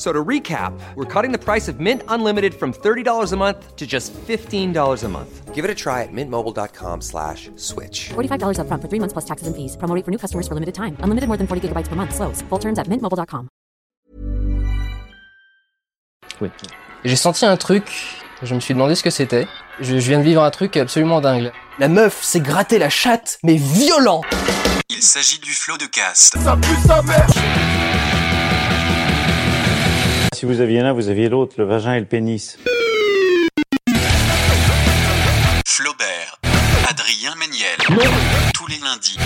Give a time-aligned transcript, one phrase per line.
[0.00, 3.86] So to recap, we're cutting the price of Mint Unlimited from $30 a month to
[3.86, 5.54] just $15 a month.
[5.54, 8.08] Give it a try at mintmobile.com slash switch.
[8.08, 9.76] $45 upfront for three months plus taxes and fees.
[9.76, 10.96] Promo for new customers for limited time.
[11.04, 12.14] Unlimited more than 40 gigabytes per month.
[12.14, 12.40] Slows.
[12.48, 13.48] Full terms at mintmobile.com.
[16.40, 16.50] Oui.
[17.04, 17.84] J'ai senti un truc,
[18.42, 19.46] je me suis demandé ce que c'était.
[19.80, 21.52] Je, je viens de vivre un truc absolument dingue.
[21.78, 24.22] La meuf s'est gratté la chatte, mais violent
[24.88, 26.38] Il s'agit du flot de cast.
[30.40, 32.56] Si vous aviez l'un, vous aviez l'autre, le vagin et le pénis.
[35.66, 36.40] Flaubert.
[36.88, 37.76] Adrien Méniel.
[38.54, 39.18] Tous les lundis.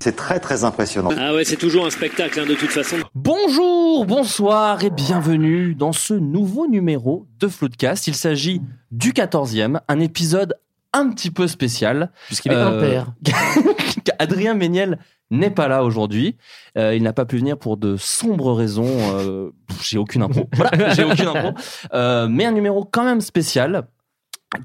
[0.00, 1.10] C'est très très impressionnant.
[1.18, 2.96] Ah ouais, c'est toujours un spectacle hein, de toute façon.
[3.14, 8.06] Bonjour, bonsoir et bienvenue dans ce nouveau numéro de Floodcast.
[8.06, 10.54] Il s'agit du 14e, un épisode
[10.94, 12.10] un petit peu spécial.
[12.28, 13.12] Puisqu'il est Euh, impair.
[14.18, 14.98] Adrien Méniel
[15.32, 16.36] n'est pas là aujourd'hui.
[16.78, 18.86] Euh, il n'a pas pu venir pour de sombres raisons.
[18.86, 19.50] euh,
[19.82, 20.48] j'ai aucune info.
[20.52, 21.54] Voilà, j'ai aucune info.
[21.92, 23.84] Euh, mais un numéro quand même spécial.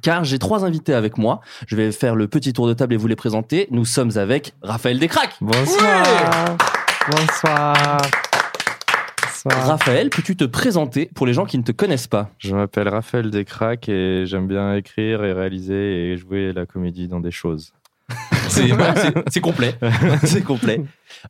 [0.02, 1.40] Car j'ai trois invités avec moi.
[1.66, 3.68] Je vais faire le petit tour de table et vous les présenter.
[3.72, 5.38] Nous sommes avec Raphaël Descraques.
[5.40, 6.04] Bonsoir
[7.10, 7.98] Bonsoir
[9.46, 12.32] Bonsoir Raphaël, peux-tu te présenter pour les gens qui ne te connaissent pas?
[12.38, 17.22] Je m'appelle Raphaël Descraques et j'aime bien écrire et réaliser et jouer la comédie dans
[17.22, 17.72] des choses.
[18.50, 19.76] C'est complet.
[20.24, 20.82] c'est complet.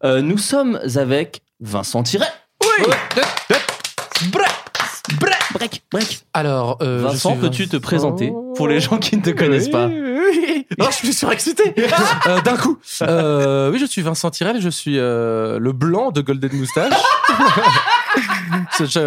[0.03, 2.25] Euh, nous sommes avec Vincent Tiret.
[2.63, 2.85] Oui.
[5.19, 6.19] Break, break, break.
[6.33, 10.65] Alors, euh, Vincent, peux-tu te présenter pour les gens qui ne te connaissent pas Oui.
[10.79, 11.73] Oh, je suis surexcité
[12.27, 16.21] Euh, D'un coup Euh, Oui, je suis Vincent Tirel, je suis euh, le blanc de
[16.21, 16.93] Golden Moustache.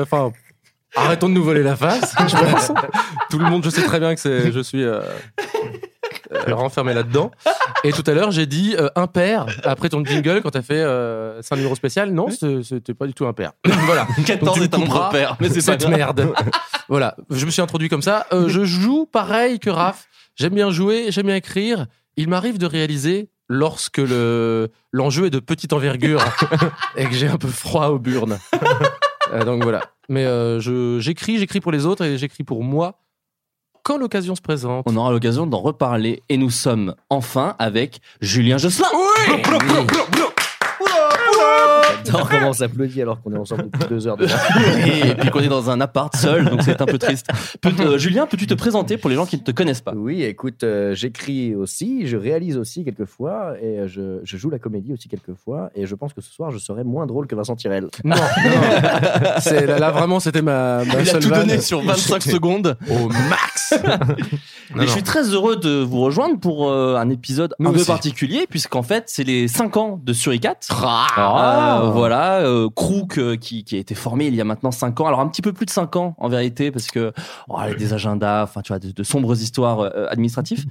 [0.03, 0.33] Enfin,
[0.97, 2.73] arrêtons de nous voler la face, je pense.
[3.31, 4.85] Tout le monde, je sais très bien que c'est, je suis
[6.33, 7.31] euh, renfermé là-dedans.
[7.85, 11.41] Et tout à l'heure, j'ai dit euh, impair après ton jingle quand t'as fait euh,
[11.43, 12.11] c'est un numéro spécial.
[12.13, 13.53] Non, c'était pas du tout impair.
[13.87, 14.07] voilà.
[14.27, 16.33] 14 Donc, tu est un nombre mais c'est cette merde.
[16.89, 18.27] voilà, je me suis introduit comme ça.
[18.33, 20.07] Euh, je joue pareil que Raph.
[20.37, 21.87] J'aime bien jouer, j'aime bien écrire.
[22.17, 26.23] Il m'arrive de réaliser lorsque le l'enjeu est de petite envergure
[26.97, 28.39] et que j'ai un peu froid au burn.
[29.33, 29.83] Euh, donc voilà.
[30.09, 32.99] Mais euh, je j'écris, j'écris pour les autres et j'écris pour moi
[33.83, 34.85] quand l'occasion se présente.
[34.87, 38.89] On aura l'occasion d'en reparler et nous sommes enfin avec Julien Josselin.
[42.11, 44.37] J'adore comment on s'applaudit alors qu'on est ensemble depuis deux heures déjà.
[44.87, 47.27] et puis qu'on est dans un appart seul, donc c'est un peu triste.
[47.61, 49.93] Peut- euh, Julien, peux-tu te présenter pour les gens qui ne te connaissent pas?
[49.95, 54.59] Oui, écoute, euh, j'écris aussi, je réalise aussi quelquefois et euh, je, je joue la
[54.59, 57.57] comédie aussi quelquefois et je pense que ce soir je serai moins drôle que Vincent
[57.57, 57.89] Tirel.
[58.05, 58.21] Non, non.
[59.71, 61.41] Là, là, vraiment c'était ma, ma Il a tout vanne.
[61.47, 62.77] donné sur 25 secondes.
[62.91, 63.75] au max.
[64.81, 67.85] Et je suis très heureux de vous rejoindre pour euh, un épisode Nous un peu
[67.85, 70.55] particulier, puisqu'en fait, c'est les 5 ans de Suricat.
[70.71, 71.81] Ah.
[72.01, 75.07] Voilà, euh, Crook euh, qui, qui a été formé il y a maintenant 5 ans.
[75.07, 77.13] Alors un petit peu plus de 5 ans en vérité, parce que
[77.49, 80.65] oh, il y a des agendas, enfin tu vois, de, de sombres histoires euh, administratives.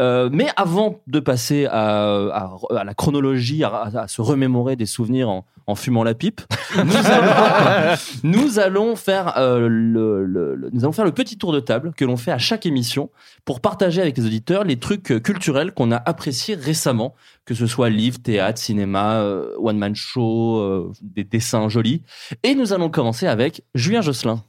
[0.00, 4.86] Euh, mais avant de passer à, à, à la chronologie, à, à se remémorer des
[4.86, 6.40] souvenirs en, en fumant la pipe,
[6.76, 11.52] nous allons, nous allons faire euh, le, le- le- nous allons faire le petit tour
[11.52, 13.10] de table que l'on fait à chaque émission
[13.44, 17.14] pour partager avec les auditeurs les trucs euh, culturels qu'on a appréciés récemment,
[17.44, 22.02] que ce soit livre, théâtre, cinéma, euh, one man show, euh, des dessins jolis.
[22.42, 24.42] Et nous allons commencer avec Julien Josselin.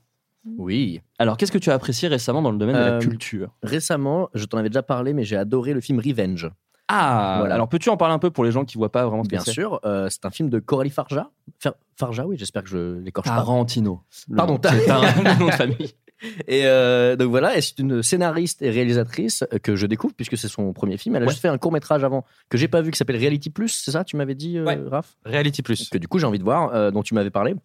[0.57, 1.00] Oui.
[1.19, 3.50] Alors, qu'est-ce que tu as apprécié récemment dans le domaine de la culture?
[3.63, 6.50] Récemment, je t'en avais déjà parlé, mais j'ai adoré le film Revenge.
[6.89, 7.56] Ah, Voilà.
[7.56, 9.35] alors peux-tu en parler un peu pour les gens qui voient pas vraiment ce que
[9.35, 11.30] Bien sûr, euh, c'est un film de Coralie Farja.
[11.59, 13.35] Far- Farja, oui, j'espère que je l'écorche pas.
[13.38, 14.01] Tarantino.
[14.35, 15.01] Pardon, c'est un
[15.39, 15.94] nom de famille.
[16.47, 20.38] Et euh, donc voilà, et c'est une scénariste et réalisatrice euh, que je découvre puisque
[20.38, 21.15] c'est son premier film.
[21.15, 21.31] Elle a Ouais.
[21.31, 23.91] juste fait un court métrage avant que j'ai pas vu qui s'appelle Reality Plus, c'est
[23.91, 24.80] ça Tu m'avais dit, euh, Ouais.
[24.89, 25.15] Raph?
[25.25, 25.89] Reality Plus.
[25.89, 27.56] Que du coup j'ai envie de voir, euh, dont tu m'avais parlé.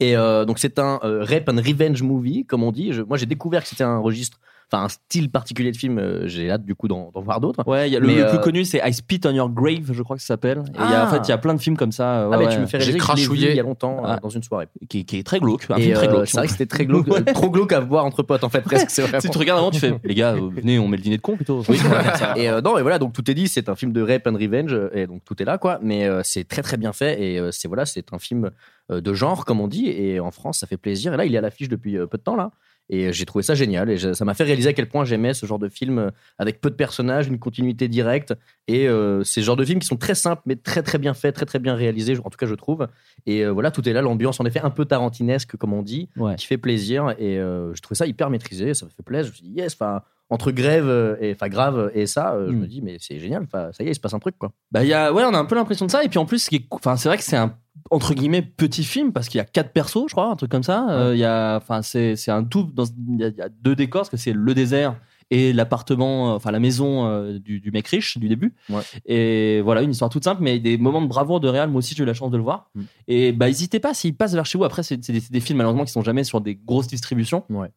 [0.00, 2.92] Et euh, donc c'est un euh, rape and revenge movie, comme on dit.
[2.92, 4.40] Je- moi j'ai découvert que c'était un registre
[4.72, 5.98] enfin un style particulier de film.
[5.98, 7.66] euh, J'ai hâte du coup d'en d'en voir d'autres.
[7.66, 9.48] Ouais, il y a le, Mais, le plus euh, connu, c'est I Spit on Your
[9.50, 10.58] Grave, je crois que ça s'appelle.
[10.58, 11.06] Et il y a, en Ah.
[11.08, 12.20] fait, il y a plein de films comme ça.
[12.22, 12.98] euh, Ah, ouais, mais tu me fais l'ai vu
[13.36, 14.18] il y a longtemps euh, Ah.
[14.22, 14.66] dans une soirée.
[14.88, 15.66] Qui, qui est très glauque.
[15.70, 16.26] Un Et film très euh, glauque.
[16.28, 18.60] c'est vrai que c'était très glauque, euh, trop glauque à voir entre potes en fait
[18.62, 18.90] presque.
[18.90, 19.20] C'est Tu vraiment.
[19.20, 21.22] sais, tu regardes avant, tu fais, les gars, euh, venez, on met le dîner de
[21.22, 21.62] con plutôt.
[21.68, 22.36] Oui, voilà.
[22.36, 23.48] et euh, non, et voilà, donc tout est dit.
[23.48, 25.78] C'est un film de rape and revenge, euh, et donc tout est là, quoi.
[25.82, 28.50] Mais euh, c'est très très bien fait, et euh, c'est voilà, c'est un film
[28.90, 31.14] euh, de genre, comme on dit, et en France, ça fait plaisir.
[31.14, 32.50] Et là, il est à l'affiche depuis euh, peu de temps là.
[32.88, 35.34] Et euh, j'ai trouvé ça génial et ça m'a fait réaliser à quel point j'aimais
[35.34, 38.32] ce genre de film euh, avec peu de personnages, une continuité directe
[38.68, 41.34] et euh, ces genres de films qui sont très simples mais très très bien faits,
[41.34, 42.86] très très bien réalisés, en tout cas je trouve.
[43.26, 46.08] Et euh, voilà, tout est là, l'ambiance en effet un peu tarantinesque comme on dit,
[46.16, 46.36] Ouais.
[46.36, 49.24] qui fait plaisir et euh, je trouvais ça hyper maîtrisé, ça me fait plaisir.
[49.26, 52.48] Je me suis dit yes, enfin entre grève euh, et enfin grave et ça, euh,
[52.48, 52.58] je Mm.
[52.60, 54.52] me dis mais c'est génial, enfin ça y est, il se passe un truc quoi.
[54.72, 56.02] Bah, il y a, ouais, on a un peu l'impression de ça.
[56.04, 56.50] Et puis en plus, ce
[56.96, 57.56] c'est vrai que c'est un
[57.92, 60.64] entre guillemets petit film parce qu'il y a quatre persos, je crois, un truc comme
[60.64, 60.88] ça.
[60.90, 62.64] Euh, Il y a, enfin, c'est c'est un tout.
[62.74, 64.96] dans- Il y, a- il y a deux décors parce que c'est le désert
[65.30, 68.54] et l'appartement, enfin la maison euh, du, du mec riche du début.
[68.70, 68.82] Ouais.
[69.06, 71.68] Et voilà, une histoire toute simple, mais des moments de bravoure de réal.
[71.68, 72.70] Moi aussi, j'ai eu la chance de le voir.
[72.74, 72.82] Mm.
[73.08, 74.64] Et bah, n'hésitez pas s'il passe vers chez vous.
[74.64, 77.44] Après, c'est des, des films malheureusement qui sont jamais sur des grosses distributions.
[77.50, 77.70] Ouais.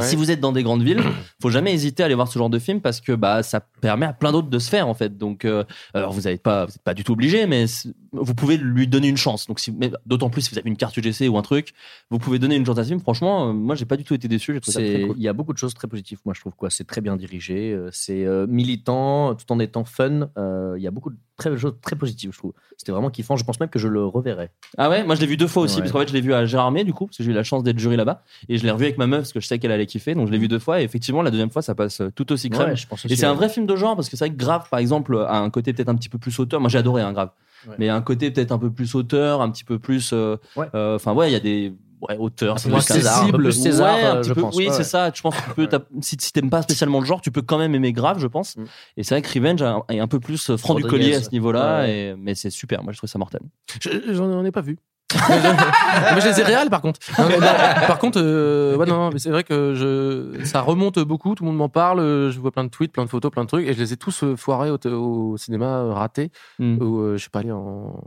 [0.00, 1.02] Si vous êtes dans des grandes villes,
[1.42, 4.06] faut jamais hésiter à aller voir ce genre de film parce que bah ça permet
[4.06, 5.18] à plein d'autres de se faire en fait.
[5.18, 7.66] Donc euh, alors vous n'êtes pas vous êtes pas du tout obligé, mais
[8.12, 9.46] vous pouvez lui donner une chance.
[9.46, 9.74] Donc si
[10.06, 11.72] d'autant plus si vous avez une carte UGC ou un truc,
[12.10, 13.00] vous pouvez donner une chance à ce film.
[13.00, 14.58] Franchement, euh, moi j'ai pas du tout été déçu.
[15.06, 15.14] Cool.
[15.16, 16.70] Il y a beaucoup de choses très positives, moi je trouve quoi.
[16.70, 20.28] C'est très bien dirigé, euh, c'est euh, militant tout en étant fun.
[20.76, 22.52] Il y a beaucoup de très choses très positives, je trouve.
[22.76, 23.36] C'était vraiment kiffant.
[23.36, 24.50] Je pense même que je le reverrai.
[24.78, 25.80] Ah ouais, moi je l'ai vu deux fois aussi Ouais.
[25.80, 27.42] parce qu'en fait je l'ai vu à Gérardmer du coup parce que j'ai eu la
[27.42, 29.58] chance d'être jury là-bas et je l'ai revu avec ma meuf parce que je sais
[29.58, 31.74] qu'elle allait kiffer donc je l'ai vu deux fois et effectivement la deuxième fois ça
[31.74, 32.70] passe euh, tout aussi crème.
[32.70, 34.38] Ouais, je pense Et c'est un vrai film de genre parce que c'est vrai que
[34.38, 36.60] Grave, par exemple, a un côté peut-être un petit peu plus auteur.
[36.60, 37.30] Moi, j'ai adoré un Grave,
[37.68, 37.74] Ouais.
[37.78, 40.12] mais un côté peut-être un peu plus auteur, un petit peu plus.
[40.12, 40.36] euh,
[40.74, 41.72] euh, Enfin, ouais, il y a des
[42.08, 42.54] ouais, auteurs.
[42.56, 43.42] Un c'est plus César, un peu accessible.
[43.44, 44.56] plus César, Ouais, un petit je peu- pense.
[44.56, 45.10] Oui, Ouais, c'est ça.
[45.14, 47.42] Je pense que tu peux, t'as- si, si t'aimes pas spécialement le genre, tu peux
[47.42, 48.56] quand même aimer Grave, je pense.
[48.56, 48.64] Mm.
[48.96, 51.30] Et c'est vrai que Revenge a- est un peu plus franc du collier à ce
[51.30, 51.96] niveau-là, Ouais.
[52.10, 52.82] et, mais c'est super.
[52.82, 53.42] Moi, je trouve ça mortel.
[53.80, 54.78] Je- J'en ai pas vu.
[55.16, 57.00] Moi, je les ai réels, par contre.
[57.18, 57.46] Non, non, non,
[57.86, 61.34] par contre, euh, ouais, non, mais c'est vrai que je, ça remonte beaucoup.
[61.34, 62.00] Tout le monde m'en parle.
[62.30, 63.96] Je vois plein de tweets, plein de photos, plein de trucs, et je les ai
[63.96, 66.30] tous euh, foirés au, au cinéma, euh, ratés.
[66.58, 66.82] Mm.
[66.82, 68.02] Où euh, je suis pas allé en,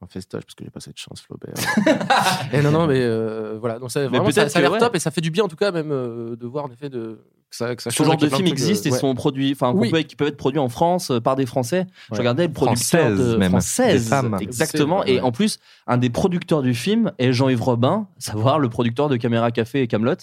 [0.00, 1.54] en festoche parce que j'ai pas cette chance, Flaubert.
[2.52, 3.78] et non, non, mais euh, voilà.
[3.78, 4.78] Donc ça, vraiment, ça, ça a l'air ouais.
[4.78, 6.88] top et ça fait du bien en tout cas, même euh, de voir en effet
[6.88, 7.20] de
[7.56, 8.98] ça, que ça Ce genre avec de films euh, existent et ouais.
[8.98, 9.90] sont produits, enfin, Oui.
[9.90, 11.86] peut- qui peuvent être produits en France euh, par des Français.
[12.12, 13.50] Je regardais le producteur Françaises de même.
[13.50, 14.36] française, Des femmes.
[14.40, 15.04] exactement.
[15.04, 19.16] Et en plus, un des producteurs du film est Jean-Yves Robin, savoir le producteur de
[19.16, 20.14] Caméra Café et Camelot.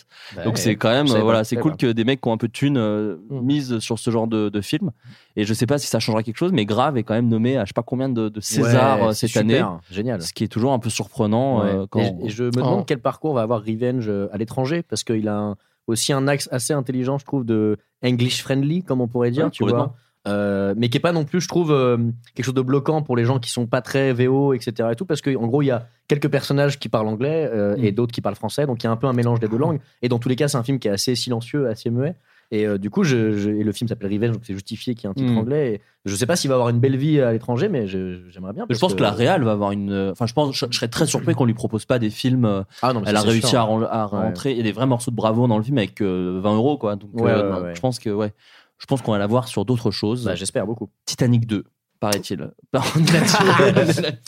[0.45, 2.53] Donc c'est quand même, voilà, c'est cool que des mecs qui ont un peu de
[2.53, 3.39] thunes euh, Mm.
[3.41, 4.91] misent sur ce genre de, de film.
[5.35, 7.57] Et je sais pas si ça changera quelque chose, mais Grave est quand même nommé
[7.57, 10.21] à je sais pas combien de, de César Ouais, euh, cette super, année, Génial.
[10.21, 11.69] ce qui est toujours un peu surprenant Ouais.
[11.69, 11.99] euh, quand.
[11.99, 12.83] et, et je me demande Oh.
[12.87, 15.55] quel parcours va avoir Revenge à l'étranger parce qu'il a un-
[15.87, 19.51] aussi un axe assez intelligent, je trouve, de English friendly, comme on pourrait dire, Ouais,
[19.51, 19.95] tu vois.
[20.27, 21.97] Euh, mais qui est pas non plus, je trouve, euh,
[22.35, 24.89] quelque chose de bloquant pour les gens qui sont pas très VO, etc.
[24.91, 27.83] Et tout, parce qu'en gros, il y a quelques personnages qui parlent anglais euh, Mm.
[27.85, 29.57] et d'autres qui parlent français, donc il y a un peu un mélange des deux
[29.57, 29.79] langues.
[30.01, 32.15] Et dans tous les cas, c'est un film qui est assez silencieux, assez muet.
[32.51, 35.03] Et euh, du coup, je, je- et le film s'appelle Revenge, donc c'est justifié qu'il
[35.03, 35.37] y ait un titre Mm.
[35.37, 35.73] anglais.
[35.73, 38.65] Et je sais pas s'il va avoir une belle vie à l'étranger, mais j'aimerais bien.
[38.69, 39.91] Je pense que la réal va avoir une.
[39.91, 42.45] euh, Enfin, je pense, je, je serais très surpris qu'on lui propose pas des films.
[42.45, 43.59] euh, Ah non, elle a réussi sûr.
[43.59, 44.51] à, ren- à rentrer.
[44.51, 46.77] Il y a des vrais morceaux de bravo dans le film avec euh, 20 euros,
[46.77, 46.95] quoi.
[46.95, 47.75] Donc, Ouais, euh, ouais, non, ouais.
[47.75, 48.33] je pense que, ouais.
[48.77, 50.23] Je pense qu'on va la voir sur d'autres choses.
[50.25, 50.89] Bah, J'espère beaucoup.
[51.05, 51.65] Titanic 2,
[51.99, 52.49] paraît-il.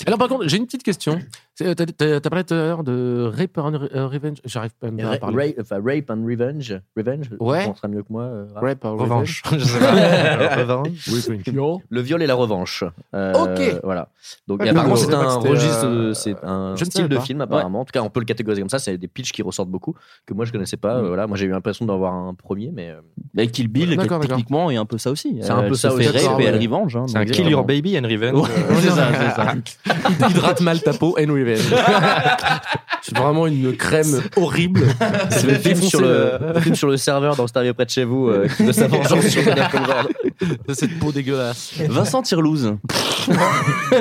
[0.06, 1.20] Alors par contre, j'ai une petite question.
[1.62, 4.38] Euh, T'as parlé tout à l'heure de Rape and Re- Revenge.
[4.46, 5.38] J'arrive pas à parler.
[5.56, 6.80] rape, enfin, rape and revenge.
[6.96, 7.66] Revenge Ouais.
[7.70, 8.24] On sera mieux que moi.
[8.24, 8.46] euh.
[8.56, 8.96] Rape and.
[8.98, 9.42] Revenge.
[9.52, 10.56] Je sais pas.
[10.56, 11.80] Revanche.
[11.90, 12.84] Le viol et la revanche.
[13.16, 13.80] Euh, Ok.
[13.84, 14.10] Voilà.
[14.48, 17.22] Donc, Ouais, et apparemment, c'est un registre, euh, c'est un je style de pas.
[17.22, 17.82] film, apparemment.
[17.82, 18.80] En tout cas, on peut le catégoriser comme ça.
[18.80, 20.96] C'est des pitchs qui ressortent beaucoup, que moi, je connaissais pas.
[21.02, 21.06] Mm.
[21.06, 21.28] Euh, Voilà.
[21.28, 22.90] Moi, j'ai eu l'impression d'en voir un premier, mais.
[22.90, 23.02] euh,
[23.34, 24.20] Mais Kill Bill, qui, d'accord.
[24.20, 25.40] techniquement, est un peu ça aussi.
[25.42, 26.52] C'est un peu ça aussi, rape et ouais.
[26.52, 26.96] revenge.
[26.96, 28.42] hein, C'est un Kill euh, Your Baby and Revenge.
[28.42, 28.50] Ouais,
[28.82, 30.28] c'est ça, c'est ça.
[30.30, 31.49] Hydrate mal ta peau and Revenge.
[33.02, 34.84] C'est vraiment une crème horrible.
[35.30, 38.28] C'est le film sur le, le film sur le serveur dans près de chez vous
[38.28, 40.08] euh, qui veut sa vengeance sur Daniel Colbert.
[40.42, 41.74] De cette peau dégueulasse.
[41.90, 42.66] Vincent Tirlouz.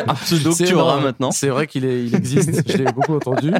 [0.07, 1.31] un pseudo que tu auras maintenant.
[1.31, 2.71] C'est vrai qu'il est- il existe.
[2.71, 3.51] Je l'ai beaucoup entendu.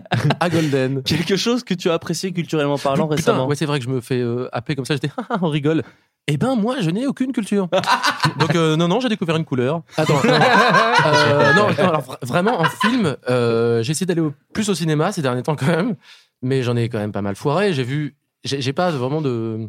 [0.41, 1.03] À Golden.
[1.03, 3.47] Quelque chose que tu as apprécié culturellement parlant Putain, récemment.
[3.47, 4.95] ouais, c'est vrai que je me fais euh, happer comme ça.
[4.95, 5.83] J'étais, Ah, on rigole.
[6.31, 7.69] Eh ben, moi, je n'ai aucune culture.
[8.39, 9.83] Donc, euh, non, non, j'ai découvert une couleur.
[9.97, 10.39] Attends, non, non.
[11.07, 14.75] Euh, non, non, alors, vra- vraiment, en film, euh, j'ai essayé d'aller au- plus au
[14.75, 15.97] cinéma ces derniers temps quand même,
[16.43, 17.73] mais j'en ai quand même pas mal foiré.
[17.73, 19.69] J'ai vu, j'ai j'ai pas vraiment de.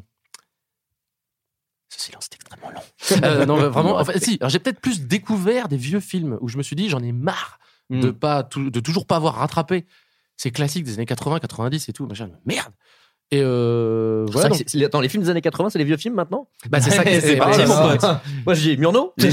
[1.90, 2.30] Ce silence
[2.72, 2.82] long.
[3.24, 4.38] Euh, non, mais vraiment, en fait, si.
[4.40, 7.12] Alors, j'ai peut-être plus découvert des vieux films où je me suis dit, j'en ai
[7.12, 7.60] marre
[7.92, 8.02] Mm.
[8.02, 9.88] de pas, tou- de toujours pas avoir rattrapé
[10.38, 12.06] ces classiques des années 80, 90 et tout.
[12.06, 12.30] Machin.
[12.46, 12.72] Merde.
[13.32, 14.50] Et euh, voilà.
[14.50, 16.48] que donc- Attends, les films des années 80, c'est les vieux films maintenant?
[16.68, 18.02] Bah, c'est ça qui C'est est parti, mon pote.
[18.46, 19.14] Moi, j'ai Murnau.
[19.20, 19.28] Les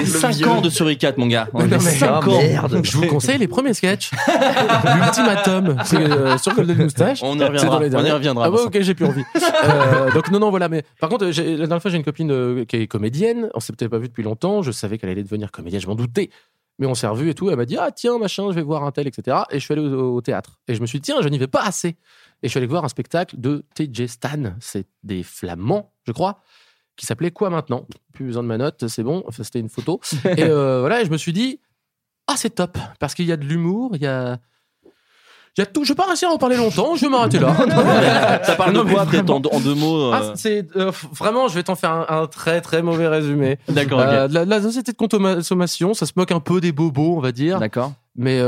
[0.00, 0.46] Le 5 vieux.
[0.46, 1.48] ans de Suricat, mon gars.
[1.54, 2.38] Mais non, Les mais- 5 Ah, ans.
[2.38, 2.80] merde.
[2.84, 4.10] Je vous conseille les premiers sketchs.
[4.94, 5.76] L'ultimatum.
[5.84, 7.20] C'est euh, sur Golden Moustache.
[7.22, 7.78] On y reviendra.
[7.78, 8.12] On y derniers.
[8.12, 8.44] reviendra.
[8.46, 9.24] Ah ouais, ok, j'ai plus envie.
[9.64, 10.68] Euh, donc non, non, voilà.
[10.68, 13.48] Mais par contre, la dernière fois, j'ai une copine euh, qui est comédienne.
[13.54, 14.62] On s'est peut-être pas vu depuis longtemps.
[14.62, 15.80] Je savais qu'elle allait devenir comédienne.
[15.80, 16.30] Je m'en doutais.
[16.78, 17.48] Mais on s'est revus et tout.
[17.48, 19.38] Elle m'a dit ah tiens machin, je vais voir un tel, etc.
[19.50, 20.58] Et je suis allé au, au théâtre.
[20.68, 21.96] Et je me suis dit tiens, je n'y vais pas assez.
[22.42, 24.54] Et je suis allé voir un spectacle de TJ Stan.
[24.60, 26.42] C'est des Flamands, je crois,
[26.96, 27.86] qui s'appelait quoi maintenant?
[28.12, 29.24] Plus besoin de ma note, c'est bon.
[29.26, 30.00] Enfin, c'était une photo.
[30.24, 31.02] et euh, voilà.
[31.02, 31.60] Et je me suis dit
[32.26, 34.38] ah c'est top parce qu'il y a de l'humour, il y a
[35.58, 35.84] y a tout.
[35.84, 36.94] Je vais pas réussir à en parler longtemps.
[36.96, 37.54] Je vais m'arrêter là.
[38.44, 41.62] Ça parle de quoi, peut-être en, deux mots Ah, euh, c'est euh, vraiment, je vais
[41.62, 43.58] t'en faire un, un très très mauvais résumé.
[43.68, 44.06] D'accord, ok.
[44.06, 47.58] Euh, la, société de consommation, ça se moque un peu des bobos, on va dire,
[47.58, 47.92] D'accord.
[48.16, 48.40] mais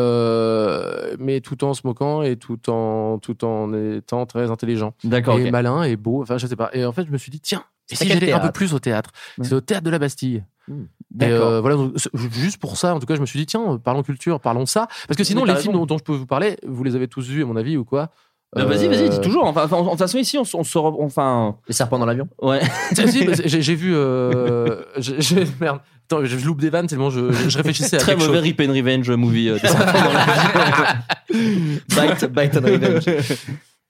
[1.18, 5.50] mais tout en se moquant et tout en tout en étant très intelligent D'accord, et
[5.50, 6.22] malin et beau.
[6.22, 6.70] Enfin, je sais pas.
[6.72, 8.74] Et en fait, je me suis dit tiens, et C'est si j'allais un peu plus
[8.74, 9.44] au théâtre Ouais.
[9.46, 10.44] C'est au théâtre de la Bastille.
[10.70, 10.72] Et
[11.10, 11.48] D'accord.
[11.48, 14.02] euh, voilà, donc, juste pour ça, en tout cas, je me suis dit tiens, parlons
[14.02, 15.72] culture, parlons ça, parce que sinon les films raison.
[15.80, 17.84] dont, dont je peux vous parler, vous les avez tous vus à mon avis ou
[17.86, 18.10] quoi
[18.54, 19.44] Bah, Vas-y, Euh, vas-y, dis toujours.
[19.46, 20.78] Enfin, en- en toute façon, ici, on, on se.
[20.78, 21.56] re- Enfin.
[21.68, 22.28] Les serpents dans l'avion.
[22.42, 22.60] Ouais.
[22.98, 23.06] Mais
[23.46, 23.94] j'ai j'ai vu.
[23.94, 25.80] Euh, j'ai- j'ai- merde.
[26.10, 28.44] Attends, je, loupe des vannes tellement je, je, je réfléchissais à Très quelque mauvais chose.
[28.44, 29.48] Rip and Revenge movie.
[29.50, 29.58] euh.
[31.30, 33.36] Bite, bite and revenge.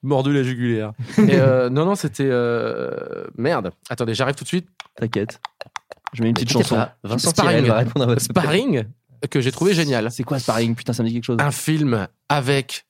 [0.03, 0.93] Mordu la jugulaire.
[1.19, 2.29] Et euh, non, non, c'était.
[2.29, 3.71] euh, Merde.
[3.91, 4.69] Attendez, j'arrive tout de suite.
[4.97, 5.41] T'inquiète.
[6.15, 6.75] Je mets une petite chanson.
[6.77, 7.51] pas, Vincent Sparring.
[7.63, 8.85] Tirel va répondre à votre Sparring,
[9.31, 10.11] que j'ai trouvé génial.
[10.11, 10.75] C'est quoi Sparring?
[10.75, 11.37] Putain, ça me dit quelque chose.
[11.41, 12.87] Un film avec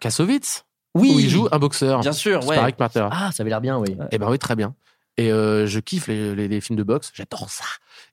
[0.00, 2.00] Kassovitz, oui, où il joue un boxeur.
[2.00, 2.56] Bien sûr, ouais.
[2.56, 3.08] Sparring partner.
[3.10, 3.96] Ah, ça avait l'air bien, oui.
[4.10, 4.74] Eh ben oui, très bien.
[5.16, 7.64] Et euh, je kiffe les, les- les films de boxe, j'adore ça.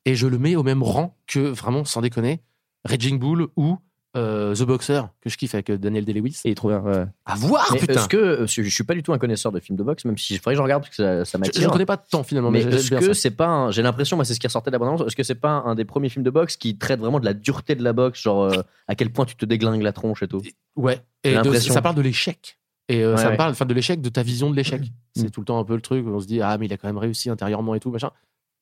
[0.05, 2.41] Et je le mets au même rang que, vraiment, sans déconner,
[2.86, 3.77] Raging Bull ou
[4.17, 6.41] euh, The Boxer, que je kiffe avec euh, Daniel Day-Lewis.
[6.43, 6.79] Et il est trop bien.
[6.81, 7.05] ouais.
[7.25, 9.59] À voir, Mais putain est-ce que euh, je suis pas du tout un connaisseur de
[9.59, 11.43] films de boxe, même si il faudrait que je regarde parce que ça, ça Je-
[11.43, 11.67] Je m'attire.
[11.67, 13.13] ne connais pas tant finalement, mais, Mais est-ce que ça.
[13.13, 15.24] c'est pas un- J'ai l'impression, moi, c'est ce qui ressortait de la bande-annonce, Est-ce que
[15.24, 17.83] c'est pas un des premiers films de boxe qui traite vraiment de la dureté de
[17.83, 20.41] la boxe, genre euh, à quel point tu te déglingues la tronche et tout?
[20.75, 21.00] Ouais.
[21.24, 22.57] Et de- ça parle de l'échec.
[22.89, 23.38] Et euh, Ouais, ça ouais.
[23.38, 24.81] parle enfin, de l'échec, de ta vision de l'échec.
[24.81, 24.86] Mm.
[25.17, 26.74] C'est tout le temps un peu le truc où on se dit ah mais il
[26.74, 28.12] a quand même réussi intérieurement et tout machin.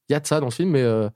[0.09, 1.09] Il y a de ça dans ce film, mais euh,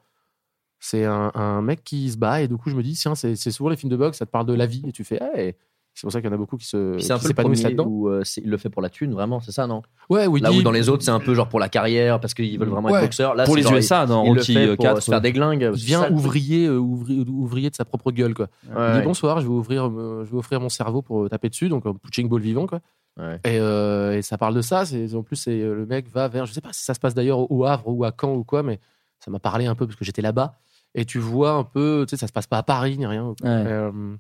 [0.80, 3.36] c'est un, un mec qui se bat et du coup je me dis tiens c'est
[3.52, 5.56] souvent les films de boxe, ça te parle de la vie et tu fais hey.
[5.96, 7.86] C'est pour ça qu'il y en a beaucoup qui se C'est un peu le là-dedans.
[7.86, 9.82] où euh, il le fait pour la thune, vraiment, c'est ça, non?
[10.10, 12.22] Ouais, il Là dit- où dans les autres, c'est un peu genre pour la carrière,
[12.22, 13.00] parce qu'ils veulent vraiment Ouais.
[13.00, 13.36] être boxeurs.
[13.36, 15.34] Là, Pour les genre, USA, dans il, il le fait pour 4, se faire des
[15.34, 15.70] glingues.
[15.76, 16.12] il truc.
[16.12, 18.48] ouvrier, euh, ouvrier, ouvrier de sa propre gueule quoi.
[18.64, 19.04] Il Ouais, dit ouais.
[19.04, 21.86] bonsoir, je vais ouvrir, euh, je vais offrir mon cerveau pour euh, taper dessus, donc
[21.86, 22.80] un punching ball vivant quoi.
[23.20, 23.36] Ouais.
[23.44, 24.84] Et, euh, et ça parle de ça.
[25.16, 27.52] En plus euh, le mec va vers, je sais pas si ça se passe d'ailleurs
[27.52, 28.80] au Havre ou à Caen ou quoi, mais
[29.20, 30.56] ça m'a parlé un peu parce que j'étais là-bas.
[30.96, 33.28] Et tu vois un peu, tu sais, ça se passe pas à Paris ni rien.
[33.28, 33.36] Ouais.
[33.44, 34.16] Euh,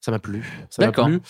[0.00, 0.44] ça m'a plu.
[0.70, 1.20] Ça m'a plu.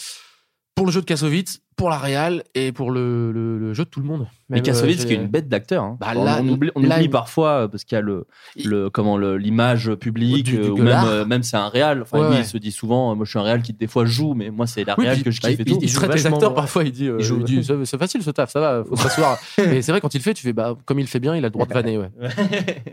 [0.75, 3.91] Pour le jeu de Kassovitz, pour la Real et pour le, le- le jeu de
[3.91, 4.27] tout le monde.
[4.49, 5.83] Mais Kassovitz, euh, qui est une bête d'acteur.
[5.83, 5.97] hein.
[6.01, 8.01] Bah, on, là- on oublie, on là, oublie il- parfois euh, parce qu'il y a
[8.01, 8.27] le,
[8.65, 12.03] le comment l'image publique Du- du euh, ou même même c'est un réal.
[12.03, 12.41] Enfin Ouais, lui, ouais.
[12.43, 14.67] il se dit souvent, moi je suis un réal qui des fois joue, mais moi
[14.67, 15.79] c'est la Oui, réal puis- que je bah, kiffe et il, tout.
[15.83, 18.23] il joue traite les acteurs parfois, il dit, euh, Il joue- il dit, c'est facile
[18.23, 19.37] ce taf, ça va, faut s'asseoir.
[19.59, 21.35] et c'est vrai, quand il le fait, tu fais, bah, comme il le fait bien,
[21.37, 22.11] il a le droit de vanner, ouais.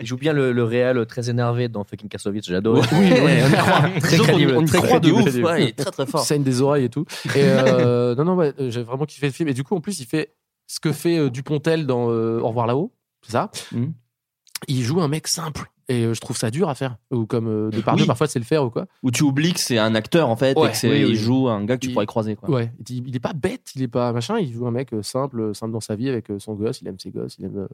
[0.01, 2.79] Il joue bien le, le réel très énervé dans fucking Kassovitz, j'adore.
[2.91, 3.13] Oui, oui,
[3.45, 3.89] on y croit.
[4.01, 5.43] Très crédible, très croit de crédible.
[5.45, 5.51] ouf.
[5.51, 6.25] Ouais, il est très très fort.
[6.25, 7.05] Scène des oreilles et tout.
[8.17, 9.47] Non, non, j'ai vraiment kiffé le film.
[9.49, 10.33] Et du coup, en plus, il fait
[10.67, 13.51] ce que fait euh, Dupontel dans euh, Au revoir là-haut, c'est ça?
[13.71, 13.93] Mhm.
[14.67, 15.69] Il joue un mec simple.
[15.89, 16.95] Et euh, je trouve ça dur à faire.
[17.11, 18.07] Ou comme euh, Depardieu, Oui.
[18.07, 18.85] parfois, c'est le faire ou quoi.
[19.03, 21.09] Où tu oublies que c'est un acteur en fait Ouais, et que c'est oui, oui.
[21.11, 22.49] il joue un gars que tu Il- pourrais croiser quoi.
[22.49, 22.71] Ouais.
[22.89, 24.39] Il, il est pas bête, il est pas machin.
[24.39, 26.79] Il joue un mec simple, simple dans sa vie avec son gosse.
[26.81, 27.57] Il aime ses gosses, il aime.
[27.57, 27.67] euh,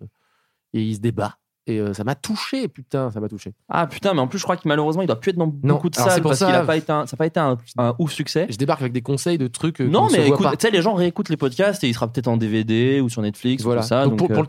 [0.74, 1.38] et il se débat.
[1.70, 3.54] Et euh, ça m'a touché, putain, ça m'a touché.
[3.70, 5.76] Ah putain, mais en plus je crois qu'il malheureusement il doit plus être dans Non,
[5.76, 7.28] beaucoup de alors salles pour parce ça- qu'il a pas été un, ça a pas
[7.28, 8.48] été un, un ouf succès.
[8.50, 9.82] Je débarque avec des conseils de trucs.
[9.82, 12.28] euh, Non, mais écoute, tu sais, les gens réécoutent les podcasts et il sera peut-être
[12.28, 13.82] en DVD ou sur Netflix Voilà.
[13.82, 14.04] ou tout ça.
[14.06, 14.48] Donc, donc, pour, euh, pour le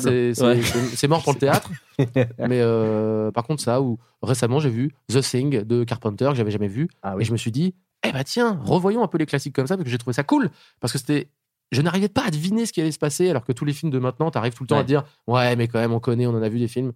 [0.00, 0.62] c'est c'est- Ouais.
[0.62, 1.68] c'est- c'est mort pour le théâtre.
[2.38, 6.50] mais euh, par contre, ça, ou récemment, j'ai vu The Thing de Carpenter que j'avais
[6.50, 6.88] jamais vu.
[7.02, 7.74] Ah Et je me suis dit,
[8.06, 10.22] eh bah tiens, revoyons un peu les classiques comme ça parce que j'ai trouvé ça
[10.22, 10.50] cool.
[10.80, 11.28] Parce que c'était.
[11.72, 13.92] Je n'arrivais pas à deviner ce qui allait se passer alors que tous les films
[13.92, 14.80] de maintenant, t'arrives tout le temps Ouais.
[14.80, 16.92] à dire, ouais, mais quand même, on connaît, on en a vu des films.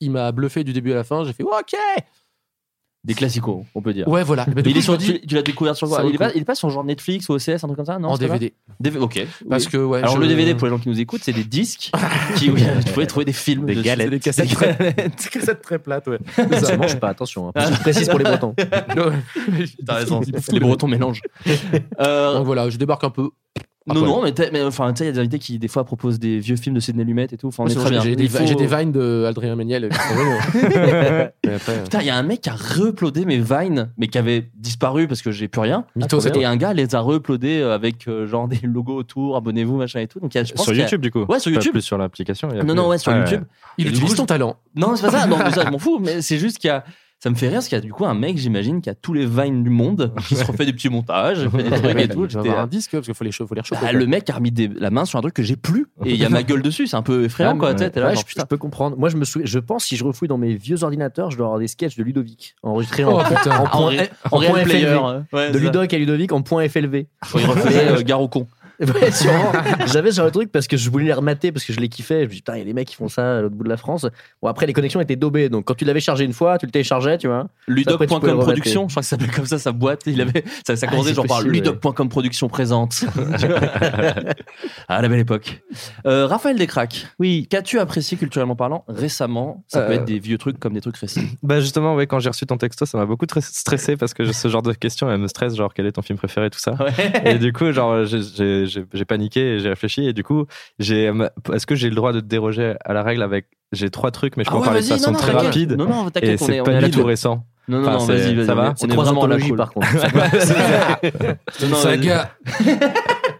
[0.00, 1.24] Il m'a bluffé du début à la fin.
[1.24, 1.74] J'ai fait, ok!
[3.04, 4.06] des classicos, on peut dire.
[4.08, 4.44] Ouais, voilà.
[4.54, 6.18] Mais du il coup, est sur, dis, tu, tu l'as découvert sur quoi il est,
[6.18, 6.32] pas, coup.
[6.34, 8.52] il est pas sur genre Netflix ou OCS, un truc comme ça Non, en DVD.
[8.80, 9.26] DV ok.
[9.48, 9.70] Parce Oui.
[9.70, 9.98] que, ouais.
[10.00, 11.90] Alors je- le DVD pour les gens qui nous écoutent, c'est des disques
[12.36, 14.10] qui oui, tu pouvais trouver des films, Des galettes.
[14.10, 16.18] Des cassettes très, des cassettes très plates, ouais.
[16.36, 17.50] C'est Ça mange pas, attention.
[17.54, 17.70] hein.
[17.72, 18.54] Je précise pour les Bretons.
[19.86, 20.20] T'as raison.
[20.52, 21.22] Les Bretons mélangent.
[21.46, 23.30] Donc voilà, je débarque un peu.
[23.94, 25.84] Non, non, mais, mais enfin, tu sais, il y a des invités qui, des fois,
[25.84, 27.48] proposent des vieux films de Sidney Lumet et tout.
[27.48, 28.10] Enfin, on Moi, est c'est très vrai, bien.
[28.10, 29.88] J'ai des, faut- des vines de Adrien Méniel.
[30.54, 31.28] euh,
[31.84, 35.06] Putain, il y a un mec qui a re-uploadé mes Vines, mais qui avait disparu
[35.08, 35.84] parce que j'ai plus rien.
[35.96, 36.46] Mythos, c'est et toi.
[36.48, 40.20] un gars les a re-uploadés avec euh, genre des logos autour, abonnez-vous, machin et tout.
[40.20, 41.24] Donc, il y a- je pense Sur a- YouTube, du coup.
[41.28, 41.72] Ouais, sur Pas YouTube.
[41.72, 42.48] plus sur l'application.
[42.48, 43.44] Non, plus- non, ouais, sur YouTube.
[43.78, 44.56] il utilise ton talent.
[44.74, 45.26] Non, c'est pas ça.
[45.26, 45.98] Non, mais ça, je m'en fous.
[46.00, 46.84] Mais c'est juste qu'il y a.
[47.20, 48.94] Ça me fait rire parce qu'il y a du coup un mec, j'imagine, qui a
[48.94, 52.08] tous les vines du monde, qui se refait des petits montages, fait des trucs et
[52.08, 52.28] tout.
[52.28, 53.84] J'étais- un disque parce qu'il faut les, faut les rechauffer.
[53.84, 56.10] Bah, le mec a remis des- la main sur un truc que j'ai plus et
[56.12, 56.86] il y a ma gueule dessus.
[56.86, 57.72] C'est un peu effrayant, Ouais, quoi.
[57.72, 57.90] Ouais.
[57.92, 58.96] là, Ouais, genre, je, peux comprendre.
[58.96, 61.46] Moi, je me souviens, je pense si je refouille dans mes vieux ordinateurs, je dois
[61.46, 63.86] avoir des sketchs de Ludovic enregistrés en, Oh, en
[64.36, 64.96] En player, FLV.
[64.96, 65.20] ouais.
[65.32, 65.58] Ouais, de.
[65.58, 67.06] Ludovic à Ludovic en point FLV.
[67.34, 68.46] Il euh, Gare au con.
[68.94, 69.52] Ouais, sûrement.
[69.86, 72.20] J'avais sur le truc parce que je voulais les remater parce que je les kiffais.
[72.20, 73.64] Je me dis, putain, il y a des mecs qui font ça à l'autre bout
[73.64, 74.06] de la France.
[74.40, 75.48] Bon, après, les connexions étaient daubées.
[75.48, 77.48] Donc, quand tu l'avais chargé une fois, tu le téléchargeais, tu vois.
[77.66, 80.02] Ludoc.com production, je crois que ça s'appelait comme ça sa boîte.
[80.06, 83.04] Il avait, ça, ça Ah, commençait genre par Ludoc.com production présente.
[84.88, 85.60] ah, la belle époque.
[86.06, 87.06] Euh, Raphaël Descraques.
[87.18, 87.46] Oui.
[87.50, 89.64] Qu'as-tu apprécié culturellement parlant récemment?
[89.68, 91.20] Ça peut Euh, être des vieux trucs comme des trucs récents.
[91.42, 94.48] Bah justement, ouais, quand j'ai reçu ton texto, ça m'a beaucoup stressé parce que ce
[94.48, 96.76] genre de questions, elle me stresse, genre quel est ton film préféré, tout ça.
[97.24, 100.06] Et du coup, genre, j'ai- j'ai paniqué et j'ai réfléchi.
[100.06, 100.46] Et du coup,
[100.78, 101.12] j'ai,
[101.52, 104.44] est-ce que j'ai le droit de déroger à la règle avec, j'ai trois trucs, mais
[104.44, 105.76] je peux Ah en ouais, parler de vas-y, façon non, très rapide.
[105.76, 107.44] Non, non, t'inquiète, et c'est est- pas est du tout récent.
[107.68, 108.46] Non, non, Enfin, non, c'est- vas-y, vas-y.
[108.46, 109.58] Ça va on C'est est trois vraiment à la anthologies, cool.
[109.58, 109.88] par contre.
[111.76, 112.30] Saga.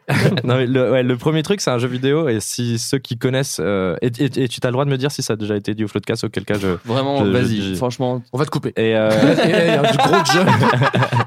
[0.45, 2.29] non, mais le, ouais, le premier truc, c'est un jeu vidéo.
[2.29, 3.59] Et si ceux qui connaissent.
[3.61, 5.55] euh, et, et- et tu as le droit de me dire si ça a déjà
[5.57, 6.77] été dit au Floodcast, auquel cas je.
[6.85, 7.63] Vraiment, vas-y.
[7.63, 8.73] je- Franchement, On va te couper.
[8.77, 9.11] Et, euh,
[9.45, 10.49] Et il y a du gros jump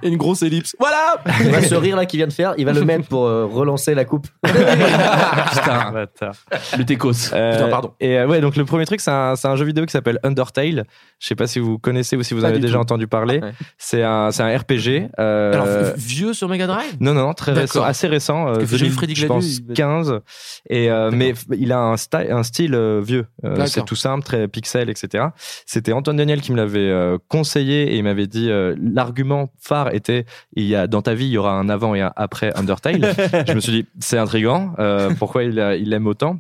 [0.03, 0.75] et une grosse ellipse.
[0.79, 3.25] Voilà Il va ce rire là qu'il vient de faire, il va le mettre pour
[3.25, 4.27] euh, relancer la coupe.
[4.41, 6.35] putain, bâtard.
[6.77, 7.11] le Técos.
[7.33, 7.93] Euh, Putain, pardon.
[7.99, 10.19] Et euh, ouais, donc le premier truc, c'est un, c'est un jeu vidéo qui s'appelle
[10.23, 10.85] Undertale.
[11.19, 12.81] Je sais pas si vous connaissez ou si vous Pas avez déjà tout.
[12.81, 13.39] entendu parler.
[13.39, 13.51] Ouais.
[13.77, 15.09] C'est un, c'est un RPG.
[15.19, 16.95] euh, Alors, vieux sur Mega Drive?
[16.99, 18.47] Non, non, non, très récent, assez récent.
[18.71, 20.19] Que j'ai 2000, Freddy je pense il va- 15.
[20.69, 23.25] Et, euh, mais il a un, style euh, vieux.
[23.43, 25.25] Euh, c'est tout simple, très pixel, etc.
[25.65, 26.91] C'était Antoine Daniel qui me l'avait
[27.27, 28.49] conseillé et il m'avait dit
[28.81, 30.25] l'argument phare était
[30.55, 33.01] il y a dans ta vie il y aura un avant et un après Undertale.
[33.47, 34.73] je me suis dit c'est intriguant.
[35.19, 36.39] pourquoi il, a- il aime autant?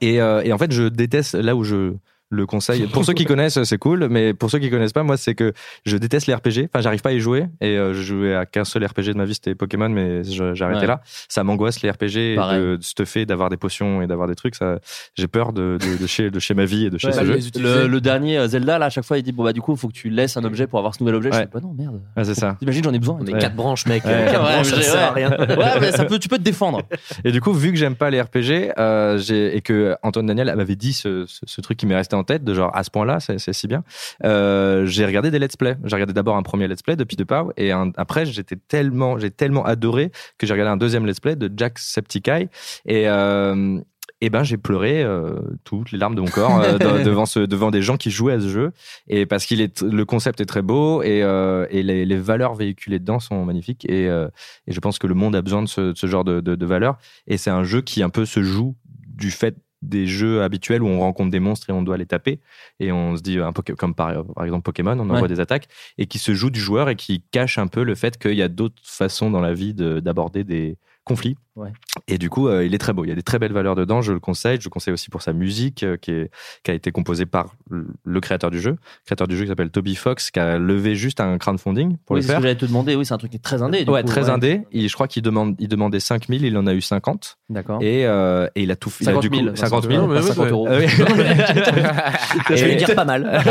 [0.00, 1.92] Et, euh, et en fait je déteste là où je
[2.32, 2.86] le conseille.
[2.86, 5.52] Pour ceux qui connaissent, c'est cool, mais pour ceux qui connaissent pas, moi, c'est que
[5.84, 6.68] je déteste les RPG.
[6.72, 7.46] Enfin, j'arrive pas à y jouer.
[7.60, 10.22] Et euh, je jouais à qu'un seul RPG de ma vie, c'était Pokémon, mais
[10.60, 10.86] arrêté Ouais.
[10.86, 11.02] là.
[11.28, 12.60] Ça m'angoisse les RPG, et Pareil.
[12.60, 14.54] de, de stuffer, d'avoir des potions et d'avoir des trucs.
[14.54, 14.78] Ça,
[15.14, 17.12] j'ai peur de, de, de chez, de chez ma vie et de chez Ouais.
[17.12, 17.82] ce Bah, jeu.
[17.82, 19.72] Le, le dernier euh, Zelda, là, à chaque fois, il dit Bon, bah, du coup,
[19.72, 21.30] il faut que tu laisses un objet pour avoir ce nouvel objet.
[21.32, 22.00] Je dis Bah, non, merde.
[22.16, 22.56] Ouais, c'est ça.
[22.58, 23.18] T'imagines, j'en ai besoin.
[23.20, 23.38] On est Ouais.
[23.38, 24.04] quatre branches, mec.
[24.04, 24.10] Ouais.
[24.30, 25.30] quatre Ouais, branches, ça mais sert à rien.
[25.62, 26.80] Ouais, mais ça peut, tu peux te défendre.
[27.24, 30.76] Et du coup, vu que j'aime pas les RPG, euh, et que Antoine Daniel m'avait
[30.76, 33.20] dit ce, ce, ce truc qui m'est resté en tête, de genre à ce point-là,
[33.20, 33.84] c'est, si bien,
[34.24, 35.76] euh, j'ai regardé des let's play.
[35.84, 39.30] J'ai regardé d'abord un premier let's play de Pau, et un- après, j'étais tellement, j'ai
[39.30, 42.48] tellement adoré que j'ai regardé un deuxième let's play de Jacksepticeye,
[42.86, 43.78] et, euh,
[44.20, 45.32] et ben j'ai pleuré euh,
[45.64, 48.34] toutes les larmes de mon corps euh, de- devant ce devant des gens qui jouaient
[48.34, 48.70] à ce jeu.
[49.08, 52.54] Et parce qu'il est le concept est très beau et, euh, et les, les valeurs
[52.54, 55.80] véhiculées dedans sont magnifiques et, et je pense que le monde a besoin de ce,
[55.92, 56.98] de ce genre de, de, de valeurs.
[57.26, 58.76] Et c'est un jeu qui un peu se joue
[59.08, 62.40] du fait des jeux habituels où on rencontre des monstres et on doit les taper
[62.80, 65.28] et on se dit un peu comme par, par exemple Pokémon on envoie Ouais.
[65.28, 65.68] des attaques
[65.98, 68.42] et qui se joue du joueur et qui cache un peu le fait qu'il y
[68.42, 71.70] a d'autres façons dans la vie de- d'aborder des conflits Ouais.
[72.08, 73.04] et du coup, euh, il est très beau.
[73.04, 74.00] Il y a des très belles valeurs dedans.
[74.00, 74.56] Je le conseille.
[74.58, 76.30] Je le conseille aussi pour sa musique, euh, qui, est,
[76.64, 79.70] qui a été composée par le- créateur du jeu, le créateur du jeu qui s'appelle
[79.70, 82.36] Toby Fox, qui a levé juste un crowdfunding pour oui, le faire.
[82.36, 82.94] que j'allais te demander.
[82.96, 83.84] Oui, c'est un truc qui est très indé.
[83.84, 84.30] du Ouais, coup, très ouais.
[84.30, 84.62] indé.
[84.72, 87.36] Et je crois qu'il demande, il demandait 5000, il en a eu 50.
[87.50, 87.82] D'accord.
[87.82, 89.04] Et, euh, et il a tout fait.
[89.04, 89.54] 50 du coup, 000.
[89.54, 90.00] 50 000.
[90.00, 90.50] Non, mais pas oui, 50 ouais.
[90.50, 90.68] euros.
[90.70, 90.78] Ah.
[92.48, 93.42] Je vais Et- dire pas mal.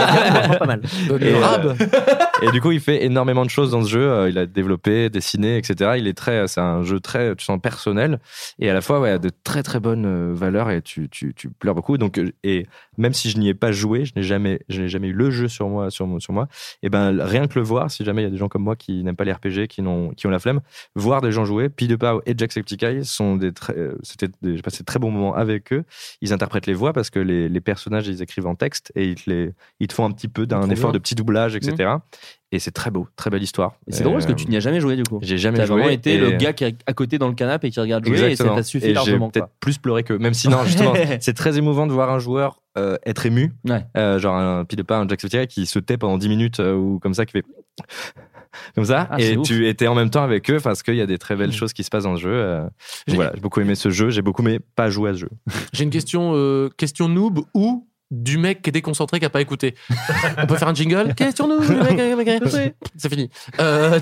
[0.58, 0.82] Pas mal.
[1.22, 1.34] Et,
[2.48, 4.30] euh, du coup, il fait énormément de choses dans ce jeu.
[4.30, 5.92] Il a développé, dessiné, etc.
[5.98, 7.91] Il est très, c'est un jeu très, tu sens personnel
[8.60, 11.50] et à la fois, ouais, de très très bonnes euh, valeurs et tu, tu, tu
[11.50, 11.98] pleures beaucoup.
[11.98, 14.88] Donc, euh, et même si je n'y ai pas joué, je n'ai jamais, je n'ai
[14.88, 16.48] jamais eu le jeu sur moi, sur, moi- sur moi.
[16.84, 18.76] Et ben, rien que le voir, si jamais il y a des gens comme moi
[18.76, 20.62] qui n'aiment pas les RPG, qui n'ont, qui ont la flemme,
[20.96, 24.80] voir des gens jouer, de Pau et Jacksepticeye sont des très, euh, c'était, j'ai passé
[24.80, 25.84] de très bons moments avec eux.
[26.22, 29.16] Ils interprètent les voix parce que les, les personnages, ils écrivent en texte et ils
[29.16, 31.00] te les, ils te font un petit peu d'un effort bien.
[31.00, 31.90] de petit doublage, etc.
[32.54, 33.76] Et c'est très beau, très belle histoire.
[33.88, 35.20] Et c'est drôle parce que tu n'y as jamais joué du coup.
[35.22, 35.78] J'ai jamais T'as joué.
[35.78, 38.14] vraiment été le gars qui est à côté dans le canapé et qui regarde jouer
[38.22, 38.50] Exactement.
[38.50, 39.30] et ça t'a suffi Et j'ai largement.
[39.30, 40.14] peut-être plus pleuré que.
[40.14, 43.54] Même si non, justement, c'est très émouvant de voir un joueur euh, être ému.
[43.68, 43.86] Ouais.
[43.96, 46.60] Euh, genre un pile de pas, un Jack Soutier qui se tait pendant 10 minutes
[46.60, 47.44] euh, ou comme ça, qui fait.
[48.76, 49.48] Comme ça, Ah, et ouf.
[49.48, 51.72] tu étais en même temps avec eux parce qu'il y a des très belles choses
[51.72, 52.60] qui se passent dans le jeu.
[53.08, 55.30] J'ai- voilà, j'ai beaucoup aimé ce jeu, j'ai beaucoup aimé pas jouer à ce jeu.
[55.72, 59.74] J'ai une question, question noob ou du mec qui est déconcentré qui a pas écouté.
[60.38, 62.74] On peut faire un jingle pas écouté.
[62.98, 63.30] C'est fini.
[63.60, 64.00] Euh,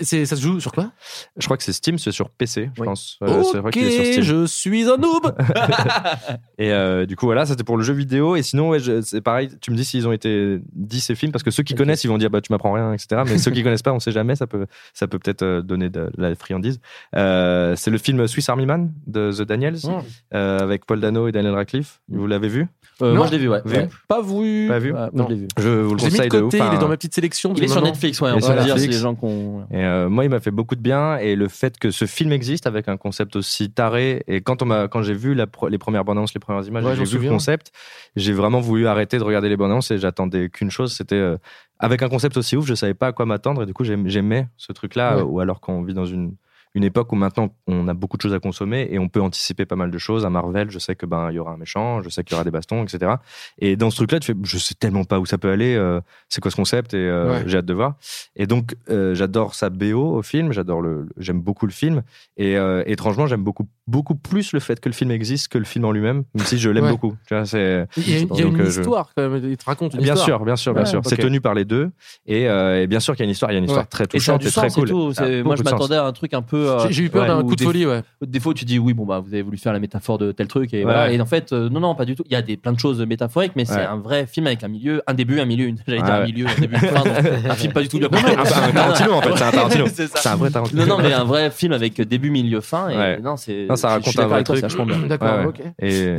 [0.00, 0.90] c'est- ça se joue sur quoi?
[1.36, 2.86] Je crois que c'est Steam, c'est sur PC, je Oui.
[2.86, 3.18] pense.
[3.22, 4.22] Euh, vrai Ok, qu'il est sur Steam.
[4.24, 5.34] je suis un noob.
[6.58, 8.36] Et euh, du coup, voilà, ça c'était pour le jeu vidéo.
[8.36, 11.42] Et sinon, ouais, c'est pareil, tu me dis s'ils ont été dit ces films, parce
[11.42, 13.22] que ceux qui connaissent, ils vont dire, bah, tu m'apprends rien, etc.
[13.26, 15.90] Mais ceux qui connaissent pas, on sait jamais, ça peut ça peut peut-être euh, donner
[15.90, 16.80] de la friandise.
[17.16, 19.98] Euh, c'est le film Swiss Army Man de The Daniels, Mm.
[20.34, 22.00] euh, avec Paul Dano et Daniel Radcliffe.
[22.08, 22.66] Vous l'avez vu?
[23.02, 23.60] Euh, moi, je l'ai vu, ouais.
[23.64, 23.88] Vu Ouais.
[24.08, 24.68] Pas vu.
[24.68, 25.24] Pas vu Ouais, moi, Non.
[25.28, 25.48] je l'ai vu.
[25.58, 26.52] Je vous le l'ai mis conseille de de côté, ouf.
[26.54, 27.52] il est Enfin, dans ma petite sélection.
[27.56, 27.82] Il est sur.
[27.82, 28.30] Netflix, ouais.
[28.32, 29.66] On va dire, les gens qu'on.
[29.72, 31.16] Euh, moi, il m'a fait beaucoup de bien.
[31.18, 34.22] Et le fait que ce film existe avec un concept aussi taré.
[34.26, 36.64] Et quand, on m'a, quand j'ai vu la pro- les premières bandes annonces, les premières
[36.66, 37.72] images, Ouais, j'ai vu le concept,
[38.16, 41.14] j'ai vraiment voulu arrêter de regarder les bandes annonces et j'attendais qu'une chose c'était.
[41.16, 41.36] euh,
[41.78, 43.62] avec un concept aussi ouf, je savais pas à quoi m'attendre.
[43.62, 45.16] Et du coup, j'aim- j'aimais ce truc-là.
[45.16, 45.22] Ouais.
[45.22, 46.34] Ou alors qu'on vit dans une.
[46.74, 49.66] Une époque où maintenant on a beaucoup de choses à consommer et on peut anticiper
[49.66, 50.24] pas mal de choses.
[50.24, 52.36] À Marvel, je sais que ben il y aura un méchant, je sais qu'il y
[52.36, 53.12] aura des bastons, etc.
[53.58, 55.74] Et dans ce truc-là, tu fais, je sais tellement pas où ça peut aller.
[55.74, 57.42] euh, c'est quoi ce concept et euh, Ouais.
[57.46, 57.94] j'ai hâte de voir.
[58.36, 62.02] Et donc, euh, j'adore sa BO au film, j'adore le, le- j'aime beaucoup le film.
[62.36, 62.56] Et
[62.86, 65.92] étrangement, j'aime beaucoup, beaucoup plus le fait que le film existe que le film en
[65.92, 66.90] lui-même, même si je l'aime Ouais.
[66.90, 67.16] beaucoup.
[67.26, 69.28] Tu vois, c'est, Il y a, il y a Donc, une euh, je- histoire quand
[69.28, 69.42] même.
[69.50, 70.26] Il te raconte une Bien histoire.
[70.38, 71.00] sûr, bien sûr, bien Ouais, sûr.
[71.04, 71.90] C'est tenu par les deux.
[72.26, 73.82] Et, euh, et bien sûr qu'il y a une histoire, il y a une histoire
[73.84, 73.88] Ouais.
[73.90, 74.88] très Et touchante du et, très sens et cool.
[74.88, 75.12] tout.
[75.44, 76.70] Moi, je m'attendais à un truc un peu.
[76.70, 78.02] euh, J'ai- J'ai eu peur ouais, d'un coup de folie, ouais.
[78.24, 80.46] Des fois, tu dis oui, bon bah vous avez voulu faire la métaphore de tel
[80.48, 80.82] truc et Ouais.
[80.84, 81.12] voilà.
[81.12, 82.22] Et en fait, euh, non, non, pas du tout.
[82.26, 84.68] Il y a des plein de choses métaphoriques, mais c'est un vrai film avec un
[84.68, 85.76] milieu, un début, un milieu, une.
[85.86, 89.12] J'allais dire un milieu, un début, un film pas du tout bien Un, un Tarantino
[89.14, 89.84] en fait, c'est un Tarantino.
[89.88, 90.86] C'est un vrai Tarantino.
[90.86, 92.88] Non, non, mais un vrai film avec début, milieu, fin.
[92.88, 93.66] Et non, c'est.
[93.80, 95.08] Ça raconte un d'accord vrai truc.
[95.08, 95.60] D'accord, ok.
[95.80, 96.18] Et-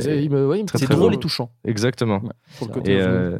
[0.96, 1.16] drôle beau.
[1.16, 1.50] et touchant.
[1.64, 2.20] Exactement.
[2.58, 3.38] Pour le côté Et, euh,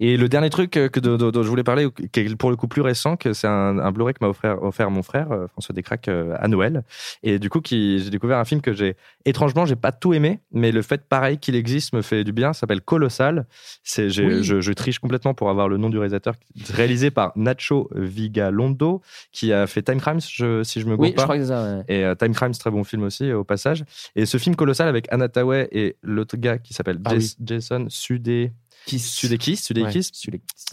[0.00, 2.82] et le dernier truc que dont je voulais parler, qui est pour le coup plus
[2.82, 6.08] récent, que c'est un, un Blu-ray que m'a offert, offert mon frère euh, François Descraques
[6.08, 6.82] euh, à Noël.
[7.22, 10.40] Et du coup, qui, j'ai découvert un film que j'ai étrangement, j'ai pas tout aimé,
[10.52, 12.52] mais le fait pareil qu'il existe me fait du bien.
[12.52, 13.46] S'appelle Colossal.
[13.82, 14.42] C'est, Oui.
[14.44, 16.34] je, je triche complètement pour avoir le nom du réalisateur,
[16.72, 21.10] réalisé par Nacho Vigalondo, qui a fait Time Crimes, je- si je me gourre Oui,
[21.12, 21.22] je pas.
[21.24, 21.62] crois que c'est ça.
[21.78, 21.84] ouais.
[21.88, 23.84] Et euh, Time Crimes, très bon film aussi, au passage.
[24.14, 27.86] Et ce film colossal avec Anna Tawai et l'autre gars qui s'appelle Ah Jas- Jason
[27.88, 28.52] Sudé...
[28.86, 30.10] Sudeikis, Sudeikis.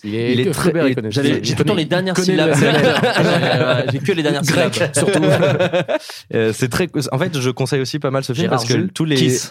[0.04, 1.12] Il il est très- il connaît.
[1.12, 2.54] J'avais- Il J'ai tout le temps les dernières syllabes.
[3.92, 4.74] J'ai que les dernières syllabes.
[4.96, 5.22] Surtout.
[6.34, 6.88] Euh, c'est très.
[7.12, 9.16] En fait, je conseille aussi pas mal ce film parce que tous les.
[9.16, 9.50] Kiss.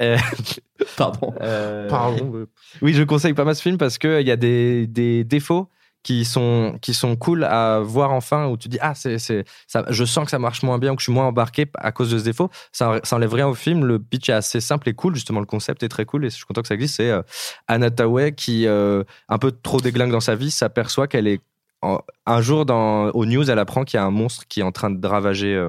[0.00, 0.16] Euh,
[0.96, 1.34] Pardon.
[1.40, 2.46] euh, Pardon.
[2.82, 5.68] Oui, je conseille pas mal ce film parce qu'il y a des, des défauts
[6.02, 9.84] qui sont, qui sont cool à voir enfin où tu dis ah c'est c'est ça
[9.88, 12.10] je sens que ça marche moins bien ou que je suis moins embarqué à cause
[12.10, 12.50] de ce défaut.
[12.72, 13.84] Ça, ça enlève rien au film.
[13.84, 15.14] Le pitch est assez simple et cool.
[15.14, 16.96] Justement le concept est très cool et je suis content que ça existe.
[16.96, 17.22] C'est euh,
[17.68, 21.40] Anna Tawai qui euh, un peu trop déglingue dans sa vie s'aperçoit qu'elle est
[22.26, 24.70] un jour dans, aux news, elle apprend qu'il y a un monstre qui est en
[24.70, 25.68] train de ravager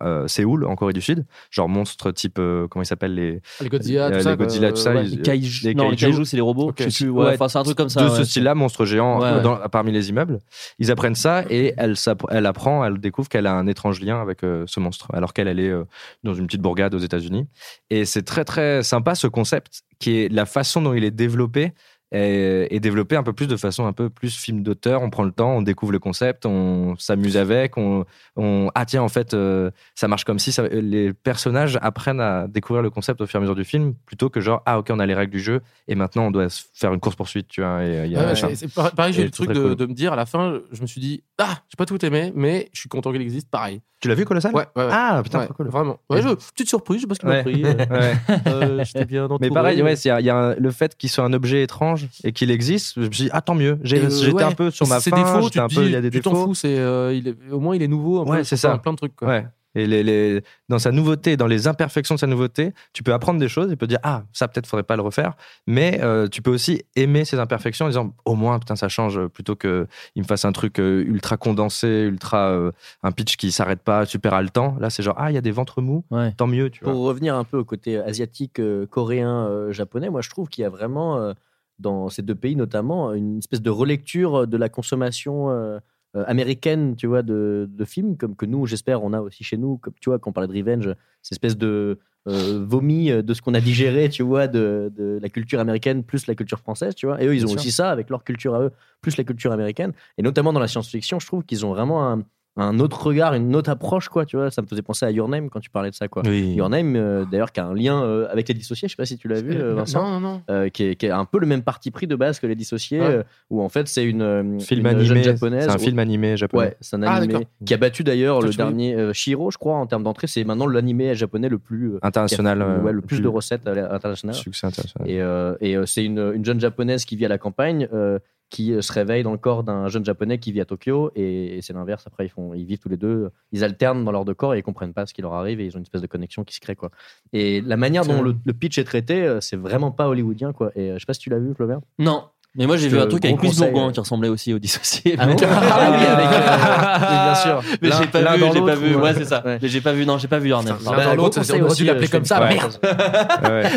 [0.00, 1.24] euh, euh, Séoul, en Corée du Sud.
[1.50, 4.36] Genre monstre type, euh, comment ils s'appellent les, Les Godzilla, Euh, tout les ça.
[4.36, 4.76] Godzilla, quoi.
[4.76, 5.04] tout ça, Ouais.
[5.04, 5.64] ils- Les kaiju.
[5.68, 6.24] les Non, les kaiju.
[6.24, 6.68] c'est les robots.
[6.70, 6.82] Ok.
[6.82, 8.02] Je sais plus, ouais, Ouais, enfin, c'est un truc comme ça.
[8.04, 10.38] de ce style-là, monstre géant euh, dans- parmi les immeubles.
[10.78, 11.94] Ils apprennent ça et elle,
[12.30, 15.48] elle apprend, elle découvre qu'elle a un étrange lien avec euh, ce monstre, alors qu'elle
[15.48, 15.84] elle est euh,
[16.24, 17.46] dans une petite bourgade aux États-Unis.
[17.90, 21.72] Et c'est très très sympa ce concept, qui est la façon dont il est développé.
[22.14, 25.00] Est développé un peu plus de façon un peu plus film d'auteur.
[25.02, 28.04] On prend le temps, on découvre le concept, on s'amuse avec, on,
[28.36, 32.46] on ah tiens en fait euh, ça marche comme si ça- les personnages apprennent à
[32.48, 34.88] découvrir le concept au fur et à mesure du film plutôt que genre ah ok
[34.90, 37.62] on a les règles du jeu et maintenant on doit faire une course poursuite tu
[37.62, 38.48] vois et, il y a Ouais, machin.
[38.54, 39.76] c'est- c'est pareil, j'ai Et eu le truc de, cool.
[39.76, 42.30] de me dire à la fin, je me suis dit, ah, j'ai pas tout aimé,
[42.34, 43.80] mais je suis content qu'il existe, pareil.
[44.00, 44.54] tu l'as vu colossal?
[44.54, 44.90] Ouais, ouais, ouais.
[44.92, 45.98] ah putain Ouais, trop cool Vraiment.
[46.10, 47.62] Ouais, je- petite surprise, je sais pas ce qu'il m'a pris.
[47.64, 48.14] euh, Ouais.
[48.48, 49.38] euh, J'étais bien entouré.
[49.40, 51.32] mais pareil ouais il y a, il y a un- le fait qu'il soit un
[51.32, 54.42] objet étrange et qu'il existe je me suis dit ah tant mieux euh, j'étais ouais.
[54.42, 56.10] un peu sur ma fin défauts, tu un te peu dis, il y a des
[56.10, 58.24] tu t'en défauts fous, c'est, euh, il est- au moins il est nouveau.
[58.24, 58.78] Ouais, c'est ça.
[58.78, 59.16] Plein de trucs.
[59.16, 59.28] Quoi.
[59.28, 59.46] Ouais.
[59.74, 63.40] Et les, les- dans sa nouveauté, dans les imperfections de sa nouveauté, tu peux apprendre
[63.40, 65.32] des choses et peux dire ah ça peut-être faudrait pas le refaire,
[65.66, 69.16] mais euh, tu peux aussi aimer ces imperfections en disant au moins putain ça change
[69.18, 72.70] euh, plutôt que il me fasse un truc euh, ultra condensé, ultra euh,
[73.02, 74.76] un pitch qui s'arrête pas, super haletant.
[74.78, 76.32] Là c'est genre ah il y a des ventres mous, Ouais.
[76.36, 76.92] tant mieux tu vois.
[76.92, 80.60] Pour revenir un peu au côté asiatique, euh, coréen, euh, japonais, moi je trouve qu'il
[80.62, 81.32] y a vraiment, euh,
[81.78, 85.78] dans ces deux pays notamment, une espèce de relecture de la consommation euh,
[86.14, 89.56] euh, américaine, tu vois, de, de films, comme que nous, j'espère, on a aussi chez
[89.56, 93.22] nous, comme tu vois, quand on parlait de revenge, cette espèce de euh, vomi euh,
[93.22, 96.58] de ce qu'on a digéré, tu vois, de, de la culture américaine plus la culture
[96.58, 97.22] française, tu vois.
[97.22, 97.60] Et eux, ils Bien ont sûr.
[97.60, 99.92] aussi ça avec leur culture à eux, plus la culture américaine.
[100.18, 102.22] Et notamment dans la science-fiction, je trouve qu'ils ont vraiment un,
[102.56, 104.26] un autre regard, une autre approche, quoi.
[104.26, 106.22] Tu vois, ça me faisait penser à Your Name quand tu parlais de ça, quoi.
[106.26, 106.52] Oui.
[106.54, 108.88] Your Name, euh, d'ailleurs, qui a un lien euh, avec les dissociés.
[108.88, 110.02] Je sais pas si tu l'as vu, euh, Vincent.
[110.02, 110.42] Non, non, non.
[110.50, 112.54] Euh, qui, est, qui est un peu le même parti pris de base que les
[112.54, 113.06] dissociés, Ouais.
[113.06, 115.22] euh, où en fait c'est une, Film une jeune animé.
[115.22, 115.64] japonaise.
[115.64, 116.64] C'est un où- film animé japonais.
[116.66, 119.76] Ouais, c'est un Ah, animé qui a battu d'ailleurs le dernier euh, Shiro, je crois,
[119.76, 120.26] en termes d'entrée.
[120.26, 122.60] C'est maintenant l'animé japonais le plus euh, International.
[122.60, 124.34] a euh, ouais, le plus de recettes à l'international.
[124.34, 125.08] Succès international.
[125.08, 128.18] Et, euh, et euh, c'est une, une jeune japonaise qui vit à la campagne, euh,
[128.52, 131.56] qui euh, se réveille dans le corps d'un jeune japonais qui vit à Tokyo, et,
[131.56, 132.06] et c'est l'inverse.
[132.06, 134.58] Après, ils, font, ils vivent tous les deux, ils alternent dans leurs deux corps et
[134.58, 136.54] ils comprennent pas ce qui leur arrive, et ils ont une espèce de connexion qui
[136.54, 136.76] se crée.
[136.76, 136.90] Quoi.
[137.32, 140.52] Et la manière dont le pitch est traité, euh, c'est vraiment pas hollywoodien.
[140.52, 140.70] Quoi.
[140.76, 141.80] Et euh, je sais pas si tu l'as vu, Flaubert?
[141.98, 142.26] Non.
[142.54, 145.16] Mais moi j'ai vu un truc avec Louis Bourgoin qui ressemblait aussi au dissocié.
[145.18, 147.62] Ah mais- bon Ah oui, avec, euh, oui, bien sûr.
[147.80, 148.94] Mais L'un- j'ai pas vu, dans j'ai pas l'autre, vu.
[148.94, 149.42] ou, Ouais, euh, c'est ça.
[149.46, 149.58] ouais.
[149.62, 150.70] Mais j'ai pas vu, non, j'ai pas vu Hornet.
[150.84, 152.40] L'un dans l'autre, on aurait dû l'appeler comme ça.
[152.40, 152.78] Merde.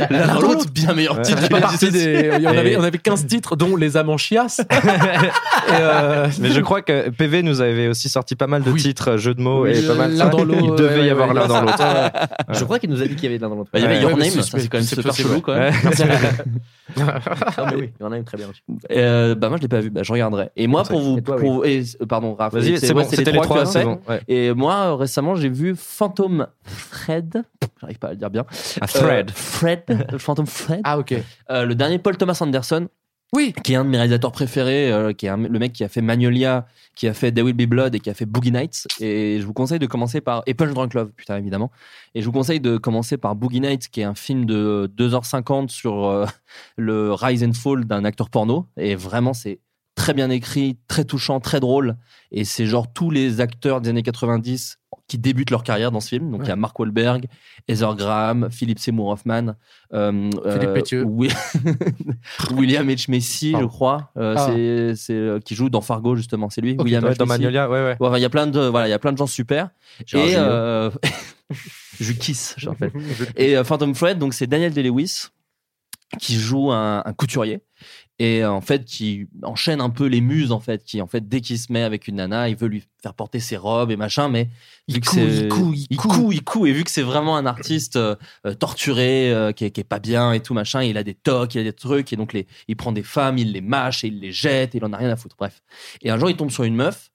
[0.10, 1.42] L'un dans l'autre, bien meilleur titre.
[1.50, 4.62] On avait, on avait 15 titres, dont Les Amants Chias.
[5.72, 9.18] Euh, Mais je crois que PV nous avait aussi sorti pas mal de titres, euh,
[9.18, 10.30] jeux de mots et pas mal l'un ça.
[10.30, 11.84] dans l'autre, Il devait y avoir l'un dans l'autre.
[12.54, 13.72] Je crois qu'il nous a dit qu'il y avait l'un dans l'autre.
[13.74, 15.74] Il y avait Your Name, c'est- quand même super chelou même.
[16.98, 18.62] Ah, mais oui, il y en a une très bien aussi.
[18.92, 20.50] Euh, bah moi je l'ai pas vu, bah, je regarderai.
[20.56, 21.42] Et moi pour vous, Et toi, oui.
[21.44, 24.00] pour- et- euh, pardon Raph, Vas-y, c'est bon, c'était les trois, c'est bon.
[24.10, 24.22] Ouais.
[24.28, 27.44] Et moi récemment j'ai vu Phantom Fred,
[27.80, 28.44] j'arrive pas à le dire bien.
[28.82, 29.30] Ah, Fred.
[29.30, 29.84] Euh, Fred,
[30.18, 30.82] Phantom Fred.
[30.84, 31.14] Ah, ok.
[31.52, 32.88] Euh, le dernier Paul Thomas Anderson.
[33.36, 33.54] Oui.
[33.66, 36.00] Qui est un de mes réalisateurs préférés, euh, qui est le mec qui a fait
[36.00, 38.88] Magnolia, qui a fait There Will Be Blood et qui a fait Boogie Nights.
[39.02, 40.42] Et je vous conseille de commencer par.
[40.46, 41.70] Et Punch Drunk Love, putain, évidemment.
[42.14, 45.68] Et je vous conseille de commencer par Boogie Nights, qui est un film de 2h50
[45.68, 46.26] sur euh,
[46.78, 48.68] le rise and fall d'un acteur porno.
[48.78, 49.60] Et vraiment, c'est
[50.06, 51.96] très bien écrit, très touchant, très drôle.
[52.32, 56.10] Et c'est genre tous les acteurs des années 90 qui débutent leur carrière dans ce
[56.10, 56.30] film.
[56.30, 57.26] Donc il y a Mark Wahlberg,
[57.68, 59.56] Heather Graham, Philip Seymour Hoffman,
[59.94, 61.06] euh, Philippe euh, Pétieux.
[62.56, 63.10] William H.
[63.10, 64.46] Macy, je crois, euh, Ah.
[64.48, 66.74] c'est c'est, euh, qui joue dans Fargo justement, c'est lui.
[66.74, 67.18] Ok, William H.
[67.18, 67.26] dans.
[67.26, 68.20] Magnolia, ouais, ouais.
[68.20, 69.70] Il y a plein de voilà, il y a plein de gens super.
[70.06, 70.92] Gérard Et euh,
[72.00, 72.92] je kiss, je rappelle.
[73.38, 75.30] Et Phantom Fred, donc c'est Daniel Day-Lewis
[76.20, 77.62] qui joue un, un couturier
[78.18, 81.28] et euh, en fait qui enchaîne un peu les muses en fait, qui en fait
[81.28, 83.98] dès qu'il se met avec une nana, il veut lui faire porter ses robes et
[83.98, 84.50] machin, mais
[84.88, 86.68] Il c'est- il coud, il coud, il coud.
[86.68, 88.16] et vu que c'est vraiment un artiste euh,
[88.48, 91.14] euh, torturé, euh, qui, est, qui est pas bien et tout machin, il a des
[91.14, 94.04] tocs, il a des trucs et donc les, il prend des femmes, il les mâche
[94.04, 95.36] et il les jette et il en a rien à foutre.
[95.38, 95.62] Bref.
[96.02, 97.12] Et un jour il tombe sur une meuf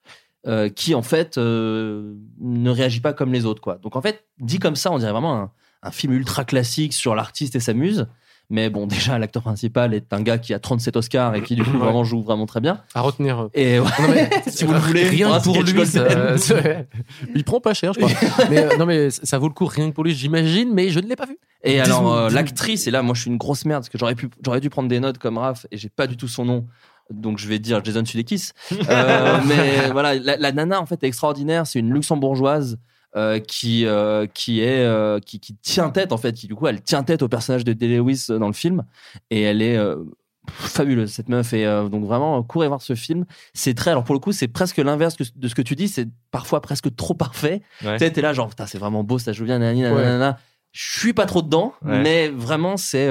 [0.47, 3.77] euh, qui en fait ne réagit pas comme les autres quoi.
[3.77, 5.51] Donc en fait dit comme ça on dirait vraiment un,
[5.83, 8.07] un film ultra classique sur l'artiste et sa muse.
[8.51, 11.63] Mais bon, déjà, l'acteur principal est un gars qui a 37 Oscars et qui, du
[11.63, 11.77] coup, Ouais.
[11.79, 12.81] vraiment joue vraiment très bien.
[12.93, 13.47] À retenir.
[13.53, 16.37] Et ouais, Non, mais si vous le voulez, rien pour lui, ça, Golden.
[16.37, 16.55] ça-
[17.33, 18.45] il prend pas cher, je crois.
[18.49, 20.99] mais euh, non, mais ça vaut le coup rien que pour lui, j'imagine, mais je
[20.99, 21.37] ne l'ai pas vu.
[21.63, 24.15] Et alors, euh, l'actrice, et là, moi, je suis une grosse merde parce que j'aurais
[24.15, 26.65] pu, j'aurais dû prendre des notes comme Raph et j'ai pas du tout son nom.
[27.09, 28.49] Donc, je vais dire Jason Sudeikis.
[28.89, 31.67] Euh, mais voilà, la, la nana, en fait, est extraordinaire.
[31.67, 32.77] C'est une luxembourgeoise.
[33.15, 36.67] Euh, qui euh, qui est euh, qui, qui tient tête en fait qui du coup
[36.67, 38.83] elle tient tête au personnage de Day Lewis dans le film
[39.29, 39.77] et elle est
[40.49, 44.19] fabuleuse cette meuf et donc vraiment courez voir ce film c'est très alors pour le
[44.19, 47.97] coup c'est presque l'inverse de ce que tu dis c'est parfois presque trop parfait Ouais.
[47.97, 49.89] tu sais, t'es là genre putain c'est vraiment beau ça joue bien nanani, Ouais.
[49.93, 50.39] nanana.
[50.71, 52.01] je suis pas trop dedans Ouais.
[52.01, 53.07] mais vraiment c'est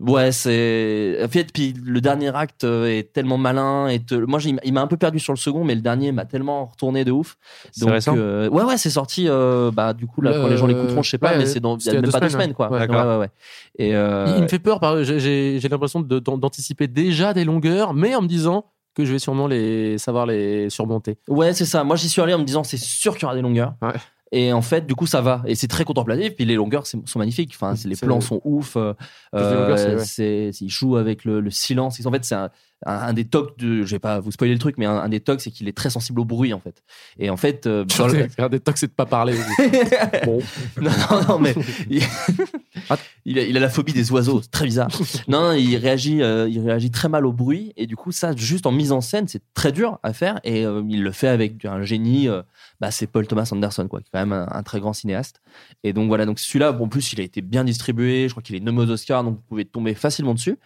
[0.00, 4.38] ouais c'est en fait puis le dernier acte euh, est tellement malin et te- moi
[4.40, 7.04] j'ai- il m'a un peu perdu sur le second mais le dernier m'a tellement retourné
[7.04, 7.36] de ouf
[7.72, 10.56] C'est donc récent euh, ouais ouais c'est sorti euh, bah du coup là quand les
[10.56, 11.98] gens Euh, l'écouteront je sais pas ouais, mais c'est dans il y a il y
[11.98, 12.80] a même deux pas deux semaines, quoi ouais.
[12.80, 13.06] ouais, D'accord.
[13.06, 13.30] ouais, ouais.
[13.78, 18.14] et euh, Il, il me fait peur, par- j'ai- l'impression d'anticiper déjà des longueurs, mais
[18.14, 21.18] en me disant que je vais sûrement les savoir les surmonter.
[21.28, 21.82] Ouais, c'est ça.
[21.82, 23.74] Moi, j'y suis allé en me disant, c'est sûr qu'il y aura des longueurs.
[23.82, 23.92] Ouais.
[24.36, 25.42] Et en fait, du coup, ça va.
[25.46, 26.34] Et c'est très contemplatif.
[26.34, 27.52] Puis les longueurs sont magnifiques.
[27.54, 28.76] Enfin, les plans sont ouf.
[28.76, 28.92] Euh,
[29.34, 32.04] longueurs, c'est- ils jouent avec le, le silence.
[32.04, 32.50] En fait, c'est un,
[32.84, 33.84] un, un des tocs de.
[33.84, 35.76] Je vais pas vous spoiler le truc, mais un, un des tocs, c'est qu'il est
[35.76, 36.82] très sensible au bruit, en fait.
[37.18, 39.34] Et en fait, euh, dans le- Un des tocs, c'est de pas parler.
[40.24, 40.40] bon.
[40.80, 41.54] non, non, non, mais
[42.90, 42.96] il,
[43.32, 44.88] il a, il a la phobie des oiseaux, c'est très bizarre.
[45.28, 48.66] Non, il réagit, euh, il réagit très mal au bruit et du coup, ça, juste
[48.66, 51.64] en mise en scène, c'est très dur à faire et euh, il le fait avec
[51.64, 52.28] un génie.
[52.28, 52.42] euh,
[52.80, 55.40] bah, c'est Paul Thomas Anderson, quoi, qui est quand même un, un très grand cinéaste.
[55.82, 58.28] Et donc voilà, donc celui-là, bon, en plus, il a été bien distribué.
[58.28, 60.58] Je crois qu'il est nommé aux Oscars, donc vous pouvez tomber facilement dessus.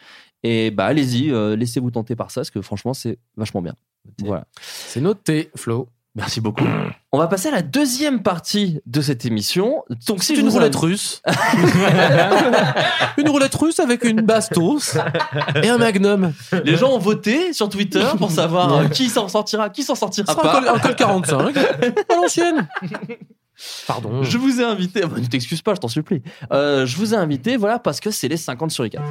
[0.42, 3.74] Et bah, allez-y, laissez-vous tenter par ça, parce que franchement, c'est vachement bien.
[4.22, 4.46] Voilà.
[4.60, 5.88] C'est noté, Flo.
[6.18, 6.64] Merci beaucoup.
[7.12, 9.84] On va passer à la deuxième partie de cette émission.
[10.08, 11.22] Donc, si une vous roulette russe.
[13.18, 14.96] une roulette russe avec une bastos
[15.62, 16.32] et un magnum.
[16.64, 20.56] Les gens ont voté sur Twitter pour savoir qui s'en sortira, qui s'en sortira pas.
[20.56, 22.68] un col, un col 45 à l'ancienne.
[23.86, 24.24] Pardon.
[24.24, 26.22] Je vous ai invité, bah, ne t'excuse pas, je t'en supplie.
[26.52, 29.04] Euh, je vous ai invité, voilà, parce que c'est les 50 sur les 4.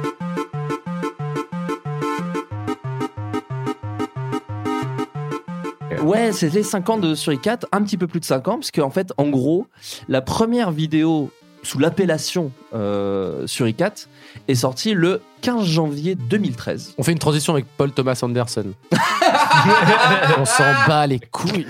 [6.02, 8.90] Ouais, c'était 5 ans de Suricat, un petit peu plus de 5 ans, parce qu'en
[8.90, 9.66] fait, en gros,
[10.08, 11.30] la première vidéo
[11.62, 13.94] sous l'appellation euh, Suricat
[14.46, 16.94] est sortie le 15 janvier 2013.
[16.98, 18.72] On fait une transition avec Paul Thomas Anderson.
[20.38, 21.66] On s'en bat les couilles.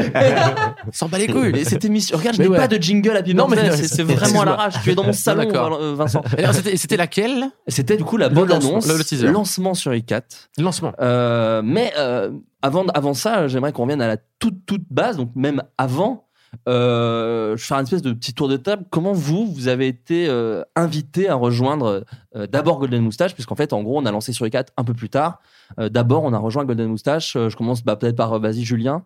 [0.87, 1.53] On s'en bat les couilles.
[1.53, 2.57] Mais cette émission, regarde, je n'ai ouais.
[2.59, 4.75] pas de jingle à Non, mais- c'est vraiment à l'arrache.
[4.83, 5.49] Tu es dans mon salon,
[5.81, 6.23] euh, Vincent.
[6.67, 7.47] Et C'était laquelle?
[7.67, 10.23] C'était du coup la lancement, annonce, le- lancement sur i4.
[10.59, 10.93] Lancement.
[11.01, 12.31] Euh, mais euh,
[12.63, 16.28] avant, avant ça, j'aimerais qu'on revienne à la toute toute base, donc même avant.
[16.69, 18.85] Euh, je vais faire une espèce de petit tour de table.
[18.91, 22.05] Comment vous, vous avez été euh, invité à rejoindre
[22.37, 24.95] euh, d'abord Golden Moustache, puisqu'en fait, en gros, on a lancé sur i4 un peu
[24.95, 25.41] plus tard.
[25.77, 27.35] D'abord, on a rejoint Golden Moustache.
[27.35, 29.03] Je commence bah, peut-être par, vas-y, Julien.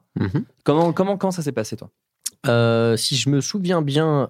[0.63, 1.91] Comment, comment, comment ça s'est passé, toi?
[2.97, 4.29] Si je me souviens bien,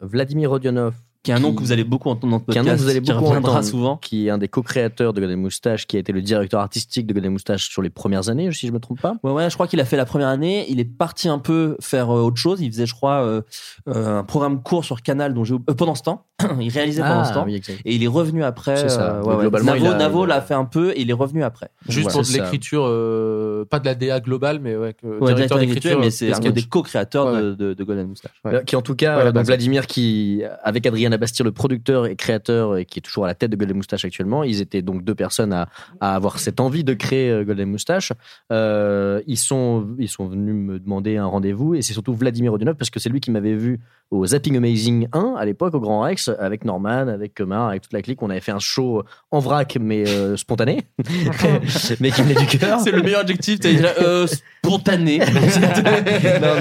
[0.00, 2.60] Vladimir Rodionov, Qui est un nom que vous allez beaucoup entendre dans le qui est
[2.60, 3.96] un nom podcast, que vous allez qui beaucoup reviendra entendre, souvent.
[3.96, 7.14] qui est un des co-créateurs de Golden Moustache, qui a été le directeur artistique de
[7.14, 9.14] Golden Moustache sur les premières années, si je me trompe pas.
[9.22, 10.66] Ouais, ouais, je crois qu'il a fait la première année.
[10.68, 12.60] Il est parti un peu faire euh, autre chose.
[12.60, 13.40] Il faisait, je crois, euh,
[13.88, 16.26] euh, un programme court sur Canal dont j'ai euh, pendant ce temps.
[16.60, 17.44] il réalisait pendant Ah, ce temps.
[17.46, 17.62] oui.
[17.86, 18.76] Et il est revenu après.
[18.76, 19.14] C'est ça.
[19.14, 21.70] euh, ouais, globalement, Navo, a- Navo l'a fait un peu et il est revenu après.
[21.88, 25.32] Juste Voilà, pour de l'écriture, euh, pas de la DA globale, mais ouais, que, Ouais,
[25.32, 28.32] directeur d'écriture, mais c'est un des co-créateurs de, de, de Golden Moustache.
[28.66, 29.46] Qui en tout cas, donc.
[29.46, 33.34] Vladimir qui, avec Adrien Abastir, le producteur et créateur, et qui est toujours à la
[33.34, 35.68] tête de Golden Moustache actuellement, ils étaient donc deux personnes à,
[36.00, 38.12] à avoir cette envie de créer euh, Golden Moustache.
[38.52, 42.74] Euh, ils sont, ils sont venus me demander un rendez-vous, et c'est surtout Vladimir Rodionov
[42.76, 46.00] parce que c'est lui qui m'avait vu au Zapping Amazing 1 à l'époque au Grand
[46.02, 48.22] Rex avec Norman, avec Kemar, avec toute la clique.
[48.22, 50.82] On avait fait un show en vrac mais euh, spontané,
[52.00, 52.80] mais qui venait du cœur.
[52.80, 53.60] C'est le meilleur adjectif.
[53.60, 54.26] T'as dit là, euh,
[54.62, 55.18] spontané.
[55.18, 55.24] non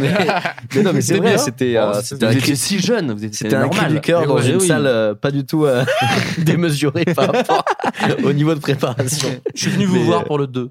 [0.02, 0.14] mais,
[0.76, 1.38] mais non mais c'est C'était vrai, bien.
[1.38, 3.12] c'était euh, Oh, c'était vous un étiez cri- si jeune.
[3.12, 3.94] Vous étiez c'était un cri normal.
[3.94, 4.68] du cœur dans une oui.
[4.68, 5.84] salle euh, pas du tout euh,
[6.40, 7.66] démesurée par rapport
[8.24, 9.30] au niveau de préparation.
[9.56, 10.70] Je suis venu vous Mais, voir euh, pour le 2.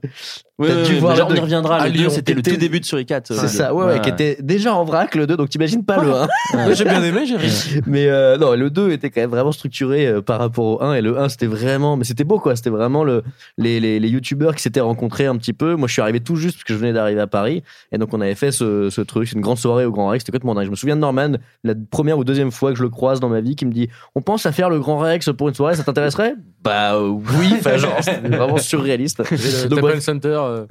[0.59, 1.77] Ouais, T'as ouais, dû ouais, voir déjà, on y reviendra.
[1.79, 2.11] à Le 2, Lyon.
[2.11, 3.21] c'était le tout début de Suricat.
[3.25, 6.13] C'est ça, ouais, ouais, qui était déjà en vrac le 2, donc t'imagines pas le
[6.13, 6.23] 1.
[6.69, 7.81] Ouais, J'ai bien aimé, j'ai ri.
[7.87, 10.95] Mais euh, non, le 2 était quand même vraiment structuré euh, par rapport au 1
[10.95, 13.23] et le 1 c'était vraiment mais c'était beau quoi, c'était vraiment le
[13.59, 15.75] les les, les youtubeurs qui s'étaient rencontrés un petit peu.
[15.75, 18.13] Moi je suis arrivé tout juste parce que je venais d'arriver à Paris et donc
[18.15, 20.55] on avait fait ce, ce truc, c'est une grande soirée au Grand Rex, c'était complètement
[20.55, 20.67] dingue.
[20.67, 21.33] Je me souviens de Norman,
[21.65, 23.89] la première ou deuxième fois que je le croise dans ma vie qui me dit
[24.15, 26.35] "On pense à faire le Grand Rex pour une soirée, ça t'intéresserait?
[26.63, 29.19] Bah euh, oui, enfin genre c'était vraiment surréaliste.
[29.31, 30.01] Le Donc.
[30.01, 30.29] Center.
[30.29, 30.67] euh,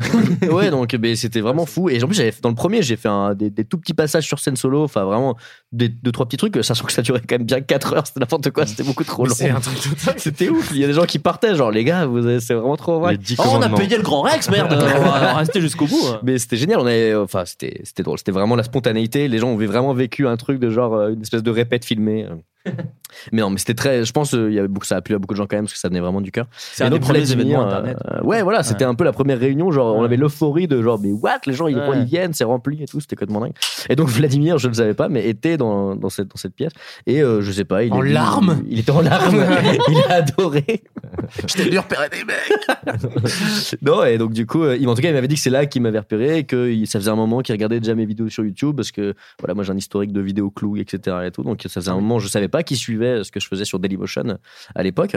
[0.51, 1.89] ouais, donc c'était vraiment fou.
[1.89, 4.25] Et en plus, j'avais dans le premier, j'ai fait un, des, des tout petits passages
[4.25, 5.37] sur scène solo, enfin vraiment
[5.71, 8.19] des deux trois petits trucs, sachant que ça durait quand même bien 4 heures, c'était
[8.19, 9.33] n'importe quoi, c'était beaucoup trop long.
[9.33, 10.15] C'est un truc de dingue.
[10.17, 10.69] C'était ouf.
[10.73, 13.13] Il y a des gens qui partaient, genre les gars, vous c'est vraiment trop vrai.
[13.13, 14.71] Les 10 Oh, on a payé le Grand Rex, merde.
[14.73, 16.05] on va rester jusqu'au bout.
[16.09, 16.19] hein.
[16.23, 16.79] Mais c'était génial.
[16.79, 18.17] On avait, enfin, c'était, c'était drôle.
[18.17, 19.27] C'était vraiment la spontanéité.
[19.29, 22.27] Les gens ont vraiment vécu un truc de genre euh, une espèce de répète filmée.
[23.31, 24.05] mais non, mais c'était très.
[24.05, 25.55] Je pense, euh, il y avait beaucoup, ça a plu à beaucoup de gens quand
[25.55, 26.45] même parce que ça venait vraiment du cœur.
[26.55, 27.97] C'est un des premiers événements Internet.
[28.11, 29.71] euh, ouais, voilà, c'était un peu la première réunion.
[29.71, 31.39] Genre, on avait l'euphorie de genre, mais what?
[31.47, 31.99] Les gens, ils, Ouais.
[31.99, 32.99] ils viennent, c'est rempli et tout.
[32.99, 33.53] C'était complètement dingue.
[33.89, 36.53] Et donc, Vladimir, je ne le savais pas, mais était dans, dans, cette, dans cette
[36.55, 36.71] pièce.
[37.07, 37.83] Et euh, je sais pas.
[37.83, 39.43] Il En est larmes Il était en larmes.
[39.89, 40.65] il a adoré.
[41.47, 43.77] Je t'ai dû repérer des mecs.
[43.81, 45.49] non, et donc du coup, euh, il, en tout cas, il m'avait dit que c'est
[45.49, 48.05] là qu'il m'avait repéré et que il- ça faisait un moment qu'il regardait déjà mes
[48.05, 51.17] vidéos sur YouTube parce que voilà, moi j'ai un historique de vidéos clou, etc.
[51.27, 51.43] et tout.
[51.43, 53.79] Donc ça faisait un moment, je savais pas qui suivait ce que je faisais sur
[53.79, 54.37] Dailymotion
[54.75, 55.15] à l'époque.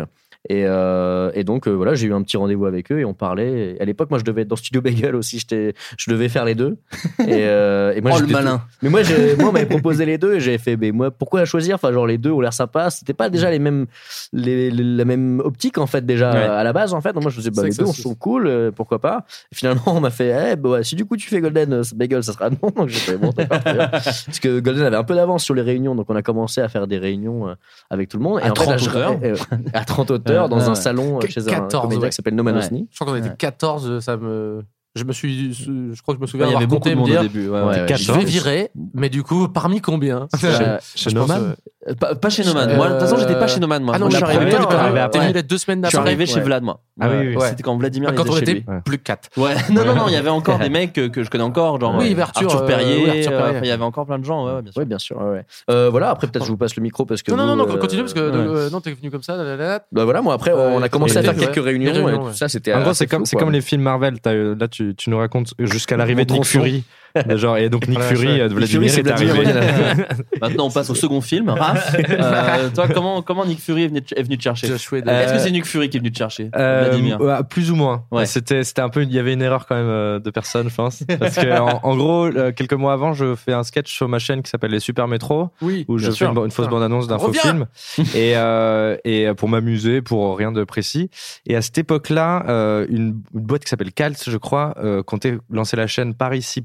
[0.51, 3.15] Et, euh, et donc euh, voilà, j'ai eu un petit rendez-vous avec eux et on
[3.15, 3.77] parlait.
[3.77, 6.45] Et à l'époque, moi je devais être dans Studio Bagel aussi, j'étais, je devais faire
[6.45, 6.77] les deux.
[7.21, 8.63] Et, euh, et moi, Oh, le j'étais malin.
[8.83, 9.01] Mais moi,
[9.39, 11.77] moi, on m'avait proposé les deux et j'avais fait, mais moi, pourquoi choisir?
[11.77, 12.91] Enfin, genre les deux ont l'air sympas.
[12.91, 13.87] C'était pas déjà les mêmes,
[14.33, 16.39] les, les- la même optique en fait déjà Ouais.
[16.43, 17.13] à la base en fait.
[17.13, 19.55] Donc, moi, je me disais, bah, C'est les deux sont cool, euh, pourquoi pas Et
[19.55, 22.23] Finalement, on m'a fait, eh, bah, ouais, si du coup tu fais Golden euh, Bagel,
[22.25, 22.57] ça sera non.
[22.77, 23.47] Donc j'ai fait, bon, bien.
[23.91, 26.69] Parce que Golden avait un peu d'avance sur les réunions, donc on a commencé à
[26.69, 27.55] faire des réunions euh,
[27.91, 28.41] avec tout le monde.
[28.43, 29.17] À en fait, 30 là, je- auteurs.
[29.23, 29.37] euh,
[29.73, 30.75] à 30 auteurs dans ouais, un ouais.
[30.75, 32.11] salon chez un 14, comédien ouais.
[32.11, 32.61] qui s'appelle No Man.
[32.61, 33.35] Je crois qu'on était Ouais.
[33.39, 34.63] 14, ça me.
[34.97, 35.53] Je me suis.
[35.55, 37.01] Je crois que je me souviens Ouais, Il y avoir avait beaucoup compté de me
[37.01, 37.21] monde dire.
[37.21, 37.49] au début.
[37.49, 37.97] ouais, Ouais.
[37.97, 40.29] Je vais virer, mais du coup, parmi combien
[40.95, 41.55] Chez- Noman euh,
[41.91, 42.77] Euh, Pas, pas chez Noman.
[42.77, 43.83] Moi, de toute façon, j'étais pas chez Noman.
[43.83, 44.67] Moi, Ah non, Moi, je suis arrivé, arrivé.
[44.67, 45.33] t'es après.
[45.35, 46.11] t'es deux semaines Je suis d'après.
[46.11, 46.41] arrivé chez.
[46.41, 46.81] Vlad, moi.
[47.01, 47.43] Ah oui, oui.
[47.49, 49.31] C'était quand Vladimir Ah, Quand était on était plus que 4.
[49.37, 51.81] Ouais, non, non, non, il y avait encore des mecs que, que je connais encore,
[51.81, 54.47] genre Oui, euh, Arthur, Arthur euh, Perrier, euh, il y avait encore plein de gens,
[54.47, 54.81] ouais, ouais, bien sûr.
[54.81, 55.17] Oui, bien sûr.
[55.19, 55.47] ouais, ouais.
[55.71, 57.33] Euh, voilà, après, peut-être je vous passe le micro parce que.
[57.33, 58.37] Non, non, vous, non, non, euh, continue parce que ouais.
[58.37, 59.37] euh, non, t'es venu comme ça.
[59.37, 59.81] là, là, là.
[59.93, 62.73] Bah voilà, moi après, on a commencé à faire quelques réunions, Les ça, c'était.
[62.75, 64.15] En gros, c'est comme, les films Marvel.
[64.27, 66.45] Euh, là, tu, tu nous racontes jusqu'à l'arrivée de Nick.
[66.45, 66.85] Fury.
[67.29, 69.33] De genre, et donc Nick Voilà, Fury, je- euh, Nick Vladimir Fury, c'est est arrivé.
[69.33, 70.07] Vladimir.
[70.41, 71.49] Maintenant, on passe au second film.
[71.49, 74.75] Raph, euh, toi, comment, comment Nick Fury est venu, te- est venu te chercher Euh,
[74.75, 78.05] Est-ce que c'est Nick Fury qui est venu te chercher Euh, Vladimir plus ou moins.
[78.11, 78.27] Ouais.
[78.27, 80.75] C'était, c'était un peu, il y avait une erreur quand même euh, de personne, je
[80.75, 81.05] pense.
[81.21, 84.19] Parce que en, en gros, euh, quelques mois avant, je fais un sketch sur ma
[84.19, 86.33] chaîne qui s'appelle Les Super Métro, Oui, où je bien fais sûr.
[86.33, 87.67] une, une fausse bande-annonce d'un faux film,
[88.15, 91.11] et euh, et pour m'amuser, pour rien de précis.
[91.47, 95.39] Et à cette époque-là, euh, une, une boîte qui s'appelle Calt, je crois, euh, comptait
[95.51, 96.61] lancer la chaîne Paris si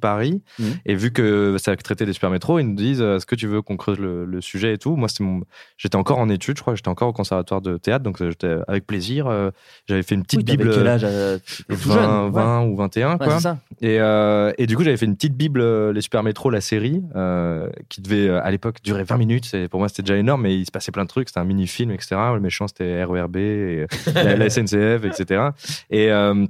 [0.58, 0.68] Paris.
[0.70, 0.74] Mhm.
[0.86, 3.48] Et vu que ça traitait des super métros, ils nous disent euh, est-ce que tu
[3.48, 4.96] veux qu'on creuse le, le sujet et tout?
[4.96, 5.42] Moi, c'était mon,
[5.78, 8.56] j'étais encore en études, je crois, j'étais encore au conservatoire de théâtre, donc euh, j'étais
[8.68, 9.28] avec plaisir.
[9.28, 9.52] euh,
[9.88, 10.72] j'avais fait une petite Oui, bible.
[10.74, 11.38] quel âge euh,
[11.68, 12.32] t'étais tout 20, jeune.
[12.34, 13.36] 20 ou 21 Ouais, quoi.
[13.36, 13.58] c'est ça.
[13.82, 15.62] Et, euh, et du coup j'avais fait une petite bible
[15.92, 19.88] les super métros la série euh, qui devait à l'époque durer 20 minutes pour moi
[19.90, 22.16] c'était déjà énorme mais il se passait plein de trucs c'était un mini film etc
[22.34, 25.50] le méchant c'était RERB et, la, la SNCF etc
[25.90, 26.46] et euh,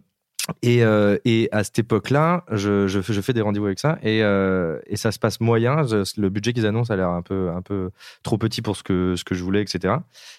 [0.61, 4.79] et, euh, et à cette époque-là, je, je, fais- des rendez-vous avec ça et, euh,
[4.87, 5.81] et ça se passe moyen.
[6.17, 7.91] Le budget qu'ils annoncent a l'air un peu, un peu
[8.23, 9.95] trop petit pour ce que, ce que je voulais, etc.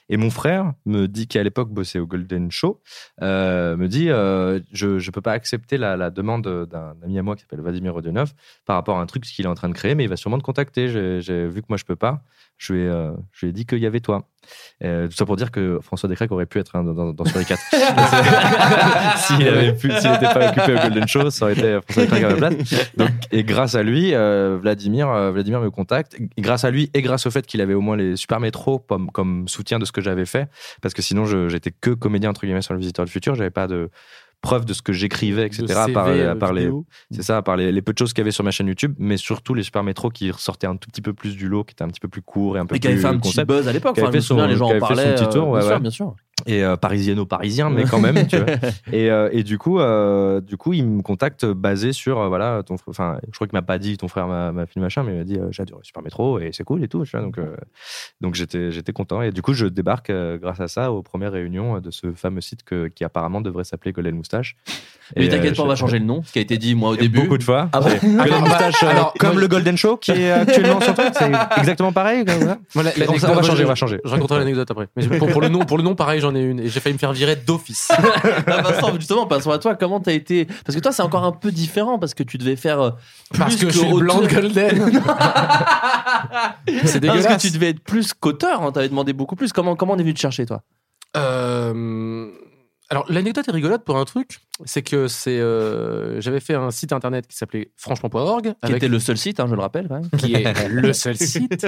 [0.09, 2.81] Et mon frère me dit, qui à l'époque bossait au Golden Show,
[3.23, 7.37] euh, me dit je ne peux pas accepter la, la demande d'un ami à moi
[7.37, 8.33] qui s'appelle Vladimir Rodionov
[8.67, 10.39] par rapport à un truc qu'il est en train de créer, mais il va sûrement
[10.39, 10.89] te contacter.
[11.21, 12.23] J'ai vu que moi je peux pas.
[12.61, 14.29] Je lui ai, euh, je lui ai dit qu'il y avait toi.
[14.85, 17.47] Euh, tout ça pour dire que François Descraques aurait pu être un dans, dans, 4.
[19.17, 22.55] S'il n'était pas occupé au Golden Show, ça aurait été François Descraques à ma place.
[22.99, 26.19] Donc, et grâce à lui, euh, Vladimir, Vladimir me contacte.
[26.37, 28.79] Et grâce à lui et grâce au fait qu'il avait au moins les super métros
[28.81, 30.47] comme, comme soutien de ce que j'avais fait,
[30.83, 33.69] parce que sinon j'étais que comédien entre guillemets sur le Visiteur du Futur, j'avais pas
[33.69, 33.89] de
[34.41, 35.67] preuve de ce que j'écrivais, etc.
[35.77, 36.71] À part, à part les,
[37.11, 38.69] c'est ça, à part les, les peu de choses qu'il y avait sur ma chaîne
[38.69, 41.65] YouTube, mais surtout les super métros qui ressortaient un tout petit peu plus du lot,
[41.65, 43.09] qui étaient un petit peu plus courts et un peu Et qui plus avait fait
[43.09, 43.95] un petit buzz à l'époque.
[43.95, 45.15] Qui Enfin, je me souviens, les gens qui en son parlaient.
[45.15, 46.15] petit tour, euh, ouais, bien sûr, bien sûr.
[46.47, 48.47] Et euh, parisiano-parisien, mais quand même, tu vois.
[48.93, 52.63] Et, euh, et du coup, euh, du coup, il me contacte basé sur, euh, voilà,
[52.67, 55.19] ton, enfin, je crois qu'il m'a pas dit ton frère m'a filmé machin, mais il
[55.19, 57.21] m'a dit euh, j'adore Super Métro et c'est cool et tout, tu vois.
[57.21, 57.57] Donc, euh,
[58.21, 59.23] donc j'étais, j'étais content.
[59.23, 62.41] Et du coup, je débarque euh, grâce à ça aux premières réunions de ce fameux
[62.41, 64.57] site que, qui apparemment devrait s'appeler Golden Moustache.
[65.17, 66.97] Mais t'inquiète pas, on va changer le nom, ce qui a été dit moi au
[66.97, 67.23] début.
[67.23, 67.69] Beaucoup de fois.
[67.73, 70.95] Ah bon Golden Alors, Moustache, alors, comme moi, le Golden Show qui est actuellement sur
[70.95, 72.25] Twitter, c'est exactement pareil.
[72.75, 74.01] Voilà, on va changer, je- on va changer.
[74.05, 74.89] Je raconterai l'anecdote après.
[74.97, 76.61] Mais pour, pour le nom, pour le nom, pareil, j'en ai une.
[76.61, 77.91] Et j'ai failli me faire virer d'office.
[78.47, 79.75] Ah, Vincent, justement, passons à toi.
[79.75, 82.57] Comment t'as été Parce que toi, c'est encore un peu différent parce que tu devais
[82.57, 82.91] faire euh,
[83.31, 84.93] plus Parce que je suis blanc de Golden.
[86.85, 88.63] C'est Parce que tu devais être plus qu'auteur.
[88.63, 89.53] hein, T'avais demandé beaucoup plus.
[89.53, 90.63] Comment comment on est venu te chercher, toi?
[91.17, 92.29] Euh,
[92.91, 96.93] alors l'anecdote est rigolote pour un truc, c'est que c'est euh, j'avais fait un site
[96.93, 100.11] internet qui s'appelait franchement.org Qui était le seul site, hein, je le rappelle quand même.
[100.19, 101.65] qui est le seul site.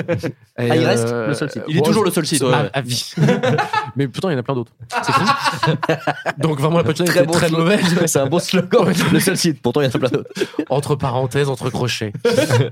[0.59, 1.63] Et, Ah, il reste euh, le seul site.
[1.69, 3.15] Il est bon, toujours le seul site, ouais, à, vie.
[3.97, 4.73] Mais pourtant il y en a plein d'autres.
[4.91, 6.39] C'est.
[6.39, 8.07] Donc vraiment la punchline Très bon très mauvaise.
[8.07, 8.93] C'est un beau slogan.
[9.13, 9.63] Le seul site.
[9.63, 10.31] Pourtant, il y en a plein d'autres.
[10.71, 12.13] entre parenthèses, entre crochets,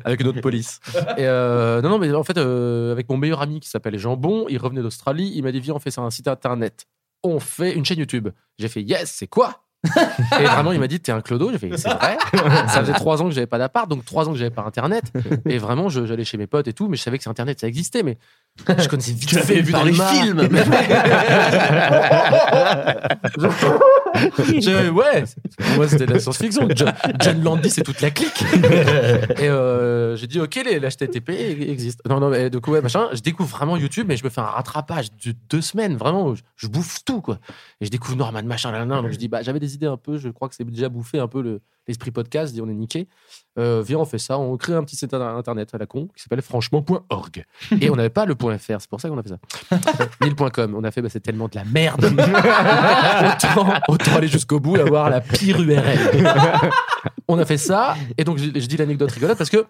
[0.04, 0.80] avec une autre police.
[1.16, 4.46] Et euh, non, non, mais en fait, euh, avec mon meilleur ami qui s'appelle Jambon,
[4.48, 6.86] il revenait d'Australie, il m'a dit Viens, on fait ça un site internet.
[7.22, 8.28] On fait une chaîne YouTube.
[8.58, 9.64] J'ai fait Yes, c'est quoi?
[10.38, 11.50] Et vraiment, il m'a dit T'es un clodo?
[11.52, 12.18] J'ai fait C'est vrai.
[12.68, 15.04] Ça faisait trois ans que j'avais pas d'appart, donc trois ans que j'avais pas internet.
[15.46, 17.66] Et vraiment, je- j'allais chez mes potes et tout, mais je savais que internet ça
[17.66, 18.18] existait, mais
[18.78, 20.40] je connaissais vite fait vu dans les films.
[24.38, 25.24] Je- ouais,
[25.58, 26.68] pour moi c'était de la science-fiction.
[26.74, 28.42] John, John Landis c'est toute la clique.
[29.40, 32.00] Et euh, j'ai dit ok, l'HTTP existe.
[32.08, 34.40] Non, non, mais du coup, ouais, machin, je découvre vraiment YouTube, mais je me fais
[34.40, 37.38] un rattrapage de deux semaines, vraiment, je, je bouffe tout, quoi.
[37.80, 39.02] Et je découvre Norman, machin, là, là, là.
[39.02, 41.18] donc je dis, bah, j'avais des idées un peu, je crois que c'est déjà bouffé
[41.18, 43.08] un peu le- l'esprit podcast, dis, on est niqué.
[43.58, 46.22] Euh, viens, on fait ça, on crée un petit site internet à la con qui
[46.22, 47.44] s'appelle franchement.org.
[47.80, 49.38] Et on n'avait pas le .fr, c'est pour ça qu'on a fait ça.
[50.22, 52.04] Ni le .com, on a fait, bah, c'est tellement de la merde.
[52.04, 55.98] autant, autant aller jusqu'au bout et avoir la pire URL.
[57.28, 59.66] on a fait ça, et donc je, je dis l'anecdote rigolote parce que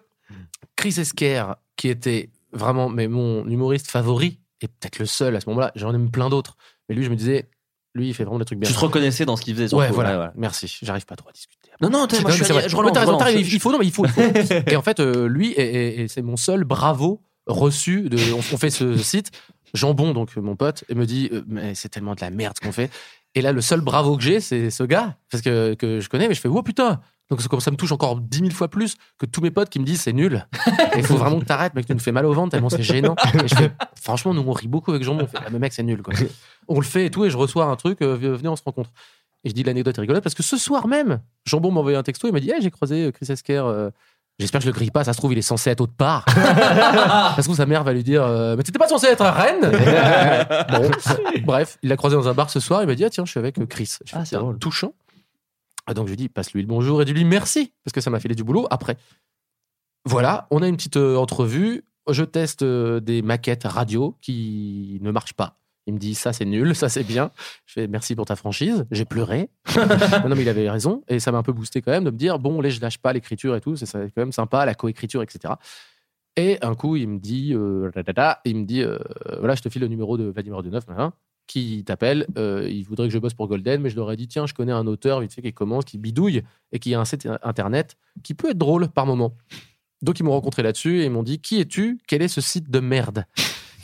[0.75, 1.45] Chris Esquer,
[1.75, 5.93] qui était vraiment mais mon humoriste favori, et peut-être le seul à ce moment-là, j'en
[5.93, 6.55] aime plein d'autres,
[6.87, 7.49] mais lui, je me disais,
[7.93, 8.69] lui, il fait vraiment des trucs bien.
[8.69, 9.73] Tu te reconnaissais dans ce qu'il faisait.
[9.75, 9.95] Ouais, surtout.
[9.95, 11.60] voilà, merci, j'arrive pas trop à discuter.
[11.81, 13.31] Non, non, moi, je suis allé- je relance, relance.
[13.33, 14.05] il faut, non, mais il faut.
[14.05, 14.21] il faut.
[14.67, 18.09] et en fait, euh, lui, et, et- et c'est mon seul bravo reçu.
[18.09, 19.31] De, on, on fait ce site.
[19.73, 22.65] Jambon, donc mon pote, et me dit euh, Mais c'est tellement de la merde ce
[22.65, 22.89] qu'on fait.
[23.35, 26.27] Et là, le seul bravo que j'ai, c'est ce gars, parce que, que je connais,
[26.27, 28.95] mais je fais Oh putain Donc comme ça me touche encore dix mille fois plus
[29.17, 30.45] que tous mes potes qui me disent C'est nul.
[30.93, 32.83] Et il faut vraiment que t'arrêtes, mec, tu nous fais mal au ventre tellement c'est
[32.83, 33.15] gênant.
[33.33, 33.71] Et je fais
[34.01, 35.23] Franchement, nous, on rit beaucoup avec Jambon.
[35.23, 36.13] On fait Ah, mais mec, c'est nul, quoi.
[36.67, 38.89] On le fait et tout, et je reçois un truc euh, Venez, on se rencontre.
[39.43, 42.03] Et je dis l'anecdote est rigolote parce que ce soir même, Jambon m'a envoyé un
[42.03, 42.27] texto.
[42.27, 43.57] Il m'a dit Hey, J'ai croisé euh, Chris Esquer.
[43.65, 43.89] euh,
[44.39, 45.03] J'espère que je le grille pas.
[45.03, 46.25] Ça se trouve, il est censé être autre part.
[46.29, 49.31] ça se trouve, sa mère va lui dire euh, Mais t'étais pas censé être à
[49.31, 49.71] Rennes?
[50.71, 50.89] Bon.
[51.43, 52.81] Bref, il l'a croisé dans un bar ce soir.
[52.83, 53.97] Il m'a dit Ah, tiens, je suis avec Chris.
[54.05, 54.93] Je Ah, c'est touchant.
[55.87, 58.19] Ah, donc je lui dis Passe-lui le bonjour et dis-lui merci parce que ça m'a
[58.19, 58.97] fait du boulot après.
[60.05, 61.83] voilà, on a une petite euh, entrevue.
[62.09, 65.57] Je teste euh, des maquettes radio qui ne marchent pas.
[65.91, 67.31] Il me dit ça c'est nul, ça c'est bien.
[67.65, 68.85] Je fais merci pour ta franchise.
[68.91, 69.49] J'ai pleuré.
[69.75, 72.15] non, mais il avait raison et ça m'a un peu boosté quand même de me
[72.15, 75.21] dire bon, là je lâche pas l'écriture et tout, c'est quand même sympa la coécriture
[75.21, 75.55] etc.
[76.37, 77.91] Et un coup il me dit euh,
[78.45, 78.99] il me dit euh,
[79.39, 81.11] voilà je te file le numéro de Vladimir Deneuve machin,
[81.45, 82.25] qui t'appelle.
[82.37, 84.53] euh, il voudrait que je bosse pour Golden, mais je leur ai dit tiens je
[84.53, 87.97] connais un auteur vite fait qui commence, qui bidouille et qui a un site internet
[88.23, 89.35] qui peut être drôle par moment.
[90.01, 91.99] Donc ils m'ont rencontré là-dessus et ils m'ont dit qui es-tu?
[92.07, 93.25] Quel est ce site de merde?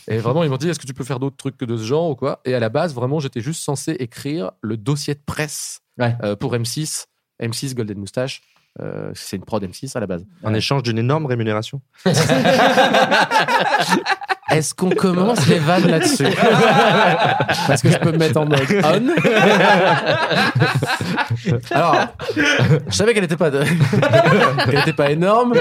[0.07, 1.83] Et vraiment ils m'ont dit est-ce que tu peux faire d'autres trucs que de ce
[1.83, 2.41] genre ou quoi?
[2.45, 6.53] Et à la base vraiment j'étais juste censé écrire le dossier de presse euh, pour
[6.53, 7.05] M6,
[7.41, 8.41] M6 Golden Moustache.
[8.79, 10.25] Euh, c'est une prod M6 à la base.
[10.43, 11.81] En échange d'une énorme rémunération.
[14.49, 16.23] Est-ce qu'on commence les vannes là-dessus
[17.67, 19.09] Parce que je peux me mettre en mode on.
[21.71, 23.63] Alors, je savais qu'elle n'était pas, de-
[24.65, 25.53] qu'elle était pas énorme,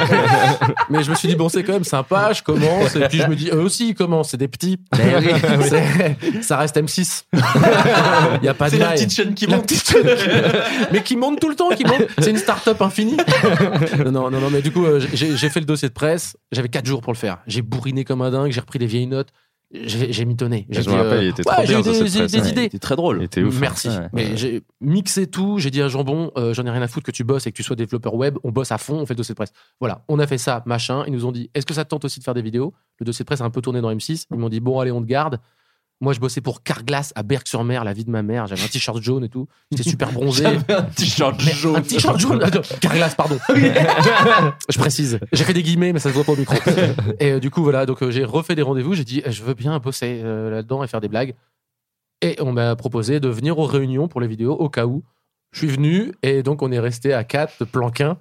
[0.89, 2.33] mais je me suis dit bon c'est quand même sympa.
[2.33, 4.79] Je commence et puis je me dis eux aussi ils commencent, c'est des petits.
[4.95, 7.25] C'est- ça reste M6.
[8.41, 8.95] Il y a pas de C'est la maille.
[8.97, 9.73] petite chaîne qui La monte.
[10.93, 12.03] mais qui monte tout le temps, qui monte.
[12.19, 13.17] C'est une start-up infinie.
[14.05, 16.37] non, non, non, non, mais du coup, euh, j'ai j'ai fait le dossier de presse.
[16.53, 17.39] J'avais 4 jours pour le faire.
[17.47, 18.53] J'ai bourriné comme un dingue.
[18.53, 19.31] J'ai repris des vieilles notes.
[19.73, 20.65] J'ai j'ai mitonné.
[20.71, 21.97] J'ai Je me dit, rappelle, euh, il était ouais, trop j'ai bien, eu ce des,
[21.99, 22.51] presse, ouais.
[22.51, 22.63] idées.
[22.63, 23.19] C'était très drôle.
[23.21, 23.57] Il était ouf.
[23.57, 23.59] hein.
[23.61, 23.89] Merci.
[23.89, 24.09] Ouais.
[24.13, 25.59] Mais j'ai mixé tout.
[25.59, 27.57] J'ai dit à Jambon, euh, j'en ai rien à foutre que tu bosses et que
[27.57, 28.39] tu sois développeur web.
[28.45, 29.53] On bosse à fond, on fait le dossier de presse.
[29.81, 31.03] Voilà, on a fait ça, machin.
[31.09, 32.75] Ils nous ont dit, est-ce que ça te tente aussi de faire des vidéos?
[33.01, 34.27] Le dossier de presse a un peu tourné dans M6.
[34.31, 35.41] Ils m'ont dit, bon, allez, on te garde.
[36.01, 38.47] Moi, je bossais pour Carglass à Berck-sur-Mer, la vie de ma mère.
[38.47, 39.49] J'avais un t-shirt jaune et tout.
[39.71, 40.45] J'étais super bronzé.
[40.69, 41.77] Un t-shirt jaune.
[41.77, 42.43] Un t-shirt jaune.
[42.43, 43.39] Attends, Carglass, pardon.
[43.49, 45.19] je précise.
[45.33, 46.55] J'ai fait des guillemets, mais ça se voit pas au micro.
[47.19, 47.87] Et euh, du coup, voilà.
[47.87, 48.93] Donc, euh, j'ai refait des rendez-vous.
[48.93, 51.35] J'ai dit, eh, je veux bien bosser euh, là-dedans et faire des blagues.
[52.21, 55.03] Et on m'a proposé de venir aux réunions pour les vidéos au cas où.
[55.53, 58.19] Je suis venu et donc on est resté à 4 planquin.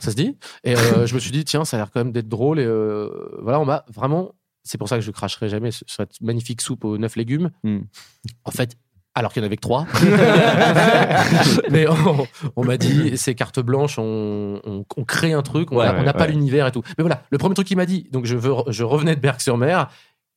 [0.00, 0.36] Ça se dit?
[0.64, 2.60] Et euh, je me suis dit, tiens, ça a l'air quand même d'être drôle.
[2.60, 3.10] Et euh,
[3.42, 4.32] voilà, on m'a vraiment.
[4.68, 7.50] C'est pour ça que je cracherai jamais sur cette magnifique soupe aux 9 légumes.
[7.64, 7.78] Hmm.
[8.44, 8.76] En fait,
[9.14, 9.86] alors qu'il y en avait que 3.
[11.70, 15.76] Mais on, on m'a dit, c'est carte blanche, on, on- on crée un truc, on
[15.78, 16.28] Ouais, n'a ouais, pas ouais.
[16.28, 16.82] l'univers et tout.
[16.98, 19.88] Mais voilà, le premier truc qu'il m'a dit, donc je, veux, je revenais de Berck-sur-Mer.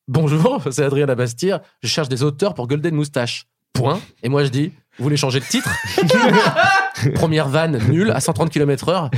[0.08, 1.60] Bonjour, c'est Adrien Labastire.
[1.84, 3.48] Je cherche des auteurs pour Golden Moustache.
[3.74, 4.00] Point.
[4.24, 5.70] Et moi, je dis, vous voulez changer de titre?
[7.16, 9.10] Première vanne nulle à 130 km/h.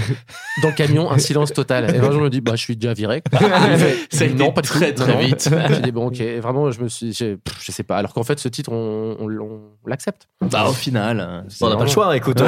[0.61, 1.89] Dans le camion, un silence total.
[1.95, 3.21] Et vraiment, je me dis, bah, je suis déjà viré.
[4.37, 5.03] Non, pas du très, tout.
[5.03, 5.49] très Non, vite.
[5.69, 6.19] J'ai dit, bon, ok.
[6.19, 7.97] Et vraiment, je me suis, je sais pas.
[7.97, 10.27] Alors qu'en fait, ce titre, on, on- on l'accepte.
[10.41, 11.19] Bah, au final.
[11.19, 12.41] euh, On n'a pas le choix, écoute.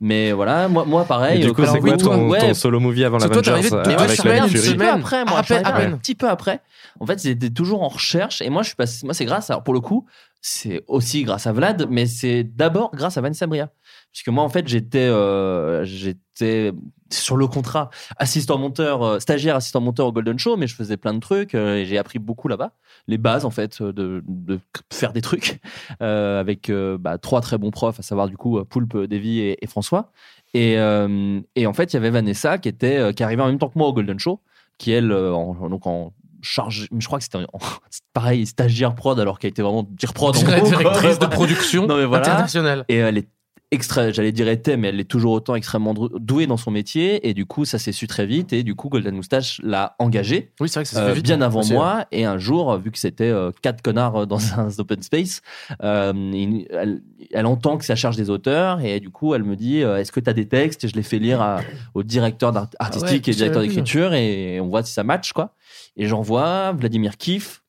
[0.00, 1.40] Mais voilà, moi, moi pareil.
[1.40, 3.38] Et du euh, coup, c'est quoi oui, ton, ouais, ton solo movie avant Parce que
[3.40, 4.52] toi, arrivé euh, deux avec semaines, la Fury?
[4.60, 4.94] petit peu semaine.
[5.00, 6.60] après, moi, À peine, à un petit peu après.
[7.00, 9.62] En fait, j'étais toujours en recherche et moi, je suis passé, moi, c'est grâce, alors
[9.62, 10.06] pour le coup,
[10.40, 13.46] c'est aussi grâce à Vlad, mais c'est d'abord grâce à Vanessa
[14.12, 16.72] Puisque moi, en fait, j'étais, euh, j'étais
[17.12, 20.96] sur le contrat assistant monteur, euh, stagiaire assistant monteur au Golden Show, mais je faisais
[20.96, 22.72] plein de trucs euh, et j'ai appris beaucoup là-bas.
[23.08, 24.58] Les bases, en fait, de, de
[24.92, 25.60] faire des trucs
[26.02, 29.62] euh, avec euh, bah, trois très bons profs, à savoir du coup Poulpe, Davy et,
[29.62, 30.10] et François.
[30.54, 33.58] Et, euh, et en fait, il y avait Vanessa qui était qui arrivait en même
[33.58, 34.40] temps que moi au Golden Show,
[34.78, 37.38] qui elle en, donc en charge, je crois que c'était
[38.12, 40.68] pareil stagiaire prod alors qu'elle était vraiment dire prod en gros, quoi.
[40.68, 42.26] Directrice de production Non, mais voilà.
[42.26, 42.84] internationale.
[42.88, 43.28] Et elle est
[43.72, 47.28] extra, j'allais dire était, mais elle est toujours autant extrêmement dou- douée dans son métier.
[47.28, 48.52] Et du coup, ça s'est su très vite.
[48.52, 50.52] Et du coup, Golden Moustache l'a engagée.
[50.60, 51.24] Oui, c'est vrai que ça euh, vite.
[51.24, 51.72] bien avant aussi.
[51.72, 52.06] moi.
[52.12, 55.42] Et un jour, vu que c'était euh, quatre connards dans un open space,
[55.82, 56.12] euh,
[56.70, 57.02] elle,
[57.32, 58.80] elle entend que ça charge des auteurs.
[58.80, 60.84] Et du coup, elle me dit euh, Est-ce que tu as des textes?
[60.84, 61.60] Et je les fais lire à-
[61.94, 64.14] au directeur artistique ouais, et directeur d'écriture.
[64.14, 65.32] Et on voit si ça match.
[65.32, 65.54] quoi.
[65.96, 67.62] Et j'envoie Vladimir Kiff.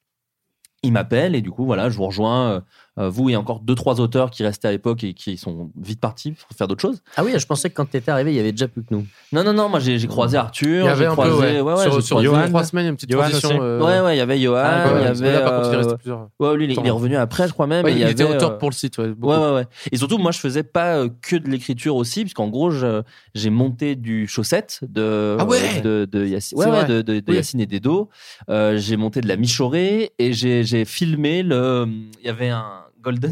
[0.84, 2.62] Il m'appelle et du coup voilà, je vous rejoins euh, euh,
[2.98, 6.32] vous et encore deux trois auteurs qui restaient à l'époque et qui sont vite partis
[6.32, 7.02] pour faire d'autres choses.
[7.16, 9.06] Ah oui, je pensais que quand t'étais arrivé, il y avait déjà plus que nous.
[9.32, 11.62] Non non non, moi j'ai j'ai croisé Arthur, Il y avait j'ai un croisé peu,
[11.62, 11.76] ouais.
[11.84, 13.50] j'ai sur sur deux, trois semaines, il y a une petite Johan transition.
[13.50, 13.60] aussi.
[13.62, 15.70] euh, Ouais ouais, il y avait Johan, Ah, il y ouais, avait là, par contre,
[15.70, 16.28] il euh, restait plusieurs.
[16.39, 18.52] ouais, lui il est- est revenu après je crois même Ouais, il, était avait, auteur
[18.54, 18.98] euh, pour le site.
[18.98, 19.34] Ouais, beaucoup.
[19.34, 19.66] Ouais, ouais, ouais.
[19.91, 23.02] Et surtout, moi, je faisais pas euh, que de l'écriture aussi, puisqu'en gros, je-
[23.36, 26.88] j'ai monté du chaussette de, Ah ouais de, de, Yacine, ouais, C'est ouais, vrai.
[26.88, 27.36] de, de- de Oui.
[27.36, 28.10] Yacine et Dedo.
[28.50, 31.86] Euh, j'ai monté de la Michorée et j'ai j'ai filmé le.
[32.22, 32.64] Il y avait un.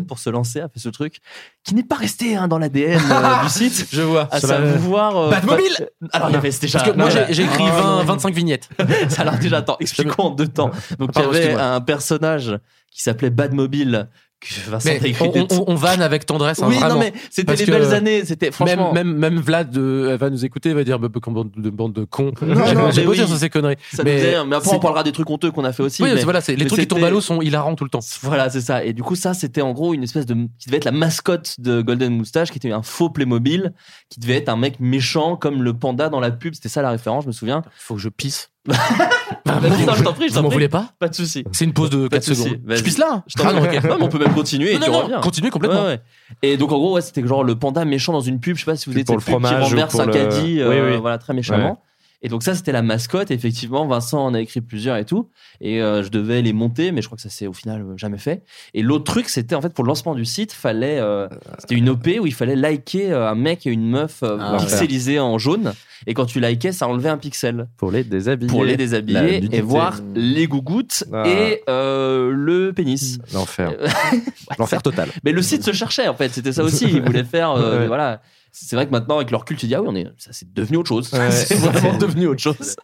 [0.07, 1.19] Pour se lancer a fait ce truc
[1.63, 3.87] qui n'est pas resté hein, dans l'ADN euh, du site.
[3.91, 4.27] Je vois.
[4.31, 5.17] À Ça savoir.
[5.17, 6.79] euh, Batmobile bah- Alors, il y avait déjà.
[6.79, 8.03] Parce que moi, j'ai écrit Ah, 20, non.
[8.05, 8.69] 25 vignettes.
[9.17, 10.71] Alors déjà, attends, expliquons en deux temps.
[10.99, 12.57] Donc il y avait un personnage
[12.91, 14.09] qui s'appelait Badmobile
[14.41, 16.61] que Vincent Mais a écrit on, on, on vanne avec tendresse.
[16.61, 16.99] hein, Oui, non, vraiment.
[16.99, 18.93] mais c'était les belles années, c'était franchement.
[18.93, 21.69] Même, même, même Vlad euh, elle va nous écouter, elle va dire bah, bande de,
[21.69, 22.31] bande de cons.
[22.41, 23.17] Non, J'ai non, mais beau oui.
[23.17, 23.77] dire sur ces conneries.
[23.93, 26.03] Ça nous faisait- mais après, on parlera des trucs honteux qu'on a fait aussi.
[26.03, 27.89] Oui, mais- voilà, c'est- les mais trucs qui tombent à l'eau sont hilarants tout le
[27.89, 28.01] temps.
[28.21, 28.83] Voilà, c'est ça.
[28.83, 30.35] Et du coup, ça, c'était en gros une espèce de.
[30.59, 33.73] qui devait être la mascotte de Golden Moustache, qui était un faux Playmobil,
[34.09, 36.53] qui devait être un mec méchant comme le panda dans la pub.
[36.53, 37.63] C'était ça la référence, je me souviens.
[37.77, 38.51] Faut que je pisse.
[38.67, 40.55] Vas-y, non, je t'en prie, je Vous t'en m'en prie.
[40.55, 41.43] voulez pas Pas de souci.
[41.51, 42.61] C'est une pause de Pas 4 de souci, secondes.
[42.67, 43.77] Je pisse là Je t'en prie.
[43.77, 45.21] Ah non, mais on peut même continuer et Non, tu non, reviens.
[45.21, 45.81] continue complètement.
[45.83, 46.01] Ouais, ouais.
[46.41, 48.55] Et donc en gros, ouais, c'était genre le panda méchant dans une pub.
[48.55, 50.01] Je sais pas si vous êtes pour cette le pub qui fromage ou renverse pour
[50.01, 50.97] un le- caddie, Oui, euh, oui.
[50.99, 51.81] voilà, très méchamment.
[52.25, 53.29] Et donc ça, c'était la mascotte.
[53.29, 55.29] Effectivement, Vincent en a écrit plusieurs et tout.
[55.61, 57.93] Et euh, je devais les monter, mais je crois que ça s'est au final euh,
[57.97, 58.43] jamais fait.
[58.73, 61.27] Et l'autre truc, c'était en fait pour le lancement du site, fallait, euh,
[61.59, 64.57] c'était une OP où il fallait liker euh, un mec et une meuf euh, Ah,
[64.59, 65.73] pixelisés en jaune.
[66.07, 68.49] Et quand tu likais, ça enlevait un pixel Pour les déshabiller.
[68.49, 71.23] pour les déshabiller et voir les gougouttes Ah.
[71.27, 73.19] et euh, le pénis.
[73.33, 73.71] L'enfer.
[74.59, 75.09] L'enfer total.
[75.23, 76.85] mais le site se cherchait en fait, c'était ça aussi.
[76.85, 77.87] Ils voulaient faire, euh, Ouais.
[77.87, 78.21] voilà.
[78.57, 80.51] C'est vrai que maintenant avec leur culte, tu dis ah oui, on est, ça c'est
[80.53, 81.11] devenu autre chose.
[81.11, 81.29] Ouais.
[81.31, 82.77] c'est vraiment devenu autre chose.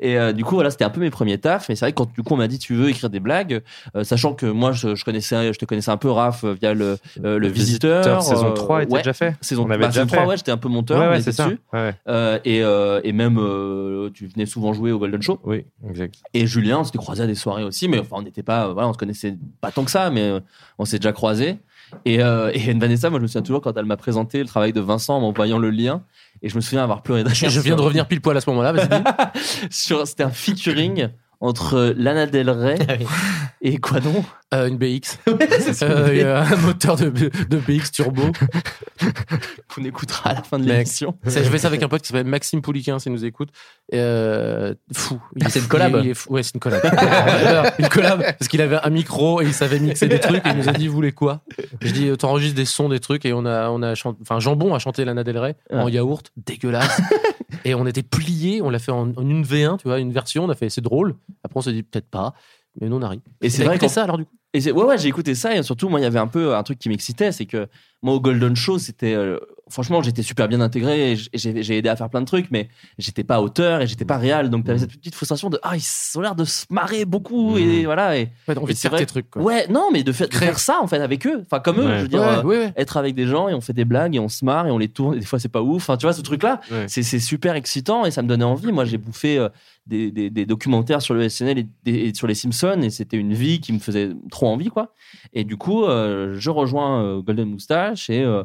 [0.00, 1.68] Et euh, du coup voilà, c'était un peu mes premiers tafs.
[1.68, 3.62] Mais c'est vrai que quand du coup on m'a dit tu veux écrire des blagues,
[3.94, 6.72] euh, sachant que moi je, je connaissais, je te connaissais un peu Raph euh, via
[6.72, 8.22] le, euh, le visiteur.
[8.22, 9.00] saison euh, 3 était ouais.
[9.00, 9.36] déjà fait.
[9.42, 10.16] Saison, On avait bah, déjà saison fait.
[10.16, 11.50] 3, ouais, j'étais un peu monteur, Ouais, ouais, c'est ça.
[12.46, 13.34] et, et même
[14.14, 15.40] tu venais souvent jouer au Golden Show.
[15.44, 16.14] Oui, exact.
[16.32, 18.88] Et Julien, on s'était croisés à des soirées aussi, mais enfin, on n'était pas, voilà,
[18.88, 20.40] on se connaissait pas tant que ça, mais
[20.78, 21.58] on s'est déjà croisés.
[22.04, 24.72] Et, euh, et Vanessa, moi, je me souviens toujours quand elle m'a présenté le travail
[24.72, 26.02] de Vincent en m'envoyant le lien.
[26.42, 28.72] Et je me souviens avoir pleuré Je viens de revenir pile poil à ce moment-là.
[28.72, 29.02] Vas-y,
[29.70, 31.08] c'était un featuring
[31.42, 32.78] entre Lana Del Rey
[33.60, 34.24] et quoi donc?
[34.54, 35.18] Euh, une BX.
[35.82, 38.22] Euh, a un moteur de, de BX turbo.
[39.74, 41.16] qu'on écoutera à la fin de l'émission.
[41.24, 43.48] Je fais ça avec un pote qui s'appelle Maxime Pouliquin, s'il nous écoute.
[43.94, 45.20] Euh, fou.
[45.40, 46.32] Ah, c'est une collab Il est fou.
[46.32, 46.82] Ouais, c'est une collab.
[47.78, 50.56] Une collab, parce qu'il avait un micro et il savait mixer des trucs et il
[50.56, 51.40] nous a dit, vous voulez quoi?
[51.80, 54.38] Je dis, euh, t'enregistres des sons, des trucs et on a, on a chanté, enfin,
[54.38, 57.00] Jambon a chanté Lana Del Rey en yaourt, dégueulasse.
[57.64, 60.44] Et on était pliés, on l'a fait en, en une V1, tu vois, une version,
[60.44, 61.14] on a fait, c'est drôle.
[61.44, 62.34] Après, on s'est dit, peut-être pas.
[62.80, 63.20] Mais nous, on arrive.
[63.42, 64.34] Et c'est vrai qu'en- ça alors du coup?
[64.54, 66.62] Et ouais, ouais, j'ai écouté ça et surtout, moi, il y avait un peu un
[66.62, 67.68] truc qui m'excitait, c'est que
[68.02, 69.38] moi, au Golden Show, c'était, euh,
[69.72, 72.68] franchement, j'étais super bien intégré et j'ai j'ai aidé à faire plein de trucs, mais
[72.98, 76.18] j'étais pas auteur et j'étais pas réel, donc t'avais cette petite frustration de, ah, ils
[76.18, 78.16] ont l'air de se marrer beaucoup et voilà.
[78.18, 79.30] Et, Ouais, envie de faire tes trucs.
[79.30, 79.42] Quoi.
[79.42, 80.48] Ouais, non, mais de, faire- de Créer.
[80.48, 81.96] faire ça, en fait, avec eux, enfin, comme eux, Ouais.
[81.98, 84.14] je veux dire, Ouais, euh, ouais, être avec des gens et on fait des blagues
[84.14, 85.82] et on se marre et on les tourne et des fois c'est pas ouf.
[85.82, 88.70] Enfin, tu vois, ce truc-là, c'est c'est super excitant et ça me donnait envie.
[88.72, 89.48] Moi, j'ai bouffé euh,
[89.86, 93.16] des, des- des documentaires sur le SNL et, des- et sur les Simpsons et c'était
[93.16, 94.92] une vie qui me faisait trop envie, quoi.
[95.32, 98.44] Et du coup, euh, je rejoins euh, Golden Moustache et euh,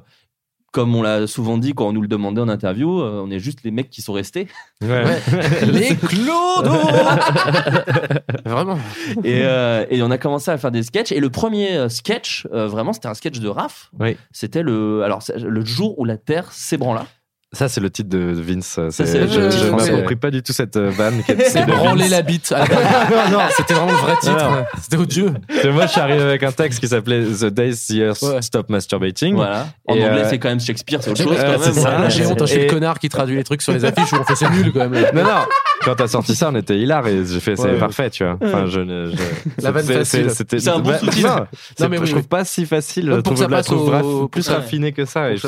[0.72, 3.40] comme on l'a souvent dit quand on nous le demandait en interview, euh, on est
[3.40, 4.48] juste les mecs qui sont restés.
[4.82, 5.04] Ouais.
[5.66, 6.64] Les clodos
[8.46, 8.78] Vraiment.
[9.24, 11.12] et, euh, et on a commencé à faire des sketchs.
[11.12, 13.90] Et le premier euh, sketch, euh, vraiment, c'était un sketch de Raph.
[14.00, 14.18] Oui.
[14.32, 17.06] C'était le, alors, le jour où la Terre s'ébranla.
[17.54, 18.78] Ça, c'est le titre de Vince.
[18.78, 19.92] Le je français.
[19.92, 21.22] m'approprie pas du tout cette euh, vanne.
[21.30, 22.52] de branler la bite.
[23.32, 24.36] non, non, c'était vraiment le vrai titre.
[24.36, 24.66] Non.
[24.82, 25.34] C'était odieux.
[25.72, 28.42] Moi, je suis arrivé avec un texte qui s'appelait The Days the Earth Ouais.
[28.42, 29.36] Stop Masturbating.
[29.36, 29.68] Voilà.
[29.88, 31.74] En Et, anglais, euh, c'est quand même Shakespeare, c'est autre chose quand c'est même.
[31.74, 31.90] ça.
[31.92, 32.10] voilà.
[32.10, 34.18] J'ai honte, hein, je suis le connard qui traduit les trucs sur les affiches où
[34.18, 35.06] on fait c'est nul quand même.
[35.14, 35.30] Non, non.
[35.86, 37.78] Quand t'as sorti ça, on était hilar et j'ai fait c'est Ouais.
[37.78, 38.38] parfait, tu vois.
[38.44, 40.06] Enfin, je, ne- je- La vanne facile.
[40.06, 41.48] c'est- c'était- C'est un bon bah, sous-titre.
[41.80, 43.06] non, mais je trouve pas si facile.
[43.06, 45.32] Je pour trouve ça plus que ça- raffinée que ça.
[45.32, 45.48] Et ça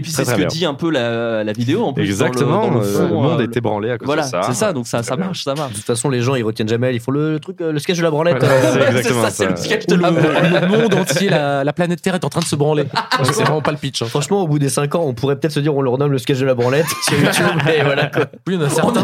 [0.00, 1.01] puis c'est ce que dit un peu la,
[1.44, 2.04] la vidéo en plus.
[2.04, 2.68] Exactement.
[2.68, 4.28] dans le, dans le euh, fond, le monde euh, était branlé à cause Voilà, de
[4.28, 4.42] ça.
[4.44, 5.70] c'est ça, donc ça, ça marche, ça marche.
[5.72, 6.94] De toute façon, les gens, ils retiennent jamais.
[6.94, 8.42] Ils font le, le truc, euh, le sketch de la branlette.
[8.42, 12.00] Euh, c'est exactement ça, c'est le sketch de la le monde entier, la, la planète
[12.02, 12.84] Terre est en train de se branler.
[13.24, 14.02] C'est vraiment pas le pitch.
[14.02, 14.06] hein.
[14.08, 16.18] Franchement, au bout des 5 ans, on pourrait peut-être se dire on leur nomme le
[16.18, 17.46] sketch de la branlette sur YouTube.
[17.74, 18.26] Et voilà quoi.
[18.46, 19.00] Oui, il y en a On certains.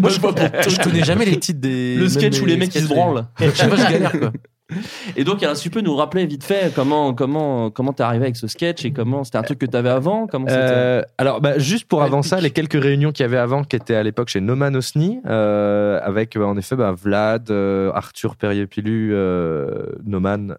[0.00, 1.96] Moi, je, je connais jamais les titres des.
[1.96, 3.24] Le sketch où les mecs ils se branlent.
[3.40, 4.30] Je sais pas, je galère quoi.
[5.16, 8.36] Et donc, alors, tu peux nous rappeler vite fait comment comment comment t'es arrivé avec
[8.36, 10.26] ce sketch et comment c'était un truc que t'avais avant?
[10.26, 13.64] Comment Euh, alors, bah, juste pour avant ça, les quelques réunions qu'il y avait avant,
[13.64, 17.90] qui étaient à l'époque chez Noman Osni, euh, avec bah, en effet bah, Vlad, euh,
[17.94, 20.56] Arthur Perrier-Pilu, euh, Noman.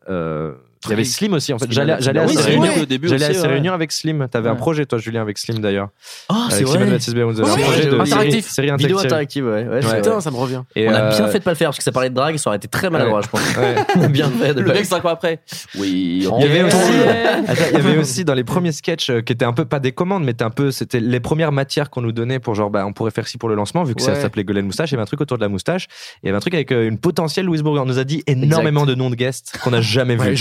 [0.86, 1.52] Il y avait Slim aussi.
[1.54, 2.74] En fait, j'allais j'allais à Oui, ces réunions.
[2.82, 3.54] au début J'allais à aussi, ces ouais.
[3.54, 4.28] réunions avec Slim.
[4.32, 5.90] T'avais un projet, toi, Julien, avec Slim d'ailleurs.
[6.30, 7.24] Ah, c'est avec Slim et vrai.
[7.34, 8.48] Vous avez un projet de interactif.
[8.50, 9.46] série, série Vidéo interactive.
[9.48, 9.98] interactive, ouais.
[10.02, 10.62] Putain, ça me revient.
[10.76, 12.16] Et, On a euh, bien fait de pas le faire parce que ça parlait de
[12.16, 13.42] drague, ça aurait été très maladroit, je pense.
[13.58, 13.76] ouais.
[13.98, 15.42] On a bien fait de Le pas mec, cinq ans après.
[15.78, 16.78] Oui, Il y avait aussi,
[17.72, 19.92] il y avait aussi dans les premiers sketchs euh, qui étaient un peu pas des
[19.92, 22.94] commandes, mais un peu, c'était les premières matières qu'on nous donnait pour genre, bah, on
[22.94, 24.92] pourrait faire ci pour le lancement, vu que ça s'appelait Golden Moustache.
[24.92, 25.88] Il y avait un truc autour de la moustache.
[26.24, 27.82] Il y avait un truc avec euh, une potentielle Louise Bourgoin.
[27.82, 30.36] On nous a dit énormément de noms de guests qu'on n'a jamais Ouais,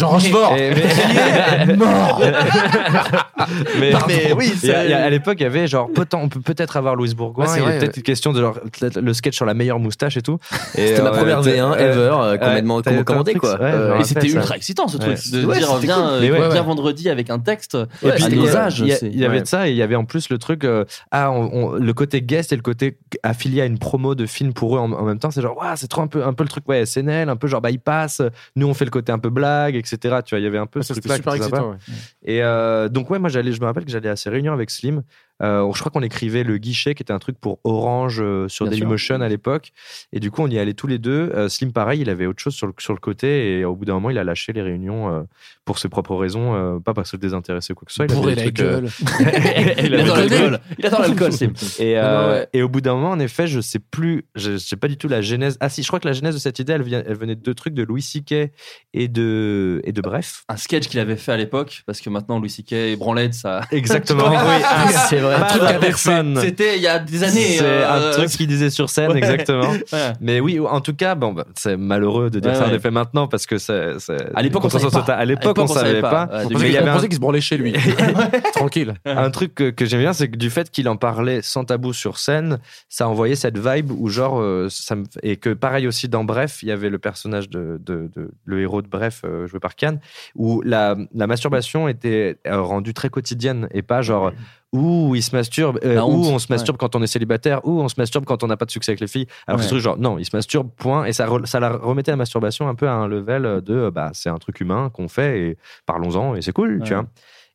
[0.57, 2.21] Et- mort.
[3.81, 4.07] mais, Pardon.
[4.09, 6.41] mais oui, y a- y a- à l'époque, il y avait genre, peut- on peut
[6.41, 7.47] peut-être avoir Louis Bourgoin.
[7.47, 8.59] Ouais, il y a vrai, peut-être une question de genre
[8.97, 10.39] le sketch sur la meilleure moustache et tout.
[10.75, 13.59] C'était ma euh, première t'as- V1 ouais, ever, euh, qu'on m'a demandé- m'a commandé, quoi.
[13.61, 17.77] Euh, Et c'était ultra excitant ce truc, de dire viens, euh, vendredi avec un texte
[18.03, 20.39] Et puis, à il y avait de ça et il y avait en plus le
[20.39, 20.67] truc
[21.11, 21.31] ah
[21.79, 24.89] le côté guest et le côté affilié à une promo de film pour eux en,
[25.05, 27.37] même temps c'est genre c'est trop un peu un peu le truc ouais SNL un
[27.37, 28.23] peu genre bah ils passent
[28.57, 30.67] nous on fait le côté un peu blague etc tu vois il y avait un
[30.67, 31.71] peu Ça, ce c'était truc là super excitant.
[31.71, 31.77] ouais.
[32.25, 34.71] et euh, donc ouais moi j'allais je me rappelle que j'allais à ces réunions avec
[34.71, 35.03] Slim
[35.43, 38.65] Euh, je crois qu'on écrivait le guichet qui était un truc pour Orange euh, sur
[38.65, 38.81] Bien sûr.
[38.81, 39.73] Dailymotion à l'époque
[40.13, 42.43] et du coup on y allait tous les deux Euh, Slim pareil il avait autre
[42.43, 44.63] chose sur le, sur le côté et au bout d'un moment il a lâché les
[44.63, 45.23] réunions euh,
[45.65, 48.15] pour ses propres raisons euh, pas parce que désintéressé ou quoi que ce soit il
[48.15, 48.89] Bourré la gueule.
[49.85, 50.61] il adore l'alcool.
[50.79, 51.53] Il adore l'alcool, Sim.
[51.79, 52.63] et, ouais.
[52.63, 55.21] au bout d'un moment, en effet, je sais plus, je sais pas du tout la
[55.21, 55.57] genèse.
[55.61, 57.41] Ah si, je crois que la genèse de cette idée, elle, vient, elle venait de
[57.43, 58.51] deux trucs de Louis C.K.
[58.95, 60.45] et de, et de Bref.
[60.49, 62.73] Un sketch qu'il avait fait à l'époque, parce que maintenant Louis C.K.
[62.73, 63.61] et Branlette, ça.
[63.71, 64.29] Exactement.
[64.31, 65.28] oui, Ah, c'est vrai.
[65.37, 66.39] Pas truc la à personne.
[66.41, 67.57] C'était il y a des années.
[67.59, 69.19] C'est euh, un truc qu'il disait sur scène, Ouais.
[69.19, 69.71] exactement.
[69.93, 70.13] Ouais.
[70.21, 72.77] Mais oui, en tout cas, bon, bah, c'est malheureux de dire Ouais, ça en ouais.
[72.77, 73.93] effet maintenant parce que c'est.
[74.35, 75.13] À l'époque, on savait pas.
[75.15, 76.29] À l'époque, on savait pas.
[76.51, 77.73] Mais il y avait un- qu'il se branlait chez lui.
[78.55, 78.95] Tranquille.
[79.05, 81.93] Un truc que, que j'aime bien, c'est que du fait qu'il en parlait sans tabou
[81.93, 82.59] sur scène,
[82.89, 85.05] ça envoyait cette vibe où genre euh, ça me...
[85.23, 88.61] et que pareil aussi dans Bref, il y avait le personnage de, de- de- le
[88.61, 90.01] héros de Bref euh, joué par Cannes
[90.35, 94.33] où la, la masturbation était euh, rendue très quotidienne et pas genre
[94.73, 97.95] où il se masturbe, euh, on se masturbe quand on est célibataire, où on se
[97.99, 99.27] masturbe quand on n'a pas de succès avec les filles.
[99.47, 99.65] Alors Ouais.
[99.65, 102.17] ce truc genre non, il se masturbe point et ça re- ça la remettait la
[102.17, 105.41] masturbation un peu à un level de euh, bah c'est un truc humain qu'on fait
[105.41, 105.57] et
[105.87, 107.07] parlons-en et c'est cool, tu vois.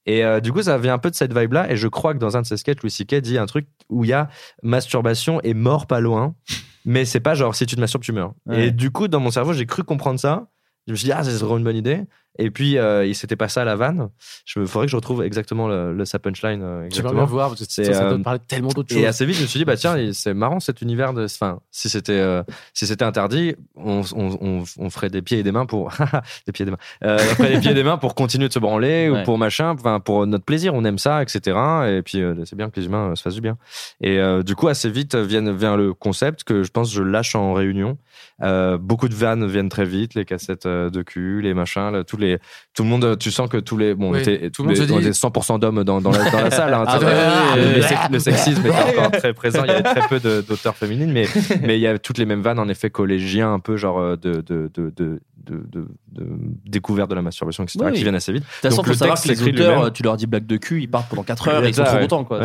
[0.05, 1.71] Et euh, du coup, ça vient un peu de cette vibe-là.
[1.71, 3.21] Et je crois que dans un de ses sketchs, Louis C.K.
[3.21, 4.27] dit un truc où il y a
[4.61, 6.35] masturbation et mort pas loin.
[6.85, 8.33] Mais c'est pas genre si tu te masturbes, tu meurs.
[8.51, 10.47] Et du coup, dans mon cerveau, j'ai cru comprendre ça.
[10.87, 12.01] Je me suis dit, ah, c'est vraiment une bonne idée.
[12.39, 14.09] Et puis, euh, il s'était pas ça à la vanne.
[14.45, 16.61] Je me faudrait que je retrouve exactement le, le- sa punchline.
[16.63, 18.99] euh, bien voir, parce que ça, ça doit euh, te parler de tellement d'autres Et
[19.01, 19.05] choses.
[19.05, 21.25] assez vite, je me suis dit, bah tiens, c'est marrant cet univers de.
[21.25, 22.41] Enfin, si c'était euh,
[22.73, 25.91] si c'était interdit, on, on, on, on ferait des pieds et des mains pour.
[26.47, 26.77] des pieds et des mains.
[27.03, 29.21] Euh, on ferait des pieds et des mains pour continuer de se branler Ouais.
[29.21, 30.73] ou pour machin, enfin, pour notre plaisir.
[30.73, 31.57] On aime ça, etc.
[31.87, 33.57] Et puis, euh, c'est bien que les humains euh, se fassent du bien.
[34.01, 37.35] Et euh, du coup, assez vite vient, vient le concept que je pense je lâche
[37.35, 37.97] en réunion.
[38.41, 42.03] Euh, beaucoup de vannes viennent très vite, les cassettes euh, de cul, les machins, là,
[42.03, 42.37] tous les,
[42.73, 44.77] tout le monde, tu sens que tous les, bon, on Oui, était, tout le monde
[44.77, 46.73] les- dit- on était 100% d'hommes dans, dans, la, dans la salle.
[46.73, 47.55] hein, Ah,
[48.11, 49.63] le, sexisme était encore très présent.
[49.63, 51.27] Il y avait très peu d'auteurs féminines, mais
[51.61, 54.15] mais il y a toutes les mêmes vannes en effet collégiens, un peu genre euh,
[54.15, 55.19] de de de
[56.65, 57.91] découverte de la masturbation, etc.
[57.93, 58.43] Qui viennent assez vite.
[58.43, 60.87] De toute façon, faut savoir que les auteurs, tu leur dis blague de cul, ils
[60.89, 62.39] partent pendant 4 heures et ils sont trop contents, quoi.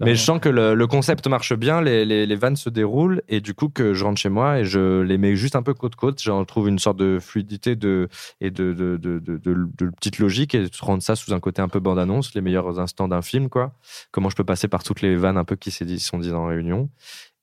[0.00, 3.68] Mais je sens que le, concept marche bien, les, vannes se déroulent et du coup
[3.68, 6.44] que je rentre chez moi et je les mets juste un peu côte côte, j'en
[6.44, 8.08] trouve une sorte de fluidité de
[8.40, 11.62] et de de, de, de, de- de petite logique et rendre ça sous un côté
[11.62, 13.72] un peu bande annonce, les meilleurs instants d'un film quoi.
[14.10, 15.70] Comment je peux passer par toutes les vannes un peu qui
[16.00, 16.90] sont dites en réunion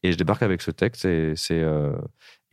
[0.04, 1.92] et je débarque avec ce texte et c'est euh,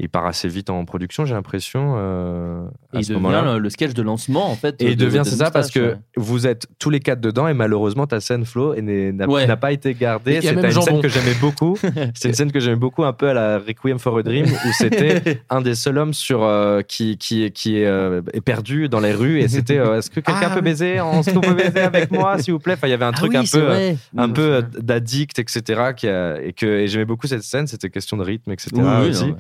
[0.01, 3.43] il part assez vite en production, j'ai l'impression euh, Et à il ce moment-là.
[3.43, 4.75] devient le, sketch de lancement, en fait.
[4.83, 5.97] Et il de- devient, de c'est ça, parce que ouais.
[6.17, 9.57] vous êtes tous les quatre dedans et malheureusement ta scène Flo n'a Ouais.
[9.57, 10.41] pas été gardée.
[10.41, 11.79] Même une scène que j'aimais beaucoup.
[12.15, 14.73] C'est une scène que j'aimais beaucoup, un peu à la Requiem for a Dream, où
[14.73, 19.01] c'était un des seuls hommes sur euh, qui qui qui est, euh, est perdu dans
[19.01, 20.95] les rues et c'était euh, est-ce que quelqu'un Ah, peut baiser?
[20.97, 22.75] Est-ce qu'on peut baiser avec moi, s'il vous plaît?
[22.75, 25.39] Enfin, il y avait un Ah truc oui, un c'est peu euh, un peu d'addict,
[25.39, 25.93] etc.
[25.97, 27.69] Qui a- et que et j'aimais beaucoup cette scène.
[27.69, 28.71] C'était question de rythme, etc.
[29.09, 29.33] Aussi.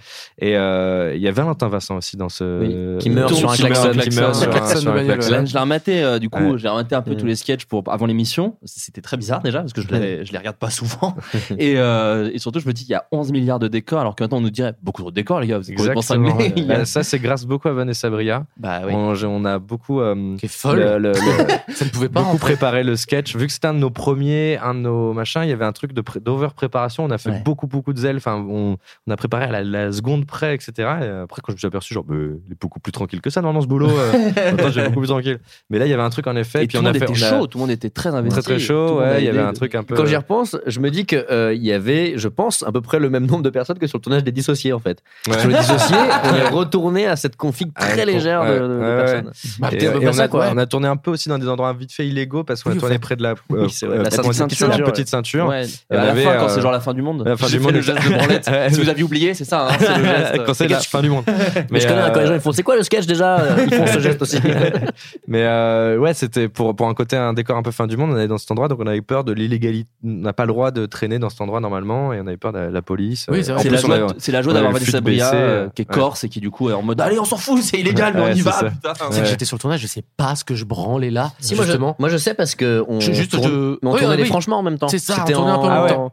[0.44, 0.50] Ouais.
[0.50, 3.56] Et euh, il y a Valentin Vincent aussi dans ce Oui, qui meurt sur un
[3.56, 3.90] klaxon.
[3.92, 5.44] qui meurt sur un-.
[5.44, 6.58] Je l'ai- rematé, euh, du coup, Ouais.
[6.58, 8.56] j'ai rematé un peu tous les sketchs pour, avant l'émission.
[8.64, 11.14] C'était très bizarre déjà, parce que je, je les regarde pas souvent.
[11.58, 14.14] et, euh, et surtout, je me dis, il y a 11 milliards de décors, alors
[14.16, 16.02] que maintenant on nous dirait, beaucoup trop de décors, les gars, vous Exactement.
[16.02, 16.52] cinglés.
[16.56, 18.44] Il y a- Bah, ça, c'est grâce beaucoup à Vanessa Bria.
[18.58, 18.92] Bah oui.
[18.94, 20.78] On, a beaucoup, euh, Qui est folle.
[20.80, 21.14] le- le- le-
[21.74, 22.22] Ça ne pouvait pas.
[22.22, 23.36] beaucoup préparé le sketch.
[23.36, 25.72] Vu que c'était un de nos premiers, un de nos machins, il y avait un
[25.72, 27.04] truc d'over-préparation.
[27.04, 27.42] On a fait Ouais.
[27.44, 28.16] beaucoup, beaucoup de zèle.
[28.16, 28.76] Enfin, on,
[29.06, 30.72] on a préparé à la, la seconde près, etc.
[30.78, 33.30] Et après, quand je me suis aperçu, genre, bah, il est beaucoup plus tranquille que
[33.30, 33.88] ça, normalement, ce boulot.
[33.90, 34.12] euh,
[34.52, 35.38] Attends, j'ai beaucoup plus tranquille.
[35.70, 36.64] Mais là, il y avait un truc en effet.
[36.64, 37.70] Et puis tout on le a monde fait, était on a- chaud, tout le monde
[37.70, 38.40] était très investi.
[38.40, 38.88] très très chaud.
[38.88, 39.94] monde Ouais, il y avait un truc un peu.
[39.94, 41.24] Quand j'y repense, je me dis qu'il
[41.54, 44.02] y avait, je pense, à peu près le même nombre de personnes que sur le
[44.02, 45.02] tournage des Dissociés, en fait.
[45.28, 45.38] Ouais.
[45.38, 48.74] Sur le Dissocié, on est retourné à cette config très légère de, ouais, de- de
[48.74, 48.96] ouais, ouais.
[49.04, 49.30] personnes.
[49.60, 49.70] Bah, à
[50.10, 50.48] on, a, quoi.
[50.52, 52.76] on a tourné un peu aussi dans des endroits vite fait illégaux parce qu'on Oui,
[52.76, 53.00] a tourné enfin.
[53.00, 54.54] près de la, euh, Oui, c'est vrai, la euh, petite comment on dit
[59.44, 59.68] ça,
[60.32, 61.24] quand euh, c'est la fin du monde.
[61.70, 63.74] Mais, je connais quand les gens ils font c'est quoi le sketch déjà euh, Ils
[63.74, 64.38] font ce geste aussi?
[65.28, 68.10] mais euh, ouais, c'était pour, pour un côté un décor un peu fin du monde.
[68.12, 69.88] On allait dans cet endroit, donc on avait peur de l'illégalité.
[70.04, 72.52] On n'a pas le droit de traîner dans cet endroit normalement et on avait peur
[72.52, 73.26] de la, police.
[73.30, 73.62] Oui, c'est vrai.
[74.18, 76.82] C'est la joie d'avoir Vanessa Bria qui est corse et qui du coup est en
[76.82, 78.60] mode allez, on s'en fout, c'est illégal, mais on y va.
[79.10, 81.32] C'est que j'étais sur le tournage, je sais pas ce que je branlais là.
[81.38, 81.54] Si.
[81.54, 82.98] Moi je sais parce que on
[83.96, 84.88] tournait franchement en même temps.
[84.88, 86.12] C'est ça, on tournait un peu en même temps.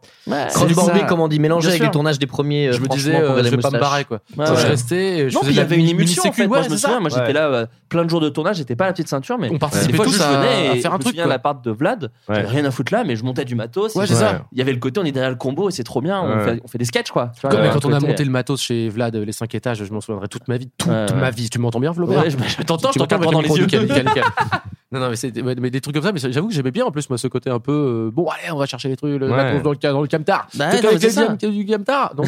[0.49, 2.71] C'est du comme on dit, mélangé avec les tournages des premiers.
[2.73, 4.19] Je me disais, je vais pas me barrer quoi.
[4.37, 5.29] Je restais.
[5.29, 6.23] Je il y avait une émulsion.
[6.23, 8.75] En moi, je me souviens, moi j'étais là euh, plein de jours de tournage, j'étais
[8.75, 11.15] pas à la petite ceinture, mais on participait tous je venais à, faire un truc.
[11.15, 13.95] Je me l'appart de Vlad, rien à foutre là, mais je montais du matos.
[13.95, 14.45] Ouais, c'est ça.
[14.51, 16.21] Il y avait le côté, on est derrière le combo et c'est trop bien.
[16.63, 17.31] On fait, des sketchs quoi.
[17.45, 20.01] Euh, quand on a monté le matos chez Vlad, euh, les 5 étages, je m'en
[20.01, 20.69] souviendrai toute ma vie.
[20.77, 21.49] Toute ma vie.
[21.49, 23.67] Tu m'entends bien, Vlobert Je t'entends, je t'entends dans les yeux.
[24.91, 26.11] Non, non, mais, c'était, mais des trucs comme ça.
[26.11, 27.71] Mais j'avoue que j'aimais bien en plus, moi, ce côté un peu.
[28.07, 29.61] Euh, bon, allez, on va chercher les trucs, la Ouais.
[29.61, 30.47] dans le, dans le camtar.
[30.55, 32.13] Bah du camtar.
[32.15, 32.27] Donc.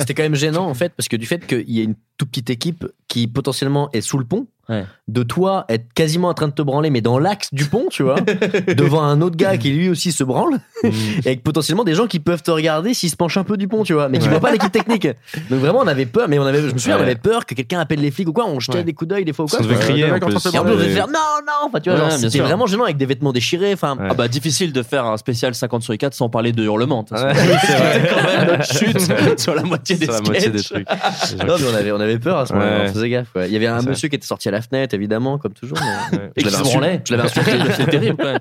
[0.00, 2.30] C'était quand même gênant en fait parce que du fait qu'il y ait une toute
[2.30, 4.46] petite équipe qui potentiellement est sous le pont,
[5.08, 8.02] de toi être quasiment en train de te branler, mais dans l'axe du pont, tu
[8.02, 8.16] vois,
[8.76, 10.90] devant un autre gars qui lui aussi se branle, et
[11.24, 13.84] avec potentiellement des gens qui peuvent te regarder s'ils se penchent un peu du pont,
[13.84, 14.30] tu vois, mais qui ouais.
[14.30, 15.06] voient pas l'équipe technique.
[15.50, 17.54] Donc vraiment, on avait peur, mais on avait, je me souviens, on avait peur que
[17.54, 19.58] quelqu'un appelle les flics ou quoi, on jetait des coups d'œil des fois ou quoi.
[19.58, 21.14] Ça devait crier, on devait faire non,
[21.46, 23.96] non, enfin, c'était vraiment gênant avec des vêtements déchirés, enfin.
[24.00, 27.04] Ah bah, difficile de faire un spécial 50 sur 4 sans parler de hurlement.
[28.62, 30.86] Chute sur la moitié des trucs.
[31.38, 33.34] On avait avait peur à ce moment-là, on faisait gaffe.
[33.34, 33.48] Ouais.
[33.48, 35.78] Il y avait un monsieur qui était sorti à la fenêtre, évidemment, comme toujours.
[36.36, 38.40] Et je l'avais insulté, je l'avais insulté, c'est terrible.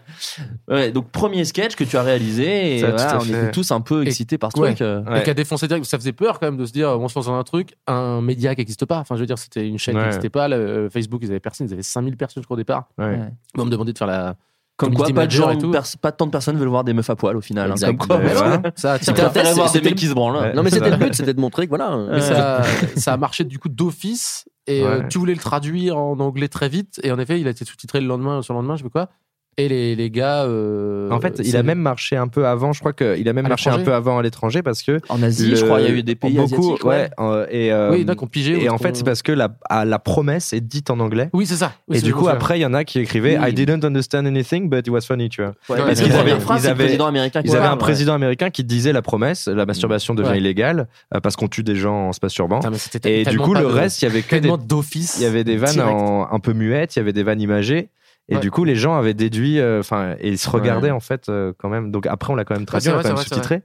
[0.94, 3.30] Donc premier sketch que tu as réalisé, et ça, voilà, on fait.
[3.30, 4.82] était tous un peu excités et, par ce truc.
[4.82, 5.04] Euh.
[5.16, 7.18] Et qui a défoncé direct, ça faisait peur quand même de se dire, on se
[7.18, 9.00] lance dans un truc, un média qui n'existe pas.
[9.00, 11.68] Enfin, je veux dire, c'était une chaîne qui n'existait pas, euh, Facebook, ils avaient personne,
[11.68, 12.90] ils avaient 5000 personnes au départ.
[12.98, 14.36] On me demandait de faire la
[14.78, 15.54] comme, quoi, pas, de gens,
[16.02, 17.72] pas tant de personnes veulent voir des meufs à poil au final.
[17.72, 18.20] Hein, comme quoi,
[18.76, 20.54] ça, si t'intéresse à voir des mecs qui se branlent.
[20.54, 21.98] Non, mais c'était le but, c'était de montrer que voilà.
[22.98, 26.68] Ça, a marché du coup d'office et euh, tu voulais le traduire en anglais très
[26.68, 27.00] vite.
[27.04, 29.06] Et en effet, il a été sous-titré le lendemain, sur le lendemain, je sais pas
[29.06, 29.10] quoi.
[29.58, 30.44] Et les, les gars.
[30.44, 32.74] Euh, en fait, il a même marché un peu avant.
[32.74, 35.00] Je crois qu'il a même marché un peu avant à l'étranger parce que.
[35.08, 36.84] En Asie, le, je crois, il y a eu des pays asiatiques.
[36.84, 37.10] Ouais.
[37.20, 38.64] Euh, et, euh, oui, il y en a qui ont pigé.
[38.64, 41.30] Et en fait, c'est parce que la, la promesse est dite en anglais.
[41.34, 41.74] Oui, c'est ça.
[41.92, 43.40] Et du coup, après, il y en a qui écrivaient.
[43.42, 45.54] I didn't understand anything, but it was funny, tu vois.
[45.70, 46.98] Ouais, parce qu'ils avaient, ils avaient,
[47.44, 49.68] ils avaient un président américain qui disait la promesse la mm.
[49.68, 52.60] masturbation devient illégale euh, parce qu'on tue des gens en se masturbant.
[53.04, 54.36] Et du coup, le reste, il y avait que.
[54.36, 55.18] Tellement d'office.
[55.20, 57.90] Il y avait des vannes un peu muettes, il y avait des vannes imagées.
[58.28, 61.30] Et du coup, les gens avaient déduit, euh, enfin, et ils se regardaient en fait
[61.30, 61.92] euh, quand même.
[61.92, 63.62] Donc après, on l'a quand même traduit, on l'a quand même sous-titré.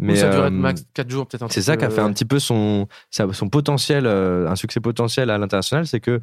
[0.00, 1.50] Mais ça durait euh, max 4 jours peut-être.
[1.50, 5.38] C'est ça qui a fait un petit peu son, son potentiel, un succès potentiel à
[5.38, 6.20] l'international, c'est que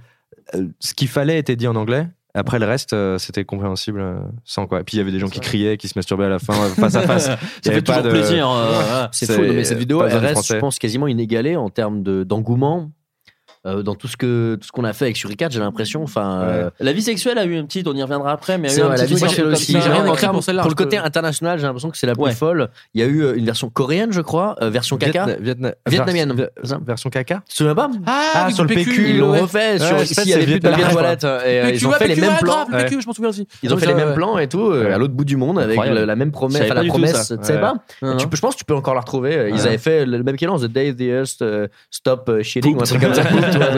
[0.80, 2.08] ce qu'il fallait était dit en anglais.
[2.38, 4.04] Après le reste, c'était compréhensible
[4.44, 4.82] sans quoi.
[4.82, 6.54] Et puis il y avait des gens qui criaient, qui se masturbaient à la fin,
[6.76, 7.26] face à face.
[7.26, 8.10] ça fait toujours de...
[8.10, 8.50] plaisir.
[8.50, 9.08] Hein.
[9.12, 12.92] C'est fou, mais cette vidéo, elle reste, je pense, quasiment inégalée en termes d'engouement.
[13.66, 16.04] Euh, dans tout ce que tout ce qu'on a fait avec Suricat, j'ai l'impression.
[16.04, 18.96] Enfin, euh, la vie sexuelle a eu un petit, on y reviendra après, mais a
[18.96, 19.72] la vie sexuelle aussi.
[19.72, 22.32] J'ai hein, rien pour, pour, pour le côté international, j'ai l'impression que c'est la plus
[22.34, 22.70] folle.
[22.94, 25.26] Il y a eu euh, une version coréenne, je crois, version caca,
[25.88, 26.36] vietnamienne,
[26.86, 27.42] version caca.
[27.50, 29.80] Tu te pas Ah, sur le PQ, ils l'ont refait.
[29.80, 31.26] Sur il y avait plus toilette,
[31.74, 32.68] ils ont fait les mêmes plans.
[33.64, 36.16] Ils ont fait les mêmes plans et tout à l'autre bout du monde avec la
[36.16, 37.74] même promesse, tu sais pas?
[38.04, 39.50] Je pense que tu peux encore la retrouver?
[39.52, 41.44] Ils avaient fait le même qu'élan, The Day the Earth
[41.90, 43.24] Stop Shitting, ou un truc comme ça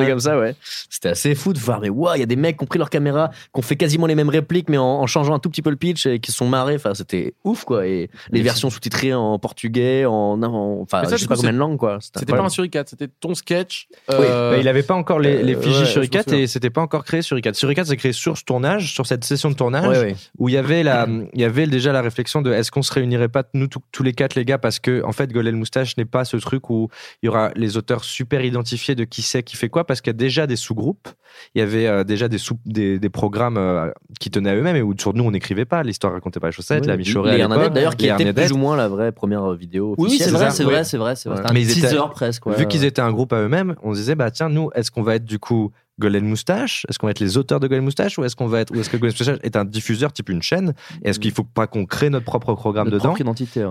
[0.07, 0.55] comme ça, ouais.
[0.89, 2.79] C'était assez fou de voir, mais waouh, il y a des mecs qui ont pris
[2.79, 5.61] leur caméra, qui ont fait quasiment les mêmes répliques, mais en, changeant un tout petit
[5.61, 6.75] peu le pitch et qui se sont marrés.
[6.75, 7.87] Enfin, c'était ouf, quoi.
[7.87, 10.41] Et les versions sous-titrées en portugais, en,
[10.81, 11.99] enfin, je sais pas combien de langues, quoi.
[12.01, 13.87] C'était pas un suricat, c'était ton sketch.
[14.09, 14.15] Oui.
[14.19, 17.21] Euh, il avait pas encore les, euh, les fichiers suricat et c'était pas encore créé
[17.21, 17.53] suricat.
[17.53, 20.83] Suricat s'est créé sur ce tournage, sur cette session de tournage, où il y avait
[20.83, 24.03] la, il y avait déjà la réflexion de est-ce qu'on se réunirait pas nous tous
[24.03, 26.89] les quatre les gars parce que en fait Golel Moustache n'est pas ce truc où
[27.21, 29.85] il y aura les auteurs super identifiés de qui c'est qui fait fait quoi?
[29.85, 31.07] Parce qu'il y a déjà des sous-groupes,
[31.55, 34.81] il y avait euh, déjà des, sous des, programmes euh, qui tenaient à eux-mêmes et
[34.81, 37.37] où nous on n'écrivait pas, l'histoire racontait pas les chaussettes, oui, la Michorée.
[37.69, 39.95] d'ailleurs qui était plus ou moins la vraie première vidéo.
[39.97, 41.13] Oui, c'est vrai, c'est vrai, c'est vrai.
[41.15, 42.47] vrai, vrai, Mais étaient, presque.
[42.47, 45.03] Vu qu'ils étaient un groupe à eux-mêmes, on se disait, bah tiens, nous, est-ce qu'on
[45.03, 46.85] va être du coup Golden Moustache?
[46.89, 48.79] Est-ce qu'on va être les auteurs de Golden Moustache ou est-ce qu'on va être, ou
[48.79, 50.73] est-ce que Golden Moustache est un diffuseur type une chaîne?
[51.03, 53.15] Est-ce qu'il faut pas qu'on crée notre propre programme dedans?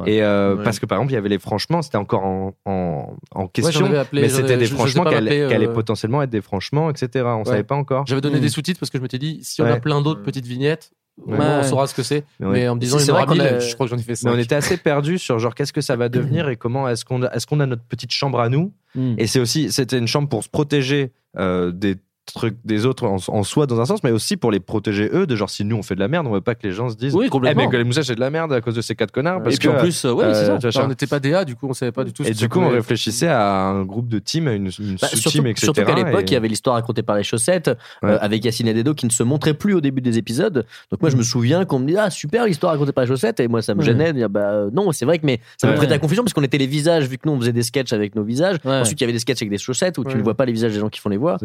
[0.07, 3.17] Et euh, parce que par exemple, il y avait les franchement, c'était encore en, en,
[3.35, 7.25] en question, appelé, mais c'était des franchement qui allaient potentiellement être des franchement, etc.
[7.27, 8.07] On savait pas encore.
[8.07, 8.41] J'avais donné mmh.
[8.41, 10.91] des sous-titres parce que je me m'étais dit si on a plein d'autres petites vignettes,
[11.25, 12.25] on saura ce que c'est.
[12.41, 14.31] Mais, en me disant, si il aura mille, je crois que j'en ai fait ça.
[14.31, 17.23] on était assez perdu sur genre qu'est-ce que ça va devenir et comment est-ce qu'on
[17.23, 18.73] a, est-ce a notre petite chambre à nous?
[19.19, 21.97] Et c'est aussi, c'était une chambre pour se protéger euh, des
[22.35, 25.27] truc des autres en, en soi dans un sens, mais aussi pour les protéger eux,
[25.27, 26.89] de genre si nous on fait de la merde, on veut pas que les gens
[26.91, 27.63] se disent Oui, complètement.
[27.63, 29.43] Eh, mais que les moustaches c'est de la merde à cause de ces quatre connards.
[29.43, 30.55] Parce Et puis que, en plus, euh, ouais, c'est ça.
[30.59, 32.25] tu vois, Enfin, on n'était pas DA, du coup, on savait pas du tout.
[32.25, 35.07] ce et du coup, on réfléchissait à un groupe de team, à une, une Bah,
[35.09, 35.65] surtout sous-team, etc.
[35.67, 38.19] surtout qu'à l'époque, et- il y avait l'histoire racontée par les chaussettes euh, Ouais.
[38.21, 40.67] avec Yacine et Dedo qui ne se montraient plus au début des épisodes.
[40.91, 43.41] Donc moi, je me souviens qu'on me dit ah super l'histoire racontée par les chaussettes
[43.41, 45.69] et moi ça me gênait de dire bah euh, non c'est vrai que mais ça
[45.71, 47.63] me prêtait à confusion parce qu'on était les visages vu que nous on faisait des
[47.63, 48.57] sketchs avec nos visages.
[48.65, 50.53] Ensuite il y avait des sketchs avec des chaussettes où tu ne vois pas les
[50.53, 51.37] visages des gens qui font les voix.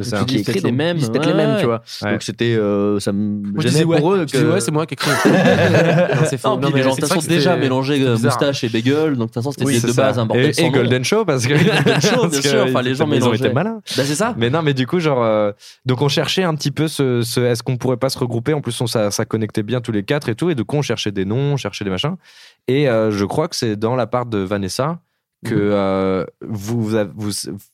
[0.72, 1.60] Les mêmes, C'est peut-être les ouais, mêmes ouais.
[1.60, 1.82] tu vois.
[2.02, 2.12] Ouais.
[2.12, 3.98] Donc c'était euh, ça me Moi, gênait disais, ouais.
[4.00, 4.26] pour eux.
[4.28, 4.98] Je que- ouais, c'est moi qui ai.
[6.16, 6.50] Non, c'est faux.
[6.60, 9.24] Non, mais de toute façon, que déjà c'était- c'était euh, moustache et bagel, donc de
[9.26, 10.70] toute façon, c'était Oui, de c'est base un bordel et.
[10.70, 11.54] Golden Show parce que
[11.84, 13.54] Golden Show, bien sûr, enfin, les gens ils ont été mélangeaient.
[13.54, 13.82] malins.
[13.98, 14.34] Bah, c'est ça.
[14.38, 15.52] Mais non, mais du coup, genre, euh,
[15.86, 18.54] donc on cherchait un petit peu ce, ce- est-ce qu'on pourrait pas se regrouper?
[18.54, 20.78] En plus, on, ça, ça connectait bien tous les quatre et tout, et du coup,
[20.78, 22.16] on cherchait des noms, on cherchait des machins.
[22.68, 25.00] Et euh, je crois que c'est dans la part de Vanessa
[25.46, 25.62] que Mhm.
[25.74, 27.32] euh, vous, vous, vous,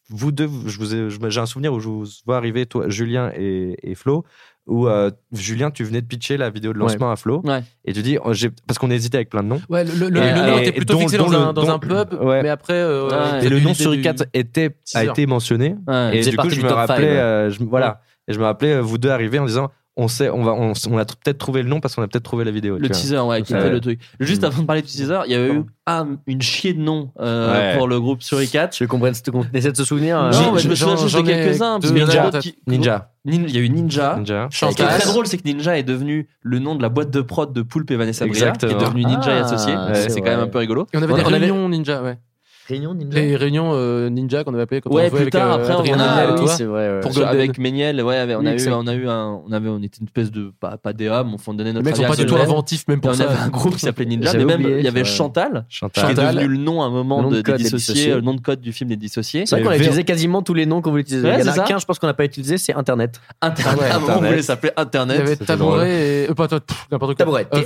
[0.09, 2.65] vous deux, je vous ai- je me- j'ai un souvenir où je vous vois arriver,
[2.65, 4.23] toi, Julien et, et Flo,
[4.67, 7.63] où euh, Julien, tu venais de pitcher la vidéo de lancement à Flo, Ouais.
[7.85, 8.31] et tu dis, oh,
[8.67, 9.61] parce qu'on hésitait avec plein de noms.
[9.69, 11.53] Ouais, le, le, le, Et- le nom et- était plutôt dont- fixé dans, le- un,
[11.53, 12.41] dans un pub, ouais.
[12.43, 12.73] mais après.
[12.73, 15.75] euh, y Et le nom sur du- 4 était, a été mentionné.
[15.87, 16.17] Ouais.
[16.17, 18.97] Et du coup, je du me rappelais, euh, je, voilà, et je me rappelais vous
[18.97, 21.69] deux arriver en disant, on sait, on va, on, on a tr- peut-être trouvé le
[21.69, 22.77] nom parce qu'on a peut-être trouvé la vidéo.
[22.77, 23.59] Le teaser, ouais, qui Ouais.
[23.59, 23.99] était le truc.
[24.19, 27.11] Juste avant de parler du teaser, il y avait eu un- une chier de noms
[27.19, 27.77] euh, Ouais.
[27.77, 28.67] pour le groupe Suricat.
[28.67, 30.95] Tu veux qu'on prenne- qu'on essaie de se souvenir euh, Non, mais je me j'en-
[30.97, 31.79] souviens de quelques-uns.
[32.67, 33.11] Ninja.
[33.25, 34.15] Il y a eu Ninja.
[34.17, 34.47] Ninja.
[34.51, 37.11] Ce qui est très drôle, c'est que Ninja est devenu le nom de la boîte
[37.11, 39.73] de prod de Poulpe et Vanessa Bria, qui est devenu Ninja et Ah, associé.
[39.93, 40.87] c'est c'est quand même un peu rigolo.
[40.93, 42.17] Et on avait On- des on avait- réunions ninja, ouais.
[42.67, 43.19] Réunion Ninja.
[43.19, 45.55] Les réunions euh, ninja qu'on avait appelées quand Ouais, on jouait plus avec tard, euh,
[45.55, 46.93] après, on Adrien a- Méniel oui, vrai.
[46.95, 46.99] ouais.
[46.99, 47.29] Pour Golden.
[47.29, 49.99] avec Méniel, ouais, on, Oui, a eu, on a eu un, on avait, on était
[49.99, 52.25] une espèce de, pas, pas DA, mais on donnait Les notre mecs sont pas du
[52.25, 53.23] tout inventifs, même Et pour on ça.
[53.29, 55.09] avait un groupe qui s'appelait Ninja, mais même il y avait vrai.
[55.09, 56.03] Chantal, qui Chantal.
[56.03, 56.35] est Chantal.
[56.35, 58.21] devenu le nom à un moment Le nom de, de des code des dissociés, le
[58.21, 59.45] nom de code du film des dissociés.
[59.45, 61.27] C'est vrai qu'on a utilisé quasiment tous les noms qu'on voulait utiliser.
[61.39, 63.19] Il y en a qu'un, je pense qu'on n'a pas utilisé, c'est Internet.
[63.41, 64.31] Internet, Ouais, à un moment, on Internet.
[64.31, 65.19] voulait s'appeler Il y Internet.
[65.21, 65.89] avait Tabouret
[66.25, 66.29] et.
[66.29, 67.25] euh, pas toi, pff, n'importe quoi.
[67.25, 67.57] Tabouret, Euh,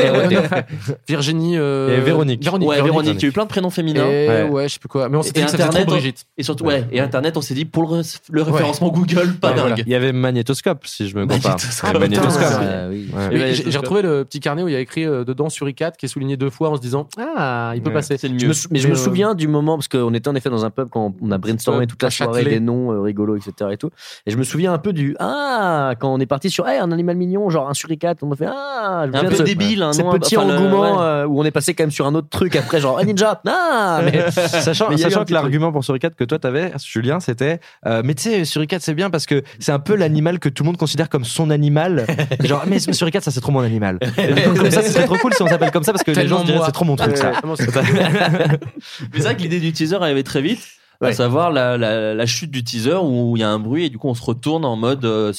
[0.00, 0.62] euh,
[1.08, 1.56] Virginie.
[1.56, 2.40] euh, Et Véronique.
[2.62, 4.06] Ouais, Véronique, il y a eu plein de prénoms féminins.
[4.28, 4.48] Ouais.
[4.48, 5.08] ouais, je sais plus quoi.
[5.08, 6.24] Mais on s'est Et dit que ça faisait trop Internet, Brigitte.
[6.36, 9.54] Et surtout, ouais, et Internet, on s'est dit, pour le, le référencement Google, pas Ouais,
[9.56, 9.66] dingue.
[9.68, 9.76] voilà.
[9.86, 11.56] Il y avait Magnétoscope, si je me compare.
[11.98, 12.44] Magnétoscope.
[12.60, 13.08] Ah, oui.
[13.66, 16.06] J'ai retrouvé le petit carnet où il y a écrit euh, dedans sur i4 qui
[16.06, 17.94] est souligné deux fois en se disant Ah, il peut Ouais.
[17.94, 18.16] passer.
[18.18, 18.50] C'est mieux.
[18.70, 20.88] mais je me euh, souviens du moment, parce qu'on était en effet dans un pub
[20.90, 23.70] quand on a brainstormé toute la soirée des noms euh, rigolos, etc.
[23.72, 23.90] Et, tout.
[24.26, 26.92] et je me souviens un peu du Ah, quand on est parti sur hey, un
[26.92, 29.82] animal mignon, genre un suricate, on a fait Ah, je me Un souviens peu débile,
[29.82, 31.02] un petit enfin, le- engouement ouais.
[31.02, 33.40] euh, où on est passé quand même sur un autre truc après, genre un ninja.
[33.46, 38.14] Ah, mais Sachant, sachant que l'argument pour Suricat que toi t'avais, Julien, c'était euh, mais
[38.14, 40.76] tu sais, Suricat c'est bien parce que c'est un peu l'animal que tout le monde
[40.76, 42.06] considère comme son animal.
[42.44, 43.98] Genre, mais Suricat ça c'est trop mon animal.
[44.58, 46.46] Comme ça, c'est trop cool si on s'appelle comme ça parce que les gens se
[46.46, 47.32] diraient c'est trop mon truc ça.
[47.56, 48.58] C'est- Mais
[49.14, 50.60] c'est vrai que l'idée du teaser arrivait très vite.
[51.00, 53.90] À savoir la, la, la chute du teaser où il y a un bruit et
[53.90, 55.32] du coup on se retourne en mode euh,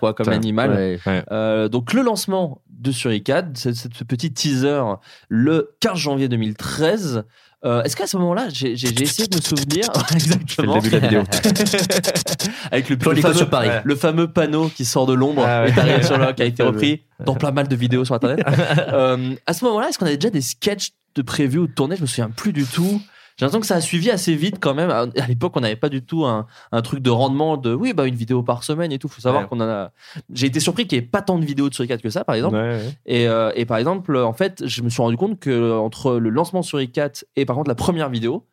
[0.00, 0.70] quoi comme Putain, animal.
[1.06, 1.24] Ouais.
[1.30, 3.22] Euh, donc le lancement de c'est
[3.54, 4.82] c'est ce petit teaser
[5.28, 7.22] le 15 janvier 2013.
[7.64, 11.08] Euh, Est-ce qu'à ce moment-là, j'ai essayé de me souvenir exactement le début de la
[11.08, 11.22] vidéo.
[12.70, 13.68] avec le, le fameux, sur Paris.
[13.84, 16.34] le fameux panneau qui sort de l'ombre Ah ouais.
[16.34, 18.40] qui a été repris dans plein mal de vidéos sur internet.
[18.94, 21.96] Euh, à ce moment-là, est-ce qu'on avait déjà des sketchs de prévus ou de tournés
[21.96, 23.00] Je me souviens plus du tout.
[23.36, 24.90] J'ai l'impression que ça a suivi assez vite quand même.
[24.90, 28.06] À l'époque, on n'avait pas du tout un, un truc de rendement de oui, bah
[28.06, 29.08] une vidéo par semaine et tout.
[29.08, 29.48] Faut savoir Ouais.
[29.48, 29.90] qu'on en a.
[30.32, 32.36] J'ai été surpris qu'il n'y ait pas tant de vidéos de Suricate que ça, par
[32.36, 32.54] exemple.
[32.56, 32.92] Ouais, ouais.
[33.06, 36.30] Et, euh, et par exemple, en fait, je me suis rendu compte que entre le
[36.30, 38.46] lancement sur i4 et par contre la première vidéo,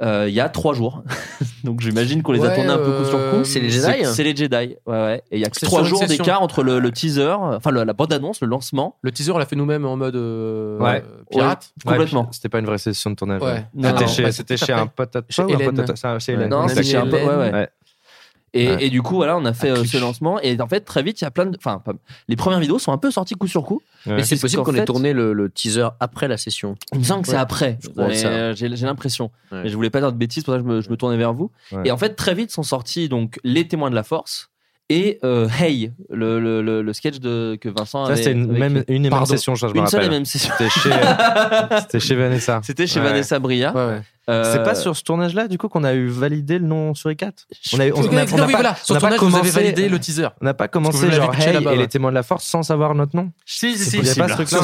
[0.00, 1.02] il y a trois jours.
[1.64, 3.36] Donc j'imagine qu'on les a tournés un peu coup sur coup.
[3.36, 5.22] euh, C'est les Jedi C'est- C'est les Jedi, ouais, ouais.
[5.30, 7.82] Et il y a que C'est trois jours d'écart entre le, le teaser, enfin le-
[7.84, 8.96] la bande-annonce, le lancement.
[9.02, 11.02] Le teaser, on l'a fait nous-mêmes en mode euh, Ouais.
[11.04, 11.72] euh, pirate.
[11.84, 12.28] Ouais, Complètement.
[12.30, 13.42] C'était pas une vraie session de tournage.
[13.42, 13.64] Ouais.
[13.74, 15.74] Non, C'était non, chez, bah, c'était chez un pote à Chez toi ou un Hélène.
[15.74, 16.48] pote à- chez Hélène.
[16.50, 17.52] Non, On c'est chez un peu- ouais, ouais.
[17.52, 17.68] Ouais.
[18.54, 18.84] Et, Ouais.
[18.86, 20.40] et du coup, voilà, on a fait euh, ce lancement.
[20.40, 21.56] Et en fait, très vite, il y a plein de.
[21.58, 21.82] Enfin,
[22.28, 23.82] les premières vidéos sont un peu sorties coup sur coup.
[24.06, 24.16] Ouais.
[24.16, 26.74] Mais c'est possible qu'on ait tourné le, le teaser après la session.
[26.92, 27.40] Il me semble que c'est Ouais.
[27.40, 27.78] après.
[28.14, 28.28] Ça.
[28.28, 29.30] euh, J'ai l'impression.
[29.52, 29.62] Ouais.
[29.64, 31.16] Mais je voulais pas dire de bêtises, pour ça que je me, je me tournais
[31.18, 31.50] vers vous.
[31.72, 31.82] Ouais.
[31.84, 34.48] Et en fait, très vite sont sortis donc les témoins de la force
[34.90, 38.22] et euh, Hey, le, le, le, le sketch de que Vincent Ça, avait.
[38.22, 40.10] c'était une, même, une et même session, je me une seule et rappelle.
[40.18, 40.54] même session.
[40.56, 40.90] C'était chez,
[41.82, 42.60] c'était chez Vanessa.
[42.62, 43.06] C'était chez Ouais.
[43.06, 43.74] Vanessa Bria.
[43.74, 44.00] Ouais, ouais.
[44.28, 47.08] Euh, C'est pas sur ce tournage-là, du coup, qu'on a eu validé le nom sur
[47.10, 47.30] i4
[47.74, 48.76] On a, eu- on, on a- on a oui, pas, voilà.
[48.90, 50.28] on a pas âge, vous avez commencé, validé le teaser.
[50.40, 51.76] on n'a pas commencé genre Hey et ouais.
[51.76, 53.30] les témoins de la force sans savoir notre nom.
[53.46, 54.58] Si, si, Il a pas ce truc-là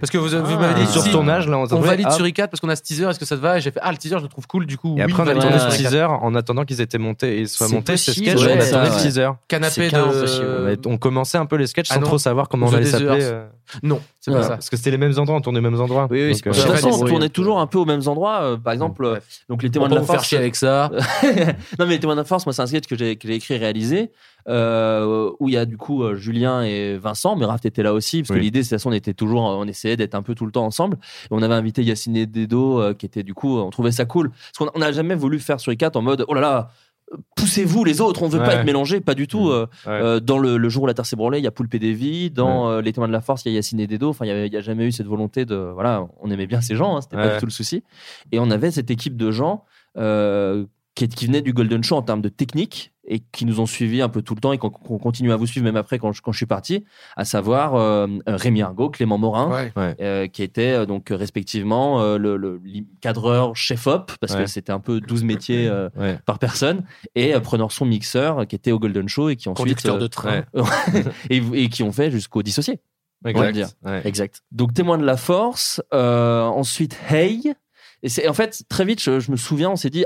[0.00, 0.58] Parce que vous, vous Ah.
[0.58, 2.12] m'avez dit Sur si, tournage, là, on, on valide ah.
[2.12, 3.58] sur i4 parce qu'on a ce teaser, est-ce que ça te va?
[3.58, 4.96] Et j'ai fait Ah, le teaser, je le trouve cool, du coup.
[4.98, 5.82] Et oui, après, on a tourné sur ce i4.
[5.90, 8.44] teaser en attendant qu'ils étaient montés et soient C'est montés ces possible, sketchs.
[8.46, 9.28] ouais, on a tourné le teaser.
[9.48, 10.88] Canapé C'est de.
[10.88, 13.30] On commençait un peu les sketchs Ah sans trop savoir comment on allait s'appeler.
[13.76, 13.78] Euh.
[13.82, 14.48] Non, c'est pas ça.
[14.50, 16.06] Parce que c'était les mêmes endroits, on tournait aux mêmes endroits.
[16.10, 17.66] Oui, oui, Donc, c'est euh, pour De toute Ouais, façon, ouais, on tournait toujours un
[17.66, 18.42] peu aux mêmes endroits.
[18.42, 20.26] euh, par exemple, euh, donc les témoins On de va la force.
[20.28, 20.90] chier avec ça.
[21.78, 23.34] non, mais les témoins de la force, moi, c'est un sketch que j'ai que j'ai
[23.34, 24.10] écrit et réalisé,
[24.48, 27.92] euh, où il y a du coup euh, Julien et Vincent, mais Raft était là
[27.94, 28.40] aussi, parce que Oui.
[28.42, 30.52] l'idée, c'est de toute façon, on était toujours, on essayait d'être un peu tout le
[30.52, 30.96] temps ensemble.
[31.24, 34.30] Et on avait invité Yacine Dedo, euh, qui était du coup, on trouvait ça cool.
[34.30, 36.70] Parce qu'on on n'a jamais voulu faire sur les quatre en mode, oh là là,
[37.36, 39.48] poussez-vous les autres, on veut pas être mélangés, pas du tout.
[39.50, 39.92] euh, Ouais.
[39.92, 41.78] euh, dans le, le jour où la Terre s'est brûlée, il y a Poulpe et
[41.78, 42.30] Davy.
[42.30, 44.08] Dans euh, Les Témoins de la Force, il y a Yacine et Dedo.
[44.08, 45.54] Enfin, il y avait- il y a, jamais eu cette volonté de.
[45.56, 47.82] Voilà, on aimait bien ces gens, hein, c'était pas du tout le souci.
[48.32, 49.64] Et on avait cette équipe de gens
[49.98, 53.66] euh, qui, qui venaient du Golden Show en termes de technique et qui nous ont
[53.66, 56.12] suivis un peu tout le temps et qu'on continue à vous suivre même après quand
[56.12, 56.84] je, quand je suis parti,
[57.16, 59.94] à savoir euh, Rémi Argot, Clément Morin, Ouais.
[60.00, 62.60] Euh, qui étaient euh, donc respectivement euh, le,
[63.00, 66.18] cadreur chef-op, parce que c'était un peu 12 métiers euh, Ouais.
[66.24, 66.84] par personne,
[67.14, 69.64] et euh, preneur son mixeur euh, qui était au Golden Show et qui ensuite.
[69.64, 70.44] Conducteur de euh, train.
[71.30, 72.80] et, et qui ont fait jusqu'au dissocié.
[73.24, 73.52] on va Exact.
[73.52, 73.68] dire.
[73.84, 74.00] Ouais.
[74.06, 74.42] Exact.
[74.52, 77.52] Donc témoin de la force, euh, ensuite Hey.
[78.02, 80.04] Et c'est en fait très vite, je, je me souviens, on s'est dit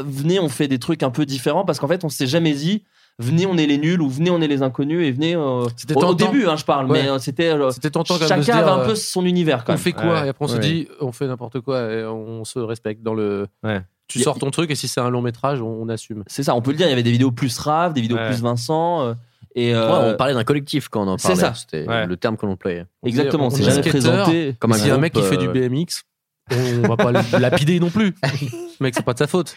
[0.00, 2.84] venez, on fait des trucs un peu différents parce qu'en fait, on s'est jamais dit
[3.18, 5.36] venez, on est les nuls ou venez, on est les inconnus et venez.
[5.36, 7.02] euh, C'était au, au début, hein, je parle, Ouais.
[7.02, 9.24] mais euh, c'était euh, C'était tentant de se chacun dire, avait un euh, peu son
[9.26, 9.82] univers quand on même.
[9.82, 10.26] fait quoi Ouais.
[10.26, 13.46] Et après on se dit, on fait n'importe quoi et on se respecte dans le.
[13.62, 13.82] Ouais.
[14.08, 16.24] Tu sors ton truc et si c'est un long métrage, on, on assume.
[16.26, 16.86] C'est ça, on peut le dire.
[16.86, 18.26] Il y avait des vidéos plus Rav, des vidéos Ouais.
[18.28, 19.02] plus Vincent.
[19.06, 19.14] euh,
[19.54, 21.42] et Ouais, on parlait d'un collectif quand on en c'est parlait.
[21.42, 21.54] ça.
[21.54, 22.06] C'était Ouais.
[22.06, 22.86] le terme que l'on employait.
[23.04, 24.56] exactement, on on s'est est jamais présenté.
[24.58, 26.02] Comme un S'il y a un mec qui fait du BMX,
[26.50, 28.14] on va pas le lapider non plus.
[28.80, 29.56] Mec, c'est pas de sa faute.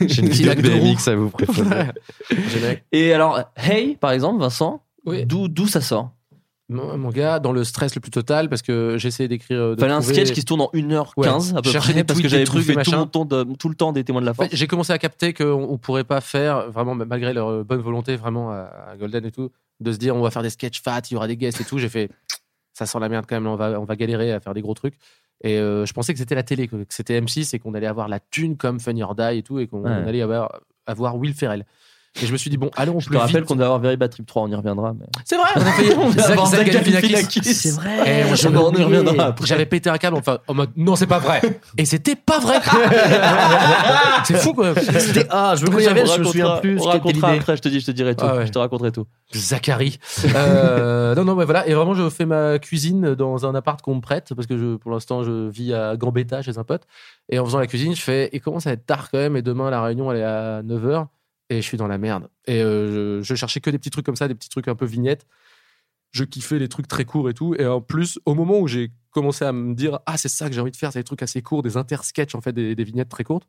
[0.00, 1.90] J'ai une vidéo a de BMX à vous préférer.
[2.92, 5.24] Et alors, Hey, par exemple, Vincent, Oui.
[5.26, 6.12] d'où d'où ça sort?
[6.70, 9.74] Mon, gars, dans le stress le plus total, parce que j'ai essayé d'écrire.
[9.76, 11.58] Fallait un sketch qui se tourne en 1h15 Ouais.
[11.58, 13.24] à peu Chercher près parce que j'avais bouffé tout,
[13.58, 14.50] tout le temps des témoins de la force.
[14.52, 18.14] j'ai commencé à capter qu'on on pourrait pas faire, vraiment, malgré leur euh, bonne volonté,
[18.14, 19.50] vraiment, à, Golden et tout,
[19.80, 21.64] de se dire on va faire des sketchs fat, il y aura des guests et
[21.64, 21.78] tout.
[21.78, 22.08] J'ai fait,
[22.72, 24.74] ça sent la merde quand même, on va, on va galérer à faire des gros
[24.74, 24.94] trucs.
[25.42, 28.08] Et euh, je pensais que c'était la télé, que c'était M6 et qu'on allait avoir
[28.08, 30.08] la thune comme Funny or Die et tout, et qu'on Ouais.
[30.08, 31.64] allait avoir, avoir Will Ferrell.
[32.20, 33.96] Et je me suis dit, bon, allons Je te plus rappelle qu'on devait avoir Very
[33.96, 34.92] Bad Trip 3, on y reviendra.
[34.98, 35.06] Mais...
[35.24, 37.12] C'est vrai, on a fait On va Zach- avoir Zach Zach Galifianakis.
[37.12, 37.54] Galifianakis.
[37.54, 37.98] C'est vrai.
[38.04, 39.46] Eh, on on j'avais en y reviendra après.
[39.46, 41.40] J'avais pété un câble enfin, en mode non, c'est pas vrai.
[41.78, 42.58] Et c'était pas vrai.
[44.24, 44.74] c'est fou quoi.
[44.74, 46.80] C'était ah, je veux je me souviens plus.
[46.80, 47.40] On racontera l'idée.
[47.40, 48.24] après, je te dis, je te dirai tout.
[48.28, 48.46] Ah ouais.
[48.46, 49.06] Je te raconterai tout.
[49.32, 49.98] Zachary.
[50.34, 51.66] Euh, non, non, ouais, voilà.
[51.68, 54.76] Et vraiment, je fais ma cuisine dans un appart qu'on me prête parce que je,
[54.76, 56.82] pour l'instant, je vis à Gambetta chez un pote.
[57.30, 59.36] Et en faisant la cuisine, je fais, il commence à être tard quand même.
[59.36, 61.06] Et demain, la réunion, elle est à 9h.
[61.50, 62.30] Et je suis dans la merde.
[62.46, 64.74] Et euh, je, je cherchais que des petits trucs comme ça, des petits trucs un
[64.74, 65.26] peu vignettes.
[66.12, 67.54] Je kiffais les trucs très courts et tout.
[67.58, 70.54] Et en plus, au moment où j'ai commencé à me dire, ah, c'est ça que
[70.54, 72.84] j'ai envie de faire, c'est des trucs assez courts, des intersketchs, en fait, des, des
[72.84, 73.46] vignettes très courtes.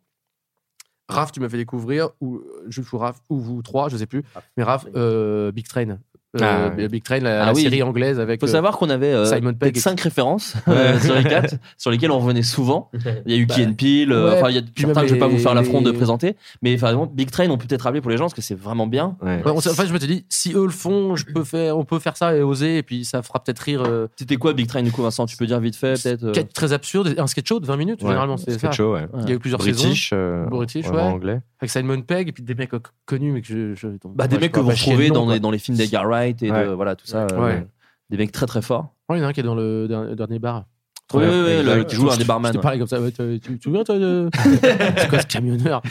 [1.07, 4.23] Raph, tu m'as fait découvrir, ou Jules ou Raph, ou vous trois, je sais plus.
[4.57, 5.99] Mais Raph, euh, Big Train.
[6.39, 6.87] Euh, Ah, oui.
[6.87, 7.61] Big Train, la, Ah la oui.
[7.63, 8.39] série anglaise avec.
[8.39, 11.23] faut euh, savoir qu'on avait euh, Simon Pegg peut-être et- cinq références euh, sur les
[11.25, 12.89] quatre, sur lesquelles on revenait souvent.
[13.25, 15.07] Il y a eu Key and Peele, euh, ouais, enfin, il y a certains que
[15.07, 17.67] je vais pas vous faire l'affront de présenter, mais par exemple, Big Train, on peut
[17.67, 19.17] peut-être rappeler pour les gens parce que c'est vraiment bien.
[19.21, 19.43] Ouais.
[19.43, 21.43] Ouais, on s'est- en fait, je me suis dit, si eux le font, je peux
[21.43, 23.83] faire, on peut faire ça et oser, et puis ça fera peut-être rire.
[23.85, 25.25] euh, C'était quoi Big Train du coup, Vincent?
[25.25, 27.75] Tu peux dire vite fait, peut-être euh, sketch très absurde, un sketch show de 20
[27.75, 28.07] minutes, Ouais.
[28.07, 28.57] généralement, c'est ça.
[28.57, 29.05] Sketch show, ouais.
[29.23, 29.83] Il y a eu plusieurs saisons.
[29.83, 31.41] British, euh, British, anglais.
[31.59, 33.87] Avec Simon Pegg, et puis des mecs euh, connus, mais que je.
[34.15, 36.65] Bah, des mecs que vous retrouvez dans les films d'Edgar Wright et Ouais.
[36.65, 37.27] de, voilà tout ça.
[37.31, 37.67] euh, Ouais.
[38.09, 38.93] Des mecs très très forts.
[39.09, 40.65] Ouais, il y en a un qui est dans le dernier, dernier bar.
[41.13, 42.53] Oui, oui, oui, qui joue un des Je barman.
[42.53, 42.61] te ouais.
[42.61, 43.01] parlais comme ça.
[43.01, 44.29] ouais, tu, tu, tu te souviens, toi de...
[44.97, 45.81] C'est quoi ce camionneur?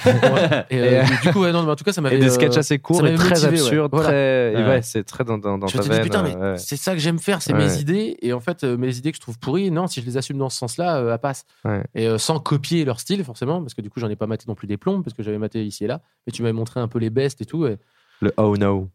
[0.71, 2.17] Et, euh, du- Du coup, ouais, non, mais en tout cas, ça m'avait.
[2.17, 4.09] Et des euh, sketchs assez courts et m'avait très motivé, absurdes, Voilà.
[4.09, 4.53] très.
[4.55, 4.67] et Ouais.
[4.67, 6.03] Ouais, c'est très dans, dans, dans Je ta veine.
[6.05, 6.57] putain, mais ouais.
[6.57, 7.59] c'est ça que j'aime faire, c'est Ouais.
[7.67, 8.17] mes idées.
[8.23, 10.39] Et en fait, euh, mes idées que je trouve pourries, non, si je les assume
[10.39, 11.45] dans ce sens-là, euh, elles passent.
[11.67, 11.83] Ouais.
[11.95, 14.47] Et euh, sans copier leur style, forcément, parce que du coup, j'en ai pas maté
[14.49, 16.01] non plus des plombs, parce que j'avais maté ici et là.
[16.27, 17.67] Mais tu m'avais montré un peu les bestes et tout.
[17.67, 17.77] Et...
[18.23, 18.89] Le Oh No.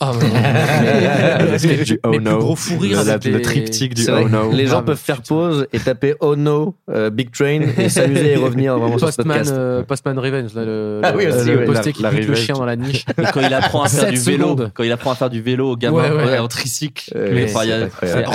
[0.00, 4.28] Ah, mais- du mes Oh plus gros fous rires Le- le les- triptyque du Oh
[4.28, 4.50] No.
[4.50, 7.88] Les gens Ah, peuvent mais faire pause et taper Oh no, euh, Big Train et
[7.88, 9.52] s'amuser et revenir vraiment sur ce Postman, podcast.
[9.56, 11.64] euh, Postman Revenge, là, le, Ah le- oui, aussi, le ouais.
[11.66, 13.04] posté La- qui la le chien dans la niche.
[13.16, 14.70] Et quand il apprend à faire du vélo, secondes.
[14.74, 16.24] quand il apprend à faire du vélo au gamin Ouais, ouais.
[16.32, 17.12] ouais, en tricycle.
[17.14, 17.62] Euh, Mais enfin.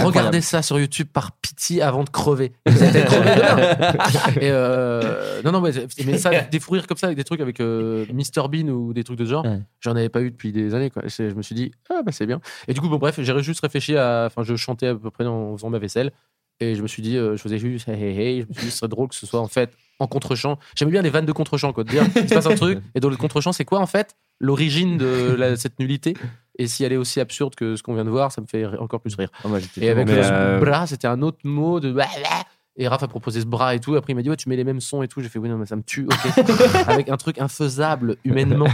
[0.06, 2.54] Regardez ça sur YouTube par pitié avant de crever.
[2.66, 4.42] Vous allez peut-être crever demain.
[4.42, 5.72] Et non, non, mais,
[6.06, 9.20] mais ça, des rires comme ça avec des trucs avec Mr Bean ou des trucs
[9.20, 9.46] de ce genre,
[9.82, 10.90] j'en avais pas eu depuis des années.
[10.90, 11.04] Quoi.
[11.06, 12.40] Je me suis dit, ah bah c'est bien.
[12.68, 14.26] Et du coup, bon, bref, j'ai juste réfléchi à.
[14.28, 16.12] Enfin, je chantais à peu près en faisant ma vaisselle.
[16.60, 18.42] Et je me suis dit, euh, je faisais juste hey, hey, hey.
[18.42, 20.58] Je me suis dit, ce serait drôle que ce soit en fait en contre-champ.
[20.76, 21.84] J'aimais bien les vannes de contre-champ, quoi.
[21.84, 24.16] De dire, il se passe un truc, et dans le contre-champ, c'est quoi en fait
[24.40, 26.16] l'origine de la- cette nullité?
[26.60, 28.66] Et si elle est aussi absurde que ce qu'on vient de voir, ça me fait
[28.80, 29.30] encore plus rire.
[29.44, 31.96] Ah, moi, Et avec le euh, bras, c'était un autre mot de.
[32.80, 33.96] Et Raph a proposé ce bras et tout.
[33.96, 35.20] Après, il m'a dit, ouais, tu mets les mêmes sons et tout.
[35.22, 36.06] J'ai fait, oui, non, mais ça me tue.
[36.06, 36.46] Ok.
[36.88, 38.68] Avec un truc infaisable humainement.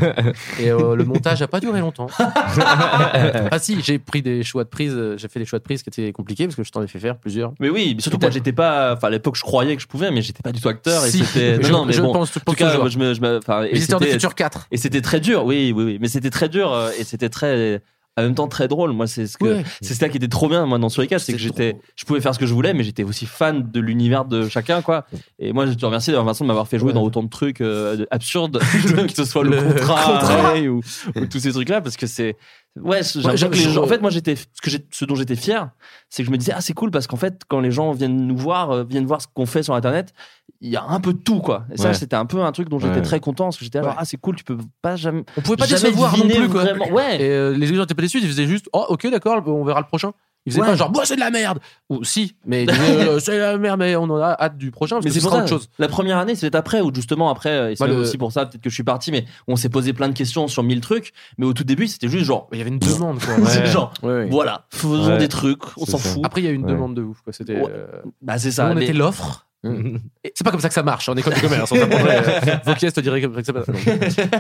[0.60, 2.08] Et euh, le montage a pas duré longtemps.
[2.20, 4.93] ah si, j'ai pris des choix de prise.
[4.95, 6.88] euh, J'ai fait des choix de prise qui étaient compliqués parce que je t'en ai
[6.88, 7.54] fait faire plusieurs.
[7.60, 8.93] Mais oui, mais surtout que moi j'étais pas.
[8.93, 11.06] Enfin, à l'époque, je croyais que je pouvais, mais j'étais pas du tout acteur.
[11.06, 11.24] Et Si.
[11.26, 11.62] c'était.
[11.62, 12.12] Je- Non, mais je bon.
[12.14, 12.89] pense- je en pense tout cas, toujours.
[12.89, 13.14] je me.
[13.14, 14.68] Je me enfin, et Visiteur de Futur 4.
[14.72, 15.97] Et c'était très dur, oui, oui, oui.
[16.01, 17.82] Mais c'était très dur euh, et c'était très.
[18.16, 18.91] En même temps, très drôle.
[18.91, 19.64] Moi, c'est ce que Ouais.
[19.82, 22.34] c'est ça qui était trop bien, moi, dans Suricate, c'est que j'étais, je pouvais faire
[22.36, 25.05] ce que je voulais, mais j'étais aussi fan de l'univers de chacun, quoi.
[25.39, 26.93] Et moi, je te remercie d'avoir Vincent de m'avoir fait jouer Ouais.
[26.93, 28.59] dans autant de trucs euh, de- absurdes,
[29.07, 30.53] que ce soit le, le contrat, contrat.
[30.53, 30.82] ouais, ou,
[31.16, 32.36] ou tous ces trucs-là, parce que c'est,
[32.80, 34.86] ouais, j'ai Ouais, l'impression que je- les gens- en fait, moi, j'étais, ce que j'ai,
[34.91, 35.69] ce dont j'étais fier,
[36.09, 38.28] c'est que je me disais, ah, c'est cool, parce qu'en fait, quand les gens viennent
[38.28, 40.13] nous voir, euh, viennent voir ce qu'on fait sur Internet,
[40.61, 41.65] il y a un peu de tout, quoi.
[41.71, 41.93] Et ça, Ouais.
[41.93, 43.01] c'était un peu un truc dont j'étais Ouais.
[43.01, 45.65] très content, parce que j'étais ah, c'est cool, tu peux pas jamais, On pouvait pas
[45.65, 46.61] jamais décevoir non plus, quoi.
[46.63, 46.89] vraiment.
[46.89, 47.21] Ouais.
[47.21, 49.80] Et euh, les gens étaient pas déçus, ils faisaient juste, oh, ok, d'accord, on verra
[49.82, 50.11] le prochain.
[50.46, 50.68] Ils faisaient Ouais.
[50.68, 51.60] pas genre, bah, c'est de la merde.
[51.89, 54.96] Ou si, mais euh, c'est de la merde, mais on en a hâte du prochain
[54.98, 55.38] parce Mais que c'est pour ça.
[55.39, 55.70] autre chose.
[55.80, 58.32] La première année, c'était après, ou justement après, euh, et c'est Bah, le- aussi pour
[58.32, 60.82] ça peut-être que je suis parti, mais on s'est posé plein de questions sur mille
[60.82, 61.14] trucs.
[61.38, 63.36] Mais au tout début, c'était juste genre, Il y avait une demande, quoi.
[63.46, 64.28] c'est genre, Ouais, ouais.
[64.30, 65.18] voilà, faisons Ouais.
[65.18, 66.22] des trucs, on s'en fout.
[66.26, 66.72] Après, il y a eu une Ouais.
[66.72, 67.32] demande de ouf, quoi.
[67.32, 67.56] C'était.
[67.62, 67.70] Ouais.
[67.70, 67.88] euh,
[68.22, 68.70] Bah c'est nous, ça.
[68.72, 69.48] on mais- était l'offre.
[69.64, 69.97] Mm.
[70.26, 71.70] Et C'est pas comme ça que ça marche en école de commerce.
[71.70, 72.18] s'apprendrait,
[72.49, 73.67] euh, Vauquiez te dirait comme ça que ça marche.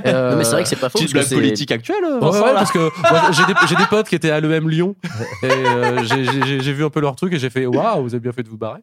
[0.05, 0.99] Euh, Non, mais c'est vrai que c'est pas faux.
[0.99, 2.53] Petite blague c'est- politique actuelle, Ouais, Vincent, ouais, là.
[2.55, 2.89] parce que
[3.31, 4.95] j'ai des, des potes qui étaient à l'EM Lyon
[5.43, 8.31] et euh, j'ai vu un peu leur truc et j'ai fait waouh, vous avez bien
[8.33, 8.81] fait de vous barrer.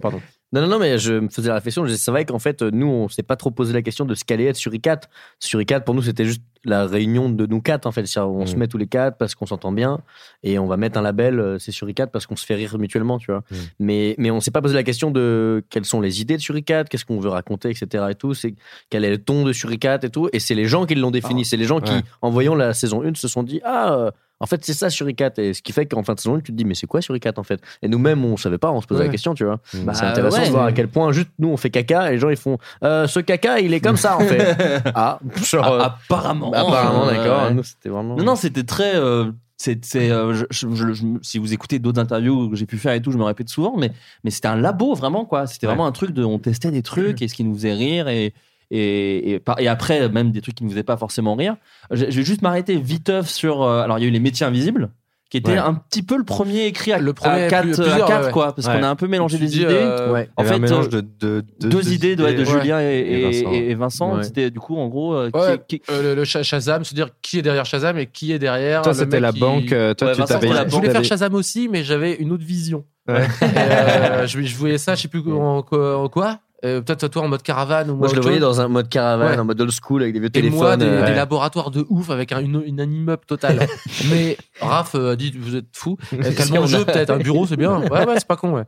[0.00, 0.20] Pardon.
[0.54, 1.84] Non, non, non, mais je me faisais la réflexion.
[1.88, 4.44] C'est vrai qu'en fait, nous, on s'est pas trop posé la question de ce qu'allait
[4.44, 5.00] être Suricat.
[5.40, 8.04] Suricat, pour nous, c'était juste la réunion de nous quatre, en fait.
[8.18, 8.58] On se Mm.
[8.60, 9.98] met tous les quatre parce qu'on s'entend bien
[10.44, 13.18] et on va mettre un label, euh, c'est Suricat, parce qu'on se fait rire mutuellement,
[13.18, 13.42] tu vois.
[13.50, 13.54] Mm.
[13.80, 16.84] Mais, mais on s'est pas posé la question de quelles sont les idées de Suricat,
[16.84, 18.04] qu'est-ce qu'on veut raconter, etc.
[18.10, 18.32] et tout.
[18.32, 18.54] C'est
[18.90, 20.28] quel est le ton de Suricat et tout.
[20.32, 21.44] Et c'est les gens qui l'ont défini.
[21.44, 24.64] c'est les gens qui, en voyant la saison 1, se sont dit, ah, en fait,
[24.64, 25.30] c'est ça Suricat.
[25.38, 27.00] Et ce qui fait qu'en fin de saison 1, tu te dis, mais c'est quoi
[27.00, 27.60] Suricat, en fait?
[27.82, 29.06] Et nous-mêmes, on savait pas, on se posait Ouais.
[29.06, 29.60] la question, tu vois.
[29.84, 30.46] Bah, C'est intéressant ouais.
[30.46, 32.58] de voir à quel point juste nous on fait caca et les gens ils font
[32.82, 34.56] euh, ce caca il est comme ça en fait.
[34.94, 36.52] ah, genre, euh, Ah, apparemment.
[36.52, 37.42] apparemment euh, d'accord.
[37.44, 37.54] ouais.
[37.54, 38.16] Nous c'était vraiment.
[38.16, 38.96] Non, non, c'était très.
[38.96, 42.66] euh, c'est, c'est, euh, je- je- je- je- si vous écoutez d'autres interviews que j'ai
[42.66, 43.92] pu faire et tout, je me répète souvent, mais,
[44.24, 45.46] mais c'était un labo vraiment quoi.
[45.46, 45.72] C'était Ouais.
[45.74, 48.34] vraiment un truc de, on testait des trucs et ce qui nous faisait rire et
[48.76, 51.56] et, et, par- et après même des trucs qui nous faisaient pas forcément rire.
[51.90, 53.62] Je, je vais juste m'arrêter viteuf sur.
[53.62, 54.90] euh, alors il y a eu les métiers invisibles
[55.30, 55.58] qui était Ouais.
[55.58, 58.26] un petit peu le premier écrit à, Le premier, à quatre, plus- à plusieurs, quatre,
[58.26, 58.30] ouais.
[58.32, 58.74] quoi, parce Ouais.
[58.76, 59.66] qu'on a un peu mélangé des dis, idées.
[59.70, 60.28] euh, Ouais.
[60.36, 61.06] En fait, un mélange euh, de,
[61.40, 62.44] de, de- deux idées de, de ouais.
[62.44, 63.52] Julien et, Et et- Vincent.
[63.52, 64.16] et Vincent.
[64.16, 64.22] Ouais.
[64.22, 67.08] C'était du coup en gros qui- Ouais, qui- euh, le, le Sha- Shazam, se dire
[67.20, 68.82] qui est derrière Shazam et qui est derrière.
[68.82, 69.66] Toi, c'était la qui- banque.
[69.70, 72.84] Toi, Ouais, tu Vincent, Je voulais faire Shazam aussi, mais j'avais une autre vision.
[73.10, 75.98] Euh, je, je voyais ça, je sais plus en quoi.
[75.98, 76.38] en quoi.
[76.64, 79.32] Euh, Peut-être toi en mode caravane ou Moi je le voyais dans un mode caravane,
[79.32, 79.38] Ouais.
[79.38, 81.14] en mode old school avec des vieux Et moi, des, euh, des ouais.
[81.14, 83.66] laboratoires de ouf avec un, une, une- un immeuble total.
[84.10, 85.96] Mais Raph euh, a dit Vous êtes fou.
[86.36, 87.10] Calmons jeu, peut-être.
[87.10, 87.80] Un bureau, c'est bien.
[87.90, 88.54] Ouais, ouais, c'est pas con.
[88.54, 88.64] Ouais.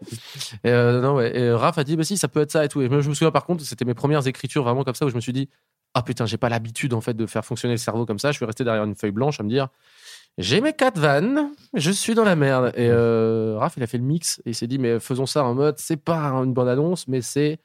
[0.64, 1.36] Et, euh, non, ouais.
[1.36, 2.82] et Raph a dit Bah si, ça peut être ça et tout.
[2.82, 5.09] Et moi, je me souviens, par contre, c'était mes premières écritures vraiment comme ça où
[5.09, 5.48] je me suis dit
[5.94, 8.31] Ah putain, j'ai pas l'habitude en fait de faire fonctionner le cerveau comme ça.
[8.31, 9.68] Je suis resté derrière une feuille blanche à me dire
[10.39, 12.73] J'ai mes quatre vannes, je suis dans la merde.
[12.77, 15.44] Et euh, Raph, il a fait le mix et il s'est dit Mais faisons ça
[15.44, 17.59] en mode C'est pas une bande annonce, mais c'est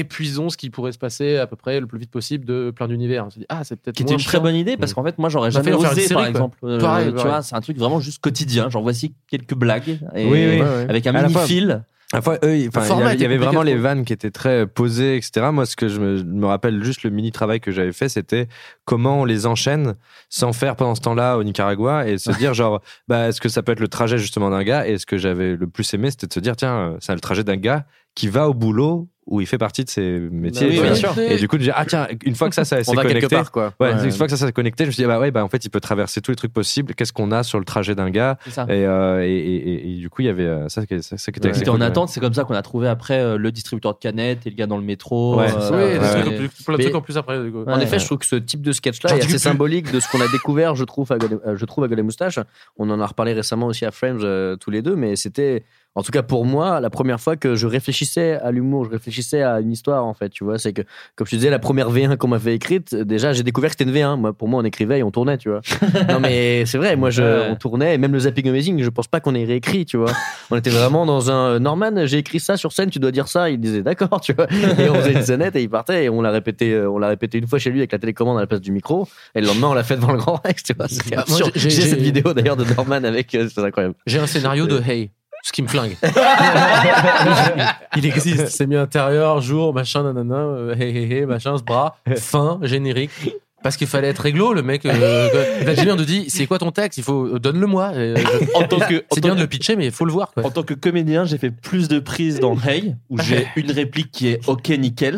[0.00, 2.88] épuisons ce qui pourrait se passer à peu près le plus vite possible de plein
[2.88, 3.26] d'univers.
[3.26, 5.18] On s'est dit, ah, c'est peut-être qui était une très bonne idée parce qu'en fait
[5.18, 6.28] moi j'aurais jamais faire osé une série, par quoi.
[6.28, 7.30] exemple Euh, Pareil, tu pareil.
[7.30, 10.60] vois c'est un truc vraiment juste quotidien genre voici quelques blagues et Oui, oui.
[10.88, 11.82] avec un À la mini fois- fil
[12.12, 14.32] À la fois, eux, ils- enfin, Le il y avait, vraiment les vannes qui étaient
[14.32, 15.46] très posées, etc.
[15.52, 18.08] Moi, ce que je me, je me rappelle juste le mini travail que j'avais fait,
[18.08, 18.48] c'était
[18.84, 19.94] comment on les enchaîne
[20.28, 23.62] sans faire pendant ce temps-là au Nicaragua et se dire genre, bah, est-ce que ça
[23.62, 24.88] peut être le trajet justement d'un gars?
[24.88, 27.20] Et ce que j'avais le plus aimé, c'était de se dire, tiens, euh, c'est le
[27.20, 27.86] trajet d'un gars
[28.20, 30.66] qui va au boulot où il fait partie de ses métiers.
[30.70, 31.16] oui, bien sûr.
[31.16, 33.20] Et du coup, dire, ah tiens, une fois que ça, ça s'est connecté.
[33.20, 33.72] quelque part quoi.
[33.78, 34.04] Ouais, Ouais.
[34.06, 35.64] une fois que ça s'est connecté, je me suis dit, bah ouais, bah en fait,
[35.64, 36.94] il peut traverser tous les trucs possibles.
[36.96, 40.10] Qu'est-ce qu'on a sur le trajet d'un gars et, euh, et, et- et- et du
[40.10, 41.68] coup, il y avait euh, ça, qui- ça, ça qui était Ouais.
[41.68, 41.86] en cool, ouais.
[41.86, 44.56] attente c'est comme ça qu'on a trouvé après euh, le distributeur de canettes et le
[44.56, 47.00] gars dans le métro euh, Oui, des trucs en plus- plein de Mais- trucs en
[47.02, 47.38] plus après.
[47.68, 50.20] En effet, je trouve que ce type de sketch-là est assez symbolique de ce qu'on
[50.20, 52.40] a découvert, je trouve, à euh, je trouve à Golden Moustache.
[52.78, 55.62] On en a reparlé récemment aussi à Friends euh, tous les deux, mais c'était,
[55.96, 59.42] en tout cas pour moi, la première fois que je réfléchissais à l'humour, je réfléchissais
[59.42, 60.58] à une histoire, en fait, tu vois.
[60.58, 60.82] C'est que,
[61.16, 63.76] comme je te disais, la première V1 qu'on m'avait écrite, euh, déjà, j'ai découvert que
[63.78, 64.16] c'était une V1.
[64.18, 65.60] Moi, pour moi, on écrivait et on tournait, tu vois.
[66.08, 67.48] non, mais c'est vrai, moi, je, Ouais.
[67.50, 70.12] on tournait, et même le Zapping Amazing, je pense pas qu'on ait réécrit, tu vois.
[70.50, 73.50] On était vraiment dans un, Norman, j'ai écrit ça sur scène, tu dois dire ça.
[73.50, 74.46] Il disait, d'accord, tu vois.
[74.78, 77.08] Et on faisait une scénette et il partait et on l'a répété, euh, on l'a
[77.08, 79.08] répété une fois chez lui avec la télécommande à la place du micro.
[79.34, 80.86] Et le lendemain, on l'a fait devant le grand Rex, tu vois.
[81.10, 83.94] Bah, j'ai- cette vidéo d'ailleurs de Norman avec, euh, c'est incroyable.
[84.06, 85.10] J'ai un scénario de Hey.
[85.42, 85.96] Ce qui me flingue.
[87.96, 88.48] Il existe.
[88.48, 93.34] C'est mis intérieur, jour, machin, nanana, hey, hey, hey, machin, ce bras, fin, générique.
[93.62, 94.86] Parce qu'il fallait être réglo, le mec.
[94.86, 95.28] Euh,
[95.66, 96.96] L'ingénieur nous dit c'est quoi ton texte?
[96.98, 97.92] Il faut donne-le-moi.
[97.94, 98.16] Euh,
[98.54, 100.30] En tant que- c'est bien de le pitcher, mais il faut le voir.
[100.32, 100.46] Quoi.
[100.46, 104.10] En tant que comédien, j'ai fait plus de prises dans Hey, où j'ai une réplique
[104.10, 105.16] qui est ok nickel,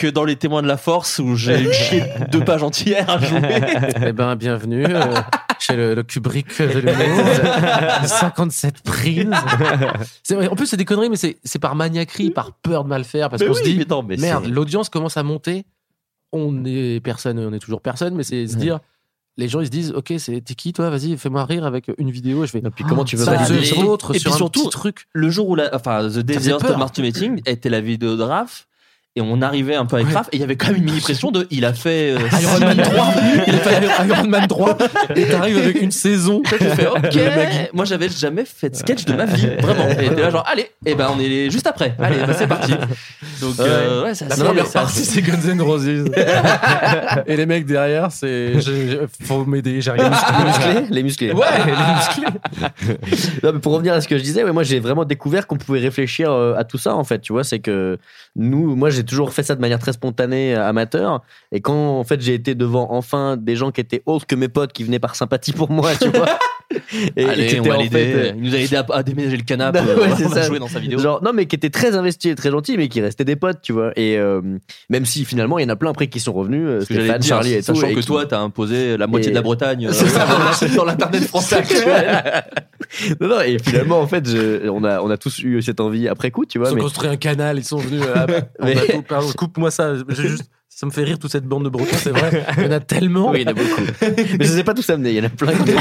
[0.00, 2.02] que dans Les Témoins de la Force, où j'ai une chier
[2.32, 3.40] deux pages entières à jouer.
[4.06, 5.14] Eh ben, bienvenue euh,
[5.60, 7.24] chez le, le Kubrick de l'humour.
[8.06, 9.26] 57 prises.
[10.50, 13.28] En plus, c'est des conneries, mais c'est c'est par maniaquerie, par peur de mal faire,
[13.30, 15.64] parce Mais qu'on oui, se dit mais non, mais merde, c'est- l'audience commence à monter.
[16.32, 18.80] On est personne, on est toujours personne, mais c'est se dire.
[19.36, 22.10] Les gens ils se disent ok c'est t'es qui toi vas-y fais-moi rire avec une
[22.10, 24.64] vidéo et je fais puis comment tu veux ça, valider Et sur puis un surtout,
[24.64, 26.40] petit truc le jour où la, enfin, The.
[26.40, 28.66] Stop Martin Meeting était la vidéo de Raph,
[29.18, 30.14] et on arrivait un peu avec Ouais.
[30.14, 32.18] Raph, et il y avait quand même une mini pression de, il a fait euh,
[32.40, 33.06] Iron Man 3
[33.46, 34.78] il a fait Iron Man 3
[35.16, 37.18] et t'arrives avec une saison tu fais ok.
[37.74, 39.88] Moi, j'avais jamais fait de sketch de ma vie, vraiment.
[39.90, 41.94] Et t'es là, genre, allez, et ben on est juste après.
[41.98, 42.72] Allez, bah, c'est parti.
[43.40, 45.88] Donc, euh, ouais, c'est La première c'est partie, assez- c'est Guns N' Roses.
[47.26, 48.52] Et les mecs derrière, c'est.
[49.24, 51.32] Faut m'aider, j'ai rien Les musclés Les musclés.
[51.32, 52.38] Ouais, les musclés.
[53.42, 55.56] Non, mais pour revenir à ce que je disais, ouais, moi j'ai vraiment découvert qu'on
[55.56, 57.20] pouvait réfléchir euh, à tout ça en fait.
[57.20, 57.98] Tu vois, c'est que
[58.36, 61.22] nous, moi j'ai toujours fait ça de manière très spontanée, euh, amateur.
[61.52, 64.48] Et quand en fait j'ai été devant enfin des gens qui étaient autres que mes
[64.48, 66.38] potes qui venaient par sympathie pour moi, tu vois.
[66.70, 67.96] Et, et Allez, qui on étaient va en l'aider.
[67.96, 69.78] fait, euh, Il nous a aidé à, à déménager le canapé.
[69.80, 70.42] Ouais, euh, va- c'est ça.
[70.42, 70.98] jouer dans sa vidéo.
[70.98, 73.62] Genre, non, mais qui étaient très investis et très gentils, mais qui restaient des potes,
[73.62, 73.92] tu vois.
[73.96, 74.42] Et euh,
[74.90, 77.54] même si finalement, il y en a plein après qui sont revenus, euh, Stéphane, Charlie
[77.54, 77.74] et tout.
[77.74, 80.84] sachant et que qui- toi, t'as imposé la moitié Et- de la Bretagne euh, dans-
[80.84, 82.44] l'internet français actuel.
[83.20, 86.06] non, non, et finalement, en fait, je- on, a, on a tous eu cette envie
[86.06, 86.68] après coup, tu vois.
[86.70, 88.26] Ils ont construit un canal, ils sont venus à,
[88.62, 88.76] Mais-.
[89.08, 89.94] Pardon, coupe-moi ça.
[90.08, 92.46] j'ai juste, ça me fait rire toute cette bande de Bretons, c'est vrai.
[92.56, 93.32] Il y en a tellement.
[93.32, 93.82] Oui, il y en a beaucoup.
[94.38, 95.72] mais je sais pas tous amener, il y en a plein qui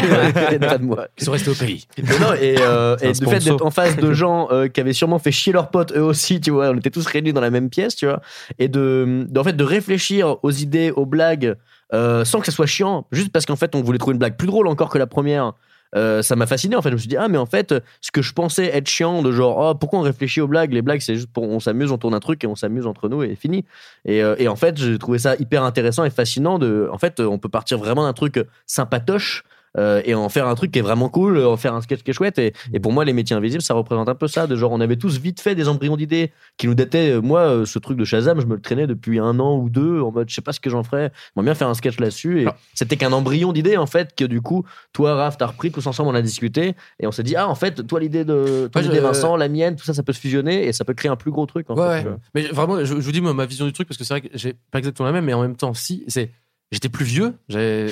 [0.49, 1.07] viennent pas de moi.
[1.19, 1.85] Ils sont restés au pays.
[1.99, 5.19] Mais non, et, euh, et fait d'être en face de gens euh, qui avaient sûrement
[5.19, 7.69] fait chier leurs potes eux aussi, tu vois, on était tous réunis dans la même
[7.69, 8.21] pièce, tu vois,
[8.57, 11.53] et de, de- en fait de réfléchir aux idées, aux blagues,
[11.93, 14.35] euh, sans que ça soit chiant, juste parce qu'en fait on voulait trouver une blague
[14.35, 15.53] plus drôle encore que la première.
[15.95, 16.89] Euh, ça m'a fasciné en fait.
[16.89, 19.31] Je me suis dit ah mais en fait ce que je pensais être chiant de
[19.31, 20.73] genre oh pourquoi on réfléchit aux blagues?
[20.73, 23.07] Les blagues c'est juste pour on s'amuse on tourne un truc et on s'amuse entre
[23.09, 23.63] nous et fini
[24.05, 27.19] et, euh, et en fait j'ai trouvé ça hyper intéressant et fascinant de en fait
[27.19, 29.43] on peut partir vraiment d'un truc sympatoche
[29.77, 32.11] euh, et en faire un truc qui est vraiment cool, en faire un sketch qui
[32.11, 32.39] est chouette.
[32.39, 34.47] Et, et pour moi, les métiers invisibles, ça représente un peu ça.
[34.47, 37.11] De genre, on avait tous vite fait des embryons d'idées qui nous dataient.
[37.11, 39.69] Euh, Moi, euh, ce truc de Shazam, je me le traînais depuis un an ou
[39.69, 41.11] deux en mode, je sais pas ce que j'en ferais.
[41.35, 42.41] J'aimerais bien faire un sketch là-dessus.
[42.43, 44.63] Et c'était qu'un embryon d'idées, en fait, que du coup,
[44.93, 46.75] toi, Raph, t'as repris tous ensemble, on a discuté.
[46.99, 49.35] Et on s'est dit, ah, en fait, toi, l'idée de ton Ouais, idée, je- Vincent,
[49.35, 51.45] la mienne, tout ça, ça peut se fusionner et ça peut créer un plus gros
[51.45, 51.69] truc.
[51.69, 52.09] En Ouais, fait.
[52.35, 54.21] Mais vraiment, je, je vous dis moi, ma vision du truc parce que c'est vrai
[54.21, 56.31] que j'ai pas exactement la même, mais en même temps, si c'est,
[56.71, 57.35] j'étais plus vieux.
[57.49, 57.91] J'avais,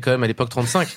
[0.00, 0.88] quand même à l'époque 35.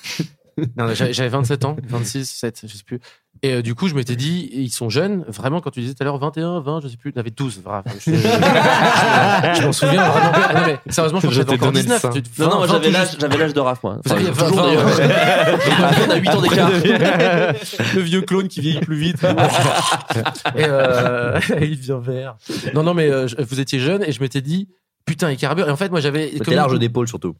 [0.75, 2.99] non, j'avais j'avais 27 ans, 26, 7, je sais plus.
[3.43, 5.23] Et euh, du coup, je m'étais dit, ils sont jeunes.
[5.27, 7.61] Vraiment, quand tu disais tout à l'heure 21, 20, je sais plus, t'avais 12.
[7.63, 10.31] Vraiment, je, je- je- je m'en souviens vraiment.
[10.59, 12.01] Non, mais sérieusement, je, j'avais encore donné le 19.
[12.01, 12.09] sein.
[12.09, 13.21] tu- Non, non, 20, moi, j'avais l'âge, juste.
[13.21, 13.99] j'avais l'âge de Raph, moi.
[14.03, 16.07] Vous Enfin, aviez toujours 20, d'ailleurs.
[16.07, 16.71] On a 8 ans d'écart.
[17.95, 19.23] le vieux clone qui vieillit plus vite.
[19.23, 22.37] et euh, il devient vert.
[22.73, 24.67] Non, non, mais euh, vous étiez jeune et je m'étais dit,
[25.07, 25.67] putain, il carbure.
[25.67, 26.29] Et en fait, moi, j'avais.
[26.29, 27.33] T'es large une- d'épaule surtout.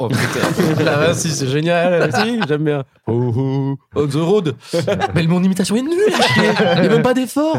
[0.00, 2.10] Oh putain, là, là, si, c'est génial.
[2.12, 2.82] Si, j'aime bien.
[3.06, 4.56] Oh, oh, on the road.
[5.14, 5.92] Mais mon imitation est nulle.
[6.36, 7.58] Il n'y a même pas d'effort.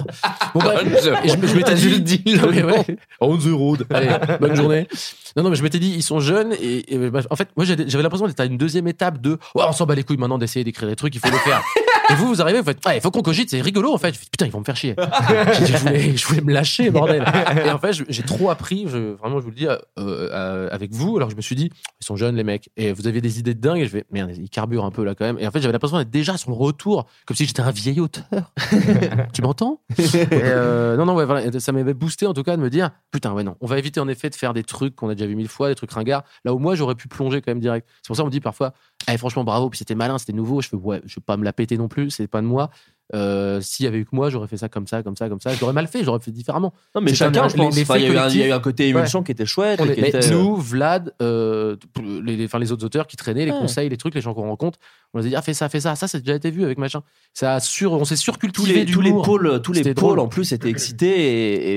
[0.54, 0.60] Bon.
[1.24, 2.86] Et je, je m'étais dit, Non, mais ouais.
[3.22, 3.86] on the road.
[3.90, 4.10] Allez,
[4.42, 4.86] bonne journée.
[5.38, 7.66] Non, non, mais je m'étais dit, ils sont jeunes et, et, bah, en fait, moi,
[7.66, 10.38] j'avais l'impression d'être à une deuxième étape de, ouais, on s'en bat les couilles maintenant
[10.38, 11.62] d'essayer d'écrire des trucs, il faut le faire.
[12.10, 14.14] Et vous, vous arrivez, vous faites, ouais, il faut qu'on cogite, c'est rigolo en fait.
[14.14, 14.96] Je fais, putain, ils vont me faire chier.
[14.98, 17.24] je, voulais, me lâcher, bordel.
[17.66, 21.18] Et en fait, j'ai trop appris, vraiment, je vous le dis, euh, euh, avec vous.
[21.18, 23.54] Alors, je me suis dit, ils sont jeunes, les mecs, et vous aviez des idées
[23.54, 23.80] de dingue.
[23.80, 25.38] Et je vais, merde, ils carburent un peu là quand même.
[25.40, 28.00] Et en fait, j'avais l'impression d'être déjà sur le retour, comme si j'étais un vieil
[28.00, 28.54] auteur.
[29.34, 29.82] tu m'entends?
[30.32, 33.44] Euh, Non, non, ouais, ça m'avait boosté en tout cas de me dire, putain, ouais,
[33.44, 35.48] non, on va éviter en effet de faire des trucs qu'on a déjà vu mille
[35.48, 36.24] fois, des trucs ringards.
[36.44, 37.88] Là où moi, j'aurais pu plonger quand même direct.
[38.02, 38.74] C'est pour ça qu'on me dit parfois,
[39.08, 40.62] eh, franchement, bravo, puis c'était malin, c'était nouveau.
[40.62, 42.70] Je fais, ouais, vais pas me la péter non plus, c'est pas de moi.
[43.14, 45.40] Euh, S'il y avait eu que moi, j'aurais fait ça comme ça, comme ça, comme
[45.40, 45.54] ça.
[45.54, 46.74] J'aurais mal fait, j'aurais fait différemment.
[46.96, 47.78] Non, mais chacun, un- je pense.
[47.78, 48.36] Enfin, il y a eu un- collectif.
[48.36, 49.26] il y a eu un côté émulsion Ouais.
[49.26, 49.80] qui était chouette.
[49.80, 51.76] Est- qui mais était- nous, Vlad, euh,
[52.24, 53.60] les, les, enfin, les autres auteurs qui traînaient, les Ouais.
[53.60, 54.80] conseils, les trucs, les gens qu'on rencontre,
[55.14, 56.64] on les a dit ah fais ça, fais ça, ça, ça a déjà été vu
[56.64, 57.02] avec machin.
[57.34, 60.20] Ça a sur, on s'est tous surcultivé les, du tous les pôles, tous les pôles
[60.20, 61.06] en plus étaient excités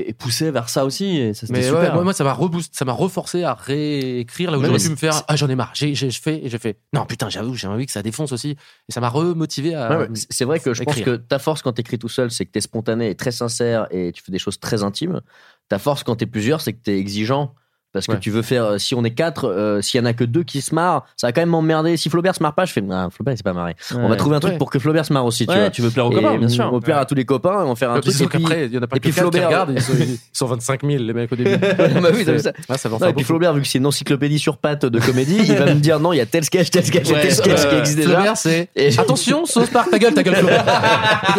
[0.07, 1.19] et, et- poussés vers ça aussi.
[1.19, 1.81] Et ça, Mais super.
[1.81, 4.89] ouais, moi, moi, ça m'a reboost, ça m'a reforcé à réécrire là où j'aurais pu
[4.89, 7.67] me faire ah j'en ai marre, j'ai fait et j'ai fait non putain j'avoue j'ai
[7.67, 8.51] envie que ça défonce aussi
[8.89, 10.09] et ça m'a remotivé à.
[10.31, 12.61] C'est- vrai que je pense que ta force quand t'écris tout seul, c'est que t'es
[12.61, 15.21] spontané et très sincère et tu fais des choses très intimes.
[15.69, 17.55] Ta force quand t'es plusieurs, c'est que t'es exigeant
[17.99, 18.19] Parce que Ouais.
[18.21, 20.43] tu veux faire, euh, si on est quatre, euh, s'il y en a que deux
[20.45, 21.97] qui se marrent, ça va quand même m'emmerder.
[21.97, 23.75] Si Flaubert se marre pas, je fais, ah, Flaubert, il s'est pas marré.
[23.95, 24.59] On va trouver un truc Ouais.
[24.59, 25.71] pour que Flaubert se marre aussi, tu Ouais, vois.
[25.71, 26.69] tu veux plaire aux Et, copains, bien sûr.
[26.71, 28.15] On va plaire à tous les copains, on va faire un truc.
[28.21, 29.93] Et puis, il y en a pas et que quatre qui Flaubert- regardent, ils sont,
[29.99, 31.57] ils sont 25 000 les mecs au début.
[32.01, 32.53] Bah oui, c'est ça.
[32.69, 33.25] Ouais, ça va Non, et puis.
[33.25, 36.13] Flaubert, vu que c'est une encyclopédie sur pattes de comédie, il va me dire non,
[36.13, 38.11] il y a tel sketch, tel sketch, et tel sketch qui euh, existe déjà.
[38.11, 40.65] Flaubert, c'est Et- attention, South Park, ta gueule, ta gueule, Flaubert.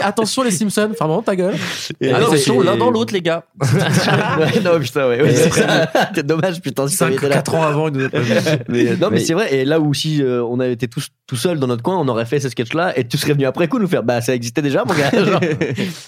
[0.03, 1.56] Attention les Simpsons, enfin vraiment ta gueule.
[2.02, 3.44] Et Attention, l'un dans l'autre, les gars.
[4.64, 5.34] Non, putain, ouais.
[5.34, 6.23] c'est.
[6.49, 7.35] Dommage, putain, si ça avait 5, été là.
[7.35, 8.34] 4 ans avant, il nous a pas vu.
[8.69, 9.53] Mais, euh, non, mais, Mais- c'est vrai.
[9.55, 12.07] Et là où si euh, on avait été tous tout seul dans notre coin, on
[12.07, 14.61] aurait fait ce sketch-là et tu serais venu après coup nous faire bah ça existait
[14.63, 15.11] déjà, mon gars.
[15.23, 15.39] Genre.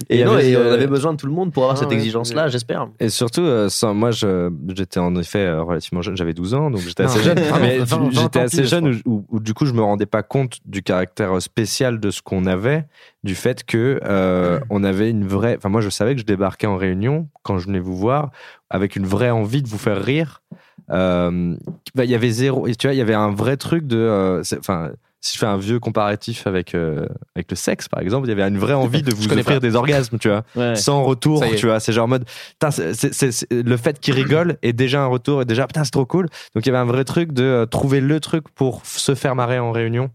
[0.09, 1.89] Et non, et on euh, avait besoin de tout le monde pour avoir Ah cette
[1.89, 2.87] ouais, exigence-là, j'espère.
[2.99, 6.71] Et surtout, euh, sans, moi, je- j'étais en effet euh, relativement jeune, j'avais 12 ans,
[6.71, 7.39] donc j'étais Non, assez jeune.
[7.39, 10.23] vraiment, mais 20, 20 j'étais assez jeune je où, du coup je me rendais pas
[10.23, 12.85] compte du caractère spécial de ce qu'on avait,
[13.23, 15.55] du fait que euh, on avait une vraie.
[15.57, 18.31] Enfin, moi, je savais que je débarquais en réunion quand je venais vous voir
[18.71, 20.41] avec une vraie envie de vous faire rire.
[20.89, 21.55] Euh,
[21.95, 22.67] bah, il y avait zéro.
[22.67, 23.97] Tu vois, il y avait un vrai truc de.
[23.97, 24.91] euh, Enfin.
[25.23, 28.31] Si je fais un vieux comparatif avec, euh, avec le sexe, par exemple, il y
[28.31, 29.59] avait une vraie envie de vous offrir pas.
[29.59, 30.75] des orgasmes, tu vois Ouais.
[30.75, 31.79] sans retour, tu vois.
[31.79, 35.03] C'est genre en mode, putain, c'est- c'est- c'est- c'est- le fait qu'il rigole est déjà
[35.03, 36.25] un retour et déjà, putain, c'est trop cool.
[36.55, 39.35] Donc il y avait un vrai truc de euh, trouver le truc pour se faire
[39.35, 40.09] marrer en réunion.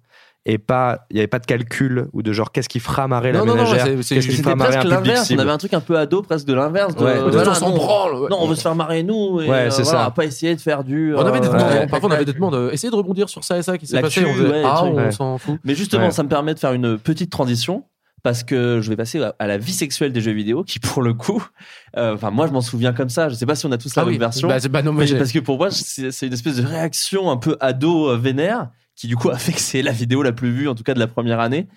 [0.49, 3.33] Et pas, il n'y avait pas de calcul ou de genre qu'est-ce qui fera marrer
[3.33, 5.31] la Non, non, non, ménagère, qu'est-ce qui C'était fera marrer un presque public l'inverse.
[5.35, 6.95] On avait un truc un peu ado, presque de l'inverse.
[6.95, 8.29] De, Ouais, de- de voilà, on s'en branle, ouais.
[8.31, 9.41] Non, on veut se faire marrer nous.
[9.41, 11.15] Et, Ouais, euh, c'est voilà, pas essayer de faire du.
[11.17, 11.87] On avait des euh, demandes, ouais.
[11.89, 14.01] parfois on avait des demandes, euh, essayez de rebondir sur ça et ça qui s'est
[14.01, 14.25] passé.
[14.25, 15.11] On faisait, ouais, ah, on Ouais.
[15.11, 15.59] s'en fout.
[15.65, 16.11] Mais justement, Ouais.
[16.13, 17.83] ça me permet de faire une petite transition
[18.23, 21.13] parce que je vais passer à- la vie sexuelle des jeux vidéo qui, pour le
[21.15, 21.45] coup,
[21.97, 23.29] euh, enfin, moi, je m'en souviens comme ça.
[23.29, 24.47] Je sais pas si on a tous la Ah même oui, version.
[24.47, 27.33] bah, c'est- bah non, mais parce que pour moi, c'est c'est une espèce de réaction
[27.33, 30.33] un peu ado euh, vénère qui du coup a fait que c'est la vidéo la
[30.33, 31.69] plus vue en tout cas de la première année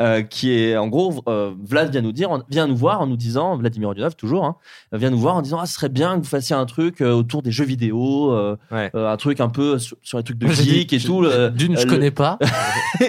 [0.00, 3.16] euh, qui est en gros euh, Vlad vient nous dire vient nous voir en nous
[3.16, 4.56] disant Vladimir Odinov toujours hein,
[4.92, 7.12] vient nous voir en disant ah ce serait bien que vous fassiez un truc euh,
[7.12, 8.90] autour des jeux vidéo euh, Ouais.
[8.94, 11.84] euh, un truc un peu sur, sur les trucs de geek et tout D'une, je
[11.84, 12.38] le- connais pas.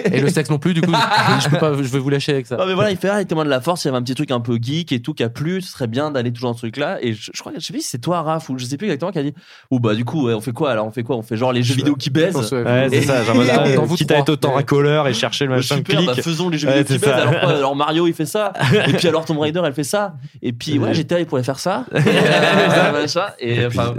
[0.04, 2.46] et le sexe non plus, du coup, je, peux pas, je vais vous lâcher avec
[2.46, 2.56] ça.
[2.56, 4.02] non mais voilà, il fait ah, il témoin de la force, il y avait un
[4.02, 6.50] petit truc un peu geek et tout qui a plu, ce serait bien d'aller toujours
[6.50, 6.98] dans ce truc-là.
[7.02, 8.76] Et je, je crois que je sais plus si c'est toi, Raph, ou je sais
[8.76, 9.34] plus exactement qui a dit.
[9.70, 11.52] Ou bah du coup, ouais, on fait quoi alors On fait quoi On fait genre
[11.52, 14.28] les jeux vidéo qui pense, ouais, c'est ça, genre, ah, dans vous quitte à être
[14.30, 16.06] autant racoleur et chercher le machin super, clic.
[16.08, 17.16] bah, faisons les jeux Ouais, qui ça.
[17.16, 18.52] Alors, quoi, alors Mario il fait ça,
[18.86, 21.58] et puis alors Tomb Raider elle fait ça, et puis ouais GTA il pourrait faire
[21.58, 23.26] ça, et, euh, machin.
[23.38, 23.94] et enfin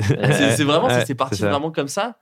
[0.56, 2.16] c'est vraiment c'est- parti vraiment comme ça.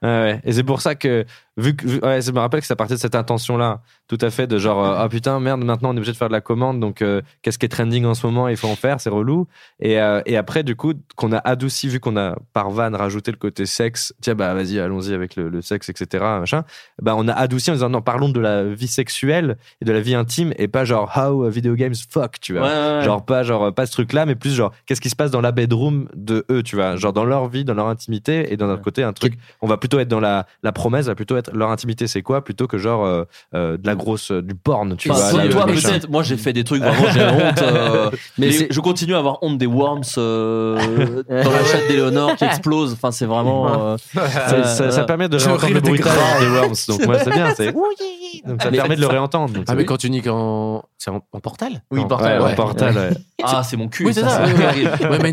[0.44, 1.24] Et c'est pour ça que,
[1.60, 4.30] vu que, vu- ouais, ça me rappelle que ça partait de cette intention-là, tout à
[4.30, 6.40] fait, de genre, euh, ah putain, merde, maintenant on est obligé de faire de la
[6.40, 9.10] commande, donc euh, qu'est-ce qui est trending en ce moment, il faut en faire, c'est
[9.10, 9.46] relou.
[9.80, 13.30] Et, euh, et après, du coup, qu'on a adouci, vu qu'on a par van rajouté
[13.30, 16.64] le côté sexe, tiens, bah vas-y, allons-y avec le, le sexe, etc., machin,
[17.00, 20.00] bah on a adouci en disant, non, parlons de la vie sexuelle et de la
[20.00, 22.62] vie intime, et pas genre, how video games fuck, tu vois.
[22.62, 23.04] Ouais, ouais, ouais.
[23.04, 25.40] Genre pas genre pas ce truc là mais plus genre qu'est-ce qui se passe dans
[25.40, 28.68] la bedroom de eux tu vois genre dans leur vie dans leur intimité et d'un
[28.68, 31.49] autre côté un truc on va plutôt être dans la la promesse va plutôt être
[31.54, 33.24] leur intimité c'est quoi plutôt que genre euh,
[33.54, 36.52] euh, de la grosse euh, du porn tu Enfin, vois toi, peut-être, moi j'ai fait
[36.52, 37.62] des trucs vraiment j'ai honte.
[37.62, 42.44] euh, Mais je continue à avoir honte des worms euh, dans la chatte d'Eleonore qui
[42.44, 42.92] explose.
[42.92, 43.92] Enfin, c'est vraiment.
[43.92, 46.40] euh, Ça, ça- ça permet de réentendre le des bruitage graves.
[46.40, 47.72] des worms donc moi c'est bien c'est
[48.46, 50.82] donc ça Mais- permet de le réentendre donc Ah, mais quand tu niques en.
[50.98, 52.52] C'est en, en portal Oui, portal, ouais, ouais.
[52.52, 53.10] en portal ouais.
[53.42, 54.04] Ah, c'est mon cul.
[54.04, 54.44] Oui, c'est ça.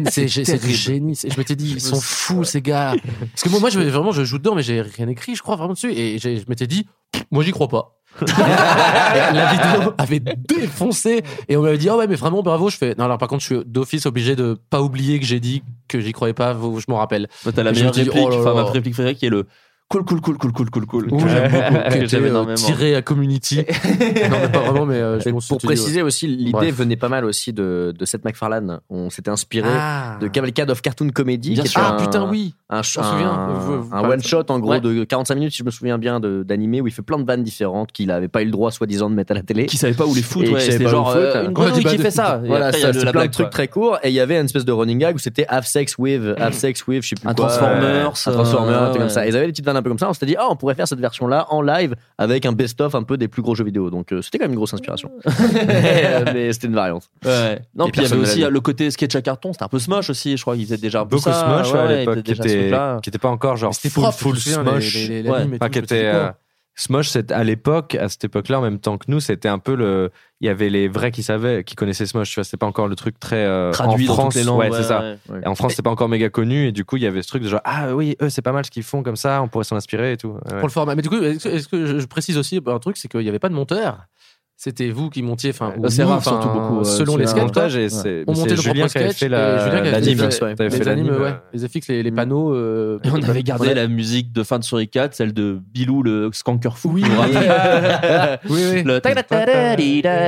[0.10, 1.14] c'est du génie.
[1.27, 2.94] Je m'étais dit, ils sont fous, ces gars.
[3.34, 5.57] Parce que moi, moi je, vraiment, je joue dedans, mais j'ai rien écrit, je crois,
[5.57, 5.91] vraiment dessus.
[5.99, 6.87] Et je m'étais dit,
[7.31, 7.93] moi, j'y crois pas.
[8.25, 12.95] La vidéo avait défoncé et on m'avait dit ah ouais mais vraiment bravo je fais
[12.97, 15.99] non alors par contre je suis d'office obligé de pas oublier que j'ai dit que
[15.99, 18.63] j'y croyais pas je m'en rappelle T'as la Et meilleure réplique, oh là enfin là.
[18.63, 19.45] ma réplique préférée qui est le
[19.89, 21.07] cool, cool, cool, cool, cool, cool, cool.
[21.14, 23.57] Ouh, j'aime beaucoup, qui Que j'aime euh, tiré à community
[24.30, 27.53] non mais pas vraiment mais euh, je pour préciser aussi, l'idée venait pas mal aussi
[27.53, 28.80] de, de Seth MacFarlane.
[28.89, 30.18] On s'était inspiré Ah.
[30.19, 31.51] de Cavalcade of Cartoon Comedy.
[31.53, 33.31] Bien qui ah un- putain oui un, Je m'en souviens.
[33.31, 34.81] un- Vous- vous un parlez one de shot en gros Ouais.
[34.81, 37.43] de 45 minutes si je me souviens bien d'animé où il fait plein de vannes
[37.43, 39.93] différentes qu'il avait pas eu le droit soi-disant de mettre à la télé Qui savait
[39.93, 40.59] pas où les foutre, ouais.
[40.59, 42.41] C'était genre euh, une grenouille qui fait ça.
[42.45, 44.97] Voilà c'est plein de trucs très courts et il y avait une espèce de running
[44.99, 48.07] gag où c'était have sex with have sex with je sais plus Un quoi Transformers,
[48.26, 49.89] un Transformers euh, un truc comme ça Et ils avaient des petites vannes un peu
[49.89, 52.45] comme ça on s'était dit ah on pourrait faire cette version là en live avec
[52.45, 53.89] un best of un peu des plus gros jeux vidéo.
[53.89, 55.11] Donc euh, c'était quand même une grosse inspiration.
[55.67, 57.09] Mais, euh, mais c'était une variante.
[57.25, 57.61] Ouais.
[57.75, 58.49] Non, Et puis il y avait aussi vu.
[58.49, 61.01] le côté sketch à carton, c'était un peu Smosh aussi, je crois qu'ils faisaient déjà
[61.01, 61.45] un peu beaucoup ça.
[61.45, 64.93] Smosh ouais, à l'époque qui qui était pas encore genre full full Smosh.
[64.93, 66.29] qui était euh,
[66.79, 70.11] Smosh, à l'époque, à cette époque-là, en même temps que nous, c'était un peu le.
[70.39, 72.29] Il y avait les vrais qui savaient, qui connaissaient Smosh.
[72.29, 74.35] Tu vois, c'était pas encore le truc très euh, Traduit en dans France.
[74.35, 74.59] les langues.
[74.59, 75.15] ouais, ouais, c'est ça.
[75.29, 75.41] ouais.
[75.43, 77.27] Et en France, c'était pas encore méga connu, et du coup, il y avait ce
[77.29, 79.47] truc de genre ah oui, eux, c'est pas mal ce qu'ils font comme ça, on
[79.47, 80.29] pourrait s'en inspirer et tout.
[80.45, 80.59] Ouais.
[80.59, 82.97] pour le format mais du coup est-ce que, que je, je précise aussi un truc
[82.97, 84.05] c'est qu'il y avait pas de monteur
[84.59, 87.35] c'était vous qui montiez, enfin, ou Euh, c'est enfin, surtout beaucoup, euh, selon les sketchs,
[87.35, 87.43] quoi.
[87.43, 89.71] montage et c'est- On montait le Julien propre qui avait sketch fait la- et Julien
[89.71, 90.17] qui avait l'anime.
[90.31, 91.19] fait Ouais, les animes, l'anime, ouais.
[91.29, 91.34] ouais.
[91.53, 92.53] Les FX, les, les panneaux.
[92.55, 95.59] euh, Et on avait gardé on a- la musique de fin de Suricat, celle de
[95.73, 96.89] Bilou le skanker fou.
[96.95, 97.38] Oui, oui.
[98.49, 98.84] Oui, oui.
[98.84, 98.99] Le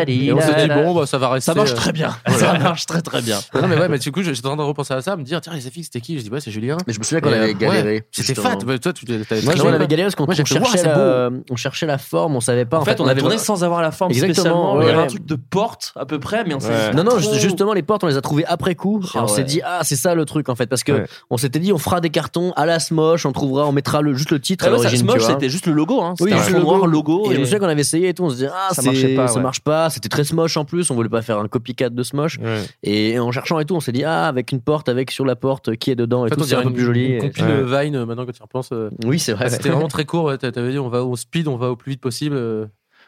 [0.08, 1.52] Et on s'est dit, bon, bah, ça va rester.
[1.52, 2.16] Ça marche euh, très bien.
[2.28, 2.54] voilà.
[2.54, 3.40] Ça marche très très bien.
[3.56, 5.42] Non, mais ouais, mais du coup, j'étais en train de repenser à ça, me dire,
[5.42, 6.18] tiens, les FX, c'était qui?
[6.20, 6.78] Je dis, ouais, c'est Julien.
[6.86, 8.58] Mais je me souviens qu'on avait galéré, ouais, C'était fat.
[8.58, 12.36] Toi, tu t'avais Moi, on avait galéré parce qu'on cherchait, la, on cherchait la forme,
[12.36, 12.78] on savait pas.
[12.78, 15.08] En fait, on avait tourné sans avoir la forme Exactement, ouais, Il y avait un
[15.08, 16.90] truc de porte à peu près, mais on s'est Ouais.
[16.92, 19.02] dit, Non, non, trop- justement, les portes, on les a trouvées après coup.
[19.04, 19.44] et Ah on s'est ouais.
[19.44, 20.68] dit, ah, c'est ça le truc, en fait.
[20.68, 21.06] Parce que Ouais.
[21.30, 24.14] on s'était dit, on fera des cartons à la Smosh, on trouvera, on mettra le,
[24.14, 25.00] juste le titre Ah à l'origine.
[25.00, 25.30] Smosh, tu vois.
[25.30, 26.02] c'était juste le logo.
[26.02, 26.14] Hein.
[26.20, 26.88] Oui, juste le noir logo.
[27.18, 27.32] logo.
[27.32, 29.16] Et je me souviens qu'on avait essayé et tout, on se disait, ah, Ça marchait
[29.16, 29.90] pas, ça marche pas.
[29.90, 32.40] C'était très Smosh en plus, on voulait pas faire un copycat de Smosh.
[32.84, 35.36] Et en cherchant et tout, on s'est dit, ah, avec une porte, avec sur la
[35.36, 37.18] porte qui est dedans et tout, on c'est un peu plus joli.
[37.18, 37.46] compile.
[37.66, 38.70] Vine, euh, maintenant que tu y repenses.
[38.72, 39.50] euh, Oui, c'est vrai.
[39.50, 40.32] C'était vraiment très court.
[40.38, 42.38] T'avais dit, on va au speed, on va au plus vite possible.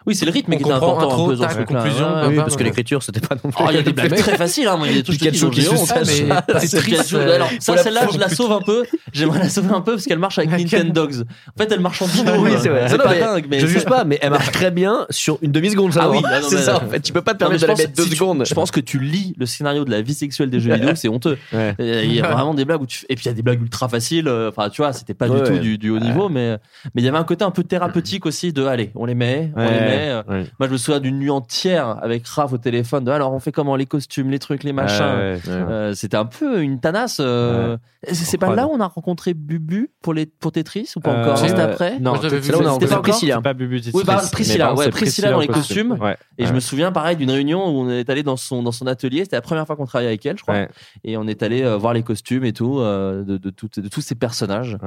[0.07, 1.79] Oui, c'est le rythme On qui était important intro, un peu dans tac, ce truc-là.
[1.81, 2.27] conclusion, Ouais, ouais.
[2.27, 3.63] Oui, bah, parce que l'écriture, c'était pas non plus.
[3.63, 4.77] Oh, il y a des blagues très faciles, hein.
[4.77, 5.83] Moi, il y a des trucs qui sont géants.
[5.89, 7.13] Ah, c'est triste.
[7.13, 8.83] Alors, ça, celle-là, je la sauve un peu.
[9.13, 11.23] J'aimerais la sauver un peu parce qu'elle marche avec Nintendo Dogs.
[11.55, 12.43] En fait, elle marche en binôme.
[12.43, 12.87] Oui, c'est vrai.
[12.87, 15.91] C'est pas dingue, mais je juge pas, mais elle marche très bien sur une demi-seconde.
[15.99, 17.01] Ah oui, ah c'est ça en fait.
[17.01, 18.45] Tu peux pas te permettre de la mettre deux secondes.
[18.45, 21.09] Je pense que tu lis le scénario de la vie sexuelle des jeux vidéo, c'est
[21.09, 21.37] honteux.
[21.79, 23.05] Il y a vraiment des blagues où tu...
[23.09, 24.27] Et puis il y a des blagues ultra faciles.
[24.27, 26.57] euh, Enfin, tu vois, c'était pas du tout du, haut niveau, mais
[26.95, 29.51] mais il y avait un côté un peu thérapeutique aussi de allez, on les met,
[29.55, 29.90] on les met.
[29.95, 30.45] Ouais.
[30.59, 33.03] Moi, je me souviens d'une nuit entière avec Raph au téléphone.
[33.03, 35.01] De, alors, on fait comment les costumes, les trucs, les machins.
[35.03, 37.17] Ouais, ouais, Euh, c'était un peu une tanasse.
[37.19, 37.77] euh.
[38.03, 41.11] C'est c'est pas là où on a rencontré Bubu pour les pour Tetris ou pas
[41.13, 41.37] Euh, encore.
[41.37, 41.99] C'était après.
[41.99, 43.41] Non, là où on a C'était rencontré encore Priscilla.
[43.41, 44.89] Pas Bubu Oui, bah, Priscilla, ouais,
[45.31, 45.97] dans les costumes.
[46.01, 46.17] Ouais.
[46.39, 48.87] Et je me souviens pareil d'une réunion où on est allé dans son dans son
[48.87, 49.19] atelier.
[49.25, 50.55] C'était la première fois qu'on travaillait avec elle, je crois.
[50.55, 50.69] Ouais.
[51.03, 54.15] Et on est allé voir les costumes et tout de, de, toutes- de tous ces
[54.15, 54.77] personnages.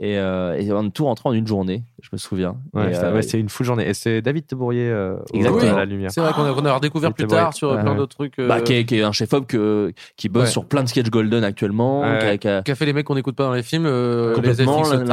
[0.00, 1.84] Et, on a tout rentré en une journée.
[2.02, 2.56] Je me souviens.
[2.74, 3.88] ouais, euh, une full journée.
[3.88, 5.74] Et c'est David Tebourier euh, Exactement.
[5.74, 6.10] à la lumière.
[6.10, 8.38] C'est vrai qu'on a, redécouvert plus tard sur plein d'autres trucs.
[8.38, 10.50] euh, bah, qui, est, qui est un chef-op que- qui bosse Ouais.
[10.50, 12.00] sur plein de sketch golden actuellement.
[12.00, 12.18] Ouais.
[12.18, 13.84] qui a- qui a- qui a fait les mecs qu'on n'écoute pas dans les films.
[13.86, 15.04] euh, complètement les le-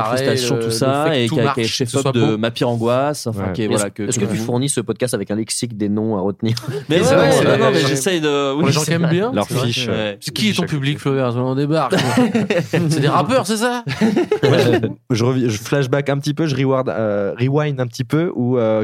[0.48, 2.38] tout le ça et qui a, marche, qui est chef-op de beau.
[2.38, 3.54] Ma pire angoisse enfin Ouais.
[3.54, 5.90] qui est, Est-ce voilà que est-ce que tu fournis ce podcast avec un lexique des
[5.90, 6.56] noms à retenir
[6.90, 7.72] mais ouais, c'est vrai, ouais, c'est non, vrai.
[7.74, 9.32] mais j'essaye de Pour les gens qui aiment bien.
[9.34, 9.90] Leur fiche.
[10.34, 11.96] Qui est ton public, Flaubert On débarque.
[12.70, 13.84] c'est des rappeurs, c'est ça
[15.12, 18.84] je, flashback un petit peu, je reward, euh, rewind un petit peu, où euh,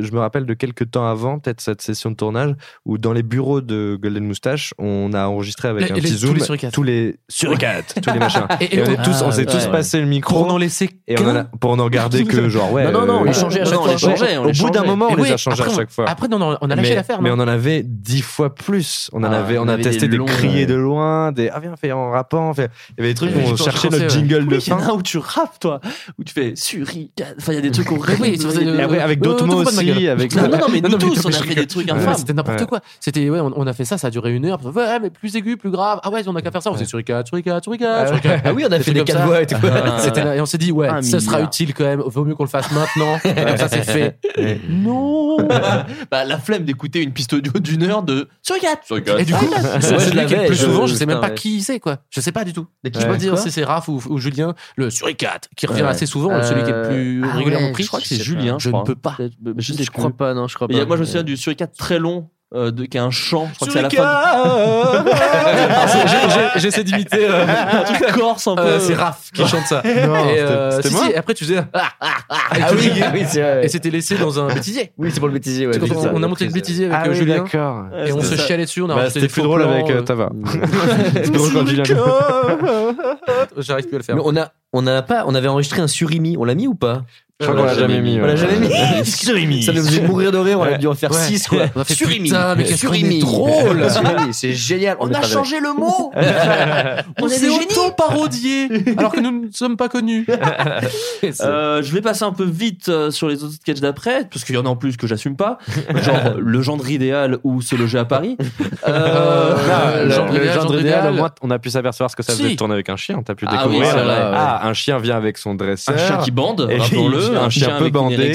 [0.00, 2.54] je me rappelle de quelques temps avant, peut-être cette session de tournage,
[2.86, 6.12] où dans les bureaux de Golden Moustache, on a enregistré avec Les- un les- petit
[6.12, 6.72] tous zoom les suricates.
[6.72, 8.46] tous les suricates, tous les machins.
[8.60, 9.70] Et- Et, et on, tous, on s'est Ah, tous ouais.
[9.72, 12.72] passé le micro Pour n'en laisser et on en a, pour n'en garder que genre
[12.72, 12.84] ouais.
[12.84, 13.92] Non, non, non, on les euh, changeait à non, chaque non, on fois.
[13.92, 15.90] les changeait, on Au les bout d'un moment, on les a changés après, à chaque
[15.90, 16.08] fois.
[16.08, 17.20] Après, non, non, on a lâché l'affaire.
[17.20, 19.10] mais non on en avait dix fois plus.
[19.12, 20.66] On en Ah, avait, on on a testé des ouais.
[20.66, 22.52] de loin, des ah viens fait en rappant.
[22.56, 24.78] Il y avait des trucs où on cherchait notre jingle de Oui, il y en
[24.78, 24.88] fin.
[24.88, 25.80] a où tu rappes, toi,
[26.18, 27.34] où tu fais suricate.
[27.38, 30.34] Enfin, il y a des trucs Et après, avec Euh, d'autres te mots aussi, avec-
[30.34, 32.14] Non, non, non, mais nous tous, on a fait des trucs infâmes.
[32.14, 32.66] C'était n'importe Ouais.
[32.66, 32.80] quoi.
[33.00, 34.60] C'était, ouais, on, on a fait ça, ça a duré une heure.
[34.64, 36.00] Ouais, mais plus aigu, plus grave.
[36.02, 36.70] Ah ouais, on a qu'à faire ça.
[36.70, 38.42] On s'est suricate, suricate, suricate, suricate.
[38.44, 39.56] Ah oui, on a fait des quatre voix et tout.
[39.64, 40.22] Ah.
[40.22, 42.00] Là, et on s'est dit, ouais, ça sera utile quand même.
[42.04, 43.18] Vaut mieux qu'on le fasse maintenant.
[43.22, 44.18] Comme ça, c'est fait.
[44.68, 45.36] Non
[46.10, 48.80] bah, La flemme d'écouter une piste audio d'une heure de suricate.
[49.18, 49.46] Et du coup,
[49.80, 51.98] celui je qui est le plus souvent, je sais même pas qui c'est, quoi.
[52.10, 52.66] Je sais pas du tout.
[52.84, 56.42] Mais qui Je peux dire c'est Raph ou, Julien, le suricate, qui revient assez souvent,
[56.42, 57.82] celui qui est le plus Euh, ah régulièrement pris.
[57.82, 58.56] Je crois que c'est Julien.
[58.58, 59.16] Je ne peux pas.
[59.72, 60.74] Je, sais Je crois pas, non, je crois pas.
[60.80, 62.28] a- moi, je me souviens du suricate très long.
[62.54, 65.06] euh, de, qui a un chant, je crois que c'est à la fin.
[66.54, 67.26] J'ai- J'essaie d'imiter.
[67.26, 68.60] euh, Un truc corse un peu.
[68.62, 69.80] euh, c'est Raph qui chante ça.
[69.84, 71.62] Non, Et, c'était- euh, si, moi si, après tu faisais.
[71.72, 73.64] Ah, ah, ah, et Ah oui, oui, c'est vrai.
[73.64, 74.92] Et c'était laissé dans un bêtisier.
[74.98, 75.66] Oui, c'est pour le bêtisier.
[75.66, 75.78] Ouais,
[76.12, 77.36] on, a monté le bêtisier avec Ah euh, oui, Julien.
[77.38, 77.86] d'accord.
[78.06, 78.42] Et on se ça.
[78.46, 80.30] chialait dessus, on a Bah, C'était des plus drôle avec Tava.
[81.14, 81.84] C'était drôle quand Julien.
[83.56, 84.16] J'arrive plus à le faire.
[84.22, 86.36] On a, on a pas, on avait enregistré un surimi.
[86.38, 87.02] On l'a mis ou pas?
[87.42, 88.18] Je crois qu'on l'a jamais mis.
[88.20, 89.04] On l'a jamais mis.
[89.04, 89.62] Surimi.
[89.62, 90.60] Ça nous faisait mourir de rire.
[90.60, 91.18] On a dû en faire Ouais.
[91.18, 91.58] 6 quoi.
[91.76, 92.28] On a fait Surimi.
[92.30, 93.18] putain, mais Surimi.
[93.18, 93.86] drôle.
[94.32, 94.96] C'est génial.
[95.00, 96.12] On a changé le mot
[97.20, 100.26] On s'est auto-parodié alors que nous ne sommes pas connus.
[101.40, 104.54] Euh, je vais passer un peu vite euh, sur les autres sketchs d'après, parce qu'il
[104.54, 105.58] y en a en plus que j'assume pas,
[106.02, 108.36] genre le gendre idéal ou se loger à Paris.
[108.88, 112.74] Euh, Euh, Le le idéal, on a pu s'apercevoir ce que ça faisait de tourner
[112.74, 113.22] avec un chien.
[113.24, 113.94] T'as pu Ah découvrir.
[113.96, 115.94] ah, un chien vient avec son dresseur.
[115.94, 118.32] un chien qui bande, Et rappelons-le, un un chien chien peu bandé.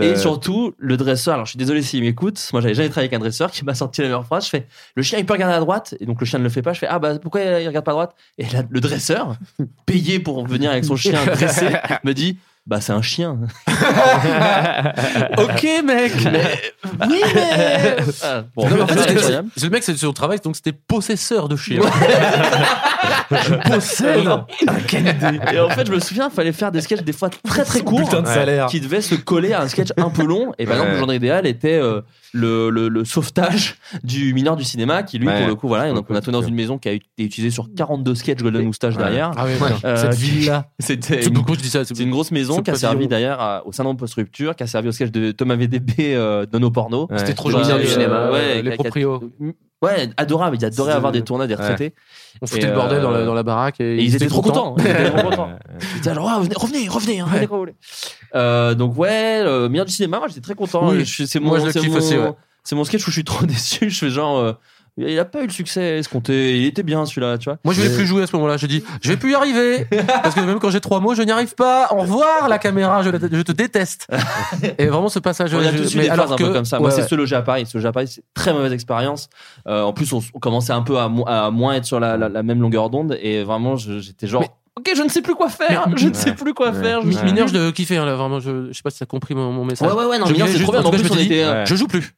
[0.00, 3.16] Et surtout, le dresseur, alors je suis désolé s'il m'écoute, moi j'avais jamais travaillé avec
[3.16, 5.54] un dresseur qui m'a sorti la meilleure phrase, je fais, le chien il peut regarder
[5.54, 7.40] à droite, et donc le chien ne le fait pas, je fais, ah bah pourquoi
[7.40, 8.14] il regarde pas à droite?
[8.38, 9.36] Et là, le dresseur,
[9.86, 11.68] payé pour venir avec son chien dressé,
[12.04, 13.38] me dit, Bah, c'est un chien.
[15.38, 16.12] ok, mec.
[17.08, 17.96] oui, mais.
[18.22, 19.48] Ah, bon, Non, mais en fait, c'est incroyable.
[19.60, 21.80] le mec, c'est son travail, donc c'était possesseur de chien.
[23.30, 24.44] je possède un
[25.52, 27.80] Et en fait, je me souviens, il fallait faire des sketchs des fois très très
[27.80, 28.66] courts putain de salaire.
[28.66, 30.52] qui devaient se coller à un sketch un peu long.
[30.58, 34.64] Et par exemple, le genre idéal était euh, le, le, le sauvetage du mineur du
[34.64, 35.38] cinéma qui, lui, Ouais.
[35.40, 35.92] pour le coup, voilà.
[35.92, 38.64] Donc, on a tourné dans une maison qui a été utilisée sur 42 sketchs Golden
[38.66, 39.02] Moustache Ouais.
[39.02, 39.32] derrière.
[39.36, 39.52] Ah oui,
[39.84, 40.68] Euh, cette ville-là.
[40.78, 41.84] C'était C'est une, beaucoup, je dis ça.
[41.84, 44.66] c'est c'est une grosse maison qui a servi d'ailleurs à- au syndrome post-rupture, qui a
[44.66, 47.08] servi au sketch de Thomas VDB euh, de nos pornos.
[47.10, 47.18] Ouais.
[47.18, 47.66] C'était trop Ouais, gentil.
[47.66, 49.20] mineur du cinéma, ouais, les proprios.
[49.82, 50.56] Ouais, adorable.
[50.60, 51.62] Il adorait C'est- avoir des tournages des Ouais.
[51.62, 51.94] retraités.
[52.42, 54.26] On foutait Et, le bordel dans, la, euh, dans la baraque et, Et ils étaient
[54.26, 54.74] trop contents.
[54.78, 55.50] Ils étaient trop contents.
[55.94, 57.74] Ils étaient genre, Ah, revenez, revenez, revenez, hein, revenez quand vous voulez.
[58.34, 60.88] Euh, donc ouais, le meilleur du cinéma, moi j'étais très content.
[60.90, 61.06] Oui.
[61.06, 62.32] C'est Moi, mon, je kiffe mon- aussi, ouais.
[62.62, 63.88] C'est mon sketch où je suis trop déçu.
[63.88, 64.52] Je fais genre, euh,
[65.08, 66.58] il a pas eu le succès escompté.
[66.58, 67.58] Il était bien celui-là, tu vois.
[67.64, 68.56] Moi, je voulais plus jouer à ce moment-là.
[68.56, 69.86] J'ai dit, je vais plus y arriver.
[70.22, 71.88] Parce que même quand j'ai trois mots, je n'y arrive pas.
[71.92, 73.02] Au revoir, la caméra.
[73.02, 74.06] Je, la- je te déteste.
[74.78, 75.54] Et vraiment, ce passage.
[75.54, 76.78] On a tous eu des alors phases un peu que- comme ça.
[76.78, 77.08] Moi, ouais, c'est ouais.
[77.08, 77.66] ce logé à Paris.
[77.66, 79.28] Ce logé à Paris, c'est très mauvaise expérience.
[79.68, 82.16] Euh, en plus, on, on commençait un peu à, mo- à moins être sur la,
[82.16, 83.16] la- la même longueur d'onde.
[83.22, 85.86] Et vraiment, je- j'étais genre, Mais- ok, je ne sais plus quoi faire.
[85.96, 87.00] Je ne sais plus quoi faire.
[87.02, 88.40] Je suis Mineur, je le kiffais, hein, là, vraiment.
[88.40, 89.88] Je, je sais pas si t'as compris mon, mon message.
[89.90, 90.80] Ouais, ouais, ouais, non, Je Mineur, c'est trop bien.
[90.80, 91.64] en tout En cas, plus, je dit, était, Ouais.
[91.66, 92.14] je joue plus.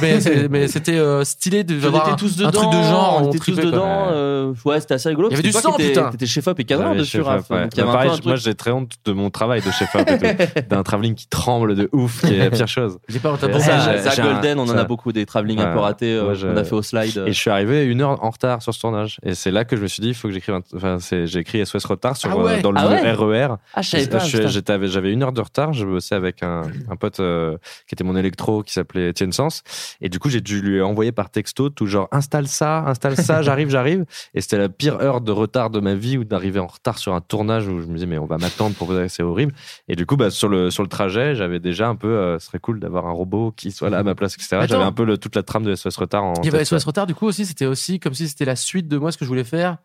[0.00, 0.20] Mais
[0.68, 3.20] c'était euh, stylé de était un, tous un dedans, truc de genre.
[3.22, 4.08] on était tous dedans.
[4.10, 5.28] euh, ouais, c'était assez rigolo.
[5.30, 6.10] Il y avait du sang, putain.
[6.10, 7.50] T'étais chef-op et cadreur Ouais, dessus, Raph.
[7.50, 7.62] ouais.
[7.62, 10.18] Donc, il y avait Bah, moi j'ai très honte de mon travail de chef-op et
[10.18, 10.60] tout.
[10.70, 12.98] d'un travelling qui tremble de ouf, qui est la pire chose.
[13.08, 16.14] J'ai pas Ça, à- Golden, on en a beaucoup des travelling un peu ratés.
[16.14, 17.22] euh, On a fait au slide.
[17.26, 19.18] Et je suis arrivé une heure en retard sur ce tournage.
[19.24, 20.54] Et c'est là que je me suis dit, il faut que j'écrive.
[20.54, 22.58] un- Enfin, j'ai écrit SOS retard sur, Ah ouais.
[22.58, 23.54] euh, dans le Ah ouais RER.
[23.74, 25.72] Ah, j'étais avec- J'avais une heure de retard.
[25.72, 27.56] Je bossais avec un, un pote euh,
[27.86, 29.62] qui était mon électro, qui s'appelait Étienne Sens.
[30.00, 33.42] Et du coup, j'ai dû lui envoyer par texto tout genre installe ça, installe ça,
[33.42, 34.04] j'arrive, j'arrive.
[34.34, 37.14] Et c'était la pire heure de retard de ma vie ou d'arriver en retard sur
[37.14, 39.52] un tournage où je me disais mais on va m'attendre pour vous c'est horrible.
[39.88, 42.46] Et du coup, bah, sur le sur le trajet, j'avais déjà un peu, euh, ce
[42.46, 44.56] serait cool d'avoir un robot qui soit là à ma place, etc.
[44.56, 44.66] Attends.
[44.68, 46.34] J'avais un peu le- toute la trame de SOS retard en.
[46.42, 46.64] Il y avait.
[46.64, 49.16] SOS Retard, du coup, aussi, c'était aussi comme si c'était la suite de moi, ce
[49.18, 49.78] que je voulais faire,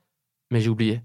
[0.52, 1.02] mais j'ai oublié.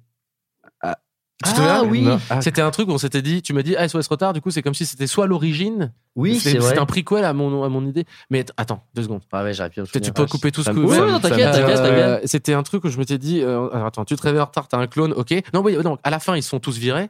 [1.45, 2.05] Tu te Ah oui.
[2.31, 4.41] Ah, C'était un truc où on s'était dit, tu m'as dit, ah, SOS Retard, du
[4.41, 6.75] coup, c'est comme si c'était soit l'origine, Oui, c'est c'est vrai.
[6.75, 8.05] c'est un prequel à mon, à mon idée.
[8.31, 9.21] Mais att- attends, deux secondes.
[9.31, 12.21] Ah ouais, j'aurais pu tu peux couper tout ce que Oui, non, t'inquiète, t'inquiète, t'inquiète.
[12.29, 14.79] C'était un truc où je m'étais dit, euh, attends, tu te réveilles en retard, t'as
[14.79, 15.33] un clone, ok.
[15.55, 17.09] Non, oui, non, à la fin, ils sont tous virés.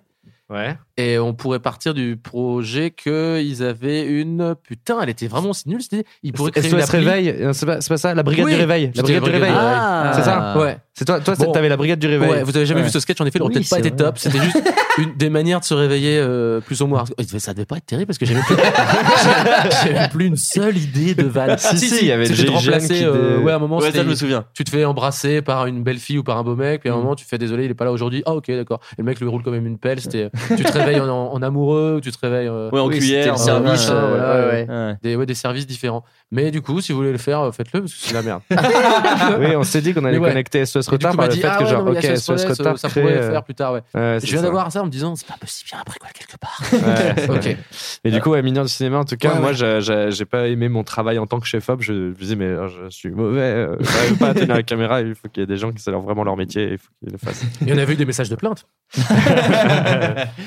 [0.50, 0.76] Ouais.
[0.96, 4.54] Et on pourrait partir du projet qu'ils avaient une.
[4.62, 5.82] Putain, elle était vraiment aussi nulle.
[5.82, 6.04] C'était.
[6.22, 8.58] Ils pourraient créer SOS réveil, euh, c'est pas, c'est pas ça, la brigade Oui, du
[8.58, 8.90] réveil.
[8.94, 9.50] La brigade du la brigade réveil.
[9.52, 9.78] du réveil.
[9.80, 10.12] Ah.
[10.16, 10.78] C'est ça Ouais.
[10.94, 11.52] C'est toi, toi, Bon.
[11.52, 12.30] t'avais la brigade du réveil.
[12.30, 12.86] Ouais, vous avez jamais Ouais.
[12.86, 14.18] vu ce sketch en effet, Oui, peut-être pas été top.
[14.18, 14.56] C'était juste
[14.98, 17.04] une des manières de se réveiller euh, plus ou moins.
[17.38, 18.56] Ça devait pas être terrible parce que j'avais plus,
[19.84, 21.56] j'avais plus une seule idée de van.
[21.58, 24.04] Si, si, il y avait le qui euh, ouais, à un moment, Ouais, c'était- ça,
[24.04, 24.44] je me souviens.
[24.54, 26.92] tu te fais embrasser par une belle fille ou par un beau mec, puis à
[26.92, 27.00] un Mm.
[27.00, 28.22] moment tu fais désolé, il est pas là aujourd'hui.
[28.26, 28.80] Ah ok, d'accord.
[28.92, 30.00] Et le mec lui roule quand même une pelle.
[30.00, 32.48] C'était, tu te réveilles en, en amoureux, ou tu te réveilles.
[32.48, 33.32] euh, Ouais, en Oui, cuillère.
[33.32, 34.66] ouais, service, ouais, euh, voilà, ouais, ouais.
[34.68, 34.94] ouais.
[35.02, 36.04] des, ouais, des services différents.
[36.30, 38.22] Mais du coup, si vous voulez le faire, euh, faites-le parce que c'est de la
[38.22, 38.42] merde.
[39.38, 41.86] Oui, on s'est dit qu'on allait connecter SOS retard par le fait ah que genre,
[41.86, 43.82] ok, SOS retard ça pourrait le euh, faire plus tard, ouais.
[43.94, 46.10] Je viens d'avoir ça en me disant, c'est pas possible, il y a un préquel
[46.12, 46.60] quelque part.
[47.28, 47.28] Ouais.
[47.55, 47.56] ok.
[48.05, 50.10] Mais du coup, ouais, mineur du cinéma, en tout cas, Ouais, moi, ouais.
[50.10, 51.81] j'ai- pas aimé mon travail en tant que chef-op.
[51.82, 55.01] Je me disais, mais euh, je suis mauvais, euh, j'arrive pas à tenir la caméra.
[55.01, 56.89] Il faut qu'il y ait des gens qui savent vraiment leur métier et il faut
[57.02, 57.43] qu'ils le fassent.
[57.66, 58.66] Et on avait eu des messages de plainte.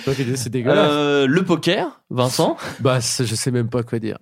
[0.05, 0.89] C'est dégueulasse.
[0.91, 2.57] Euh, le poker, Vincent.
[2.79, 4.17] Bah, je sais même pas quoi dire.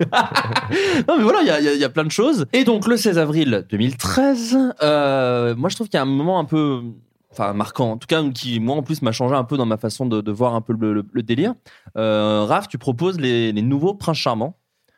[1.08, 2.46] Non, mais voilà, il y a, il y a- il y a plein de choses.
[2.54, 6.40] Et donc, le 16 avril 2013, euh, moi, je trouve qu'il y a un moment
[6.40, 6.82] un peu.
[7.32, 9.78] Enfin, marquant, en tout cas, qui, moi, en plus, m'a changé un peu dans ma
[9.78, 11.54] façon de, de voir un peu le, le- le délire.
[11.96, 14.58] Euh, Raph, tu proposes les, les nouveaux Princes Charmants.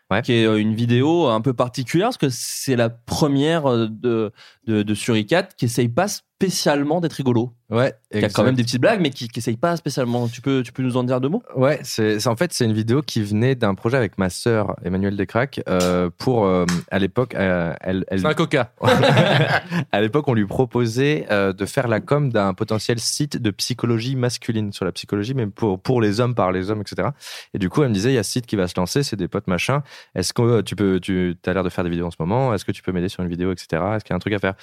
[0.09, 0.21] Ouais.
[0.21, 4.33] Qui est euh, une vidéo un peu particulière parce que c'est la première euh, de,
[4.67, 6.07] de, de Suricat qui essaye pas
[6.41, 7.53] spécialement d'être rigolo.
[7.71, 10.27] Ouais, Il y a quand même des petites blagues, mais qui, essaye pas spécialement.
[10.27, 11.41] Tu peux, tu peux nous en dire deux mots?
[11.55, 15.15] Ouais, c'est en fait c'est une vidéo qui venait d'un projet avec ma sœur Emmanuelle
[15.15, 18.73] Descraques euh, pour euh, à l'époque euh, elle, elle C'est un coca.
[19.93, 24.73] à l'époque on lui proposait de faire la com d'un potentiel site de psychologie masculine
[24.73, 27.09] sur la psychologie mais pour pour les hommes par les hommes etc.
[27.53, 29.01] Et du coup elle me disait il y a ce site qui va se lancer
[29.01, 29.81] c'est des potes machin
[30.15, 32.53] est-ce que tu peux tu as l'air de faire des vidéos en ce moment?
[32.53, 33.81] Est-ce que tu peux m'aider sur une vidéo etc.
[33.95, 34.55] Est-ce qu'il y a un truc à faire?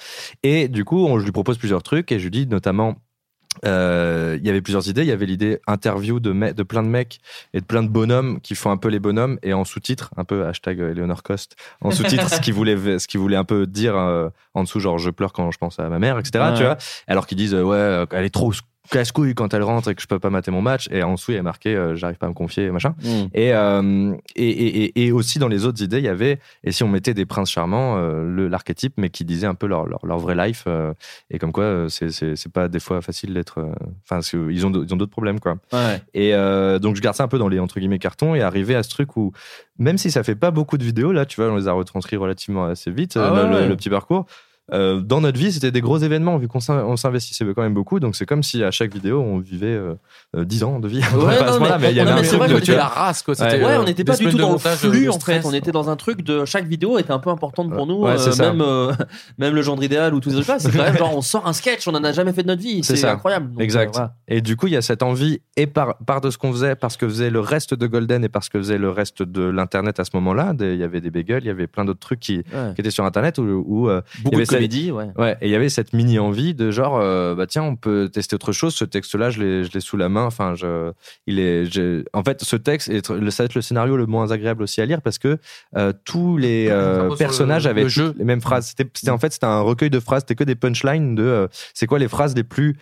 [0.43, 2.95] Et du coup on, je lui propose plusieurs trucs et je lui dis notamment
[3.65, 5.01] euh, il y avait plusieurs idées.
[5.01, 7.19] Il y avait l'idée interview de, me- de plein de mecs
[7.53, 10.23] et de plein de bonhommes qui font un peu les bonhommes et en sous-titre, un
[10.23, 13.95] peu hashtag Eleanor Cost, en sous-titre, ce qu'ils voulaient, ce qu'ils voulaient un peu dire
[13.95, 16.43] euh, en dessous, genre je pleure quand je pense à ma mère, etc.
[16.57, 16.77] Tu vois
[17.07, 18.51] Alors qu'ils disent euh, ouais, elle est trop
[18.91, 20.87] casse-couille quand elle rentre et que je peux pas mater mon match.
[20.91, 22.95] Et en dessous, il y a marqué euh, j'arrive pas à me confier, machin.
[23.03, 23.07] Mm.
[23.33, 26.83] Et, euh, et, et, et- aussi dans les autres idées, il y avait, et si
[26.83, 30.17] on mettait des princes charmants, euh, l'archétype, mais qui disait un peu leur, leur, leur
[30.19, 30.93] vrai life, euh,
[31.29, 33.63] et comme quoi euh, c'est- pas des fois facile d'être.
[34.09, 35.57] Enfin, ils ont, d'autres problèmes, quoi.
[35.71, 36.01] Ouais.
[36.13, 36.31] Et
[36.79, 38.89] donc je garde ça un peu dans les entre guillemets cartons et arriver à ce
[38.89, 39.31] truc où
[39.77, 42.15] même si ça fait pas beaucoup de vidéos là, tu vois, on les a retranscrits
[42.17, 43.67] relativement assez vite Ah ouais, le, ouais.
[43.67, 44.25] le petit parcours.
[44.73, 47.73] Euh, dans notre vie, c'était des gros événements vu qu'on s'in- on s'investissait quand même
[47.73, 47.99] beaucoup.
[47.99, 49.95] Donc c'est comme si à chaque vidéo on vivait euh,
[50.35, 50.99] euh, 10 ans de vie.
[50.99, 51.03] Ouais,
[51.39, 52.87] non, ce moment-là, mais- il y avait non, un mais c'est vrai qu'on était la
[52.87, 53.33] race, quoi.
[53.39, 53.53] Ouais.
[53.63, 55.41] Euh, on n'était pas du tout dans le flux en fait.
[55.45, 58.05] On était dans un truc de chaque vidéo était un peu importante pour nous.
[58.05, 58.93] Euh, même euh,
[59.37, 61.53] même le genre idéal ou tous ces trucs-là, c'est quand même genre on sort un
[61.53, 62.83] sketch, on en a jamais fait de notre vie.
[62.83, 63.51] C'est incroyable.
[63.51, 63.97] Donc, exact.
[63.97, 64.07] euh.
[64.27, 66.75] Et du coup, il y a cette envie, et par, par de ce qu'on faisait,
[66.75, 69.99] parce que faisait le reste de Golden et parce que faisait le reste de l'Internet
[69.99, 70.53] à ce moment-là.
[70.59, 72.43] Il y avait des bagels, il y avait plein d'autres trucs qui,
[72.77, 75.07] étaient sur Internet où, où, euh, il y Beaucoup avait comédie, ouais.
[75.17, 78.09] Ouais, et il y avait cette mini envie de genre, euh, bah tiens, on peut
[78.13, 78.75] tester autre chose.
[78.75, 80.25] Ce texte-là, je l'ai, je l'ai sous la main.
[80.25, 80.91] Enfin, je,
[81.27, 81.69] il est,
[82.13, 84.81] en fait, ce texte, est, le- ça va être le scénario le moins agréable aussi
[84.81, 85.37] à lire parce que
[85.75, 88.15] euh, tous les euh, personnages le- avaient le toutes jeu.
[88.17, 88.67] les mêmes phrases.
[88.67, 90.21] C'était, c'était en fait, c'était un recueil de phrases.
[90.21, 92.75] C'était que des punchlines de, euh, c'est quoi les phrases les plus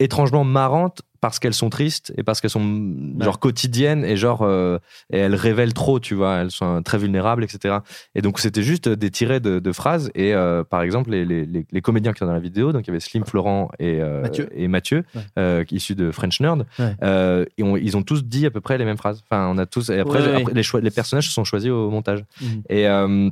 [0.00, 4.78] étrangement marrantes parce qu'elles sont tristes et parce qu'elles sont genre quotidiennes et genre euh,
[5.12, 7.78] et elles révèlent trop tu vois elles sont très vulnérables etc
[8.14, 11.44] et donc c'était juste des tirés de, de phrases et euh, par exemple les, les,
[11.44, 14.00] les, les comédiens qui sont dans la vidéo donc il y avait Slim Florent et
[14.00, 14.48] euh, Mathieu.
[14.54, 15.22] et Mathieu Ouais.
[15.40, 16.94] euh, issus de French Nerd Ouais.
[17.02, 19.58] euh, et on- ils ont tous dit à peu près les mêmes phrases enfin on
[19.58, 22.62] a tous et après, les, choix, les personnages se sont choisis au montage Mhm.
[22.68, 23.30] et euh,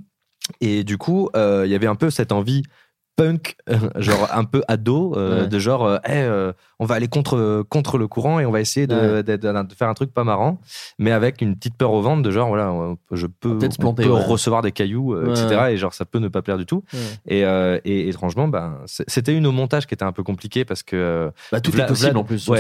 [0.61, 2.63] et du coup, euh, il y avait un peu cette envie
[3.17, 5.49] punk, euh, genre un peu ado, euh, Ouais.
[5.49, 8.61] de genre, euh, Hey, euh, on va aller contre, contre le courant et on va
[8.61, 9.23] essayer de, Ouais.
[9.23, 10.61] de- de- de faire un truc pas marrant,
[10.99, 12.73] mais avec une petite peur au ventre de genre, voilà,
[13.13, 14.23] je peux, on planter, peut ouais.
[14.25, 15.69] recevoir des cailloux, etc.
[15.71, 16.85] Et genre, ça peut ne pas plaire du tout.
[17.27, 21.31] Et, et étrangement, ben, c'était une au montage qui était un peu compliqué parce que.
[21.51, 22.51] Bah, tout est Vlad- possible Vlad- en plus.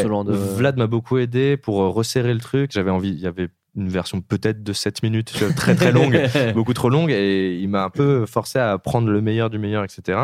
[0.57, 2.71] Vlad m'a beaucoup aidé pour resserrer le truc.
[2.73, 5.93] J'avais envie, il y avait une version peut-être de 7 minutes, tu vois, très très
[5.93, 6.19] longue,
[6.55, 9.85] beaucoup trop longue, et il m'a un peu forcé à prendre le meilleur du meilleur,
[9.85, 10.19] etc.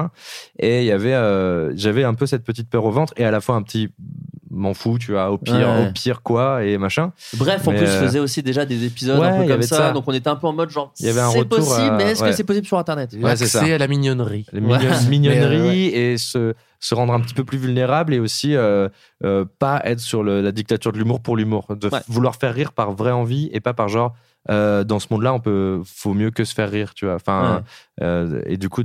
[0.59, 3.31] Et il y avait, euh, j'avais un peu cette petite peur au ventre, et à
[3.31, 3.91] la fois un petit
[4.55, 5.87] m'en fous, tu vois, au pire, Ouais.
[5.89, 7.13] au pire quoi, et machin.
[7.39, 9.77] Bref, en Mais, plus, euh, faisait aussi déjà des épisodes ouais, un peu comme ça,
[9.77, 9.93] ça.
[9.93, 10.93] Donc on était un peu en mode genre.
[11.01, 12.31] Il y avait un c'est possible, à- mais est-ce ouais.
[12.31, 13.17] que c'est possible sur Internet?
[13.19, 14.45] Ouais, c'est à la mignonnerie.
[14.53, 16.53] Mais, euh, et se,
[16.83, 18.89] se rendre un petit peu plus vulnérable et aussi euh,
[19.25, 22.01] euh, pas être sur le- la dictature de l'humour pour l'humour, de Ouais.
[22.09, 24.15] vouloir faire rire par vraie envie et pas par genre
[24.51, 27.15] euh, dans ce monde-là on peut faut mieux que se faire rire, tu vois.
[27.15, 27.63] Enfin
[28.01, 28.83] euh, et du coup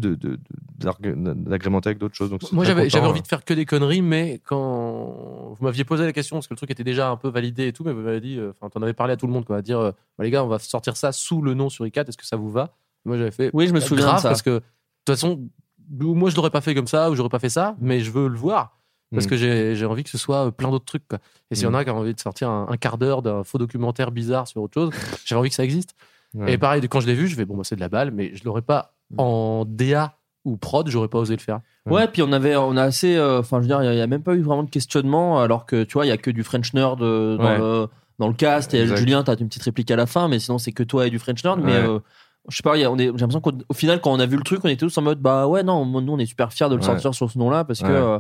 [0.78, 2.30] d'agrémenter avec d'autres choses.
[2.30, 6.14] Donc Moi, j'avais, envie de faire que des conneries, mais quand vous m'aviez posé la
[6.14, 8.22] question, parce que le truc était déjà un peu validé et tout, mais vous m'avez
[8.22, 10.24] dit, euh, enfin, t'en avais parlé à tout le monde, quoi, à dire, euh, Bah,
[10.24, 12.52] les gars, on va sortir ça sous le nom sur ICAT, est-ce que ça vous
[12.52, 12.76] va?
[13.06, 13.49] Moi, j'avais fait.
[13.53, 14.30] Oui, je me bah, souviens grave, de ça.
[14.30, 15.48] parce que de toute façon,
[16.01, 18.11] ou moi, je l'aurais pas fait comme ça, ou j'aurais pas fait ça, mais je
[18.11, 18.77] veux le voir.
[19.14, 19.30] Parce Mm.
[19.30, 21.07] que j'ai, j'ai envie que ce soit euh, plein d'autres trucs.
[21.07, 21.19] Quoi.
[21.49, 21.76] Et s'il y en Mm.
[21.76, 24.61] a qui ont envie de sortir un, un quart d'heure d'un faux documentaire bizarre sur
[24.61, 24.89] autre chose,
[25.26, 25.95] j'ai envie que ça existe.
[26.34, 26.53] Ouais.
[26.53, 28.35] Et pareil, quand je l'ai vu, je fais bon, bah, c'est de la balle, mais
[28.35, 31.61] je l'aurais pas en DA ou prod, j'aurais pas osé le faire.
[31.85, 34.07] Ouais, puis on avait, on a assez, euh, enfin, je veux dire, il y, a
[34.07, 36.43] même pas eu vraiment de questionnement, alors que tu vois, il y a que du
[36.43, 37.57] French nerd euh, dans, Ouais.
[37.57, 37.88] le,
[38.19, 38.73] dans le cast.
[38.73, 38.97] Et Exact.
[38.97, 41.19] Julien, t'as une petite réplique à la fin, mais sinon c'est que toi et du
[41.19, 41.61] French nerd.
[41.64, 41.99] Mais euh,
[42.49, 44.19] je sais pas, il y a- on est, j'ai l'impression qu'au au final, quand on
[44.19, 46.26] a vu le truc, on était tous en mode, bah ouais, non, nous on est
[46.26, 46.86] super fiers de le Ouais.
[46.86, 47.86] sortir sur ce nom-là parce que.
[47.88, 47.91] Ouais.
[47.94, 48.19] euh,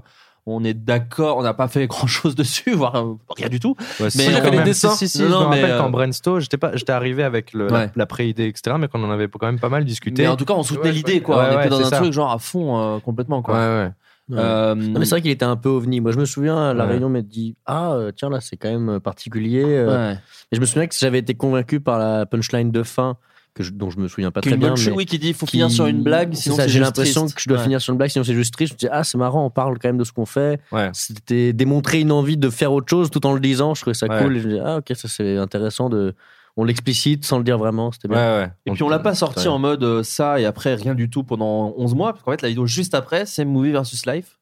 [0.49, 3.75] on est d'accord, on n'a pas fait grand chose dessus, voire euh, rien du tout.
[3.99, 4.91] Ouais, si, Mais quand j'avais les dessins.
[4.91, 6.93] Si, si, si, Non, je non, me mais, rappelle euh, quand Brainstorm, j'étais pas, j'étais
[6.93, 7.71] arrivé avec le, Ouais.
[7.87, 10.21] la, la pré-idée, etc., mais qu'on en avait quand même pas mal discuté.
[10.21, 11.37] Mais en tout cas, on soutenait Ouais, l'idée, quoi.
[11.39, 11.97] ouais, on était dans un ça.
[11.97, 13.55] truc genre à fond, euh, complètement, quoi.
[13.55, 13.89] ouais.
[14.31, 15.99] Euh, Non, mais c'est vrai qu'il était un peu ovni.
[15.99, 16.91] Moi, je me souviens, la Ouais.
[16.91, 19.63] réunion, on m'a dit Ah, tiens, là, c'est quand même particulier.
[19.65, 20.17] ouais.
[20.53, 23.17] Et je me souviens que j'avais été convaincu par la punchline de fin,
[23.57, 24.73] que je- dont je me souviens pas très bien.
[24.77, 26.69] mais oui, qui dit il faut qui- finir sur une blague, C'est sinon ça, c'est
[26.69, 27.35] J'ai juste l'impression triste.
[27.35, 27.63] que je dois Ouais.
[27.63, 28.71] finir sur une blague, sinon c'est juste triste.
[28.71, 30.59] Je me dis Ah, c'est marrant, on parle quand même de ce qu'on fait.
[30.71, 30.89] Ouais.
[30.93, 33.73] C'était démontrer une envie de faire autre chose tout en le disant.
[33.75, 34.21] Je trouvais ça Ouais.
[34.23, 34.37] cool.
[34.37, 35.89] Et je me dis Ah, ok, ça c'est intéressant.
[35.89, 36.13] de
[36.59, 37.91] On l'explicite sans le dire vraiment.
[37.91, 38.17] C'était bien.
[38.39, 38.49] ouais.
[38.65, 41.23] Et puis on l'a pas sorti en mode euh, ça et après rien du tout
[41.23, 44.39] pendant 11 mois, parce qu'en fait la vidéo juste après c'est Movie versus Life.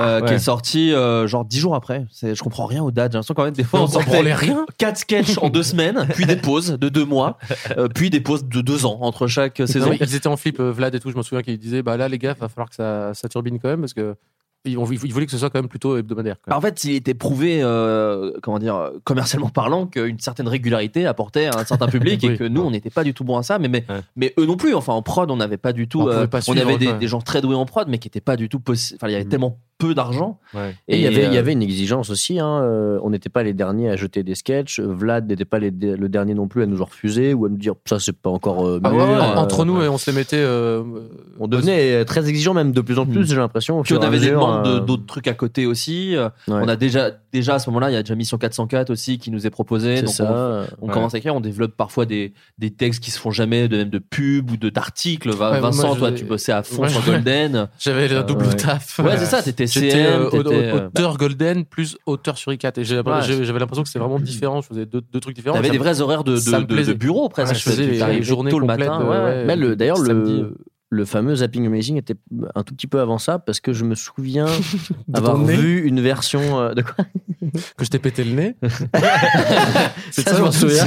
[0.00, 2.06] Euh, qui est sorti euh, genre 10 jours après.
[2.10, 3.12] C'est- Je comprends rien aux dates.
[3.12, 4.64] J'ai l'impression quand même des fois on On s'en rien.
[4.78, 7.38] 4 sketchs en 2 semaines, puis des pauses de 2 mois,
[7.76, 9.86] euh, puis des pauses de 2 ans entre chaque saison.
[9.90, 11.10] Non, ils étaient en flip, Vlad et tout.
[11.10, 13.58] Je me souviens qu'ils disaient bah là, les gars, va falloir que ça, ça turbine
[13.58, 14.14] quand même parce que
[14.64, 16.36] ils voulaient que ce soit quand même plutôt hebdomadaire.
[16.44, 16.56] quoi.
[16.56, 21.58] En fait, il était prouvé, euh, comment dire, commercialement parlant, qu'une certaine régularité apportait à
[21.60, 23.58] un certain public et que nous, on n'était pas du tout bon à ça.
[23.58, 24.00] Mais, mais, Ouais.
[24.16, 24.74] mais eux non plus.
[24.74, 26.02] Enfin, en prod, on n'avait pas du tout.
[26.02, 28.20] On euh, pas on suivre, avait des, gens très doués en prod, mais qui n'étaient
[28.20, 28.98] pas du tout possible.
[29.00, 29.28] Enfin, il y avait Mm.
[29.28, 30.40] tellement peu d'argent.
[30.54, 30.74] Ouais.
[30.88, 32.40] Et il y, avait, il y euh, avait une exigence aussi.
[32.40, 32.60] Hein.
[32.62, 34.80] euh, On n'était pas les derniers à jeter des sketchs.
[34.80, 37.56] Vlad n'était pas les- le dernier non plus à nous en refuser ou à nous
[37.56, 39.96] dire ça, c'est pas encore euh, Ah ouais, mûr, ouais, euh, entre nous, et on
[39.96, 40.36] se les mettait.
[40.36, 40.82] euh,
[41.38, 43.24] On devenait très exigeant, même de plus en plus, Mm.
[43.26, 43.82] j'ai l'impression.
[43.84, 46.16] Puis on avait des euh, d'autres trucs à côté aussi.
[46.16, 46.60] Euh, Ouais.
[46.62, 49.30] On a déjà, déjà à ce moment-là, il y a déjà Mission 404 aussi qui
[49.30, 49.96] nous est proposé.
[49.96, 50.66] C'est Donc ça.
[50.80, 50.94] on, on Ouais.
[50.94, 53.90] commence à écrire, on développe parfois des, des textes qui se font jamais, de même
[53.90, 55.30] de pub ou d'articles.
[55.30, 57.68] Ouais, Vincent, toi, tu bossais à fond Ouais, sur Golden.
[57.78, 58.56] J'avais Euh, double ouais.
[58.56, 58.98] taf.
[59.00, 62.72] Ouais, c'est ça, t'étais CM, euh, euh, auteur Golden plus auteur sur ICAT.
[62.78, 64.60] Et j'avais l'impression que c'était vraiment différent.
[64.62, 65.56] Je faisais deux, deux trucs différents.
[65.56, 67.52] T'avais des vrais horaires de, de, de- bureau presque.
[67.52, 69.00] Ouais, je faisais les journées tôt le matin.
[69.02, 70.54] euh, d'ailleurs, le,
[70.90, 72.14] le fameux Zapping Amazing était
[72.54, 74.46] un tout petit peu avant ça parce que je me souviens
[75.14, 77.04] avoir vu une version euh, de quoi
[77.76, 78.56] Que je t'ai pété le nez.
[80.10, 80.84] C'est ça, je m'en souviens.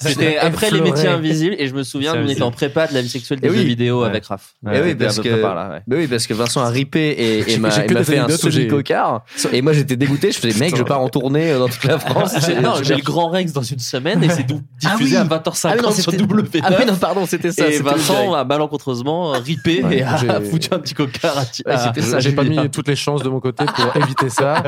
[0.00, 3.02] C'était après les métiers invisibles et je me souviens, Ça était en prépa de la
[3.02, 3.64] vie sexuelle des Eh jeux oui.
[3.66, 4.06] vidéo Ouais.
[4.08, 4.54] avec Raph.
[4.64, 5.96] Oui, parce que, là, ouais.
[5.98, 9.24] oui, parce que Vincent a ripé et, et m'a fait un j'ai- semi-cocard.
[9.52, 10.32] Et moi, j'étais dégoûté.
[10.32, 12.34] Je faisais, mec, je pars en tournée euh, dans toute la France.
[12.62, 15.28] Non, j'ai le Grand Rex dans une semaine et c'est dou- diffusé Ah à oui.
[15.30, 16.60] 20h50 Ah oui, sur c'était- W9.
[16.62, 17.68] Ah oui, non, pardon, c'était ça.
[17.68, 21.42] et Vincent a malencontreusement ripé Ouais, et a foutu un petit cocard à,
[21.72, 24.62] à- ça, J'ai pas mis toutes les chances de mon côté pour éviter ça.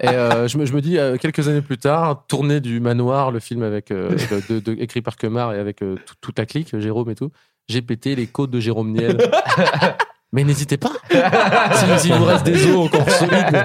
[0.00, 3.30] Et euh, je, me, je me dis, euh, quelques années plus tard, tournée du Manoir,
[3.30, 4.10] le film avec euh,
[4.48, 7.30] de- de- écrit par Kemar et avec euh, tout- toute la clique, Jérôme et tout,
[7.68, 9.18] j'ai pété les côtes de Jérôme Niel.
[10.32, 10.92] Mais n'hésitez pas.
[11.10, 13.64] si, si vous reste des os encore solides,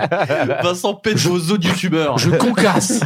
[0.64, 2.18] Vincent pète vos os de youtubeur.
[2.18, 3.02] je concasse.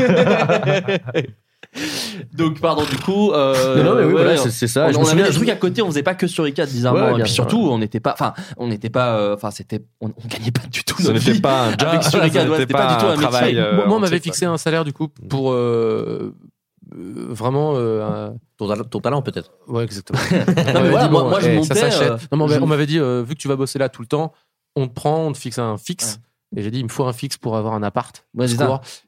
[2.33, 3.31] Donc, pardon, du coup.
[3.31, 4.85] Euh, Non, non, mais oui, ouais, voilà, c'est- c'est ça.
[4.87, 6.65] On, Je on avait souviens- des trucs à côté, on faisait pas que sur ICAT,
[6.65, 7.11] bizarrement.
[7.13, 8.13] Ouais, et puis surtout, on n'était pas.
[8.13, 9.17] Enfin, on n'était pas.
[9.17, 9.83] euh, Enfin, c'était.
[10.01, 11.41] On, on gagnait pas du tout Ce notre n'était vie.
[11.41, 13.27] pas un job, Avec sur n'était c'était pas, du tout un un métier.
[13.29, 16.33] travail, euh, Moi, on m'avait fixé un salaire du coup pour euh,
[16.95, 17.73] vraiment.
[17.75, 19.51] euh, un- Ton, talent- ton talent, peut-être.
[19.67, 20.17] Ouais, exactement.
[20.73, 22.11] Non, mais voilà, dit, moi- bon, moi, je eh, montais, ça s'achète.
[22.11, 23.77] euh, Non, mais on je- m'avait- on m'avait dit, euh, vu que tu vas bosser
[23.77, 24.33] là tout le temps,
[24.75, 26.19] on te prend, on te fixe un fixe.
[26.55, 28.25] Et j'ai dit, il me faut un fixe pour avoir un appart.
[28.33, 28.47] Ouais.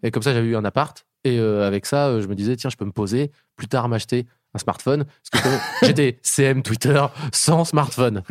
[0.04, 1.04] Et comme ça, j'avais eu un appart.
[1.24, 3.90] Et euh, avec ça, euh, je me disais, tiens, je peux me poser, plus tard
[3.90, 5.06] m'acheter un smartphone.
[5.06, 7.02] Parce que comme j'étais CM Twitter
[7.32, 8.24] sans smartphone.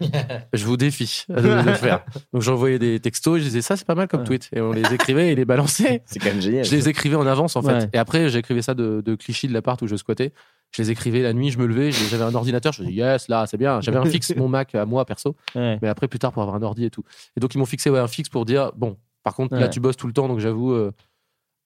[0.52, 2.04] je vous défie de, le faire.
[2.32, 4.48] Donc j'envoyais des textos, je disais, ça, c'est pas mal comme tweet.
[4.52, 6.02] Et on les écrivait et les balançait.
[6.06, 6.64] C'est quand même génial.
[6.64, 7.72] Je les écrivais en avance en fait.
[7.72, 7.90] Ouais.
[7.92, 10.32] Et après, j'écrivais ça de, de Clichy de l'appart où je squattais.
[10.72, 13.28] Je les écrivais la nuit, je me levais, j'avais un ordinateur, je me disais yes,
[13.28, 13.80] là, c'est bien.
[13.80, 15.36] J'avais un fixe, mon Mac à moi perso.
[15.54, 15.78] Ouais.
[15.80, 17.04] Mais après, plus tard, pour avoir un ordi et tout.
[17.36, 19.80] Et donc, ils m'ont fixé ouais, un fixe pour dire bon, par contre, là, tu
[19.80, 20.92] bosses tout le temps, donc j'avoue, euh,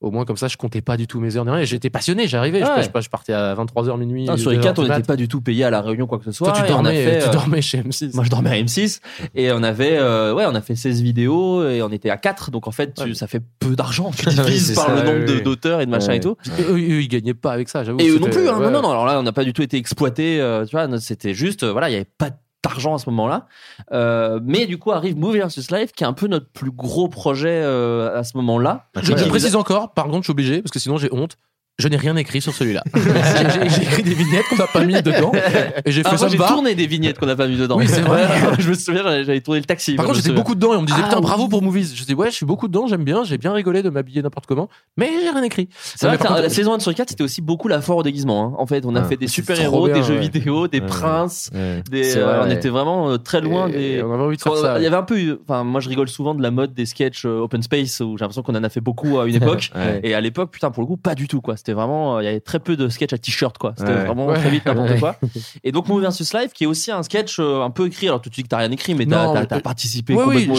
[0.01, 1.61] au moins comme ça, je comptais pas du tout mes heures ni rien.
[1.61, 2.61] Et J'étais passionné, j'arrivais.
[2.61, 2.83] Je- Ouais.
[2.95, 4.25] Je, je partais à 23h minuit.
[4.25, 4.97] Non, sur 2h ICAT, on du mat.
[4.97, 6.53] n'était pas du tout payé à la réunion, quoi que ce soit.
[6.53, 8.15] Toi, tu dormais, fait, tu euh, dormais chez M6.
[8.15, 9.01] Moi, je dormais à M6
[9.35, 12.51] et on avait, euh, ouais, on a fait 16 vidéos et on était à 4.
[12.51, 14.11] Donc, en fait, tu- ça fait peu d'argent.
[14.17, 15.43] Tu divises par ça, le nombre de- oui.
[15.43, 16.17] d'auteurs et de machin Ouais.
[16.17, 16.37] et tout.
[16.61, 18.01] Eux, eux, ils gagnaient pas avec ça, j'avoue.
[18.01, 18.59] Et eux non plus, hein.
[18.59, 18.65] ouais.
[18.65, 18.91] non, non, non.
[18.91, 20.41] Alors là, on n'a pas du tout été exploité.
[20.41, 22.31] euh, tu vois, c'était juste, euh, voilà, il n'y avait pas
[22.63, 23.47] d'argent à ce moment-là.
[23.93, 27.09] Euh, mais du coup, arrive Movie vs Live, qui est un peu notre plus gros
[27.09, 28.87] projet euh, à ce moment-là.
[29.01, 31.37] Je, je précise encore, par contre, je suis obligé, parce que sinon j'ai honte.
[31.79, 32.83] Je n'ai rien écrit sur celui-là.
[32.95, 35.33] J'ai- écrit des vignettes qu'on n'a pas mis dedans.
[35.87, 37.79] Et j'ai Ah, fait ça j'ai tourné des vignettes qu'on n'a pas mis dedans.
[37.79, 38.27] Oui, c'est vrai.
[38.59, 39.95] je me souviens, j'avais tourné le taxi.
[39.95, 41.23] Par contre, j'étais beaucoup dedans et on me disait Ah, putain, oui.
[41.23, 41.95] bravo pour Movies.
[41.97, 44.45] Je dis ouais, je suis beaucoup dedans, j'aime bien, j'ai bien rigolé de m'habiller n'importe
[44.47, 44.69] comment,
[44.99, 45.71] mais j'ai rien écrit.
[45.81, 48.45] C'est vrai que la saison 1 sur 4, c'était aussi beaucoup la foire au déguisement.
[48.45, 48.57] hein.
[48.59, 50.87] En fait, on a Ah, fait des super-héros, des jeux vidéo, des Ouais.
[50.87, 51.49] princes.
[51.55, 51.83] Ouais.
[51.91, 54.03] Des, C'est euh, vrai, on était vraiment euh, très loin Et des.
[54.03, 54.77] On avait envie de faire ça.
[54.79, 56.85] Il y avait un peu, eu- enfin, moi je rigole souvent de la mode des
[56.85, 59.71] sketchs euh, open space où j'ai l'impression qu'on en a fait beaucoup à une époque.
[60.03, 61.55] Et à l'époque, putain, pour le coup, pas du tout, quoi.
[61.61, 63.75] C'était vraiment, euh, il y avait très peu de sketchs à t-shirt, quoi.
[63.77, 64.05] C'était Ouais.
[64.07, 64.39] vraiment Ouais.
[64.39, 64.99] très vite n'importe Ouais.
[64.99, 65.17] quoi.
[65.63, 68.09] Et donc, Movie vs Live, qui est aussi un sketch euh, un peu écrit.
[68.09, 70.51] Alors, tout de suite, t'as rien écrit, mais t'as, mais- t'as participé Oui, oui,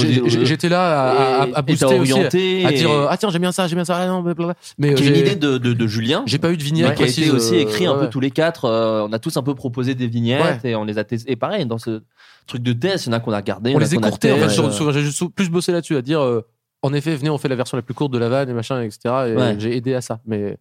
[0.45, 2.65] j'étais là à, à, à et- et booster t'as aussi, orienté.
[2.65, 4.53] à dire et- euh, ah tiens j'aime bien ça, j'aime bien ça, ah non, blablabla.
[4.78, 6.22] mais euh, qui est une idée de, de, de Julien.
[6.28, 8.19] j'ai pas eu de mais vignette qui a été aussi euh, écrit un peu tous
[8.19, 8.65] les quatre.
[8.65, 11.32] euh, on a tous un peu proposé des vignettes et on les a testés.
[11.32, 12.02] Et pareil, dans ce
[12.48, 13.73] truc de test, il y en a qu'on a regardé.
[13.73, 14.48] On a les écourtait en fait.
[14.48, 16.45] testé, euh, J'ai juste plus bossé là-dessus à dire euh,
[16.84, 18.82] en effet venez on fait la version la plus courte de la vanne et machin
[18.82, 18.99] etc.
[19.06, 19.56] Et Ouais.
[19.60, 20.19] j'ai aidé à ça.
[20.26, 20.57] Mais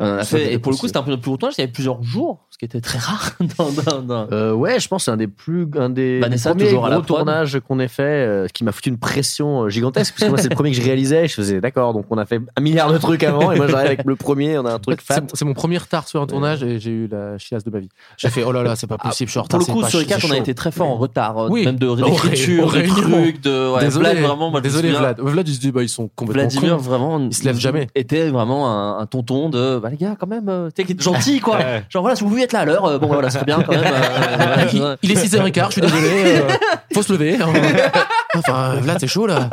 [0.00, 1.30] on en a Ça, fait, c'était et pour le coup, c'était un peu notre plus
[1.30, 1.54] gros tournage.
[1.58, 3.32] Il y avait plusieurs jours, ce qui était très rare.
[3.58, 6.50] dans, dans, dans- Euh, ouais, je pense que c'est un des plus, un des, Vanessa,
[6.50, 8.98] des premiers toujours à la gros tournages qu'on ait fait, euh, qui m'a foutu une
[8.98, 11.92] pression euh, gigantesque, parce que moi c'est le premier que je réalisais, je faisais d'accord,
[11.92, 14.58] donc on a fait un milliard de trucs avant, et moi j'arrive avec le premier,
[14.58, 15.20] on a un truc C'est- fat.
[15.34, 17.88] C'est mon premier retard sur un tournage et j'ai eu la chiasse de ma vie.
[18.16, 19.60] J'ai fait oh là là c'est pas possible, je suis en Pour retard.
[19.60, 20.96] le c'est coup, pas sur les ch- 4, c'est on a été très fort en
[20.96, 21.38] retard.
[21.38, 21.64] euh, Oui.
[21.64, 23.74] Même de Au ré- d'écriture, au de trucs, de.
[23.74, 25.20] Ouais, Désolé, Vlad, vraiment, moi, désolé Vlad.
[25.20, 27.86] Vlad il se dit bah ils sont complètement Vladimir, vraiment, Il se lève jamais.
[27.94, 31.58] Était vraiment un tonton de, bah les gars, quand même, euh, t'es gentil, quoi.
[31.90, 33.72] Genre voilà, si vous voulez être là à l'heure, euh, bon voilà, c'est bien quand
[33.72, 33.84] même.
[33.84, 36.08] euh, Il, il est 6h15, je suis désolé.
[36.36, 36.48] euh,
[36.94, 37.38] faut se lever.
[37.40, 37.52] hein.
[38.34, 39.50] Enfin, Vlad, c'est chaud là.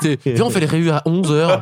[0.00, 1.60] Tes- Viens, on fait les réus à 11h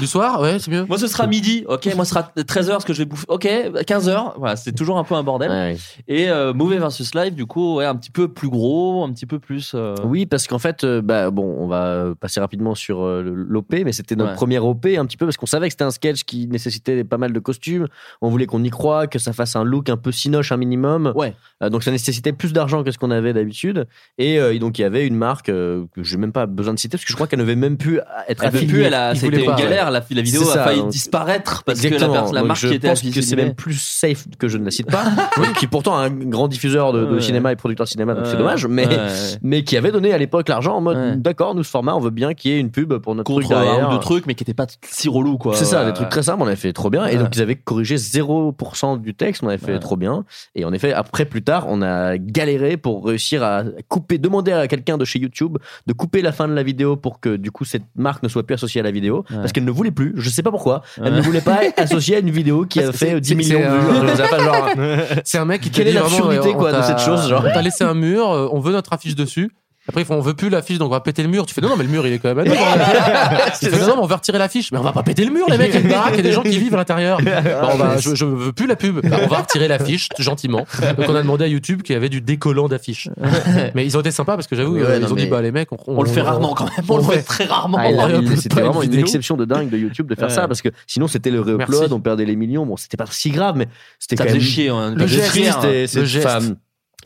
[0.00, 0.40] du soir.
[0.40, 0.86] Ouais, c'est mieux.
[0.86, 1.94] Moi, ce sera midi, ok.
[1.94, 3.26] Moi, ce sera 13h, parce que je vais bouffer.
[3.28, 4.32] Ok, 15h.
[4.38, 5.50] Voilà, c'est toujours un peu un bordel.
[5.50, 5.76] Ouais.
[6.08, 9.26] Et euh, Mauvais versus Live, du coup, ouais, un petit peu plus gros, un petit
[9.26, 9.72] peu plus.
[9.74, 13.74] euh, Oui, parce qu'en fait, euh, bah, bon, on va passer rapidement sur euh, l'OP,
[13.84, 14.36] mais c'était notre Ouais.
[14.36, 17.15] première OP un petit peu parce qu'on savait que c'était un sketch qui nécessitait pas
[17.18, 17.86] mal de costumes.
[18.22, 21.12] On voulait qu'on y croit, que ça fasse un look un peu cinoche un minimum.
[21.14, 21.34] Ouais.
[21.62, 23.86] Euh, donc ça nécessitait plus d'argent que ce qu'on avait d'habitude.
[24.18, 26.78] Et euh, donc il y avait une marque, euh, que j'ai même pas besoin de
[26.78, 27.98] citer parce que je crois qu'elle ne devait même plus
[28.28, 28.66] être Elle affiliée.
[28.66, 29.86] plus, elle a, c'était une pas, galère.
[29.86, 29.92] ouais.
[29.92, 32.74] La, la vidéo a failli donc- disparaître parce que la, la Donc marque je qui
[32.74, 35.04] était pense que c'est même plus safe que je ne la cite pas,
[35.58, 37.20] qui est pourtant un grand diffuseur de, de Ouais.
[37.20, 38.86] cinéma et producteur de cinéma, donc c'est dommage, mais,
[39.42, 42.10] mais qui avait donné à l'époque l'argent en mode d'accord, nous ce format, on veut
[42.10, 43.88] bien qu'il y ait une pub pour notre contre truc derrière.
[43.88, 45.54] un ou deux trucs, mais qui était pas si relou quoi.
[45.54, 47.05] C'est ça, des trucs très simples, on avait fait trop bien.
[47.08, 50.24] Et donc, ils avaient corrigé 0% du texte, on avait fait trop bien.
[50.54, 54.66] Et en effet, après, plus tard, on a galéré pour réussir à couper, demander à
[54.68, 57.64] quelqu'un de chez YouTube de couper la fin de la vidéo pour que, du coup,
[57.64, 59.24] cette marque ne soit plus associée à la vidéo.
[59.28, 62.16] Parce qu'elle ne voulait plus, je sais pas pourquoi, elle ne voulait pas être associée
[62.16, 64.22] à une vidéo qui a fait c'est- 10 c'est- millions de vues.
[65.24, 67.62] C'est un mec qui Quelle est l'absurdité, euh, quoi, de cette chose, genre On t'a
[67.62, 69.50] laissé un mur, euh, on veut notre affiche dessus.
[69.88, 71.46] Après, ils font, on veut plus l'affiche, donc on va péter le mur.
[71.46, 72.50] Tu fais, non, non, mais le mur, il est quand même à nous.
[73.60, 74.72] Tu fais, non, non, mais on veut retirer l'affiche.
[74.72, 76.16] Mais on va pas péter le mur, les mecs, il y a une baraque, il
[76.16, 77.18] y a des gens qui vivent à l'intérieur.
[77.66, 79.00] Bon, bah, je, je veux plus la pub.
[79.08, 80.66] Bah, on va retirer l'affiche, gentiment.
[80.98, 83.08] Donc, on a demandé à YouTube qu'il y avait du décollant d'affiche.
[83.74, 85.40] Mais ils ont été sympas parce que j'avoue, Ouais, euh, non, ils ont dit, bah,
[85.42, 86.84] les mecs, on, On le fait rarement quand même.
[86.88, 87.78] On le fait très rarement.
[87.80, 89.04] Ah, C'était une vraiment une vidéo.
[89.06, 90.34] exception de dingue de YouTube de faire Ouais.
[90.34, 92.66] ça parce que sinon c'était le réupload, on perdait les millions.
[92.66, 93.68] Bon, c'était pas si grave, mais
[94.00, 94.68] c'était Ça quand faisait même chier.
[94.70, 95.64] hein, le geste,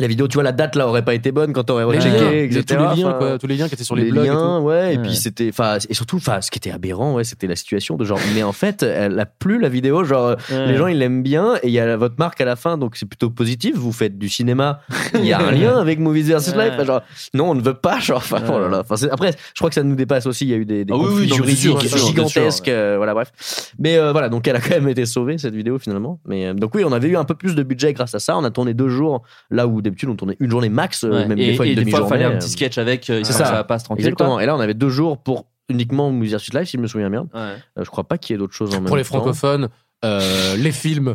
[0.00, 2.62] la vidéo, tu vois, la date là aurait pas été bonne quand t'aurais rechecké, etc.
[2.66, 4.24] tous les liens, quoi, tous les liens qui étaient sur les, les blogs.
[4.24, 4.64] et liens, tout.
[4.66, 5.02] ouais, et Ouais.
[5.02, 8.04] puis c'était, enfin, et surtout, enfin, ce qui était aberrant, ouais, c'était la situation de
[8.04, 10.66] genre, mais en fait, elle a plu la vidéo, genre, Ouais.
[10.66, 12.96] les gens ils l'aiment bien, et il y a votre marque à la fin, donc
[12.96, 13.76] c'est plutôt positif.
[13.76, 14.80] Vous faites du cinéma,
[15.14, 16.70] il y a un lien avec Movies versus Ouais.
[16.70, 17.02] Life, genre,
[17.34, 18.82] non, on ne veut pas, genre, enfin, oh là là.
[19.12, 20.44] Après, je crois que ça nous dépasse aussi.
[20.46, 23.12] Il y a eu des, des Ah oui, conflits oui, juridiques sûr, gigantesques, euh, voilà,
[23.14, 23.32] bref.
[23.78, 26.18] Mais euh, voilà, donc elle a quand même été sauvée cette vidéo finalement.
[26.26, 28.36] Mais euh, donc oui, on avait eu un peu plus de budget grâce à ça.
[28.36, 31.26] On a tourné deux jours là où d'habitude on tournait une journée max, euh, Ouais.
[31.26, 33.08] même et, des fois et il fallait un euh, petit sketch avec.
[33.10, 33.54] euh, c'est histoire ça.
[33.56, 34.04] ça passe tranquille.
[34.06, 34.34] Exactement.
[34.34, 34.42] quoi.
[34.42, 37.28] Et là, on avait deux jours pour uniquement versus Life, si je me souviens bien.
[37.34, 37.40] Ouais.
[37.40, 37.54] Euh,
[37.84, 39.08] je crois pas qu'il y ait d'autres choses en même Pour les temps.
[39.18, 39.68] francophones,
[40.04, 41.14] euh, les films.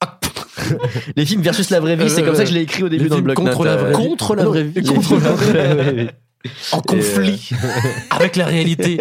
[1.16, 2.88] Les films versus la vraie vie, Euh, c'est comme ça que je l'ai écrit au
[2.88, 3.96] début les dans le films bloc contre la vraie vie.
[4.08, 4.82] Contre la vraie vie.
[4.82, 5.34] Contre la
[5.74, 6.08] vraie vie.
[6.72, 7.50] en conflit
[8.10, 9.00] avec la réalité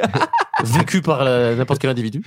[0.64, 2.24] vécue par n'importe quel individu.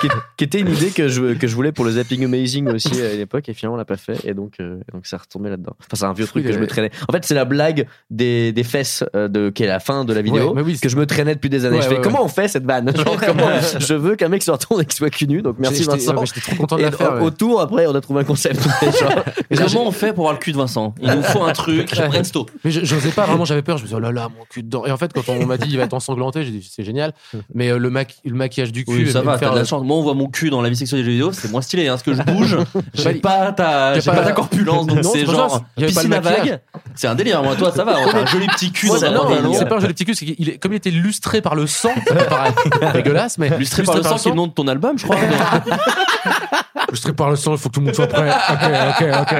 [0.00, 3.00] qui, qui était une idée que je, que je voulais pour le Zapping Amazing aussi
[3.00, 5.74] à l'époque et finalement on l'a pas fait et donc, euh, donc ça retombé là-dedans.
[5.80, 6.90] Enfin c'est un vieux truc que je me traînais.
[7.08, 10.12] En fait c'est la blague des, des fesses euh, de, qui est la fin de
[10.14, 11.76] la vidéo Ouais, mais oui, que je me traînais depuis des années.
[11.76, 12.92] Ouais, je fais ouais, comment on fait cette vanne?
[12.96, 13.48] Genre comment
[13.78, 16.16] je veux qu'un mec se retourne et qu'il soit cul nu donc merci J'étais- Vincent.
[16.16, 17.14] ouais, J'étais trop content de Et la faire.
[17.14, 17.20] ouais.
[17.22, 18.60] autour après on a trouvé un concept.
[19.00, 19.24] Genre,
[19.72, 20.94] Comment on fait pour avoir le cul de Vincent?
[21.02, 21.86] Il nous faut un truc.
[21.90, 22.46] Presto.
[22.64, 23.76] Mais je- j'osais pas vraiment, j'avais peur.
[23.78, 24.84] Je me disais, oh là là, mon cul dedans.
[24.86, 27.12] Et en fait, quand on m'a dit, il va être ensanglanté, j'ai dit, c'est génial.
[27.54, 29.62] Mais euh, le, maqui- le maquillage du cul, Oui, ça va, faire, t'as de la
[29.62, 29.82] euh, chance.
[29.84, 31.86] Moi, on voit mon cul dans la vie sexuelle des jeux vidéo, c'est moins stylé.
[31.88, 32.56] Hein, parce que je bouge,
[32.94, 36.20] j'ai Bah, pas ta, j'ai pas- pas ta corpulence, donc c'est c'est genre piscine à
[36.20, 36.60] vague.
[36.94, 37.42] C'est un délire.
[37.42, 37.96] Moi, toi, ça va.
[38.00, 39.54] On a un joli petit cul dans un non, pantalon.
[39.54, 41.66] c'est pas un joli petit cul, c'est qu'il est, comme il était lustré par le
[41.66, 42.52] sang, c'est pareil,
[42.94, 45.16] dégueulasse, mais Illustré par le sang, qui est le nom de ton album, je crois.
[46.90, 48.28] Lustré par le sang, il faut que tout le monde soit prêt.
[48.30, 49.34] Ok, ok, ok.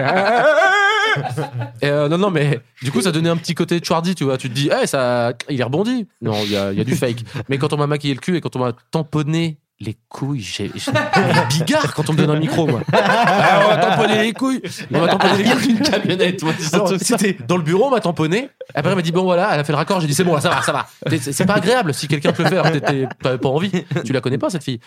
[1.85, 4.39] Euh, non, non, mais du coup, ça donnait un petit côté Chouardi, tu vois.
[4.39, 6.07] Tu te dis, eh, ça, il est rebondi.
[6.23, 7.25] Non, il y il y a du fake.
[7.49, 10.71] Mais quand on m'a maquillé le cul et quand on m'a tamponné les couilles, j'ai
[10.75, 10.91] j'ai-
[11.59, 12.81] bigard quand on me donne un micro, moi.
[12.95, 14.63] Ah, on m'a tamponné les couilles.
[14.93, 15.71] On m'a tamponné les couilles.
[15.73, 16.87] une camionnette, moi, Non.
[16.99, 18.49] C'était dans le bureau, on m'a tamponné.
[18.75, 20.01] Après, elle m'a dit bon voilà, elle a fait le raccord.
[20.01, 20.87] J'ai dit c'est bon, là, ça va, ça va.
[21.11, 23.71] C'est c'est pas agréable si quelqu'un te le fait alors que t'étais- t'avais pas envie.
[24.05, 24.81] Tu la connais pas cette fille.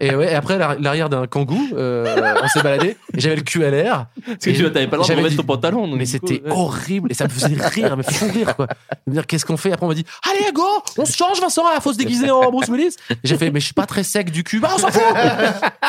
[0.00, 0.32] Et ouais.
[0.32, 2.96] Et après l'arri- l'arrière d'un kangou, euh, on s'est baladé.
[3.14, 4.06] Et j'avais le cul à l'air.
[4.26, 5.88] Parce que tu t'avais pas le droit de remettre ton pantalon.
[5.88, 6.50] donc Mais coup, c'était ouais.
[6.52, 8.66] horrible et ça me faisait rire, me fou rire quoi.
[9.06, 9.72] Me dire qu'est-ce qu'on fait?
[9.72, 10.66] Après on m'a dit allez go,
[10.98, 12.96] on se change Vincent, il faut se déguiser en Bruce Willis.
[13.24, 15.02] J'ai fait mais je suis pas très sec du cul, bah on s'en fout.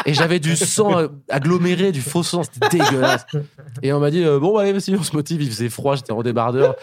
[0.06, 3.26] Et j'avais du sang aggloméré, du faux sang, c'était dégueulasse.
[3.82, 6.12] Et on m'a dit euh, bon allez vas-y on se motive, il faisait froid, j'étais
[6.12, 6.76] en débardeur.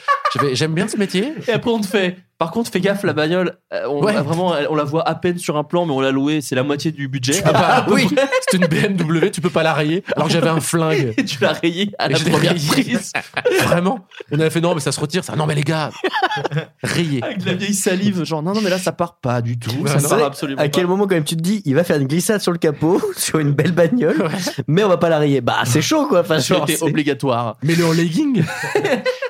[0.52, 1.32] J'aime bien ce métier.
[1.48, 2.16] Et après, on te fait.
[2.38, 4.12] Par contre, fais gaffe, la bagnole, euh, on, Ouais.
[4.14, 6.62] vraiment, on la voit à peine sur un plan, mais on l'a louée, c'est la
[6.64, 7.40] moitié du budget.
[7.44, 8.08] Ah bah, oui,
[8.50, 10.02] c'est une BMW, tu peux pas la rayer.
[10.16, 11.14] Alors que j'avais un flingue.
[11.16, 12.68] Et tu l'as rayée à la première rayé.
[12.68, 13.12] prise.
[13.64, 14.00] Vraiment.
[14.32, 15.22] On avait fait non mais ça se retire.
[15.24, 15.90] Ça non mais les gars,
[16.82, 17.22] rayé.
[17.22, 19.70] Avec la vieille salive, genre non, non, mais là, ça part pas du tout.
[19.82, 20.88] Bah ça part absolument à quel pas.
[20.90, 23.38] moment quand même tu te dis il va faire une glissade sur le capot sur
[23.38, 24.28] une belle bagnole
[24.68, 27.56] mais on va pas la rayer bah c'est chaud quoi enfin C'était c'est- obligatoire.
[27.62, 28.42] Mais le en legging.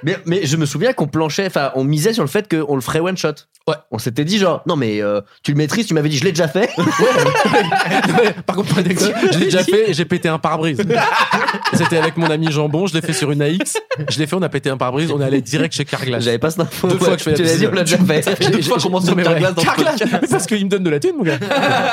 [0.02, 2.80] mais, mais je me souviens qu'on planchait enfin on misait sur le fait qu'on le
[2.80, 3.34] ferait one shot
[3.66, 3.76] Ouais.
[3.90, 6.32] on s'était dit genre non mais euh, tu le maîtrises tu m'avais dit je l'ai
[6.32, 6.68] déjà fait
[8.46, 10.78] Par contre, je l'ai déjà fait j'ai pété un pare-brise.
[11.72, 13.78] C'était avec mon ami Jambon, je l'ai fait sur une AX.
[14.08, 16.22] Je l'ai fait, on a pété un pare-brise, on est allé direct chez Carglass.
[16.22, 17.98] j'avais pas cette info Deux fois que je fais tu l'as dit on l'a déjà
[17.98, 20.02] fait deux fois qu'on mais ouais, Carglass dans Carglass.
[20.30, 21.38] Parce qu'il me donne de la thune, mon gars.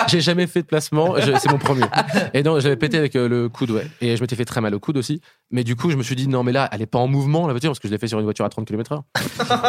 [0.07, 1.85] J'ai jamais fait de placement, c'est mon premier.
[2.33, 3.87] Et non, j'avais pété avec euh, le coude, ouais.
[4.01, 5.21] Et je m'étais fait très mal au coude aussi.
[5.51, 7.47] Mais du coup, je me suis dit, non, mais là, elle est pas en mouvement,
[7.47, 9.01] la voiture, parce que je l'ai fait sur une voiture à 30 km/h.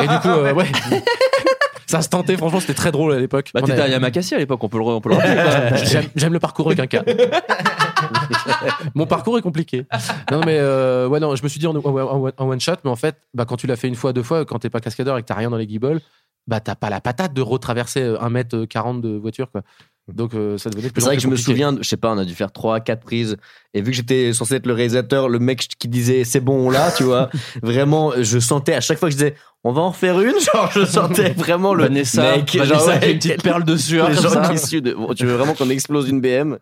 [0.02, 0.66] Et du coup, euh, ouais.
[1.86, 3.50] Ça se tentait, franchement, c'était très drôle à l'époque.
[3.52, 5.16] Bah, On t'étais a- à Yamakasi à l'époque, on peut le, re- on peut le
[5.16, 5.84] rappeler.
[6.16, 7.04] J'aime- le parcours avec un K.
[8.94, 9.84] Mon parcours est compliqué.
[10.30, 12.90] Non, mais euh, ouais, non, je me suis dit en, en- en one shot, mais
[12.90, 15.18] en fait, bah, quand tu l'as fait une fois, deux fois, quand t'es pas cascadeur
[15.18, 16.00] et que t'as rien dans les guibolles,
[16.46, 19.62] bah t'as pas la patate de retraverser 1m40 de voiture, quoi.
[20.08, 22.12] Donc euh, ça devenait de plus C'est vrai que je me souviens, je sais pas,
[22.12, 23.36] on a dû faire 3 4 prises.
[23.72, 26.90] Et vu que j'étais censé être le réalisateur, le mec qui disait c'est bon là,
[26.90, 27.30] tu vois,
[27.62, 29.34] vraiment je sentais à chaque fois que je disais
[29.64, 33.12] on va en refaire une, genre je sentais vraiment le Vanessa, mec Vanessa genre, avec
[33.12, 34.52] une petite perle de sueur les gens ça.
[34.52, 36.58] qui de- bon, tu veux vraiment qu'on explose une BM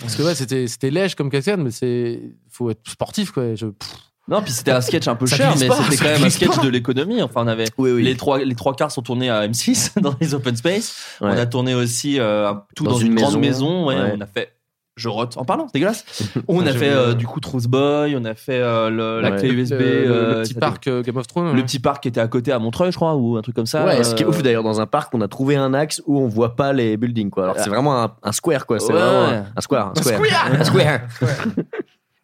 [0.00, 3.54] Parce que ouais, c'était c'était lèche comme cascade, mais c'est faut être sportif, quoi.
[3.54, 3.90] Je, pff,
[4.28, 6.30] Non, puis c'était un sketch un peu Ça cher, mais pas, c'était quand même un
[6.30, 6.62] sketch pas.
[6.62, 7.20] de l'économie.
[7.22, 10.54] Enfin, on avait les trois les trois quarts sont tournés à M6 dans les open
[10.56, 11.16] space.
[11.20, 13.86] On a tourné aussi euh, tout Dans dans, une une, grande maison, maison.
[13.88, 14.14] ouais, ouais.
[14.16, 14.52] On a fait
[14.94, 16.04] je rote en parlant, c'est dégueulasse.
[16.48, 19.38] on a fait euh, du coup Truth Boy, on a fait euh, le- la Ouais.
[19.38, 21.46] clé USB, le, le- le petit parc euh, Game of Thrones.
[21.46, 21.62] le ouais.
[21.62, 23.86] petit parc qui était à côté à Montreuil, je crois, ou un truc comme ça.
[23.86, 26.02] Ouais, ce qui est euh, ouf d'ailleurs dans un parc, on a trouvé un axe
[26.06, 27.44] où on voit pas les buildings quoi.
[27.44, 29.00] Alors c'est vraiment un, un square quoi, c'est Ouais.
[29.00, 30.50] vraiment un, un square, un square.
[30.60, 31.00] Un square.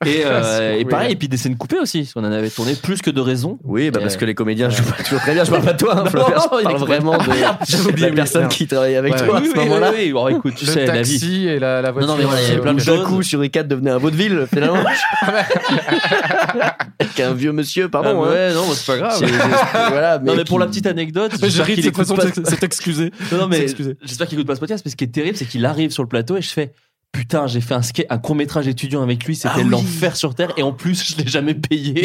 [0.07, 2.75] Et, euh, et pareil, et puis des scènes coupées aussi, parce qu'on en avait tourné
[2.77, 3.59] plus que de raison.
[3.65, 5.43] Oui, bah parce que les comédiens jouent pas toujours très bien.
[5.43, 7.25] Je parle pas de toi, hein, Non, Flaubert, non, je il parle vraiment de
[7.69, 9.91] J'avais la personne qui travaille avec Ouais, toi oui, à ce oui, oui, moment-là.
[9.93, 10.13] oui, oui.
[10.13, 11.19] Bon, écoute, tu le sais, la vie.
[11.19, 12.11] taxi et la, la voiture.
[12.13, 12.99] non, mais voilà, il y avait euh, plein de choses.
[13.01, 14.85] D'un coup, sur I4 devenait un vaudeville, finalement.
[17.01, 18.23] Avec un vieux monsieur, pardon.
[18.25, 18.33] Ah, hein.
[18.33, 19.23] ouais, non, mais c'est pas grave.
[19.91, 22.41] Voilà, Non, mais pour la petite anecdote, J'ai j'espère ri de qu'il cette écoute façon
[22.43, 23.11] de s'être excusé.
[23.33, 23.67] Non, non, mais
[24.03, 25.91] j'espère qu'il écoute pas ce podcast, parce que ce qui est terrible, c'est qu'il arrive
[25.91, 26.73] sur le plateau et je fais.
[27.11, 29.69] Putain, j'ai fait un, skate, un court métrage étudiant avec lui, c'était Ah oui.
[29.69, 32.03] l'enfer sur terre et en plus je l'ai jamais payé.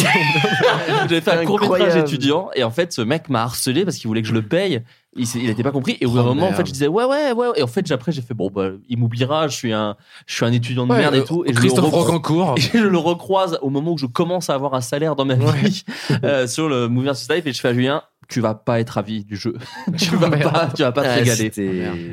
[1.09, 4.07] j'ai fait un court métrage étudiant et en fait ce mec m'a harcelé parce qu'il
[4.07, 4.81] voulait que je le paye.
[5.15, 6.87] Il, il était pas compris et au bout d'un Oh, moment en fait je disais
[6.87, 9.71] ouais ouais ouais et en fait après j'ai fait bon bah il m'oubliera, je suis
[9.73, 11.91] un je suis un étudiant de Ouais, merde euh, et tout et je le Christophe
[11.91, 12.55] Rocancourt.
[12.57, 15.35] et je le recroise au moment où je commence à avoir un salaire dans ma
[15.35, 15.83] vie
[16.23, 18.01] euh, sur le Movie Life et je fais à Julien
[18.33, 19.53] tu vas pas être ravi du jeu
[19.97, 21.51] tu vas pas tu vas pas te Ah, régaler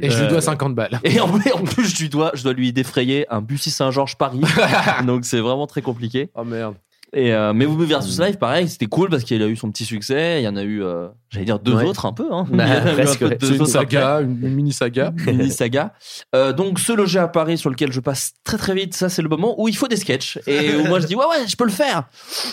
[0.02, 1.01] Et je lui Euh, dois 50 balles.
[1.05, 4.40] et en, en plus, je lui dois, je dois lui défrayer un Bussy Saint-Georges Paris.
[5.06, 6.30] Donc, c'est vraiment très compliqué.
[6.34, 6.74] Oh merde.
[7.12, 9.84] Et euh, mais Movie versus Live, pareil, c'était cool parce qu'il a eu son petit
[9.84, 10.40] succès.
[10.40, 11.84] Il y en a eu, euh, j'allais dire deux Ouais.
[11.84, 12.28] autres un peu.
[12.32, 12.47] Hein.
[12.52, 13.97] Bah, un presque, peu deux une autres après.
[13.97, 15.12] saga, une, une mini saga.
[15.26, 15.92] Mini saga.
[16.36, 19.22] Euh, donc, ce loger à Paris sur lequel je passe très très vite, ça c'est
[19.22, 20.38] le moment où il faut des sketchs.
[20.47, 22.05] Et où moi je dis, ouais, ouais, je peux le faire.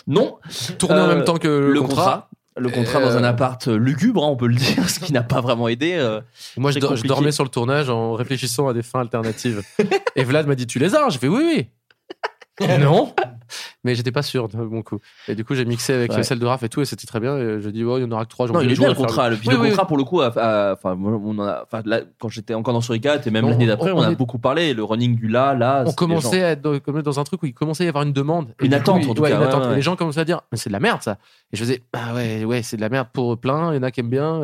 [0.07, 0.37] Non.
[0.79, 1.95] Tourner en même temps que le, Le contrat.
[1.95, 2.29] contrat.
[2.59, 5.23] Le contrat dans un Euh, appart lugubre, hein, on peut le dire, ce qui n'a
[5.23, 5.93] pas vraiment aidé.
[5.93, 6.21] euh.
[6.57, 9.61] Moi, je, dormais sur le tournage en réfléchissant à des fins alternatives.
[10.15, 11.09] Et Vlad m'a dit Tu les as?
[11.09, 11.67] J'ai fait Oui,
[12.61, 12.67] oui.
[12.79, 13.13] non.
[13.83, 14.99] Mais j'étais pas sûr de mon coup.
[15.27, 16.23] Et du coup, j'ai mixé avec Ouais.
[16.23, 17.37] celle de Raph et tout, et c'était très bien.
[17.37, 18.47] Et je dis Oh, il y en aura que trois.
[18.47, 19.29] Non, il est bien le contrat.
[19.29, 19.69] Le, Oui, le oui.
[19.69, 20.75] contrat, pour le coup, enfin,
[22.19, 24.73] quand j'étais encore dans Suricat et même l'année d'après, on- a est- beaucoup parlé.
[24.73, 25.83] Le running du là, là.
[25.85, 28.53] On commençait à être dans, un truc où il commençait à y avoir une demande.
[28.61, 29.65] Et Une coup, attente, il- en tout ouais, cas, une ouais, attente.
[29.65, 29.73] ouais.
[29.73, 31.17] Et les gens commençaient à dire Mais c'est de la merde, ça.
[31.51, 33.73] Et je faisais Ah ouais, ouais, c'est de la merde pour plein.
[33.73, 34.41] Il y en a qui aiment bien.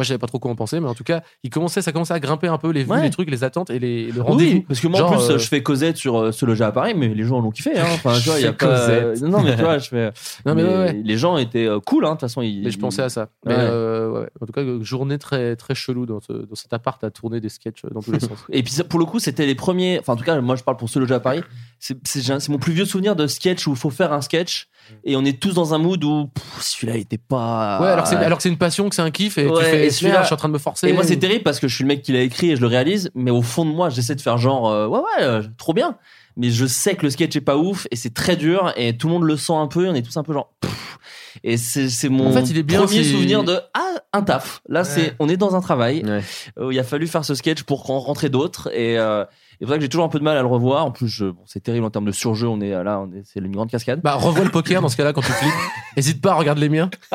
[0.00, 1.92] Moi, je savais pas trop quoi en penser, mais en tout cas, il commençait, ça
[1.92, 3.02] commençait à grimper un peu les vues, Ouais.
[3.02, 4.50] les trucs, les attentes et les, le rendez-vous.
[4.58, 6.64] Oui, parce que moi, Genre, en plus, euh, je fais Cosette sur euh, ce loger
[6.64, 7.78] à Paris, mais les gens l'ont kiffé.
[7.78, 7.84] Hein.
[7.92, 8.88] Enfin, tu vois, il y a pas.
[9.20, 10.10] Non, mais tu vois, je fais.
[10.46, 10.92] Non, mais mais ouais, ouais.
[11.04, 12.10] Les gens étaient euh, cool, hein.
[12.10, 12.62] De toute façon, ils.
[12.64, 13.28] Mais je pensais à ça.
[13.44, 14.24] Mais euh.
[14.40, 17.48] En tout cas, journée très, très chelou dans, ce- dans cet appart à tourner des
[17.50, 18.38] sketchs dans tous les sens.
[18.50, 19.98] Et puis ça, pour le coup, c'était les premiers.
[20.00, 21.42] Enfin, en tout cas, moi, je parle pour ce loger à Paris.
[21.78, 24.68] C'est mon plus vieux souvenir de sketch où il faut faire un sketch
[25.04, 26.30] et on est tous dans un mood où
[26.60, 27.78] celui-là il était pas.
[27.80, 29.58] Ouais, alors, que c'est- alors que c'est une passion, que c'est un kiff, et Ouais,
[29.58, 30.88] tu fais, et et celui-là, je suis en train de me forcer.
[30.88, 32.60] Et moi, c'est terrible parce que je suis le mec qui l'a écrit et je
[32.60, 35.42] le réalise, mais au fond de moi, j'essaie de faire genre, euh, ouais, ouais, euh,
[35.58, 35.96] trop bien.
[36.36, 39.08] Mais je sais que le sketch est pas ouf et c'est très dur et tout
[39.08, 39.84] le monde le sent un peu.
[39.86, 40.52] et On est tous un peu genre.
[40.60, 40.98] pff.
[41.44, 44.60] Et c'est c'est mon En fait, il est bien premier souvenir de ah un taf.
[44.68, 46.02] Là, c'est on est dans un travail.
[46.04, 46.22] Ouais.
[46.58, 49.24] Euh, il a fallu faire ce sketch pour en rentrer d'autres et euh,
[49.60, 50.86] c'est pour ça que j'ai toujours un peu de mal à le revoir.
[50.86, 52.48] En plus, je- bon, c'est terrible en termes de surjeu.
[52.48, 54.00] On est là, on est, c'est une grande cascade.
[54.02, 55.52] Bah, revois le poker dans ce cas-là quand tu flippes.
[55.96, 56.88] Hésite pas à regarder les miens.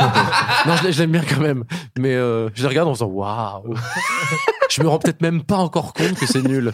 [0.68, 1.64] non, je, je l'aime bien quand même.
[1.98, 3.74] Mais euh, je les regarde en faisant waouh.
[4.70, 6.72] je me rends peut-être même pas encore compte que c'est nul.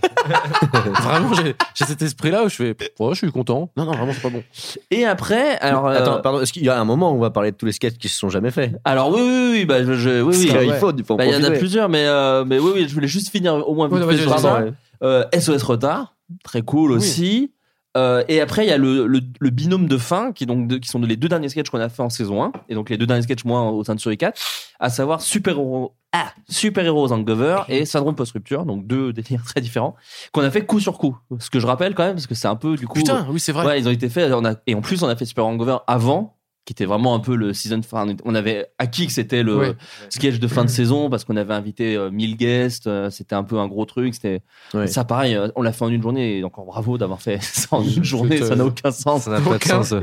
[1.02, 3.70] vraiment, j'ai j'ai cet esprit-là où je fais ouais, je suis content.
[3.78, 4.44] Non, non, vraiment, c'est pas bon.
[4.90, 7.30] Et après, alors euh, Attends, pardon, est-ce qu'il y a un moment où on va
[7.30, 8.74] parler de tous les sketchs qui se sont jamais faits?
[8.84, 10.48] Alors oui, oui, oui, bah, je, je- oui, oui.
[10.48, 10.80] qu'il ouais.
[10.80, 12.86] faut, il faut en Bah, il y en a plusieurs, mais, euh, mais oui, oui,
[12.90, 14.74] je voulais juste finir au moins vite Ouais, fait ouais.
[15.04, 17.54] Euh, SOS Retard, très cool aussi.
[17.98, 20.78] Euh, et après, il y a le, le, le binôme de fin, qui, donc, de-
[20.78, 22.98] qui sont les deux derniers sketchs qu'on a fait en saison 1, et donc les
[22.98, 24.40] deux derniers sketchs, moi, au sein de Suri 4,
[24.80, 29.60] à savoir Super Héros, ah, Super Héros Hangover et Syndrome Post-Rupture, donc deux délires très
[29.60, 29.96] différents,
[30.32, 31.18] qu'on a fait coup sur coup.
[31.40, 33.00] Ce que je rappelle quand même, parce que c'est un peu, du coup.
[33.00, 33.66] Putain, oui, c'est vrai.
[33.66, 34.32] Ouais, ils ont été faits.
[34.32, 37.20] On a, et en plus, on a fait Super Hangover avant, qui était vraiment un
[37.20, 37.80] peu le season.
[37.80, 39.76] Enfin, on avait acquis que c'était le Ouais.
[40.10, 42.86] sketch de fin de saison parce qu'on avait invité euh, 1000 guests.
[42.88, 44.14] euh, c'était un peu un gros truc.
[44.14, 44.42] C'était
[44.74, 44.86] Ouais.
[44.88, 45.36] ça, pareil.
[45.36, 46.38] euh, on l'a fait en une journée.
[46.38, 48.38] Et encore bravo d'avoir fait ça en une journée.
[48.38, 49.24] Ça n'a aucun sens.
[49.24, 49.92] Ça n'a pas de sens.
[49.92, 50.02] ouais.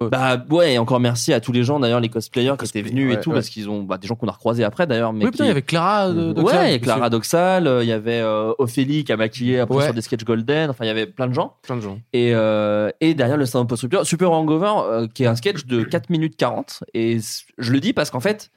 [0.00, 3.12] Bah ouais, et encore merci à tous les gens d'ailleurs, les cosplayers qui étaient venus
[3.12, 3.36] et ouais, tout, ouais.
[3.36, 5.12] parce qu'ils ont bah, des gens qu'on a croisés après d'ailleurs.
[5.12, 7.10] Mais Oui, putain, il y avait Clara de, de ouais, Clara, il y Clara.
[7.10, 9.84] Doxal, euh, il y avait euh, Ophélie qui a maquillé après Ouais.
[9.84, 11.54] sur des sketchs Golden, enfin il y avait plein de gens.
[11.62, 11.98] Plein de gens.
[12.12, 15.82] Et, euh, et derrière le stand-up Super, Super Hangover, euh, qui est un sketch de
[15.84, 16.84] 4 minutes 40.
[16.94, 17.18] Et
[17.58, 18.50] je le dis parce qu'en fait,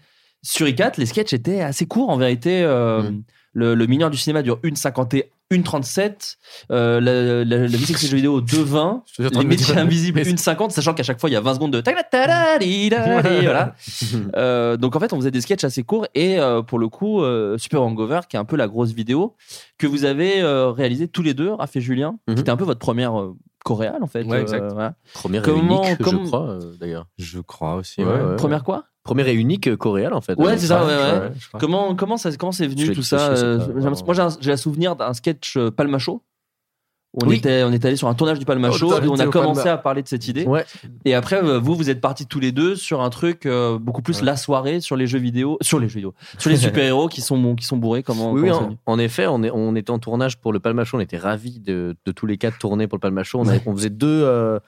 [0.44, 2.62] sur i4, les sketchs étaient assez courts en vérité.
[2.64, 3.22] euh, Mm.
[3.54, 5.24] le, le mineur du cinéma dure 1,51.
[5.52, 6.36] 1,37,
[6.72, 10.20] euh, la, la, la musique jeux vidéo 2,20, suis en train les métiers dire- invisibles
[10.22, 11.82] 1,50, sachant qu'à chaque fois il y a 20 secondes de
[13.44, 13.76] voilà.
[14.36, 17.22] Euh, donc en fait, on faisait des sketchs assez courts et euh, pour le coup,
[17.22, 19.36] euh, Super Hangover, qui est un peu la grosse vidéo
[19.78, 22.64] que vous avez euh, réalisé tous les deux, Raph et Julien, qui était un peu
[22.66, 24.24] votre première euh, coréale en fait.
[24.24, 24.64] Ouais, exact.
[24.64, 24.94] euh, voilà.
[25.14, 27.08] Première Comment- et unique, comme- je crois, euh, d'ailleurs.
[27.18, 28.02] Je crois aussi.
[28.04, 28.14] Ouais, ouais.
[28.22, 28.36] ouais, ouais.
[28.36, 28.86] Première quoi?
[29.08, 30.38] Première et unique euh, coréale, en fait.
[30.38, 31.32] Ouais, c'est ça, ouais, ouais.
[31.60, 33.60] Comment comment ça comment c'est venu tout ça euh,
[34.06, 36.22] Moi, j'ai un, souvenir d'un sketch euh, Palmacho.
[37.20, 37.38] On, Oui.
[37.38, 39.74] était, on était allé sur un tournage du Palmacho Oh, et on a commencé Palma.
[39.74, 40.46] à parler de cette idée.
[40.46, 40.66] Ouais.
[41.04, 44.22] Et après, vous, vous êtes partis tous les deux sur un truc euh, beaucoup plus
[44.22, 47.56] la soirée sur les jeux vidéo, sur les jeux vidéo, sur les super-héros qui sont,
[47.56, 48.04] qui sont bourrés.
[48.04, 50.98] Comment, Oui, comment en, en effet, on, est, on était en tournage pour le Palmacho.
[50.98, 53.40] On était ravis de, de tous les quatre tourner pour le Palmacho.
[53.40, 54.60] On, avait- on faisait deux, euh,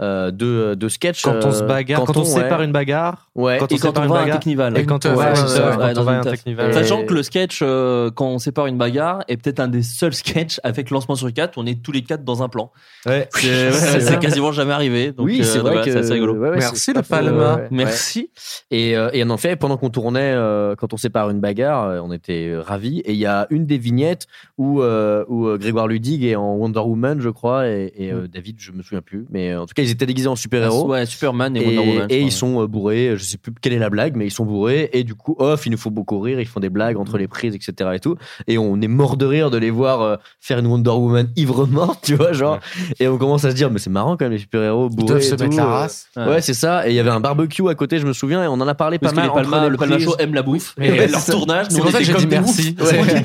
[0.00, 1.22] euh, deux, deux sketchs.
[1.22, 2.26] Quand on se euh, bagarre, quand on ouais.
[2.26, 3.58] sépare une bagarre, Ouais.
[3.58, 4.78] quand Et on quand on va à un bagarre, technival.
[4.78, 6.72] et quand on Ouais, va, ouais, ça, quand on un technival.
[6.74, 10.14] Sachant que le sketch, euh, quand on sépare une bagarre, est peut-être un des seuls
[10.14, 12.70] sketchs avec lancement sur 4 où on est tous les quatre dans un plan.
[13.06, 13.28] Ouais.
[13.34, 15.12] C'est quasiment jamais arrivé.
[15.12, 16.34] Donc, oui, c'est vrai voilà, que c'est assez rigolo.
[16.34, 17.60] Merci, le Palma.
[17.70, 18.30] Merci.
[18.70, 20.34] Et, et en effet, pendant qu'on tournait,
[20.78, 23.00] quand on sépare une bagarre, on était ravis.
[23.00, 24.26] Et il y a une des vignettes
[24.58, 28.72] où, où Grégoire Ludig est en Wonder Woman, je crois, et, et, euh, David, je
[28.72, 29.26] me souviens plus.
[29.30, 30.88] Mais en tout cas, ils étaient déguisés en super-héros.
[30.88, 32.06] Ouais, Superman et, Et, Wonder Woman.
[32.08, 34.30] et crois, ils sont euh, bourrés, je sais plus quelle est la blague, mais ils
[34.30, 34.88] sont bourrés.
[34.92, 37.00] Et du coup, off, il nous faut beaucoup rire, ils font des blagues Mm.
[37.00, 37.90] entre les prises, etc.
[37.94, 38.16] Et tout.
[38.46, 42.00] Et on est mort de rire de les voir euh, faire une Wonder Woman ivre-morte,
[42.04, 42.58] tu vois, genre.
[42.98, 45.06] Et on commence à se dire, mais c'est marrant quand même, les super-héros Ils bourrés.
[45.08, 45.66] doivent et se tout, mettre la euh.
[45.66, 46.06] race.
[46.16, 46.24] Ouais.
[46.26, 46.86] Ouais, c'est ça.
[46.88, 48.74] Et il y avait un barbecue à côté, je me souviens, et on en a
[48.74, 49.36] parlé Parce pas que mal.
[49.36, 50.74] les Palma, entre le Palma Show aime la bouffe.
[50.80, 52.36] Et ouais, leur tournage, c'est nous, pour on ça que était j'ai comme dit des
[52.40, 52.76] merci.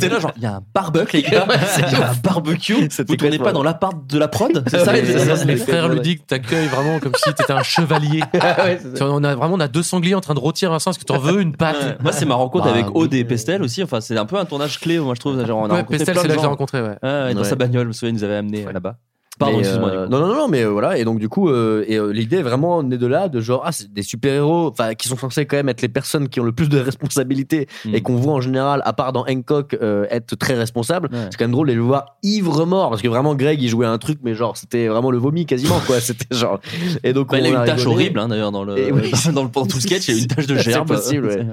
[0.10, 1.48] là, genre, il y a un barbecue, les gars.
[1.78, 2.88] Il y a un barbecue.
[3.08, 5.66] Vous tournez pas dans l'appart de la prod C'est ça, les- c'est ça, Les c'est-
[6.68, 8.22] vraiment comme si t'étais un chevalier.
[8.34, 10.98] Ouais, vois, on a vraiment on a deux sangliers en train de rôtir un sens
[10.98, 11.82] que t'en veux une patte.
[11.82, 11.98] Ouais.
[12.02, 13.24] Moi, c'est ma rencontre Bah, avec Aude et.
[13.26, 13.84] Pestel aussi.
[13.84, 15.46] Enfin, c'est un peu un tournage clé, moi, je trouve.
[15.46, 16.88] Genre, on a Ouais, rencontré Pestel, c'est là que j'ai rencontré, ouais.
[16.90, 17.48] Ouais, ouais, dans Ouais.
[17.48, 18.98] sa bagnole, je me souviens, il nous avait amené là-bas.
[19.40, 19.90] Pardon, excuse-moi.
[19.90, 20.98] euh, non, non, non, mais euh, voilà.
[20.98, 23.72] Et donc, du coup, euh, et, euh, l'idée vraiment naît de là, de genre, ah,
[23.72, 26.52] c'est des super-héros, enfin, qui sont censés quand même être les personnes qui ont le
[26.54, 26.78] plus de
[27.10, 27.96] responsabilités Mm.
[27.96, 29.76] et qu'on voit en général, à part dans Hancock,
[30.10, 31.10] être très responsables.
[31.12, 31.20] Ouais.
[31.32, 33.86] C'est quand même drôle de les voir ivre mort parce que vraiment, Greg, il jouait
[33.86, 36.00] un truc, mais genre, c'était vraiment le vomi quasiment, quoi.
[36.06, 36.60] C'était genre.
[37.04, 37.94] Et donc, Bah, il a une tâche rigolé.
[37.96, 39.12] horrible, hein, d'ailleurs, dans le, oui.
[39.34, 40.88] dans le, tout sketch, il y a une tâche de C'est gerbe.
[40.88, 41.46] possible, ouais.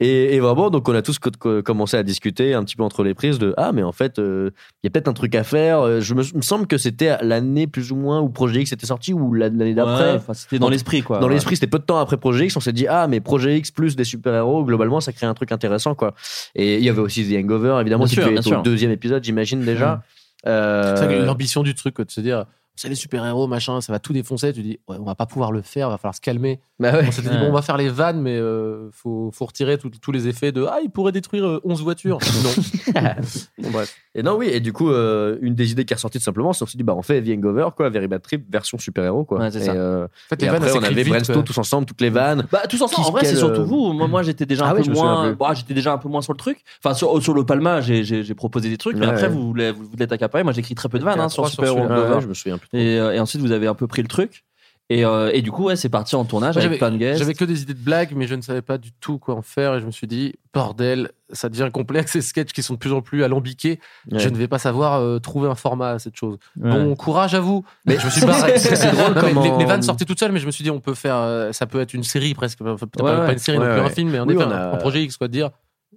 [0.00, 2.82] Et, et vraiment, donc on a tous co- co- commencé à discuter un petit peu
[2.82, 4.50] entre les prises de ah mais en fait il
[4.84, 6.00] y a peut-être un truc à faire.
[6.00, 9.12] Je me, me semble que c'était l'année plus ou moins où Projet X était sorti
[9.12, 10.14] ou la- l'année Ouais, d'après.
[10.14, 11.18] enfin, c'était dans l'esprit, quoi.
[11.20, 11.34] Dans Ouais.
[11.34, 13.70] l'esprit, c'était peu de temps après Projet X, on s'est dit ah mais Projet X
[13.70, 16.14] plus des super héros globalement ça crée un truc intéressant quoi.
[16.56, 19.22] Et il y avait aussi The Hangover évidemment Bien qui sûr, être au deuxième épisode
[19.22, 20.02] j'imagine déjà.
[20.46, 22.44] Euh, que l'ambition du truc, de se dire,
[22.78, 24.52] c'est les super-héros, machin, ça va tout défoncer.
[24.52, 26.60] Tu dis, ouais, on va pas pouvoir le faire, va falloir se calmer.
[26.78, 27.04] bah ouais.
[27.08, 30.12] On s'était dit, bon, on va faire les vannes, mais euh, faut, faut retirer tous
[30.12, 32.18] les effets de, ah, il pourrait détruire euh, 11 voitures.
[32.44, 33.02] non.
[33.58, 33.94] bon, bref.
[34.14, 36.52] Et non, oui, et du coup, euh, une des idées qui est ressortie tout simplement,
[36.52, 39.24] c'est on s'est dit, bah, on fait The Hangover, quoi, Very Bad Trip, version super-héros,
[39.24, 39.38] quoi.
[39.40, 39.72] Ouais, c'est et, ça.
[39.72, 42.46] euh, En fait, et les vannes, après, on avait Brainstorm tous ensemble, toutes les vannes.
[42.50, 43.06] Bah, tous ensemble.
[43.08, 43.92] En vrai, c'est surtout euh, vous.
[43.92, 45.32] Moi, moi, j'étais déjà un Ah oui, peu moins.
[45.32, 46.58] Bah, j'étais déjà un peu moins sur le truc.
[46.84, 49.72] Enfin, sur, sur le Palma, j'ai, j'ai, j'ai proposé des trucs, mais après, vous voulez,
[49.72, 50.06] vous voulez.
[50.44, 51.94] Moi, j'écris très peu de vannes hein, sur trois sur Super celui-là.
[52.00, 52.14] Hangover.
[52.16, 52.67] Ouais, je me souviens plus.
[52.72, 54.44] Et, euh, et ensuite, vous avez un peu pris le truc.
[54.90, 57.18] Et, euh, et du coup, ouais, c'est parti en tournage avec plein de guests.
[57.18, 59.42] J'avais que des idées de blagues, mais je ne savais pas du tout quoi en
[59.42, 59.74] faire.
[59.74, 62.94] Et je me suis dit, bordel, ça devient complexe, ces sketchs qui sont de plus
[62.94, 63.80] en plus alambiqués.
[64.10, 64.18] Ouais.
[64.18, 66.38] Je ne vais pas savoir euh, trouver un format à cette chose.
[66.58, 66.70] Ouais.
[66.70, 67.66] Bon courage à vous.
[67.84, 68.58] Mais je me suis barré.
[68.58, 70.64] c'est- drôle Non, mais comment- les, les vannes sortaient toutes seules, mais je me suis
[70.64, 72.58] dit, on peut faire, euh, ça peut être une série presque.
[72.62, 74.52] Enfin, pas, pas une série, non plus un film, mais en Oui, effet, on un,
[74.56, 75.50] a- un projet X, quoi, de dire,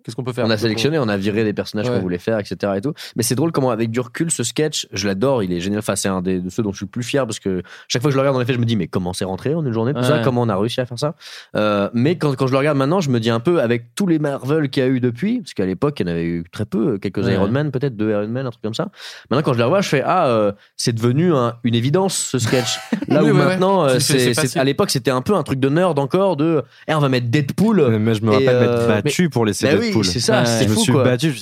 [0.03, 1.95] qu'est-ce qu'on peut faire On a sélectionné, on a viré des personnages Ouais.
[1.95, 2.73] qu'on voulait faire, etc.
[2.77, 2.93] Et tout.
[3.15, 5.79] Mais c'est drôle comment, avec du recul, ce sketch, je l'adore, il est génial.
[5.79, 8.01] Enfin, c'est un des, de ceux deux je suis le plus fier parce que chaque
[8.01, 9.65] fois que je le regarde, en effet, je me dis, mais comment c'est rentré en
[9.65, 11.15] une journée, tout ça, comment on a réussi à faire ça?
[11.55, 14.07] Euh, mais quand, quand je le regarde maintenant, je me dis un peu, avec tous
[14.07, 16.43] les Marvel qu'il y a eu depuis, parce qu'à l'époque, il y en avait eu
[16.51, 17.33] très peu, quelques Ouais.
[17.33, 18.89] Iron Man, peut-être deux Iron Man, un truc comme ça.
[19.29, 22.39] Maintenant, quand je le revois, je fais, ah, euh, c'est devenu un- une évidence, ce
[22.39, 22.79] sketch.
[23.07, 25.97] Là Oui, où maintenant, euh, C'est- à l'époque, c'était un peu un truc de nerd
[25.99, 27.97] encore, de, eh, on va mettre Deadpool.
[27.99, 30.69] Mais je me rappelle euh, m'être battu pour laisser Bah oui, c'est ça, c'est je
[30.69, 31.33] me fou, suis battu.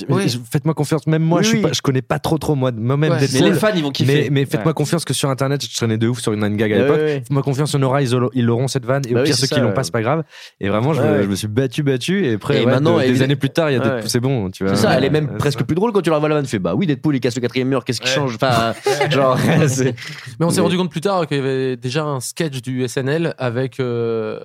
[0.52, 1.06] Faites-moi confiance.
[1.08, 1.64] Même moi, Oui, je, suis oui.
[1.64, 3.42] pas, je connais pas trop trop moi, moi-même Ouais, Deadpool.
[3.42, 4.24] mais les fans, ils vont kiffer.
[4.24, 4.74] Mais, mais faites-moi Ouais.
[4.74, 6.98] confiance que sur Internet, je traînais de ouf sur une gag à Ouais, l'époque.
[6.98, 7.14] ouais, ouais.
[7.20, 9.04] Faites-moi confiance, on aura, ils, auront- ils auront cette vanne.
[9.08, 9.74] Et Bah au oui, pire, ceux ça, qui l'ont ouais.
[9.74, 10.24] pas, c'est pas grave.
[10.60, 11.24] Et vraiment, je, me- Ouais.
[11.24, 12.26] je me suis battu, battu.
[12.26, 13.86] Et après, Et ouais, maintenant, de- et- des années plus tard, il y a Ouais.
[13.90, 14.50] Deadpool, c'est bon.
[14.52, 14.76] Tu vois.
[14.76, 16.46] C'est ça, elle est même presque plus drôle quand tu leur vois la vanne.
[16.46, 18.36] Tu fais bah oui, Deadpool il casse le quatrième mur, qu'est-ce qui change?
[18.36, 18.74] Enfin,
[19.12, 19.96] genre, c'est-
[20.40, 23.34] Mais on s'est rendu compte plus tard qu'il y avait déjà un sketch du SNL
[23.38, 24.40] avec euh,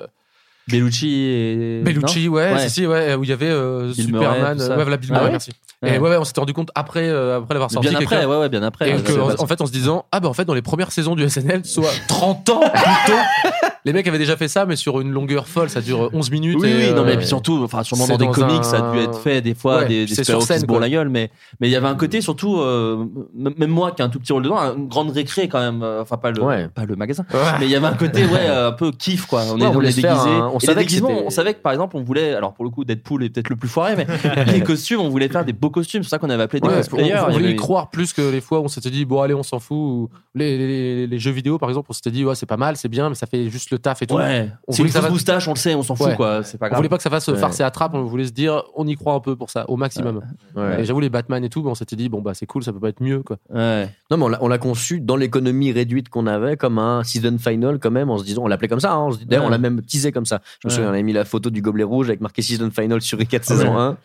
[0.68, 1.80] Bellucci et.
[1.82, 2.68] Bellucci, non ouais, Ouais.
[2.68, 5.14] si, si, ouais, où il y avait euh, Murray, Superman, euh, ouais, voilà, Bill Ah
[5.14, 5.50] Murray, ouais merci.
[5.86, 7.88] Et ouais, ouais, on s'était rendu compte après, euh, après l'avoir sorti.
[7.88, 8.90] Bien après, ouais, ouais, bien après.
[8.90, 11.14] Et que, en, fait, en se disant, ah bah en fait, dans les premières saisons
[11.14, 13.18] du SNL, soit 30 ans plus tôt,
[13.84, 16.58] les mecs avaient déjà fait ça, mais sur une longueur folle, ça dure 11 minutes.
[16.60, 18.92] Oui, et, oui, non, euh, mais puis surtout, enfin, sûrement dans des comics, ça a
[18.92, 21.30] dû être fait des fois, des, des super-héros qui se bourrent la gueule, mais
[21.60, 23.04] mais il y avait un côté surtout, euh,
[23.34, 26.02] même moi qui ai un tout petit rôle dedans, une grande récré quand même, euh,
[26.02, 27.24] enfin pas le, pas le magasin,
[27.60, 29.42] mais il y avait un côté, ouais, un peu kiff quoi.
[29.52, 30.86] On est, on on on Et savait
[31.26, 33.56] on savait que par exemple, on voulait, alors pour le coup, Deadpool est peut-être le
[33.56, 34.06] plus foiré, mais
[34.52, 36.68] les costumes, on voulait faire des beaux costumes, c'est pour ça qu'on avait appelé des
[36.68, 37.18] Ouais, cosplayers.
[37.28, 39.42] on voulait y croire plus que les fois où on s'était dit bon allez on
[39.42, 42.46] s'en fout ou les, les, les jeux vidéo par exemple on s'était dit ouais c'est
[42.46, 44.82] pas mal c'est bien mais ça fait juste le taf et tout Ouais, on c'est
[44.82, 46.16] une fausse fasse- moustache, on le sait, on s'en fout Ouais.
[46.16, 46.78] quoi, c'est pas on grave.
[46.78, 47.36] voulait pas que ça fasse Ouais.
[47.36, 49.76] farce et attrape on voulait se dire on y croit un peu pour ça au
[49.76, 50.22] maximum
[50.56, 50.80] Ouais.
[50.80, 52.80] et j'avoue les Batman et tout on s'était dit bon bah c'est cool ça peut
[52.80, 53.88] pas être mieux quoi Ouais.
[54.10, 57.78] Non, mais on l'a- on conçu dans l'économie réduite qu'on avait comme un season final
[57.80, 59.48] quand même en se disant, on l'appelait comme ça, hein, on se dit- d'ailleurs Ouais.
[59.48, 60.40] on l'a même teasé comme ça.
[60.62, 63.00] Je me souviens, on avait mis la photo du gobelet rouge avec marqué season final
[63.00, 63.96] sur i4 saison 1.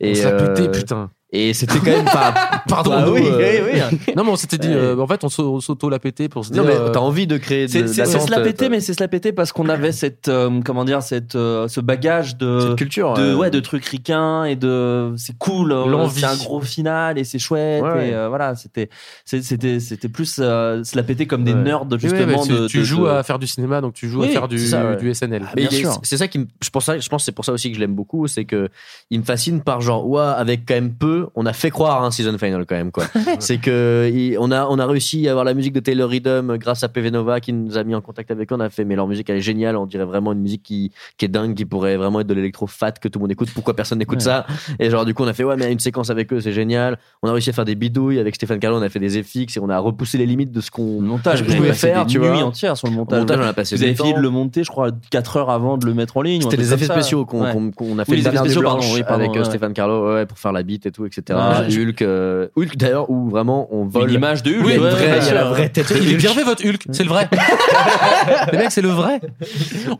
[0.00, 2.62] et on euh, putain et c'était quand même pas.
[2.68, 4.14] pardon Bah nous, oui, euh, oui, oui.
[4.16, 6.44] non mais on s'était dit euh, en fait on s'au- on s'auto l'a pété pour
[6.44, 8.80] se dire Non, mais euh, t'as envie de créer de C'est se la péter, mais
[8.80, 12.36] c'est se la péter parce qu'on avait cette, euh, comment dire, cette, euh, ce bagage
[12.36, 13.14] de, cette culture.
[13.14, 16.20] de, euh, ouais, de trucs ricains et de, c'est cool, L'envie.
[16.20, 18.10] c'est un gros final et c'est chouette Ouais.
[18.10, 18.88] et euh, voilà, c'était,
[19.24, 22.26] c'était, c'était plus euh, se la péter comme des nerds justement.
[22.26, 24.28] mais tu, de, tu de- joues de- à faire du cinéma donc tu joues à
[24.28, 24.96] faire du, ça, ouais.
[24.96, 25.60] du SNL Ah,
[26.02, 27.80] c'est ça qui je pense, ça- je pense que c'est pour ça aussi que je
[27.80, 28.68] l'aime beaucoup, c'est que
[29.10, 32.06] il me fascine par genre, ouais, avec quand même peu, on a fait croire à
[32.06, 33.04] un season final quand même, quoi.
[33.38, 36.56] c'est que, il- on a, on a réussi à avoir la musique de Taylor Rhythm
[36.58, 38.84] grâce à PV Nova qui nous a mis en contact avec eux, on a fait,
[38.84, 41.54] mais leur musique elle est géniale, on dirait vraiment une musique qui, qui est dingue,
[41.54, 44.18] qui pourrait vraiment être de l'électro fat que tout le monde écoute, pourquoi personne n'écoute
[44.18, 44.24] Ouais.
[44.24, 44.46] ça?
[44.78, 46.98] Et genre, du coup, on a fait, ouais, mais une séquence avec eux, c'est génial.
[47.22, 49.56] On a réussi à faire des bidouilles avec Stéphane Carlo, on a fait des FX
[49.56, 52.42] et on a repoussé les limites de ce qu'on, le montage, passé faire, tu vois.
[52.42, 53.20] entières sur le montage.
[53.20, 54.16] montage, on a passé vous avez fini temps.
[54.18, 56.42] de le monter, je crois, 4 heures avant de le mettre en ligne.
[56.42, 57.50] C'était des effets spéciaux qu'on Ouais.
[57.50, 59.44] a fait Oui, les dernière spéciaux, pardon, blanche oui, pardon, avec euh, ouais.
[59.44, 61.38] Stéphane Carlo ouais, pour faire la beat et tout, etc.
[61.42, 64.08] Ah, Hulk, euh, Hulk d'ailleurs, où vraiment on vole.
[64.10, 65.34] Une image de Hulk, Oui, il y a vraie- bien il y a sûr.
[65.34, 65.92] la vraie tête.
[66.00, 67.28] il est bien fait votre Hulk c'est le vrai
[68.52, 69.20] les mecs c'est le vrai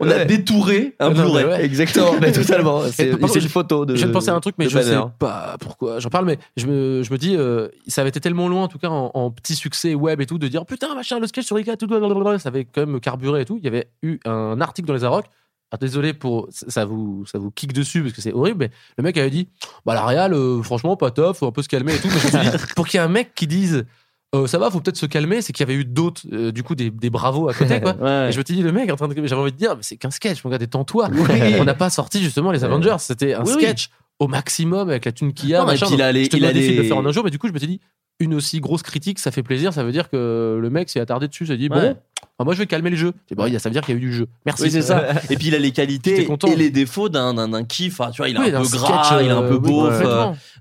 [0.01, 1.45] On a détouré un Blu-ray.
[1.45, 1.65] ouais.
[1.65, 2.83] Exactement, mais totalement.
[2.93, 3.95] C'est une photo de.
[3.95, 5.07] Je viens de penser à un truc, mais je sais banner.
[5.19, 8.49] pas pourquoi j'en parle, mais je me, je me dis, euh, ça avait été tellement
[8.49, 11.19] loin, en tout cas, en, en petit succès web et tout, de dire putain, machin,
[11.20, 13.57] le sketch sur Ika, tout, blablabla, ça avait quand même carburé et tout.
[13.59, 15.27] Il y avait eu un article dans les Arocs.
[15.73, 19.03] Ah, désolé pour ça vous ça vous kick dessus parce que c'est horrible mais le
[19.03, 19.49] mec avait dit
[19.85, 22.19] bah la Real euh, franchement pas top faut un peu se calmer et tout mais
[22.21, 23.85] je me suis dit pour qu'il y ait un mec qui dise
[24.37, 26.63] euh, ça va faut peut-être se calmer c'est qu'il y avait eu d'autres euh, du
[26.63, 28.29] coup des, des bravos à côté quoi Ouais.
[28.29, 29.15] et je me suis dit, le mec, en train de...
[29.27, 31.09] j'avais envie de dire, mais c'est qu'un sketch, mon gars, détends-toi.
[31.61, 33.63] On n'a pas sorti justement les Avengers, c'était un Oui, oui.
[33.63, 33.89] sketch
[34.19, 35.61] au maximum avec la thune qu'il y a.
[35.61, 35.87] Non, machin.
[35.93, 37.39] il a les- je te il a de les- faire en un jour, mais du
[37.39, 37.81] coup, je me suis dit,
[38.19, 41.29] une aussi grosse critique, ça fait plaisir, ça veut dire que le mec s'est attardé
[41.29, 41.95] dessus, s'est dit, Ouais.
[41.95, 41.97] bon,
[42.39, 43.13] bah, moi je vais calmer le jeu.
[43.29, 43.35] Ça
[43.69, 44.27] veut dire qu'il y a eu du jeu.
[44.45, 44.65] Merci.
[44.65, 45.07] Oui, c'est ça.
[45.31, 48.01] Et puis il a les qualités et les défauts d'un kiff.
[48.01, 49.59] Enfin, tu vois, il est Oui, un peu sketch, gras, il est un peu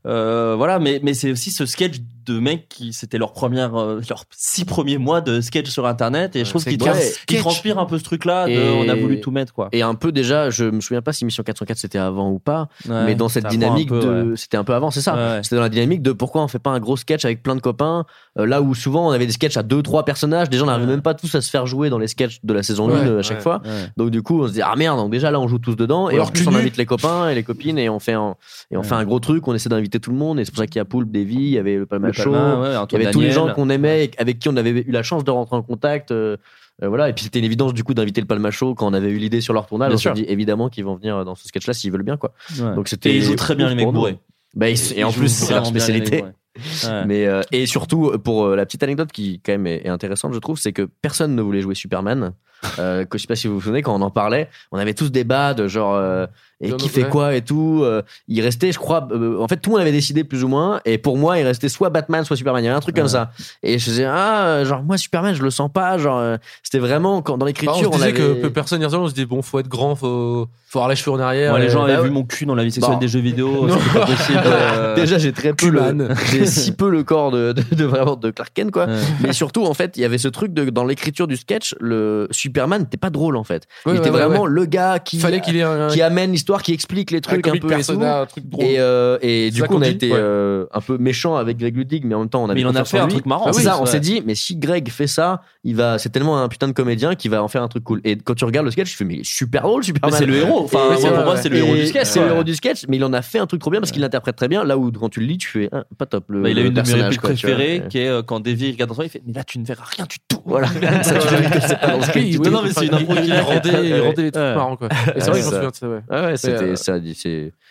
[0.05, 1.95] euh, voilà, mais mais c'est aussi ce sketch
[2.25, 6.35] de mecs qui c'était leur première, euh, leurs six premiers mois de sketch sur Internet.
[6.35, 7.25] Et je trouve c'est qu'il qu'un trans- sketch.
[7.25, 8.45] qu'il transpire un peu ce truc-là.
[8.47, 9.69] de Et- On a voulu tout mettre, quoi.
[9.71, 12.67] Et un peu déjà, je me souviens pas si Mission 404 c'était avant ou pas,
[12.89, 14.37] Ouais, mais dans cette dynamique peu, de, ouais.
[14.37, 15.13] c'était un peu avant, c'est ça.
[15.15, 15.43] Ouais, ouais.
[15.43, 17.61] C'était dans la dynamique de pourquoi on fait pas un gros sketch avec plein de
[17.61, 18.05] copains,
[18.39, 20.85] euh, là où souvent on avait des sketchs à deux trois personnages, déjà on n'arrivait
[20.87, 20.91] Ouais.
[20.93, 23.07] même pas tous à se faire jouer dans les sketchs de la saison Ouais, 1
[23.07, 23.43] euh, à chaque ouais.
[23.43, 23.61] fois.
[23.65, 23.71] Ouais.
[23.97, 26.09] Donc du coup on se dit ah merde, donc déjà là on joue tous dedans
[26.09, 26.57] et alors en plus on nu.
[26.57, 28.35] invite les copains et les copines et on fait un,
[28.71, 28.85] et on Ouais.
[28.87, 30.77] fait un gros truc, on essaie d'inviter tout le monde et c'est pour ça qu'il
[30.77, 33.31] y a Poulpe, Davy, il y avait le Palma Ouais, il y avait tous les
[33.31, 36.11] gens qu'on aimait avec qui on avait eu la chance de rentrer en contact.
[36.11, 36.37] euh,
[36.83, 38.93] euh, voilà, et puis c'était une évidence du coup d'inviter le Palma Show quand on
[38.93, 39.87] avait eu l'idée sur leur tournage.
[39.89, 40.13] Bien on s'est sûr.
[40.13, 42.33] dit évidemment qu'ils vont venir dans ce sketch-là s'ils veulent bien quoi.
[42.59, 42.75] Ouais.
[42.75, 44.17] Donc c'était Et ils jouent très bien les mecs bourrés.
[44.55, 46.23] Bah, ils- et en plus c'est leur spécialité.
[46.23, 47.03] Ouais.
[47.05, 50.33] Mais euh, et surtout pour euh, la petite anecdote qui quand même est, est intéressante
[50.33, 52.31] je trouve c'est que personne ne voulait jouer Superman.
[52.79, 54.93] Euh, que je sais pas si vous vous souvenez quand on en parlait, on avait
[54.95, 56.25] tous débats de genre euh,
[56.61, 57.81] et qui fait quoi et tout.
[57.83, 60.47] euh, il restait je crois euh, en fait tout le monde avait décidé plus ou
[60.47, 62.63] moins et pour moi il restait soit Batman soit Superman.
[62.63, 63.31] Il y avait un truc comme ça.
[63.61, 67.21] Et je disais ah genre moi Superman je le sens pas genre euh, c'était vraiment
[67.21, 69.13] quand dans Bah, l'écriture on se on, disait avait que, personne n'y ressemble, on se
[69.13, 71.57] dit, bon, faut être grand, faut, faut avoir les cheveux en arrière.
[71.59, 72.99] Les gens avaient bah vu mon cul dans la vie sexuelle Bon.
[72.99, 73.67] des jeux vidéo.
[73.67, 73.77] Non.
[73.79, 74.41] C'était pas possible.
[74.45, 78.15] euh, Déjà, j'ai très peu le, j'ai si peu le corps de, de, de vraiment
[78.15, 78.85] de Clark Kent, quoi.
[78.85, 78.93] Ouais.
[79.21, 82.27] Mais surtout, en fait, il y avait ce truc de, dans l'écriture du sketch, le
[82.45, 83.63] Superman n'était pas drôle, en fait.
[83.85, 84.49] Ouais, il était ouais, vraiment ouais.
[84.49, 85.87] le gars qui, Il fallait qu'il ait un.
[85.87, 87.75] qui amène l'histoire qui expliquent les trucs Un comic peu et tout.
[87.75, 88.65] persona, un truc drôle.
[88.65, 90.17] Et, euh, et du ça coup, on qu'on a dit, été ouais.
[90.19, 92.67] euh, un peu méchant avec Greg Ludig, mais en même temps, on avait Mais il
[92.67, 93.13] en a confiance fait un lui.
[93.13, 95.97] truc marrant, Ah c'est ça, on s'est dit, mais si Greg fait ça, il va,
[95.97, 98.01] c'est tellement un putain de comédien qu'il va en faire un truc cool.
[98.03, 100.15] Et quand tu regardes le sketch, tu fais, mais il est super drôle, super Mais
[100.15, 100.61] c'est le héros.
[100.65, 102.07] Enfin, moi, pour moi, c'est le héros du sketch.
[102.07, 103.91] C'est le héros du sketch, mais il en a fait un truc trop bien parce
[103.91, 104.63] qu'il l'interprète très bien.
[104.63, 106.25] Là où quand tu le lis, tu fais, ah, pas top.
[106.29, 107.55] Le, Bah, il a le une de mes personnage, répliques quoi, tu vois.
[107.55, 109.65] préférées qui est euh, quand Davy regarde dans toi, il fait Mais là, tu ne
[109.65, 110.39] verras rien du tout.
[110.45, 110.67] Voilà,
[111.01, 112.34] ça, tu l'as vu que c'est pas dans le script.
[112.37, 114.87] Oui, non, mais c'est une impro a rendait, il rendait les trucs marrants quoi.
[115.15, 115.51] Et c'est vrai que je ça.
[115.51, 115.87] me souviens de ça.
[115.89, 116.01] Ouais.
[116.09, 116.93] Ah ouais, c'était, euh, ça,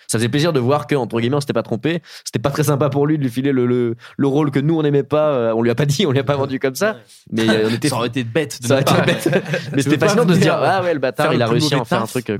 [0.06, 2.02] ça faisait plaisir de voir que, entre guillemets, on s'était pas trompé.
[2.24, 4.76] C'était pas très sympa pour lui de lui filer le, le, le rôle que nous
[4.78, 5.28] on aimait pas.
[5.30, 6.96] Euh, On lui a pas dit, on lui a pas vendu comme ça.
[7.32, 9.28] Mais euh, on était, Ça aurait été bête de ça aurait été bête.
[9.74, 11.84] Mais c'était fascinant de se dire, ah ouais, le bâtard, il a réussi à en
[11.84, 12.28] faire un truc.
[12.30, 12.38] Euh,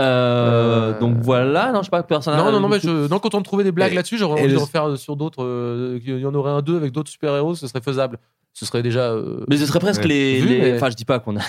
[0.00, 3.34] Euh, Donc voilà, non, je sais pas, personne Non, non, non, mais je, non, quand
[3.34, 5.42] on trouvait des blagues là-dessus, j'aurais envie de refaire sur d'autres.
[5.42, 8.18] euh, Il y en aurait un deux avec d'autres super-héros, ce serait faisable.
[8.58, 9.10] Ce serait déjà.
[9.12, 10.40] euh, Mais ce serait presque les.
[10.40, 11.42] Vu, les- mais- Enfin, je dis pas qu'on a.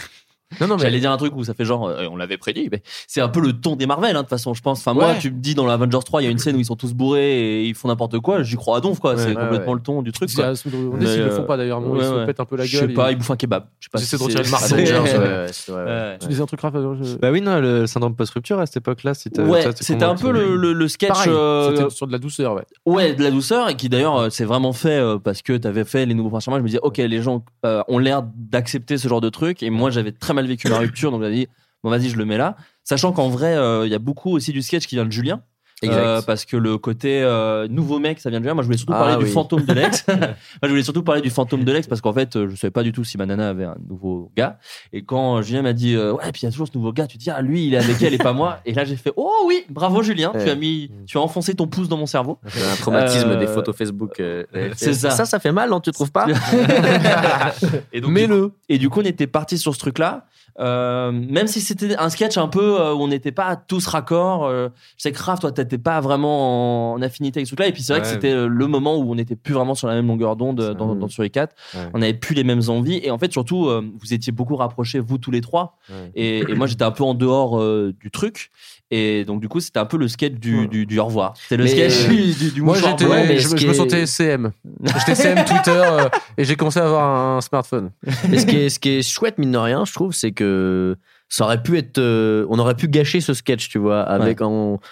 [0.61, 0.83] Non, non, mais.
[0.83, 3.27] J'allais dire un truc où ça fait genre, euh, on l'avait prédit, mais c'est un
[3.27, 4.79] peu le ton des Marvel, hein, de toute façon, je pense.
[4.79, 5.19] Enfin, moi, Ouais.
[5.19, 6.93] tu me dis dans l'Avengers 3, il y a une scène où ils sont tous
[6.93, 9.17] bourrés et ils font n'importe quoi, j'y crois à donf, quoi.
[9.17, 9.77] c'est ouais, complètement ouais.
[9.77, 10.45] le ton du truc, C'est quoi.
[10.47, 12.89] à s'ils le euh, font pas d'ailleurs, ils se pètent un peu la Je gueule.
[12.89, 13.65] sais pas, ils- ils bouffent un kebab.
[13.79, 14.67] Je sais pas J'essaie de retirer c'est- le marteau.
[14.67, 15.17] c'est- Avengers, Ouais.
[15.19, 15.89] ouais, ouais, c'est vrai, ouais.
[15.91, 16.17] Ouais.
[16.21, 19.13] Tu disais un truc, Raph je- Bah oui, non, le syndrome post-rupture à cette époque-là,
[19.13, 19.41] c'était.
[19.81, 21.11] C'était un peu le, sketch.
[21.27, 22.63] Euh, c'était sur de la douceur, ouais.
[22.85, 26.13] Ouais, de la douceur et qui d'ailleurs c'est vraiment fait parce que t'avais fait les
[26.13, 26.57] nouveaux charmants.
[26.57, 29.89] Je me disais ok les gens ont l'air d'accepter ce genre de truc et moi
[29.89, 31.47] j'avais très mal vécu la rupture donc j'avais dit
[31.83, 32.55] bon vas-y je le mets là.
[32.83, 35.43] Sachant qu'en vrai euh, il y a beaucoup aussi du sketch qui vient de Julien.
[35.83, 35.97] Exact.
[35.99, 38.55] Euh, parce que le côté euh, nouveau mec ça vient de Julien.
[38.55, 40.05] Moi je voulais surtout Ah, parler du fantôme de l'ex.
[40.07, 40.17] Moi
[40.63, 42.81] je voulais surtout parler du fantôme de l'ex parce qu'en fait euh, je savais pas
[42.81, 44.57] du tout si ma nana avait un nouveau gars
[44.91, 47.05] et quand Julien m'a dit euh, ouais puis il y a toujours ce nouveau gars
[47.05, 48.95] tu te dis ah lui il est avec elle et pas moi et là j'ai
[48.95, 52.07] fait oh oui bravo Julien tu as mis tu as enfoncé ton pouce dans mon
[52.07, 52.39] cerveau.
[52.47, 54.19] J'ai un traumatisme Euh, des photos Facebook.
[54.19, 54.45] euh,
[54.75, 55.11] c'est ça.
[55.11, 56.25] Ça, ça fait mal, non Tu trouves pas
[57.93, 58.51] Et donc, Mais le.
[58.69, 60.25] Et du coup, on était parti sur ce truc-là.
[60.59, 64.45] Euh, même si c'était un sketch un peu euh, où on n'était pas tous raccords.
[64.45, 67.67] euh, je sais que Raph, toi, t'étais pas vraiment en, en affinité avec ce truc-là.
[67.67, 68.13] Et puis c'est vrai que Ouais.
[68.13, 70.73] c'était euh, le moment où on n'était plus vraiment sur la même longueur d'onde euh,
[70.73, 71.55] dans, dans sur les quatre.
[71.73, 71.81] Ouais.
[71.93, 72.99] On n'avait plus les mêmes envies.
[73.03, 75.77] Et en fait, surtout, euh, vous étiez beaucoup rapprochés, vous tous les trois.
[75.89, 76.11] Ouais.
[76.15, 78.51] Et, et moi, j'étais un peu en dehors euh, du truc.
[78.89, 81.33] Et donc, du coup, c'était un peu le sketch du, du, du au revoir.
[81.35, 84.05] C'était le Mais, sketch euh, du, du, du Moi, j'étais, mais je, je me sentais
[84.05, 84.51] CM.
[84.81, 86.07] J'étais CM Twitter euh,
[86.37, 87.91] et j'ai commencé à avoir un smartphone.
[88.29, 90.95] Mais ce qui, est, ce qui est chouette, mine de rien, je trouve, c'est que
[91.29, 91.97] ça aurait pu être.
[91.97, 94.39] euh, on aurait pu gâcher ce sketch, tu vois, avec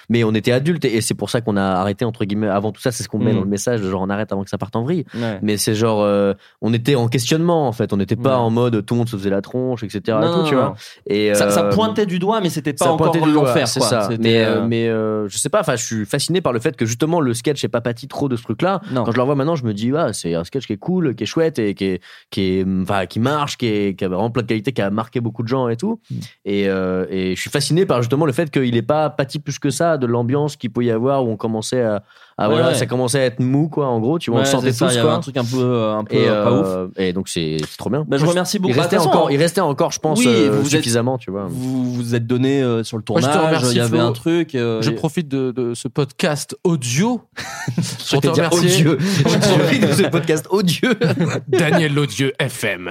[0.09, 2.71] Mais on était adultes et, et c'est pour ça qu'on a arrêté, entre guillemets, avant
[2.71, 2.91] tout ça.
[2.91, 3.35] C'est ce qu'on met Mm.
[3.35, 5.05] dans le message, genre on arrête avant que ça parte en vrille.
[5.15, 5.39] Ouais.
[5.41, 6.01] Mais c'est genre.
[6.01, 7.93] euh, on était en questionnement, en fait.
[7.93, 8.43] On n'était pas Ouais.
[8.43, 9.99] en mode tout le monde se faisait la tronche, etc.
[9.99, 10.61] et tout, non, tu non.
[10.61, 10.75] vois.
[11.07, 13.67] Et, Ça, ça euh, pointait du doigt, mais c'était pas ça encore l'enfer.
[13.67, 14.09] c'est ça.
[14.19, 17.33] Mais, mais je sais pas, enfin, je suis fasciné par le fait que justement le
[17.33, 18.81] sketch est pas pâti trop de ce truc-là.
[18.91, 19.03] Non.
[19.03, 21.15] Quand je le revois maintenant, je me dis, ah, c'est un sketch qui est cool,
[21.15, 24.29] qui est chouette et qui est, qui est, qui marche, qui, est, qui a vraiment
[24.29, 25.99] plein de qualités, qui a marqué beaucoup de gens et tout.
[26.11, 26.15] Mm.
[26.45, 29.59] Et, euh, et je suis fasciné par justement le fait qu'il est pas pâti plus
[29.59, 32.03] que ça de l'ambiance qu'il peut y avoir où on commençait à,
[32.37, 32.73] Ouais, voilà, ouais.
[32.75, 34.83] ça commençait à être mou, quoi, en gros, tu vois, on ça, tous, il y
[34.97, 35.13] avait quoi.
[35.13, 36.67] un truc un peu, euh, un peu et, euh, pas ouf.
[36.67, 38.03] euh, et donc c'est trop bien.
[38.05, 38.73] Bah, je remercie beaucoup.
[38.73, 41.31] Il restait, Bah, façon, encore, il restait encore, je pense, Oui, vous êtes- suffisamment, tu
[41.31, 41.45] vois.
[41.49, 43.97] Vous vous êtes donné euh, sur le Moi, je te tournage, remercie, il y avait
[43.97, 44.05] Flo.
[44.07, 44.53] un truc.
[44.55, 47.21] euh, Je et- profite de, de ce podcast audio
[48.11, 48.85] pour te remercier.
[48.85, 48.97] odieux.
[49.19, 50.95] Je profite de ce podcast odieux.
[51.47, 52.89] Daniel Lodieux FM.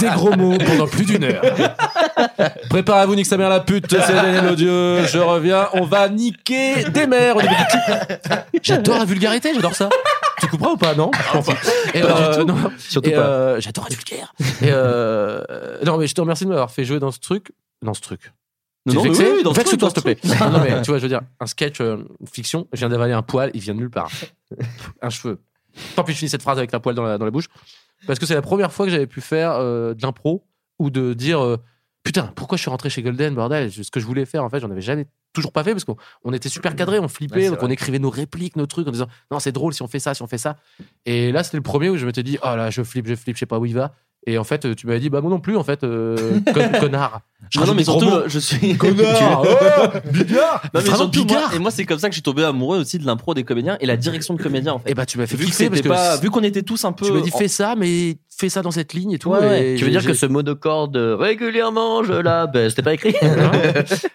[0.00, 1.42] Des gros mots pendant plus d'une heure.
[2.68, 5.06] Préparez-vous, nique sa mère la pute, c'est Daniel Lodieux.
[5.06, 8.23] Je reviens, on va niquer des mères au début du.
[8.62, 9.88] J'adore la vulgarité, j'adore ça.
[10.40, 11.10] Tu couperas ou pas Non
[11.42, 11.52] fous.
[11.94, 12.56] Et, euh, non.
[12.78, 13.20] Surtout Et, pas.
[13.26, 14.32] euh, J'adore la vulgaire.
[14.62, 17.52] Et euh, non, mais je te remercie de m'avoir fait jouer dans ce truc.
[17.82, 18.32] Dans ce truc.
[18.86, 20.50] Non, non, mais oui, dans ce Vexe truc, toi, s'il te ce plaît.
[20.50, 21.78] non, mais tu vois, je veux dire, un sketch
[22.30, 24.10] fiction, je viens d'avaler un poil, il vient de nulle part.
[25.00, 25.40] un cheveu.
[25.96, 27.46] Tant pis, je finis cette phrase avec la poêle dans la, dans la bouche.
[28.06, 30.44] Parce que c'est la première fois que j'avais pu faire de l'impro
[30.78, 31.58] ou de dire
[32.04, 33.72] Putain, pourquoi je suis rentré chez Golden, bordel?
[33.72, 35.96] Ce que je voulais faire, en fait, j'en avais jamais toujours pas fait parce qu'on
[36.22, 38.90] on était super cadré, on flippait, Ouais, donc on écrivait nos répliques, nos trucs en
[38.92, 40.58] disant Non, c'est drôle si on fait ça, si on fait ça.
[41.06, 43.36] Et là, c'était le premier où je m'étais dit Oh là, je flippe, je flippe,
[43.36, 43.94] je sais pas où il va.
[44.26, 46.16] Et en fait, tu m'avais dit Bah, moi non plus, en fait, euh,
[46.54, 47.20] con- connard.
[47.50, 48.74] Je Non, non, mais surtout, euh, je suis.
[48.78, 52.12] Connard oh, Bigard Non, mais Vraiment surtout, moi, Bigard et moi, c'est comme ça que
[52.14, 54.78] je suis tombé amoureux aussi de l'impro des comédiens et la direction de comédiens, en
[54.78, 54.90] fait.
[54.90, 56.62] Et bah, tu m'as fait vu que kiffer parce c'était que pas, vu qu'on était
[56.62, 57.04] tous un peu.
[57.04, 59.28] tu m'as dit en- fais ça, mais fais ça dans cette ligne et tout.
[59.28, 59.72] Ouais, ouais.
[59.72, 62.68] et Tu veux dire j'ai- que ce mot de corde euh, régulièrement je la ben,
[62.70, 63.14] c'était pas écrit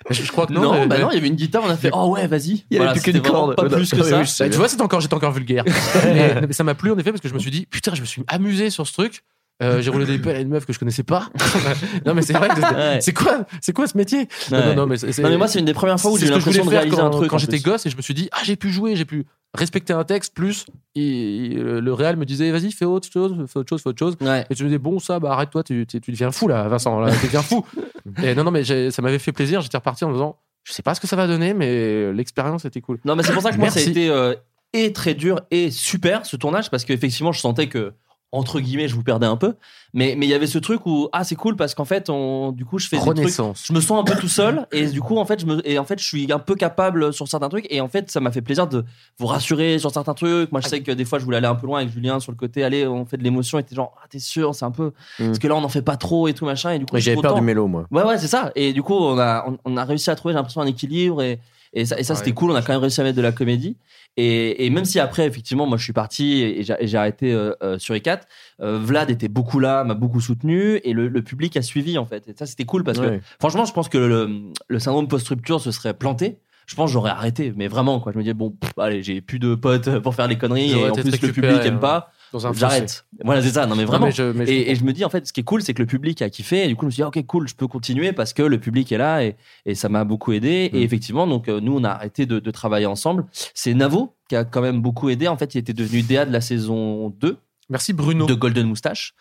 [0.09, 0.73] je, je crois que Non, non.
[0.73, 2.65] mais- bah non, il y avait une guitare, on a fait, oh ouais, vas-y.
[2.71, 3.55] Il y avait plus c'était qu'une vraiment corde.
[3.55, 4.19] Pas Ouais, plus que ça.
[4.19, 5.63] oui, je Bah, tu vois, c'était encore, j'étais encore vulgaire.
[6.03, 8.01] mais, mais ça m'a plu en effet parce que je me suis dit, putain, je
[8.01, 9.23] me suis amusé sur ce truc
[9.61, 11.27] Euh, j'ai roulé des pelles à une meuf que je connaissais pas.
[12.05, 12.47] non mais c'est vrai.
[12.49, 12.99] Ouais.
[13.01, 14.27] C'est quoi, c'est quoi ce métier?
[14.51, 14.65] Non, Ouais.
[14.67, 16.27] non, non, mais, c'est- Non, mais moi, c'est une des premières fois où j'ai eu
[16.29, 17.29] je l'impression de réaliser quand, un truc.
[17.29, 19.93] Quand j'étais gosse et je me suis dit, ah, j'ai pu jouer, j'ai pu respecter
[19.93, 20.65] un texte, plus
[20.95, 24.15] il- le réal me disait, vas-y, fais autre chose, fais autre chose, fais autre chose.
[24.21, 24.45] Ouais.
[24.49, 26.99] Et tu me disais, bon, ça, bah arrête-toi, tu, tu, tu deviens fou là, Vincent,
[26.99, 27.65] là, tu deviens fou.
[28.23, 30.83] et non, non, mais ça m'avait fait plaisir, j'étais reparti en me disant, je sais
[30.83, 32.99] pas ce que ça va donner, mais l'expérience était cool.
[33.05, 34.35] Non, mais c'est pour ça que moi, ça a été euh,
[34.73, 37.93] et très dur et super ce tournage parce qu'effectivement, je sentais que
[38.31, 39.55] entre guillemets, je vous perdais un peu,
[39.93, 42.51] mais mais il y avait ce truc où ah c'est cool parce qu'en fait, on
[42.51, 43.63] du coup, je fais des trucs, Renaissance.
[43.65, 45.79] je me sens un peu tout seul et du coup en fait je me et
[45.79, 48.31] en fait je suis un peu capable sur certains trucs et en fait ça m'a
[48.31, 48.85] fait plaisir de
[49.17, 51.55] vous rassurer sur certains trucs moi je sais que des fois je voulais aller un
[51.55, 53.95] peu loin avec Julien sur le côté allez on fait de l'émotion et t'es genre
[53.97, 56.33] ah t'es sûr c'est un peu parce que là on en fait pas trop et
[56.33, 57.85] tout machin et du coup j'avais peur du mélo, moi.
[57.91, 58.51] Ouais, ouais, c'est ça.
[58.55, 61.21] Et du coup, on a, on, on a réussi à trouver, j'ai l'impression, un équilibre
[61.21, 61.39] et,
[61.73, 62.51] et ça, et ça c'était cool.
[62.51, 63.77] On a quand même réussi à mettre de la comédie.
[64.21, 67.79] Et, et même si après, effectivement, moi je suis parti et j'ai arrêté euh, euh,
[67.79, 68.23] sur E4,
[68.59, 72.05] euh, Vlad était beaucoup là, m'a beaucoup soutenu et le, le public a suivi en
[72.05, 72.27] fait.
[72.27, 74.29] Et ça c'était cool parce que franchement, je pense que le,
[74.67, 76.39] le syndrome post-rupture se serait planté.
[76.65, 78.11] Je pense que j'aurais arrêté, mais vraiment quoi.
[78.11, 80.89] Je me disais bon, pff, allez, j'ai plus de potes pour faire les conneries et
[80.89, 82.11] en plus le public aime pas.
[82.53, 83.05] J'arrête.
[83.23, 83.65] Voilà, c'est ça.
[83.65, 84.05] Non mais vraiment.
[84.07, 85.61] mais je- mais je et, et je me dis en fait, ce qui est cool,
[85.61, 86.63] c'est que le public a kiffé.
[86.65, 88.43] Et du coup, je me suis dit, ah, ok, cool, je peux continuer parce que
[88.43, 89.35] le public est là et,
[89.65, 90.69] et ça m'a beaucoup aidé.
[90.73, 90.75] Mm.
[90.77, 93.25] Et effectivement, donc euh, nous, on a arrêté de, de travailler ensemble.
[93.53, 95.27] C'est Navo qui a quand même beaucoup aidé.
[95.27, 97.37] En fait, il était devenu DA de la saison 2
[97.71, 98.25] Merci Bruno.
[98.25, 99.13] de Golden Moustache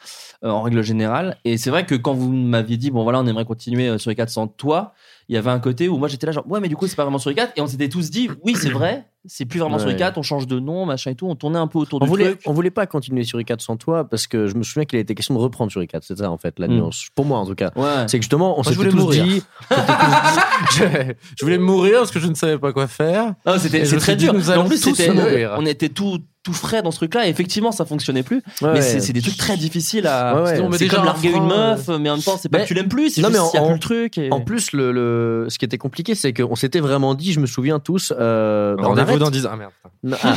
[0.43, 1.37] euh, en règle générale.
[1.45, 4.09] Et c'est vrai que quand vous m'aviez dit, bon voilà, on aimerait continuer euh, sur
[4.09, 4.95] les 4 sans toi,
[5.29, 6.97] il y avait un côté où moi j'étais là, genre, ouais, mais du coup, c'est
[6.97, 7.53] pas vraiment sur les 4.
[7.57, 9.95] Et on s'était tous dit, oui, c'est vrai, c'est plus vraiment Ouais.
[9.97, 11.27] 4, on change de nom, machin et tout.
[11.29, 12.41] On tournait un peu autour On du voulait, truc.
[12.47, 15.01] on voulait pas continuer sur i4 sans toi parce que je me souviens qu'il a
[15.01, 15.99] été question de reprendre sur i4.
[16.03, 16.73] C'est ça en fait la Mm.
[16.77, 17.09] nuance.
[17.15, 17.71] Pour moi en tout cas.
[17.77, 18.07] Ouais.
[18.07, 19.25] C'est que justement on s'était tous mourir.
[19.25, 19.43] dit.
[20.73, 20.85] je,
[21.39, 23.35] je voulais mourir parce que je ne savais pas quoi faire.
[23.45, 24.33] Ah, c'était c'est très dur.
[24.35, 25.55] nous en plus, tous c'était, mourir.
[25.59, 26.19] on était tout
[26.49, 27.27] tout frais dans ce truc-là.
[27.27, 28.37] Et effectivement, ça fonctionnait plus.
[28.63, 29.01] Ouais, mais ouais.
[29.01, 30.35] c'est des trucs très difficiles à.
[30.35, 30.69] Ouais, ouais.
[30.73, 32.59] C'est déjà comme un larguer frein, une euh, meuf, mais en même temps, c'est pas
[32.59, 33.81] Mais- que tu l'aimes plus, c'est Non, juste mais qu'il y a en- plus le
[33.81, 34.19] truc.
[34.19, 37.41] et- En plus, le, le- ce qui était compliqué, c'est qu'on s'était vraiment dit, je
[37.41, 39.51] me souviens tous, euh, bah, on Rendez-vous dans 10 ans.
[39.53, 39.73] Ah merde.
[40.23, 40.35] Ah.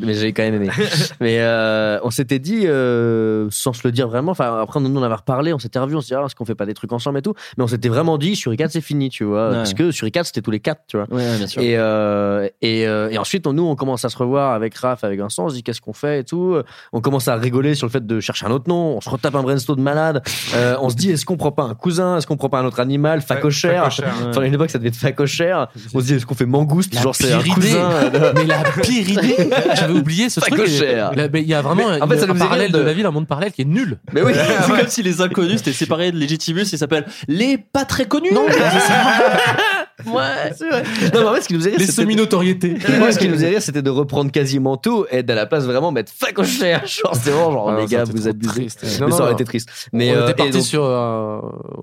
[0.00, 0.68] Mais j'ai quand même aimé.
[1.20, 5.02] Mais euh, on s'était dit, euh, sans se le dire vraiment, enfin après nous on
[5.02, 6.92] avait reparlé, on s'était revu, on s'est dit, ah, est-ce qu'on fait pas des trucs
[6.92, 9.54] ensemble et tout, mais on s'était vraiment dit, sur i4 c'est fini, tu vois, Ouais.
[9.56, 11.06] parce que sur i4 c'était tous les quatre, tu vois.
[11.10, 11.62] Ouais, bien sûr.
[11.62, 15.04] Et, euh, et, euh, et ensuite, on- nous, on commence à se revoir avec Raph,
[15.04, 16.56] avec Vincent, on se dit qu'est-ce qu'on fait et tout.
[16.92, 18.96] On commence à rigoler sur le fait de chercher un autre nom.
[18.96, 20.22] On se retape un brainstorm de malade.
[20.54, 22.64] Euh, on se dit, est-ce qu'on prend pas un cousin Est-ce qu'on prend pas un
[22.64, 24.14] autre animal Facochère facochère.
[24.28, 25.68] Enfin, à une époque, ça devait être Facochère.
[25.94, 27.74] On se dit, est-ce qu'on fait Mangouste La Genre, c'est un idée.
[28.34, 30.54] Mais la pire idée, j'avais oublié ce truc.
[30.54, 31.12] Facochère.
[31.16, 32.78] Mais Il y a vraiment Mais, en fait, ça un parallèle de...
[32.78, 33.98] de- la ville, un monde parallèle qui est nul.
[34.12, 34.32] Mais oui.
[34.62, 38.32] c'est comme si les inconnus c'était séparé de Legitimus et s'appelle les pas très connus.
[38.32, 38.46] Non,
[40.06, 40.82] Ouais, c'est vrai.
[41.14, 42.76] Non, mais en fait, ce qui nous rire, les semi-notoriétés.
[42.98, 45.64] Moi, ce qui nous faisait rire, c'était de reprendre quasiment tout et à la place
[45.64, 46.86] vraiment mettre facochère.
[46.86, 48.50] Genre, c'est vraiment genre, Ah, les ça gars, vous abusez.
[48.52, 48.84] triste.
[49.00, 49.36] Mais Non, ça aurait non.
[49.36, 49.68] été triste.
[49.92, 51.40] Mais, on euh, était parti donc- sur, euh,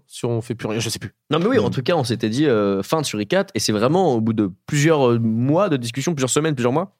[0.07, 1.13] sur on fait plus rien, je sais plus.
[1.31, 3.59] Non mais oui, en tout cas, on s'était dit euh, fin de sur i4 et
[3.59, 6.95] c'est vraiment au bout de plusieurs euh, mois de discussion, plusieurs semaines, plusieurs mois.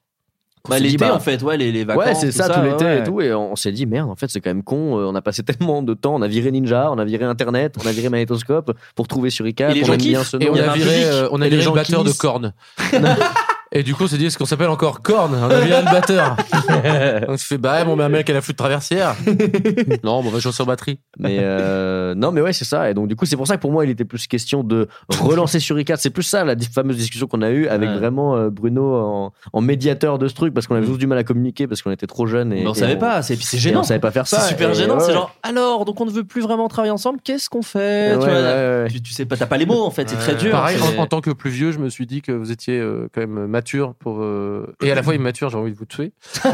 [0.62, 2.04] qu'on Bah, s'est dit, l'été bah, en fait, ouais, les, les vacances.
[2.06, 3.00] Ouais, c'est tout ça, tout l'été ouais.
[3.00, 3.20] et tout.
[3.20, 4.98] Et on, on s'est dit, merde, en fait, c'est quand même con.
[4.98, 6.14] euh, On a passé tellement de temps.
[6.14, 9.44] On a viré Ninja, on a viré Internet, on a viré Magnétoscope pour trouver sur
[9.44, 9.70] i4.
[9.72, 11.62] Et les on gens aime bien ce Et on a viré, euh, on a viré
[11.62, 12.18] gens le batteur de kiffent.
[13.76, 15.90] Et du coup, on s'est dit, est-ce qu'on s'appelle encore corne On a viré le
[15.90, 16.36] batteur.
[17.28, 19.16] on se fait, bah, ouais, bon, mais un mec à la flûte traversière.
[20.04, 21.00] non, bon, on va jouer sur batterie.
[21.18, 22.88] Mais euh, non, mais ouais, c'est ça.
[22.90, 24.88] Et donc, du coup, c'est pour ça que pour moi, il était plus question de
[25.20, 25.96] relancer sur i4.
[25.98, 27.96] C'est plus ça, la fameuse discussion qu'on a eue avec Ouais.
[27.98, 30.90] vraiment euh, Bruno en, en médiateur de ce truc parce qu'on avait Mm.
[30.90, 32.52] tous du mal à communiquer parce qu'on était trop jeunes.
[32.52, 33.80] Et, Mais on et savait pas, c'est puis c'est gênant.
[33.80, 34.38] on savait pas faire ça.
[34.40, 34.94] C'est super Et gênant.
[34.94, 38.12] ouais, C'est genre, alors, donc on ne veut plus vraiment travailler ensemble, qu'est-ce qu'on fait
[38.12, 38.86] Ouais, Tu vois, ouais, ouais.
[38.90, 40.52] tu, tu sais pas, t'as pas les mots en fait, c'est très dur.
[40.52, 43.20] Pareil, en tant que plus vieux, je me suis dit que vous étiez euh, quand
[43.22, 44.22] même mature pour.
[44.22, 46.12] euh, et à la fois immature, j'ai envie de vous tuer.
[46.44, 46.50] Euh,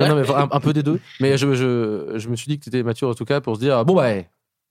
[0.50, 1.00] un, peu des deux.
[1.20, 3.54] Mais je, je, je me suis dit que tu étais mature en tout cas pour
[3.54, 4.08] se dire bon, bah,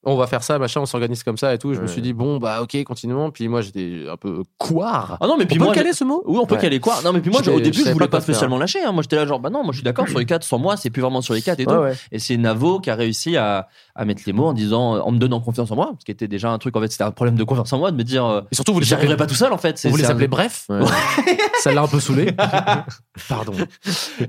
[0.05, 1.73] on va faire ça, machin, on s'organise comme ça et tout.
[1.73, 3.31] Je me suis dit bon, bah, ok, continuons.
[3.31, 5.17] Puis moi, j'étais un peu couard.
[5.19, 6.23] Ah non, mais puis on peut moi, le caler ce mot?
[6.25, 6.61] Oui, on peut Ouais.
[6.61, 8.83] caler quoi Non, mais puis moi, au début, je je voulais pas pas spécialement lâcher.
[8.83, 8.91] hein.
[8.91, 10.77] Moi, j'étais là, genre, bah non, moi, je suis d'accord sur les 4, sans moi,
[10.77, 11.71] c'est plus vraiment sur les 4 et tout.
[11.71, 11.93] Ouais, ouais.
[12.11, 15.17] Et c'est Navo qui a réussi à, à mettre les mots en disant, en me
[15.17, 17.35] donnant confiance en moi, ce qui était déjà un truc, en fait, c'était un problème
[17.35, 19.25] de confiance en moi, de me dire, euh, Et surtout, vous les j'y arriverai appelez,
[19.25, 19.83] pas tout seul, en fait.
[19.87, 20.65] Vous les appelez bref.
[20.69, 20.79] Ouais.
[21.59, 22.31] Ça l'a un peu saoulé.
[23.29, 23.53] Pardon.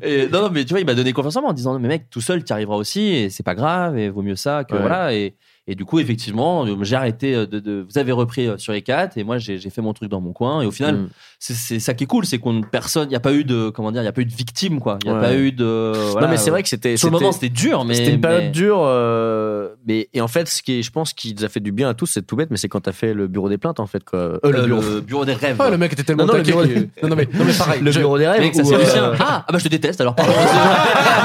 [0.02, 1.88] Et non, non, mais tu vois, il m'a donné confiance en moi en disant, mais
[1.88, 4.64] mec, tout seul, tu y arriveras aussi, et c'est pas grave, et vaut mieux ça
[4.64, 5.12] que voilà.
[5.14, 5.34] Et,
[5.66, 8.82] et du coup, effectivement, euh, j'ai arrêté de, de- Vous avez repris euh, sur les
[8.82, 11.08] 4, et moi, j'ai fait mon truc dans mon coin, et au final, Mm.
[11.40, 13.90] c'est ça qui est cool, c'est qu'on personne, il y a pas eu de, comment
[13.92, 14.98] dire, il y a pas eu de victime, quoi.
[15.04, 15.20] Il y a Ouais.
[15.20, 15.92] pas eu de.
[16.12, 16.96] voilà, non, mais c'est vrai que c'était.
[16.96, 17.94] Sur le moment, c'était dur, mais.
[17.94, 18.80] C'était une période mais- dure.
[18.82, 21.60] euh, euh, mais et en fait, ce qui est, je pense, qui nous a fait
[21.60, 23.58] du bien à tous, c'est tout bête, mais c'est quand t'as fait le bureau des
[23.58, 24.18] plaintes, en fait, quoi.
[24.18, 24.80] Euh, le, Euh, bureau.
[24.82, 25.60] le bureau des rêves.
[25.64, 27.44] Oh, le mec était tellement Non, non, le taqué bureau qu'il- non, non, mais, non,
[27.44, 27.80] mais pareil.
[27.82, 28.40] Le je- bureau des rêves.
[28.40, 29.12] Mec, ça où, c'est euh, Lucien.
[29.20, 30.14] Ah, ah bah je te déteste alors.
[30.14, 30.32] Pardon.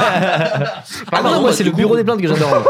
[1.12, 2.50] Ah non, moi, c'est le bureau des plaintes que j'adore.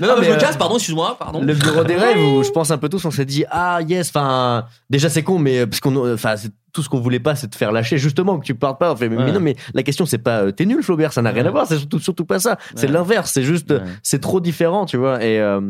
[0.00, 1.42] Non, non, mais je mais, me euh, casse, pardon, excuse-moi, pardon.
[1.42, 4.10] Le bureau des rêves où je pense un peu tous, on s'est dit ah yes,
[4.10, 7.34] enfin déjà c'est con, mais euh, parce qu'on, enfin c'est tout ce qu'on voulait pas,
[7.34, 8.92] c'est te faire lâcher justement que tu partes pas.
[8.92, 11.30] On fait mais, non, mais la question c'est pas euh, t'es nul Flaubert, ça n'a
[11.30, 12.58] rien à voir, c'est surtout surtout pas ça.
[12.76, 13.80] C'est l'inverse, c'est juste Ouais.
[14.02, 15.24] c'est trop différent, tu vois.
[15.24, 15.60] Et euh,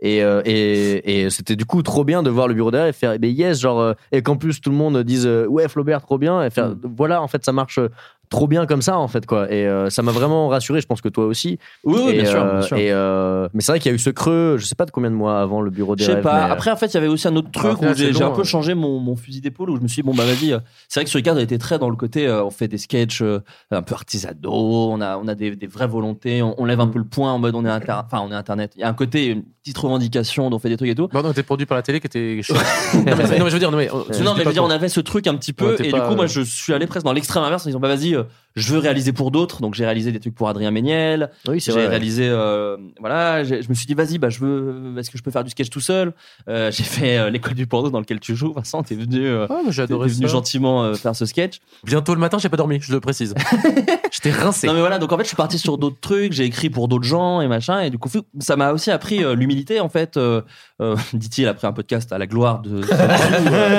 [0.00, 2.92] et, euh, et, et c'était du coup trop bien de voir le bureau derrière et
[2.92, 6.02] faire mais yes genre euh, et qu'en plus tout le monde dise euh, ouais Flaubert
[6.02, 7.88] trop bien et faire voilà en fait ça marche euh,
[8.28, 11.00] trop bien comme ça en fait quoi et euh, ça m'a vraiment rassuré je pense
[11.00, 12.76] que toi aussi Oui, oui, et, bien sûr, euh, bien sûr.
[12.76, 14.90] et, euh, mais c'est vrai qu'il y a eu ce creux je sais pas de
[14.90, 16.46] combien de mois avant le bureau des Je sais rêves, pas.
[16.46, 18.30] mais, Après, en fait, il y avait aussi un autre truc Après, où j'ai un
[18.30, 18.44] peu hein.
[18.44, 20.58] changé mon, mon fusil d'épaule où je me suis dit, bon, bah vas-y.
[20.88, 22.78] C'est vrai que sur Ricard, a été très dans le côté, euh, on fait des
[22.78, 23.40] sketchs euh,
[23.70, 26.88] un peu artisanaux, on a, on a des, des vraies volontés, on, on lève un
[26.88, 27.92] peu le point en mode on est, inter...
[28.04, 28.72] enfin, on est internet.
[28.76, 31.08] Il y a un côté, une petite revendication, on fait des trucs et tout.
[31.08, 32.40] Bon, non, t'es produit par la télé qui était
[32.94, 33.88] non, mais, non, mais je veux dire, non, mais.
[33.88, 36.00] non, mais je veux dire, on avait ce truc un petit peu, Ouais, et du
[36.00, 38.24] coup, moi, je suis allé presque dans l'extrême inverse en disant, bah vas-y, euh,
[38.56, 41.72] je veux réaliser pour d'autres, donc j'ai réalisé des trucs pour Adrien Méniel, oui c'est
[41.72, 45.18] j'ai vrai réalisé, euh, voilà, je me suis dit, vas-y, bah je veux, est-ce que
[45.18, 46.12] je peux faire du sketch tout seul?
[46.48, 49.46] Euh, J'ai fait euh, l'école du porno dans lequel tu joues, Vincent, t'es venu, euh,
[49.50, 50.26] Ah, t'es venu ça.
[50.26, 51.58] gentiment euh, faire ce sketch.
[51.84, 53.34] Bientôt le matin, j'ai pas dormi, je le précise.
[54.10, 54.66] J'étais rincé.
[54.66, 56.88] Non mais voilà, donc en fait je suis parti sur d'autres trucs, j'ai écrit pour
[56.88, 58.08] d'autres gens et machin, et du coup
[58.40, 60.16] ça m'a aussi appris euh, l'humilité en fait.
[60.16, 60.40] Euh,
[60.80, 62.80] euh, Dit-il après un podcast à la gloire de.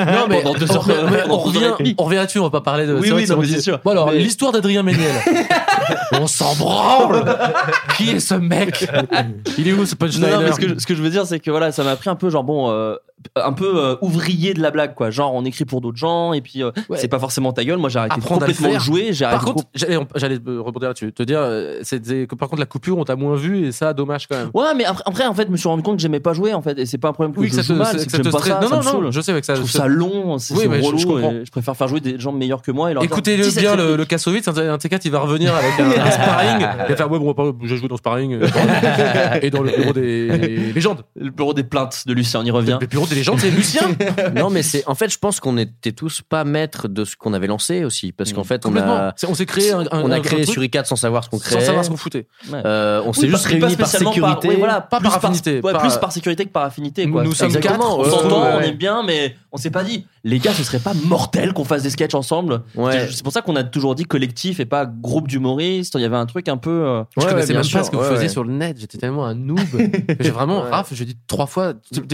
[0.07, 0.51] Non, mais, on,
[1.37, 2.93] revient, on revient là-dessus, on va pas parler de.
[2.93, 3.79] Oui, oui, non, mais c'est sûr.
[3.83, 5.11] Bon, alors, l'histoire d'Adrien Méniel.
[6.13, 7.23] on s'en branle.
[7.97, 8.87] Qui est ce mec?
[9.57, 10.29] Il est où ce Non, punchline?
[10.29, 11.91] Non, mais ce que, je- ce que je veux dire, c'est que voilà, ça m'a
[11.91, 12.95] appris un peu, genre, bon, euh,
[13.35, 15.09] un peu euh, ouvrier de la blague, quoi.
[15.09, 16.97] Genre, on écrit pour d'autres gens, et puis euh, Ouais.
[16.97, 17.77] c'est pas forcément ta gueule.
[17.77, 19.09] Moi, j'ai arrêté le complètement de jouer.
[19.11, 22.97] J'ai Par contre, j'allais rebondir là-dessus, te dire, euh, c'était que par contre la coupure,
[22.97, 24.49] on t'a moins vu et ça, dommage quand même.
[24.53, 26.53] Ouais, mais après, après, en fait, je me suis rendu compte que j'aimais pas jouer,
[26.53, 27.87] en fait, et c'est pas un problème que Oui, je que ça joue te- mal,
[27.87, 28.37] c'est- c'est que que ça pas.
[28.61, 30.61] Non, ça non, me non, je sais que ça- Je trouve ça- long, c'est Oui,
[30.63, 32.91] c'est je- relou, je je préfère faire jouer des gens meilleurs que moi.
[32.91, 35.19] Et leur dis cette bien, le, le Kassovitz, un un de ces quatre, il va
[35.19, 36.59] revenir avec un, sparring.
[36.59, 38.39] Il va faire, ouais, bon, j'ai joué dans sparring
[39.41, 41.03] et dans le bureau des légendes.
[41.19, 42.77] Le bureau des plaintes de Lucien, on y revient.
[43.09, 43.81] Des légendes, c'est Lucien.
[44.35, 47.33] non mais c'est en fait je pense qu'on était tous pas maîtres de ce qu'on
[47.33, 48.95] avait lancé aussi parce qu'en fait on Complètement.
[48.95, 51.39] a On s'est créé un, un- on a créé sur i4 sans savoir ce qu'on
[51.39, 52.27] créait sans savoir ce qu'on foutait.
[52.51, 52.61] Ouais.
[52.65, 55.71] Euh, on Oui, s'est juste réunis par sécurité oui, voilà, Pas plus par affinité, ouais,
[55.71, 57.09] par- plus par sécurité que par affinité.
[57.09, 57.23] Quoi.
[57.23, 58.69] Nous sommes quatre, On ouais, s'entend, ouais, on ouais.
[58.69, 61.83] est bien, mais on s'est pas dit, les gars, ce serait pas mortel qu'on fasse
[61.83, 62.61] des sketchs ensemble.
[62.75, 63.07] Ouais.
[63.11, 65.93] C'est pour ça qu'on a toujours dit collectif et pas groupe d'humoristes.
[65.95, 66.69] Il y avait un truc un peu.
[66.69, 68.27] euh, Je Ouais, connaissais ouais, même bien pas sûr, ce que vous faisiez ouais.
[68.29, 68.77] sur le net.
[68.79, 69.59] J'étais tellement un noob.
[70.19, 70.69] J'ai vraiment, Ouais.
[70.69, 71.73] Raph, je dis trois fois,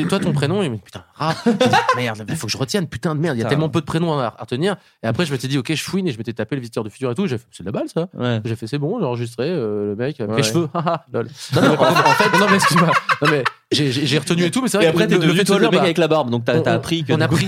[0.09, 1.41] toi ton prénom, dit putain, Raph.
[1.45, 3.35] J'ai dit, merde, il faut que je retienne, putain de merde.
[3.37, 4.75] Il y a tellement peu de prénoms à, retenir.
[5.03, 6.89] Et après, je m'étais dit, ok, je fouine et je m'étais tapé le visiteur du
[6.91, 7.25] futur et tout.
[7.27, 8.07] J'ai fait, c'est de la balle ça.
[8.45, 10.37] J'ai fait, c'est bon, j'ai enregistré euh, le mec avec Ouais.
[10.37, 10.69] les cheveux.
[11.13, 11.27] lol.
[11.55, 12.91] Non, non, en, en fait non, mais excuse-moi.
[13.21, 15.17] Non, mais j'ai- j'ai j'ai retenu et tout, mais c'est vrai Et que après, t'es
[15.17, 16.29] devenu toi le mec avec la barbe.
[16.29, 17.13] Donc t'as appris que.
[17.13, 17.47] on a pris,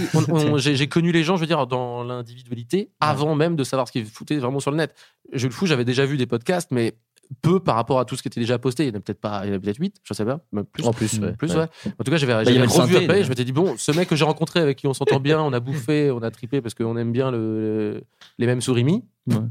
[0.57, 4.05] j'ai connu les gens, je veux dire, dans l'individualité avant même de savoir ce qu'ils
[4.05, 4.95] foutaient vraiment sur le net.
[5.33, 6.95] Je le fous, j'avais déjà vu des podcasts, mais
[7.41, 8.83] peu par rapport à tout ce qui était déjà posté.
[8.85, 10.41] Il y en a peut-être pas, il y en a peut-être 8, je sais pas,
[10.51, 10.85] même plus.
[10.85, 11.33] En plus, ouais.
[11.33, 11.57] plus, Ouais.
[11.61, 11.67] ouais.
[11.99, 13.21] En tout cas, j'avais le revu synthé, après.
[13.21, 13.23] et.
[13.23, 15.51] Je m'étais dit bon, ce mec que j'ai rencontré avec qui on s'entend bien, on
[15.53, 18.03] a bouffé, on a tripé parce qu'on aime bien le,
[18.37, 19.03] les mêmes sourimis.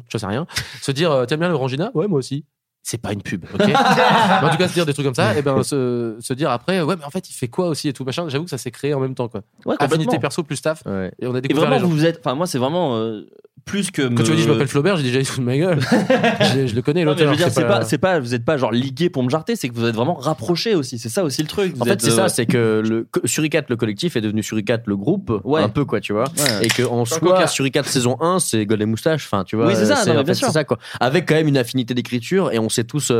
[0.08, 0.46] Je sais rien.
[0.80, 1.90] Se dire, euh, t'aimes bien le Rangina?
[1.94, 2.44] Ouais, moi aussi.
[2.86, 5.34] C'est pas une pub, ok Mais En tout cas, se dire des trucs comme ça,
[5.36, 7.94] et ben se, se dire après, ouais, mais en fait, il fait quoi aussi et
[7.94, 8.28] tout machin.
[8.28, 9.40] J'avoue que ça s'est créé en même temps, quoi.
[9.64, 11.10] Ouais, Affinité perso plus staff, ouais.
[11.18, 11.88] et on a Et découvert vraiment, les gens.
[11.88, 12.20] vous êtes.
[12.22, 13.22] Enfin, moi, c'est vraiment euh,
[13.64, 14.02] plus que.
[14.02, 15.80] Quand tu m'as dit je m'appelle Flaubert, j'ai déjà dit sous de ma gueule.
[16.54, 18.70] je, je le connais, je veux dire, c'est pas, c'est pas, vous êtes pas genre
[18.70, 20.98] ligué pour me jarter, c'est que vous êtes vraiment rapprochés aussi.
[20.98, 21.74] C'est ça aussi le truc.
[21.74, 24.80] Vous En fait, c'est euh, ça, c'est que le Suricat, le collectif, est devenu Suricat,
[24.84, 25.62] le groupe, Ouais.
[25.62, 26.24] un peu quoi, tu vois.
[26.36, 26.66] Ouais.
[26.66, 27.46] Et que en Pas soi.
[27.46, 29.68] Suricat saison 1, c'est Gold et Moustache, enfin, tu vois.
[29.68, 30.22] Oui, c'est ça, sûr.
[30.26, 30.78] c'est ça quoi.
[31.00, 33.12] Avec quand même une affinité d'écriture et on s'est tous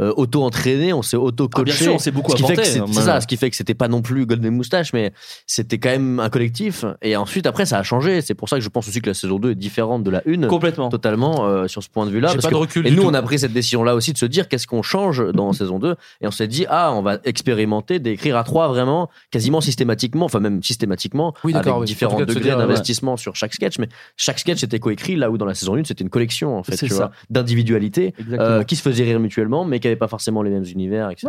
[0.00, 1.64] euh, auto-entraînés, on s'est Ah, auto-coachés.
[1.64, 2.64] bien sûr, on s'est beaucoup apporté.
[2.64, 5.12] c'est hein, ça, ce qui fait que c'était pas non plus Golden Moustache, mais
[5.46, 6.84] c'était quand même un collectif.
[7.02, 8.20] Et ensuite, après, ça a changé.
[8.22, 10.22] C'est pour ça que je pense aussi que la saison 2 est différente de la
[10.26, 10.46] 1.
[10.48, 10.88] Complètement.
[10.88, 12.34] Totalement euh, sur ce point de vue-là.
[12.34, 13.08] De que- recul Et nous, tout.
[13.08, 15.96] on a pris cette décision-là aussi de se dire qu'est-ce qu'on change dans saison 2.
[16.22, 20.40] Et on s'est dit, ah, on va expérimenter d'écrire à trois vraiment, quasiment systématiquement, enfin
[20.40, 21.84] même systématiquement, Oui, avec oui.
[21.86, 22.56] Différents de degrés ouais.
[22.56, 23.78] d'investissement sur chaque sketch.
[23.78, 26.62] Mais chaque sketch était coécrit là où dans la saison 1, c'était une collection, en
[26.62, 26.96] fait, C'est tu ça.
[26.96, 28.14] vois, d'individualité.
[28.18, 28.40] Exactement.
[28.48, 31.28] euh, qui se faisaient rire mutuellement, mais qui n'avaient pas forcément les mêmes univers, etc.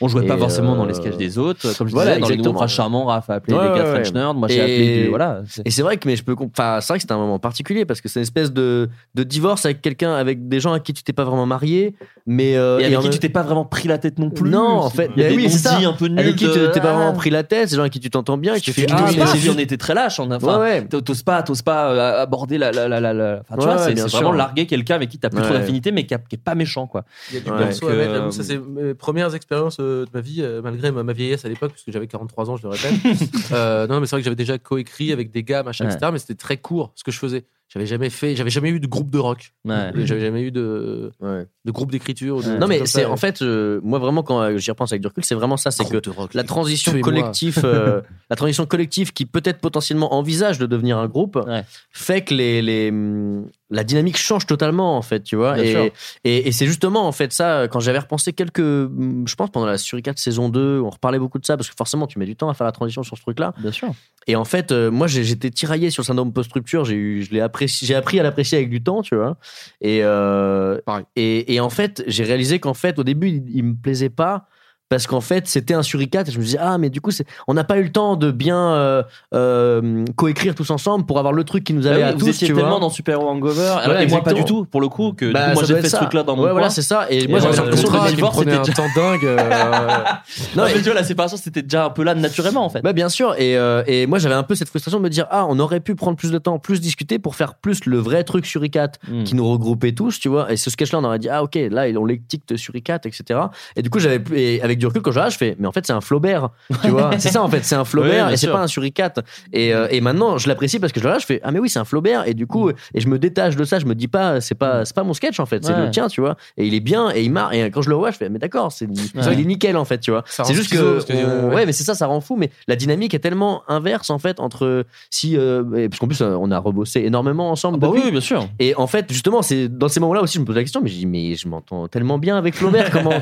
[0.00, 1.76] On jouait pas forcément dans euh, les sketchs des autres.
[1.76, 3.90] Comme je voilà, disais, dans les groupes charmants, Raph a appelé Ouais, les gars ouais,
[3.92, 4.12] French ouais.
[4.12, 4.36] Nerd.
[4.36, 5.08] Moi, j'ai Et- appelé du.
[5.08, 5.40] Voilà.
[5.48, 7.38] c'est- Et c'est vrai que, mais je peux, enfin, c'est vrai que c'était un moment
[7.38, 10.80] particulier parce que c'est une espèce de, de divorce avec quelqu'un, avec des gens à
[10.80, 11.94] qui tu t'es pas vraiment marié,
[12.26, 14.48] mais euh, Et avec en qui tu t'es pas vraiment pris la tête non plus.
[14.50, 15.72] Non, en fait, il y a des oui, c'est ça.
[15.72, 16.18] non-dits un peu nuls.
[16.18, 16.96] avec qui tu t'es pas Ah.
[16.96, 18.96] vraiment pris la tête, c'est des gens avec qui tu t'entends bien, et qui ah,
[19.06, 20.18] ah, juste- on était très lâches.
[20.20, 21.02] On a, enfin, Ouais, ouais.
[21.02, 23.84] t'oses pas, t'oses pas euh, aborder la, la, la, la, la- enfin, tu Ouais, vois,
[23.86, 25.58] ouais, c'est vraiment larguer quelqu'un avec qui t'as plus trop Ouais.
[25.58, 27.04] d'affinité, mais qui, est pas méchant, quoi.
[27.30, 27.58] Il y a du Ouais.
[27.92, 30.90] À mettre, euh, j'avoue, ça c'est mes premières expériences euh, de ma vie, euh, malgré
[30.90, 32.92] ma, ma vieillesse à l'époque, puisque j'avais 43 ans, je le répète.
[33.90, 35.92] Non, mais c'est vrai que j'avais déjà coécrit avec des gars, machin, Ouais.
[35.94, 36.10] etc.
[36.12, 37.44] Mais c'était très court ce que je faisais.
[37.72, 39.52] J'avais jamais fait, j'avais jamais eu de groupe de rock.
[39.64, 39.90] Ouais.
[40.04, 41.46] J'avais jamais eu de, Ouais.
[41.64, 42.40] de groupe d'écriture.
[42.58, 45.24] Non mais c'est en fait euh, moi vraiment quand euh, j'y repense avec du recul
[45.24, 49.12] c'est vraiment ça c'est que Groupe de rock, la transition collective euh, la transition collective
[49.12, 51.64] qui peut-être potentiellement envisage de devenir un groupe Ouais.
[51.90, 55.92] fait que les, les hum, la dynamique change totalement en fait tu vois Bien et,
[56.24, 59.66] et, et c'est justement en fait ça quand j'avais repensé quelques hum, je pense pendant
[59.66, 62.36] la Suricate saison 2 on reparlait beaucoup de ça parce que forcément tu mets du
[62.36, 63.88] temps à faire la transition sur ce truc là Bien sûr.
[64.26, 66.84] et en fait, euh, moi, j'étais tiraillé sur le syndrome post-rupture.
[66.84, 69.36] J'ai eu, je l'ai apprécié, j'ai appris à l'apprécier avec du temps, tu vois.
[69.80, 70.80] Et, euh,
[71.16, 74.46] et, et en fait, j'ai réalisé qu'en fait, au début, il, il me plaisait pas.
[74.92, 77.24] Parce qu'en fait, c'était un suricate et je me disais, ah, mais du coup, c'est-
[77.48, 79.02] on n'a pas eu le temps de bien euh,
[79.32, 82.18] euh, coécrire tous ensemble pour avoir le truc qui nous Bah avait oui, à vous
[82.18, 82.80] tous, étiez tu tellement vois.
[82.80, 85.48] dans Super Hero Hangover, alors, et moi pas du tout, pour le coup, que Bah,
[85.48, 85.96] coup, moi j'ai fait ce ça.
[85.98, 86.52] truc-là dans mon Ouais, coin.
[86.52, 87.06] voilà, c'est ça.
[87.08, 88.08] Et, moi, moi, j'avais l'impression que vivre.
[88.16, 89.24] divorce, prenait un c'était temps dingue.
[89.24, 89.38] euh,
[90.56, 92.82] Non, mais tu vois, la séparation, c'était déjà un peu là naturellement, en fait.
[92.82, 95.26] Bah bien sûr et, euh, et moi j'avais un peu cette frustration de me dire
[95.30, 98.24] ah on aurait pu prendre plus de temps plus discuter pour faire plus le vrai
[98.24, 99.24] truc sur ICAT Mm.
[99.24, 101.56] qui nous regroupait tous tu vois et ce sketch là on aurait dit ah ok
[101.70, 103.40] là on l'édicte sur ICAT etc
[103.76, 105.86] et du coup j'avais avec du recul quand je regarde je fais mais en fait
[105.86, 106.50] c'est un Flaubert
[106.82, 109.12] tu vois c'est ça en fait c'est un Flaubert et c'est pas un suricat
[109.52, 111.68] et, euh, et maintenant je l'apprécie parce que je regarde je fais ah mais oui
[111.68, 114.08] c'est un Flaubert et du coup et je me détache de ça je me dis
[114.08, 115.84] pas c'est pas c'est pas mon sketch en fait c'est Ouais.
[115.86, 117.94] le tien tu vois et il est bien et il marre et quand je le
[117.96, 119.32] vois je fais mais d'accord c'est Ouais.
[119.32, 121.64] il est nickel en fait tu vois c'est juste que on- ouais.
[121.66, 124.84] mais c'est ça ça rend fou mais la dynamique est tellement inverse en fait entre
[125.10, 128.02] si euh, parce qu'en plus euh, on a rebossé énormément ensemble Bah depuis.
[128.06, 128.48] oui, bien sûr.
[128.58, 130.80] et en fait justement c'est dans ces moments là aussi je me pose la question
[130.82, 133.12] mais je dis mais je m'entends tellement bien avec Flaubert comment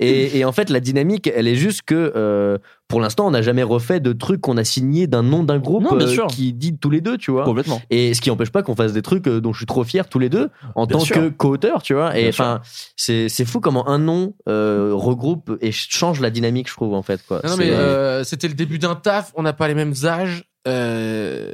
[0.00, 3.40] et, et en fait la dynamique elle est juste que euh, pour l'instant on n'a
[3.40, 6.26] jamais refait de trucs qu'on a signé d'un nom d'un groupe Non, bien euh, sûr.
[6.26, 7.80] qui dit tous les deux tu vois Complètement.
[7.90, 10.08] et ce qui n'empêche pas qu'on fasse des trucs euh, dont je suis trop fier
[10.08, 11.16] tous les deux en Bien tant sûr.
[11.16, 12.18] que co-auteur, tu vois.
[12.18, 12.60] Et enfin,
[12.96, 17.02] c'est c'est fou comment un nom euh, regroupe et change la dynamique, je trouve en
[17.02, 17.40] fait quoi.
[17.44, 19.32] Non, mais euh, c'était le début d'un taf.
[19.34, 20.44] On n'a pas les mêmes âges.
[20.66, 21.52] Euh,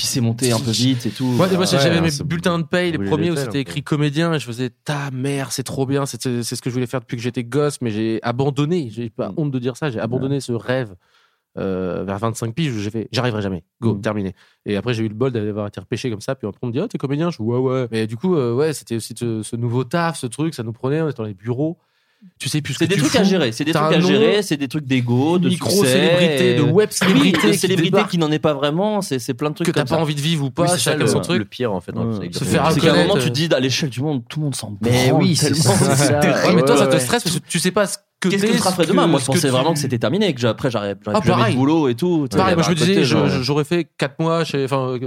[0.00, 1.26] Puis c'est monté un peu vite et tout.
[1.26, 4.38] Moi, moi, Ouais, j'avais mes bulletins de paye, les premiers où c'était écrit comédien, et
[4.38, 7.16] je faisais ta mère, c'est trop bien, c'est c'est ce que je voulais faire depuis
[7.18, 9.34] que j'étais gosse, mais j'ai abandonné, j'ai pas Mm.
[9.36, 10.94] honte de dire ça, j'ai abandonné ce rêve
[11.58, 14.00] euh, vers 25 piges où j'ai fait, j'arriverai jamais, go, Mm.
[14.00, 14.34] terminé.
[14.64, 16.72] Et après, j'ai eu le bol d'avoir été repêché comme ça, puis après, on me
[16.72, 17.88] dit, oh, t'es comédien, je ouais, ouais.
[17.90, 20.72] Mais du coup, euh, ouais, c'était aussi ce, ce nouveau taf, ce truc, ça nous
[20.72, 21.78] prenait, on était dans les bureaux.
[22.38, 24.00] Tu sais plus ce C'est que des tu trucs à gérer, c'est des trucs à
[24.00, 28.02] gérer, c'est des trucs d'ego, de micro-célébrité, succès, de web célébrité Oui, de qui célébrité
[28.10, 30.20] qui n'en est pas vraiment, c'est c'est plein de trucs que t'as pas envie de
[30.20, 31.38] vivre ou pas, Oui, c'est le, son truc.
[31.38, 31.92] le pire en fait.
[31.92, 32.28] dans Ouais.
[32.32, 34.38] Se faire C'est qu'à un moment, tu euh, te dis, à l'échelle du monde, tout
[34.40, 37.70] le monde s'en Mais oui, c'est mais toi, ça te stresse parce que tu sais
[37.70, 39.98] pas ce que Qu'est-ce que après ce demain Moi, je pensais tu- vraiment que c'était
[39.98, 42.26] terminé, que après, j'aurais Ah, jamais de boulot et tout.
[42.30, 44.98] Pareil, moi je me disais, je- je- j'aurais fait 4 mois, chez, enfin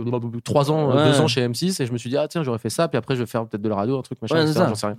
[0.43, 1.11] 3 ans, Ouais.
[1.11, 2.97] 2 ans chez M6 et je me suis dit, ah tiens, j'aurais fait ça, puis
[2.97, 4.97] après je vais faire peut-être de la radio, un truc, machin, j'en sais rien.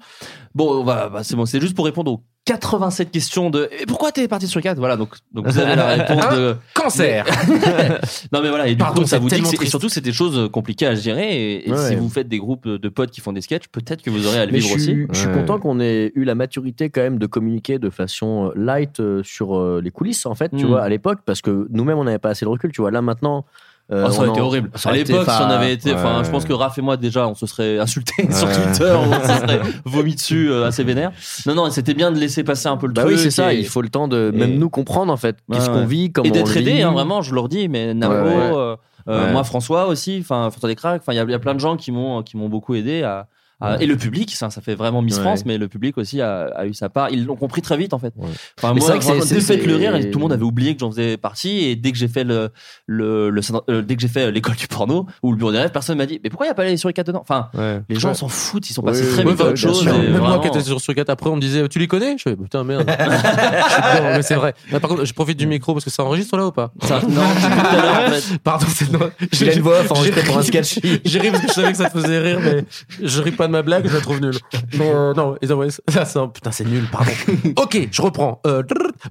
[0.54, 4.28] Bon, bah, c'est bon, c'est juste pour répondre aux 87 questions de et pourquoi t'es
[4.28, 7.24] parti sur 4 Voilà, donc, donc vous avez la réponse de Cancer
[8.32, 10.12] Non mais voilà, et du Pardon, coup ça vous dit que et surtout c'est des
[10.12, 11.88] choses compliquées à gérer et, et Ouais.
[11.88, 14.38] si vous faites des groupes de potes qui font des sketchs, peut-être que vous aurez
[14.40, 15.06] à le Mais je vivre suis, aussi.
[15.10, 15.34] je suis Ouais.
[15.34, 19.22] content qu'on ait eu la maturité quand même de communiquer de façon euh, light euh,
[19.24, 20.68] sur euh, les coulisses en fait, tu Mm.
[20.68, 22.90] vois, à l'époque, parce que nous-mêmes on n'avait pas assez de recul, tu vois.
[22.90, 23.46] Là maintenant,
[23.92, 24.70] euh, Oh, ça on aurait été en- horrible.
[24.74, 26.24] ça À l'époque, si on avait été, enfin, ouais.
[26.24, 28.48] je pense que Raph et moi déjà, on se serait insultés sur.
[28.50, 31.12] Twitter, on se serait vomi dessus euh, assez vénère.
[31.46, 33.14] Non, non, c'était bien de laisser passer un peu le Bah truc.
[33.16, 33.52] oui, c'est ça.
[33.52, 35.76] et- Il faut le temps de et- même nous comprendre en fait, qu'est-ce ouais.
[35.76, 36.82] qu'on vit, comment et d'être on le aidé, vit.
[36.82, 38.02] hein, vraiment, je leur dis, mais ouais.
[38.02, 38.76] euh,
[39.08, 41.54] euh, moi François aussi, enfin, François Descraques, enfin, il y, a- il y a plein
[41.54, 43.26] de gens qui m'ont qui m'ont beaucoup aidé à.
[43.60, 45.22] À- Et le public, ça, ça fait vraiment Miss Ouais.
[45.22, 47.10] France, mais le public aussi a, a eu sa part.
[47.10, 48.12] Ils l'ont compris très vite en fait.
[48.16, 48.28] Ouais.
[48.58, 50.18] Enfin, Mais moi, c'est vrai que c'est- vraiment, c'est- dès Faites le rire, et tout
[50.18, 51.64] le monde avait oublié que j'en faisais partie.
[51.64, 52.50] Et dès que j'ai fait le,
[52.86, 55.70] le, le- euh, dès que j'ai fait l'école du porno ou le bureau des rêves,
[55.70, 57.20] personne m'a dit, mais pourquoi il n'y a pas les sur les quatre dedans?
[57.22, 57.80] Enfin, Ouais.
[57.88, 58.14] les gens Ouais.
[58.14, 59.84] s'en foutent, ils sont passés très vite à autre bien chose.
[59.84, 62.16] Même moi vraiment- qui étais sur Surcat, après on me disait, tu les connais?
[62.18, 62.84] Je fais, putain, merde.
[62.98, 64.54] Je suis dedans, mais c'est vrai.
[64.72, 66.72] Mais par contre, je profite du micro parce que ça enregistre là ou pas?
[66.82, 68.38] Ça- non, j'ai vu tout à l'heure, en fait.
[68.38, 69.00] Pardon, c'est non.
[69.00, 70.78] A une voix enregistrée j'ai pour un sketch.
[71.04, 72.64] J'ai ri parce que je savais que ça te faisait rire, mais
[73.02, 74.38] je ris pas de ma blague, je la trouve nulle.
[74.78, 77.10] Mais euh, non, ils envoient ça, c'est un- putain, c'est nul, pardon.
[77.56, 78.40] ok, je reprends.
[78.46, 78.62] Euh,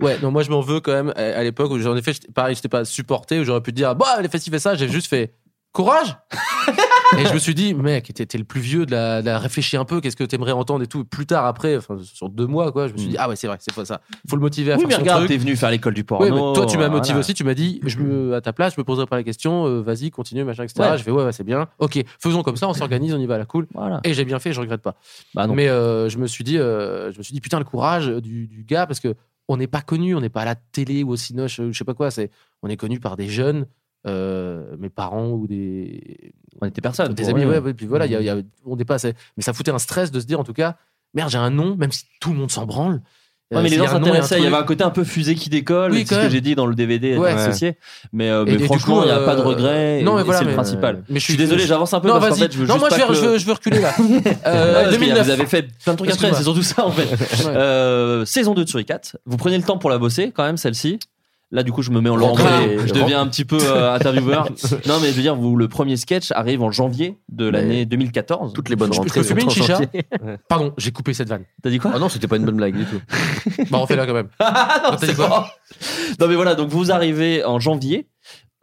[0.01, 2.13] ouais, non, moi je m'en veux quand même à, à l'époque où j'en ai fait,
[2.33, 5.07] pareil, j'étais pas supporté, où j'aurais pu dire, bah, les festivals fait ça, j'ai juste
[5.07, 5.33] fait.
[5.73, 6.17] Courage
[7.19, 9.79] Et je me suis dit, mec, t'es le plus vieux de la, de la réfléchir
[9.79, 11.05] un peu, qu'est-ce que t'aimerais entendre et tout.
[11.05, 13.45] Plus tard, après, enfin, sur deux mois, quoi, je me suis dit, ah ouais, c'est
[13.45, 14.01] vrai, c'est pas ça.
[14.27, 16.25] Faut le motiver à Oui, faire mais son regarde, t'es venu faire l'école du porno.
[16.25, 17.19] Mais toi, tu m'as motivé voilà.
[17.19, 17.33] aussi.
[17.35, 19.67] Tu m'as dit, je me, à ta place, je me poserai pas la question.
[19.67, 20.89] euh, Vas-y, continue, machin, etc.
[20.89, 20.97] Ouais.
[20.97, 21.67] Je fais, ouais, ouais, c'est bien.
[21.77, 22.67] Ok, faisons comme ça.
[22.67, 23.67] On s'organise, on y va à la cool.
[23.75, 23.99] Voilà.
[24.03, 24.95] Et j'ai bien fait, je regrette pas.
[25.35, 25.45] Bah.
[25.47, 28.47] Mais euh, je me suis dit, euh, je me suis dit, putain, le courage du,
[28.47, 29.13] du gars, parce que
[29.47, 31.83] on n'est pas connu, on n'est pas à la télé ou au cinoche, je sais
[31.83, 32.09] pas quoi.
[32.09, 32.31] C'est,
[32.63, 33.65] on est connu par des jeunes,
[34.07, 37.13] euh, mes parents ou des, On était personne.
[37.13, 37.45] des amis.
[37.45, 39.05] Ouais, ouais, puis voilà, il y a- il y a- on dépasse.
[39.37, 40.75] Mais ça foutait un stress de se dire, en tout cas,
[41.13, 43.01] merde, j'ai un nom, même si tout le monde s'en branle.
[43.51, 44.39] Ouais, mais les gens s'intéressaient.
[44.39, 45.91] Il y avait un côté un peu fusée qui décolle.
[45.91, 47.29] Oui, c'est ce que j'ai dit dans le DVD Ouais.
[47.33, 47.77] associé.
[48.11, 50.01] Mais, euh, mais franchement, il n'y a pas de euh, regret.
[50.01, 51.03] non, mais voilà, c'est le principal.
[51.07, 52.95] mais je suis désolé, j'avance un peu Non, parce fait, je veux non, moi, je
[52.95, 53.93] veux, que je, reculer là.
[53.99, 55.25] Ouais, Euh, parce qu'il y a- 2009.
[55.25, 57.03] Vous avez fait plein de trucs après, c'est surtout ça en fait.
[57.45, 57.51] Ouais.
[57.55, 59.17] Euh, saison 2 de Suri 4.
[59.27, 60.97] Vous prenez le temps pour la bosser quand même, celle-ci.
[61.55, 63.93] Là, du coup, je me mets en Laurent et je deviens un petit peu euh,
[63.95, 64.49] intervieweur.
[64.87, 68.53] non, mais je veux dire, vous, le premier sketch arrive en janvier de l'année 2014.
[68.53, 69.19] Toutes les bonnes Je- je rentrées.
[69.19, 69.79] peux fumer une chicha.
[70.49, 71.43] Pardon, j'ai coupé cette vanne.
[71.61, 72.99] T'as dit quoi Ah non, c'était pas une bonne blague du tout.
[73.69, 74.29] Bah, on fait là quand même.
[74.39, 75.47] Ah non, T'as dit quoi
[76.19, 78.07] non, mais voilà, donc vous arrivez en janvier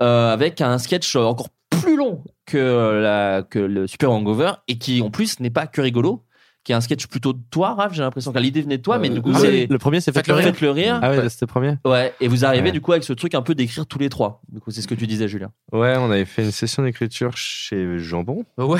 [0.03, 5.01] euh, avec un sketch encore plus long que, la, que le Super Hangover et qui
[5.03, 6.25] en plus n'est pas que rigolo,
[6.63, 7.95] qui est un sketch plutôt de toi, Raph.
[7.95, 10.13] J'ai l'impression que l'idée venait de toi, mais du coup, Ah oui, le premier, c'est
[10.13, 10.43] Faites Faites le.
[10.43, 10.99] Faites le rire.
[11.03, 11.75] Ah ouais, c'était le premier.
[11.85, 12.73] Ouais, et vous arrivez Ouais.
[12.73, 14.43] du coup avec ce truc un peu d'écrire tous les trois.
[14.53, 15.51] Du coup, c'est ce que tu disais, Julien.
[15.73, 18.45] Ouais, on avait fait une session d'écriture chez Jambon.
[18.59, 18.79] Ouais.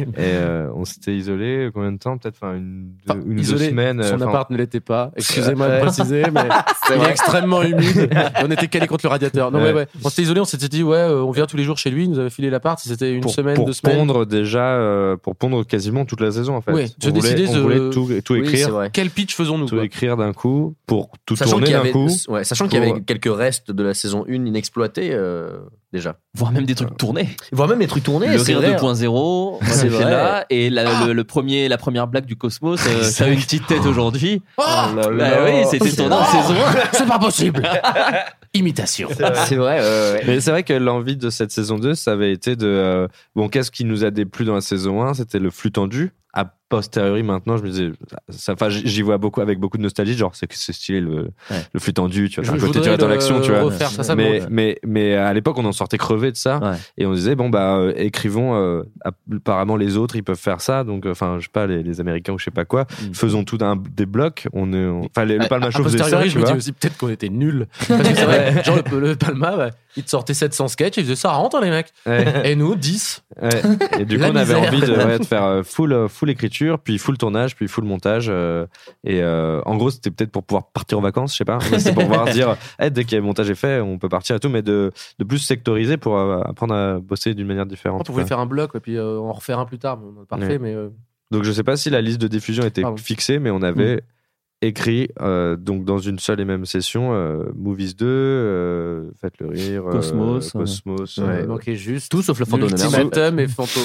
[0.00, 2.18] Et euh, on s'était isolé combien de temps?
[2.18, 4.02] Peut-être enfin, une, deux, Enfin, une ou deux semaines.
[4.02, 5.10] Son enfin, appart ne l'était pas.
[5.16, 6.42] Excusez-moi de préciser, mais
[6.96, 7.10] vrai.
[7.10, 8.10] extrêmement humide.
[8.42, 9.50] On était calé contre le radiateur.
[9.50, 9.72] Non, ouais, Ouais.
[9.72, 9.86] ouais.
[10.04, 12.04] On s'était isolé, on s'était dit, ouais, euh, on vient tous les jours chez lui.
[12.04, 12.78] Il nous avait filé l'appart.
[12.78, 13.96] C'était une pour, semaine, pour deux semaines.
[13.96, 16.72] pondre déjà, euh, pour pondre quasiment toute la saison en fait.
[17.22, 18.88] Ouais, on voulait, décidé on de- tout, tout Oui, écrire.
[18.92, 22.08] Quel pitch faisons-nous tout quoi écrire d'un coup pour tout Sachant tourner d'un coup.
[22.28, 25.58] ouais, sachant qu'il y avait quelques restes de la saison 1 inexploités euh,
[25.92, 26.16] déjà.
[26.34, 27.28] Voire même des trucs tournés.
[27.52, 28.28] Voire même les trucs tournés.
[28.28, 28.92] le c'est rire vrai.
[28.94, 30.04] 2.0, C'est c'est vrai.
[30.10, 30.46] là.
[30.50, 33.66] Et la, le, le premier, la première blague du Cosmos, euh, ça a une petite
[33.66, 34.42] tête aujourd'hui.
[34.58, 34.62] Oh
[34.94, 35.08] Bah
[35.44, 36.74] oui, c'était ton Oh saison 1.
[36.92, 37.62] C'est pas possible
[38.54, 39.08] Imitation.
[39.46, 39.80] C'est vrai.
[39.80, 40.22] ouais.
[40.26, 42.66] Mais c'est vrai que l'envie de cette saison 2, ça avait été de.
[42.66, 46.12] euh, bon, qu'est-ce qui nous a déplu dans la saison 1 C'était le flux tendu.
[46.76, 47.90] Posteriori, maintenant, je me disais.
[48.30, 50.14] ça- Enfin, j'y vois beaucoup avec beaucoup de nostalgie.
[50.16, 51.62] Genre, c'est que c'est stylé le, Ouais.
[51.72, 52.28] le flux tendu.
[52.30, 53.62] Tu vois, Je- un je côté tiré dans l'action, tu vois.
[53.62, 56.58] refaire, ça, ça me mais, mais, mais à l'époque, on en sortait crevé de ça.
[56.58, 56.76] Ouais.
[56.98, 58.54] Et on disait, bon, bah, euh, écrivons.
[58.56, 60.84] euh, apparemment, les autres, ils peuvent faire ça.
[60.84, 62.82] Donc, euh, enfin, je sais pas, les, les Américains ou je sais pas quoi.
[63.02, 63.14] Mm.
[63.14, 64.46] Faisons tout d'un des blocs.
[64.52, 66.08] On est, Enfin, le Palma A Show faisait ça.
[66.26, 66.56] je me dis vois.
[66.56, 67.66] aussi peut-être qu'on était nuls.
[67.88, 71.04] Parce que c'est vrai, genre le, le Palma, bah, il te sortait 700 sketchs, il
[71.04, 71.92] faisait ça rentre les mecs.
[72.06, 72.50] Ouais.
[72.50, 73.22] Et nous, 10.
[73.40, 73.48] Ouais.
[74.00, 76.61] Et du coup, on avait envie de, ouais, de faire euh, full, euh, full écriture,
[76.78, 78.26] puis full tournage, puis full montage.
[78.28, 78.66] euh,
[79.04, 81.58] et euh, en gros, c'était peut-être pour pouvoir partir en vacances, je sais pas.
[81.60, 84.40] C'était pour pouvoir dire, eh, dès que le montage est fait, on peut partir et
[84.40, 88.08] tout, mais de, de plus sectoriser pour euh, apprendre à bosser d'une manière différente.
[88.08, 89.98] On voulait faire un bloc et puis euh, en refaire un plus tard.
[90.28, 90.58] Parfait, Ouais.
[90.58, 90.74] mais.
[90.74, 90.88] euh,
[91.30, 92.96] Donc, je sais pas si la liste de diffusion était Pardon.
[92.98, 94.02] fixée, mais on avait
[94.62, 99.48] écrit euh, donc dans une seule et même session euh, Movies 2, euh, Faites le
[99.48, 100.60] rire, euh, Cosmos, ouais.
[100.60, 101.14] Cosmos.
[101.18, 102.10] il euh, manquait juste.
[102.10, 103.40] Tout sauf le fantôme de merde.
[103.40, 103.82] Et fantôme.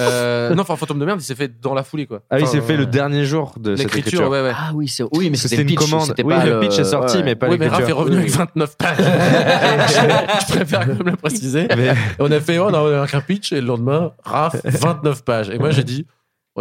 [0.00, 2.22] Euh, non, enfin, fantôme de merde, il s'est fait dans la foulée, quoi.
[2.30, 4.30] Ah oui, Enfin, c'est fait euh, le dernier jour de cette L'écriture, écriture.
[4.30, 4.52] ouais, ouais.
[4.54, 6.06] Ah oui, c'est oui, mais C'était une le pitch, commande.
[6.06, 7.22] c'était Oui, pas le pitch est sorti, ouais.
[7.22, 7.68] mais pas oui, mais.
[7.68, 8.36] Raph est revenu avec oui.
[8.36, 8.96] 29 pages.
[8.98, 9.02] je,
[10.52, 11.66] je préfère quand même le préciser.
[11.76, 15.50] Mais- on a fait, oh, on a un pitch, et le lendemain, Raph, 29 pages.
[15.50, 16.06] Et moi, j'ai dit,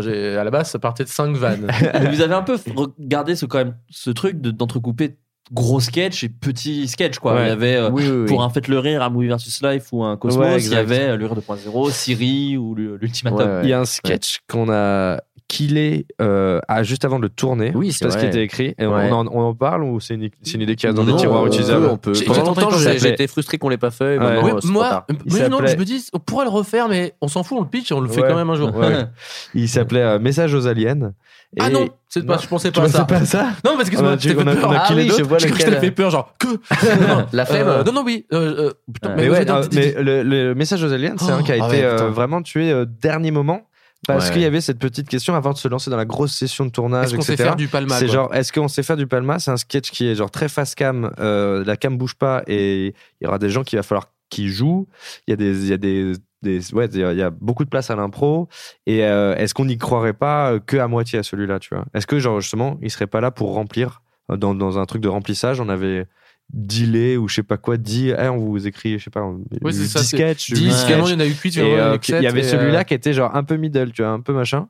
[0.07, 1.67] à la base, ça partait de 5 vannes.
[1.93, 5.17] Mais vous avez un peu regardé ce, quand même, ce truc de- d'entrecouper
[5.51, 7.33] gros sketch et petits sketch quoi.
[7.33, 7.45] Ouais.
[7.45, 8.25] Il y avait euh, Oui, oui, oui.
[8.27, 10.75] pour un Faites le rire, un Movie versus Life ou un Cosmos, Ouais, il y
[10.75, 13.39] avait euh, le rire 2.0, Siri ou l'Ultimatum.
[13.39, 13.59] Ouais, ouais.
[13.63, 15.19] Il y a un sketch qu'on a
[15.49, 17.73] killé euh, à- juste avant de le tourner.
[17.75, 18.29] Oui, Je c'est pas ce qui vrai.
[18.29, 18.75] était écrit.
[18.79, 19.09] Et on- Ouais.
[19.11, 21.15] on, en, on en parle ou c'est une, c'est une idée qui est dans des
[21.15, 22.13] tiroirs on utilisables peut, on peut.
[22.13, 24.15] J'ai- Pendant longtemps, été frustré qu'on l'ait pas fait.
[24.15, 24.23] et Ouais.
[24.25, 27.13] maintenant, Oui, c'est trop moi, mais non, je me dis, on pourrait le refaire, mais
[27.19, 28.29] on s'en fout, on le pitch on le fait Ouais.
[28.29, 28.73] quand même un jour.
[28.73, 29.05] Ouais.
[29.55, 31.11] Il s'appelait euh, Message aux aliens.
[31.59, 33.05] Ah non, c'est pas, je pensais Tu pas à ça.
[33.05, 34.69] pas à ça Non, parce que On a- moi, je t'ai on a- fait peur.
[34.69, 35.73] on a Ah oui, je vois Je je lequel.
[35.73, 36.47] t'ai fait peur, genre, que
[37.33, 37.67] La flemme.
[37.67, 38.25] Euh, Non, non, oui.
[38.33, 39.15] euh, euh, putain.
[39.15, 39.63] Mais ouais, euh,
[40.03, 42.43] le, le message aux aliens, c'est Oh, un qui a ah été ouais, euh, vraiment
[42.43, 43.61] tué euh, dernier moment
[44.07, 44.33] parce Ouais.
[44.33, 46.71] qu'il y avait cette petite question avant de se lancer dans la grosse session de
[46.71, 49.39] tournage, Est-ce qu'on sait faire du palma C'est genre, est-ce qu'on sait faire du palma?
[49.39, 52.87] C'est un sketch qui est genre très face cam, euh, la cam bouge pas et
[53.19, 54.87] il y aura des gens qu'il va falloir qui jouent.
[55.27, 56.13] Il y a des, il y a des,
[56.43, 58.47] des- ouais, il y a- beaucoup de place à l'impro.
[58.85, 61.85] Et euh, est-ce qu'on n'y croirait pas euh, que à moitié à celui-là, tu vois?
[61.93, 65.07] Est-ce que genre justement, il serait pas là pour remplir dans, dans un truc de
[65.09, 65.59] remplissage?
[65.59, 66.05] On avait
[66.53, 69.69] dealer ou je sais pas quoi, dit, eh, on vous écrit, je sais pas, ça,
[69.71, 70.51] 10 c'est- sketchs.
[70.53, 71.07] 10, huit finalement, sketchs.
[71.07, 72.11] il y en a eu huit, Et, finalement, il y en a euh, eu que
[72.13, 74.19] Il y avait et, celui-là euh, qui était genre un peu middle, tu vois, un
[74.19, 74.67] peu machin.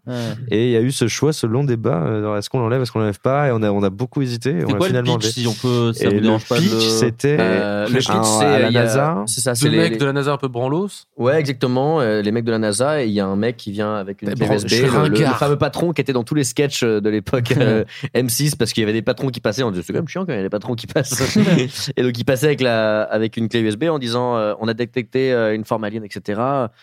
[0.52, 2.04] Et il y a eu ce choix, ce long débat.
[2.06, 4.56] euh, Est-ce qu'on l'enlève, est-ce qu'on l'enlève pas Et on a, on a beaucoup hésité.
[4.64, 5.42] on quoi le finalement pitch, enlevé.
[5.42, 7.94] si on peut- ça Et vous le dérange pas de pitch, le- c'était Euh, le
[7.96, 8.08] pitch,
[8.40, 9.24] c'est la NASA.
[9.28, 10.90] C'est ça, c'est les, mecs les- de la NASA un peu branlos.
[11.18, 12.02] Ouais, exactement.
[12.02, 14.22] euh, les mecs de la NASA, et il y a un mec qui vient avec
[14.22, 17.00] une clé USB, le, le- le fameux patron qui était dans tous les sketchs euh,
[17.00, 17.84] de l'époque euh,
[18.14, 19.64] M6, parce qu'il y avait des patrons qui passaient.
[19.64, 21.38] On disait c'est quand même chiant quand il y a des patrons qui passent.
[21.98, 24.74] et donc il passait avec la avec une clé USB en disant euh, on a
[24.74, 26.42] détecté euh, une forme alien, etc.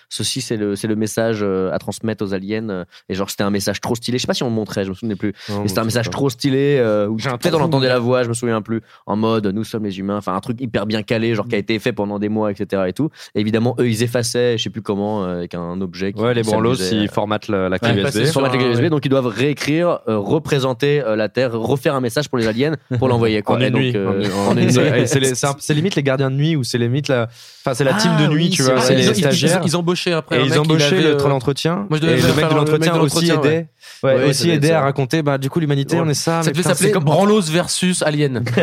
[0.08, 2.68] Ceci c'est le c'est le message euh, à transmettre aux aliens.
[2.68, 4.18] euh, Et genre c'était un message trop stylé.
[4.18, 5.32] Je sais pas si on le montrait, je me souviens plus.
[5.48, 6.10] Non, Mais c'était un message pas.
[6.12, 9.46] trop stylé euh, où peut-être on entendait la voix, je me souviens plus, en mode
[9.46, 11.92] nous sommes les humains, enfin un truc hyper bien calé, genre qui a été fait
[11.92, 12.82] pendant des mois, etc.
[12.88, 13.10] Et tout.
[13.34, 16.12] Et évidemment eux ils effaçaient, je sais plus comment, euh, avec un objet.
[16.12, 18.16] Qui Ouais, les branlos, ils formatent la, la clé Ouais, USB.
[18.20, 21.94] ils formatent la clé USB, donc ils doivent réécrire, euh, représenter euh, la Terre, refaire
[21.94, 23.56] un message pour les aliens pour l'envoyer quoi.
[23.56, 23.92] En Et une donc, nuit.
[23.94, 24.75] euh, En- en une nuit.
[25.58, 27.28] C'est limite les gardiens de nuit ou c'est limite la,
[27.64, 29.60] enfin c'est la team Ah de nuit, oui, tu vois, c'est Ils- les ils- stagiaires.
[29.64, 30.36] Ils embauchaient après.
[30.36, 31.86] Et un ils mec, embauchaient avait, le euh, troll entretien.
[31.88, 33.66] Moi, je devais et le mec de l'entretien aussi l'entretien, aidait.
[34.02, 34.78] Ouais, aussi ça.
[34.78, 36.42] à raconter, bah, du coup, l'humanité, on est ça.
[36.42, 38.44] Ça devait s'appeler comme- Branlos versus Alien.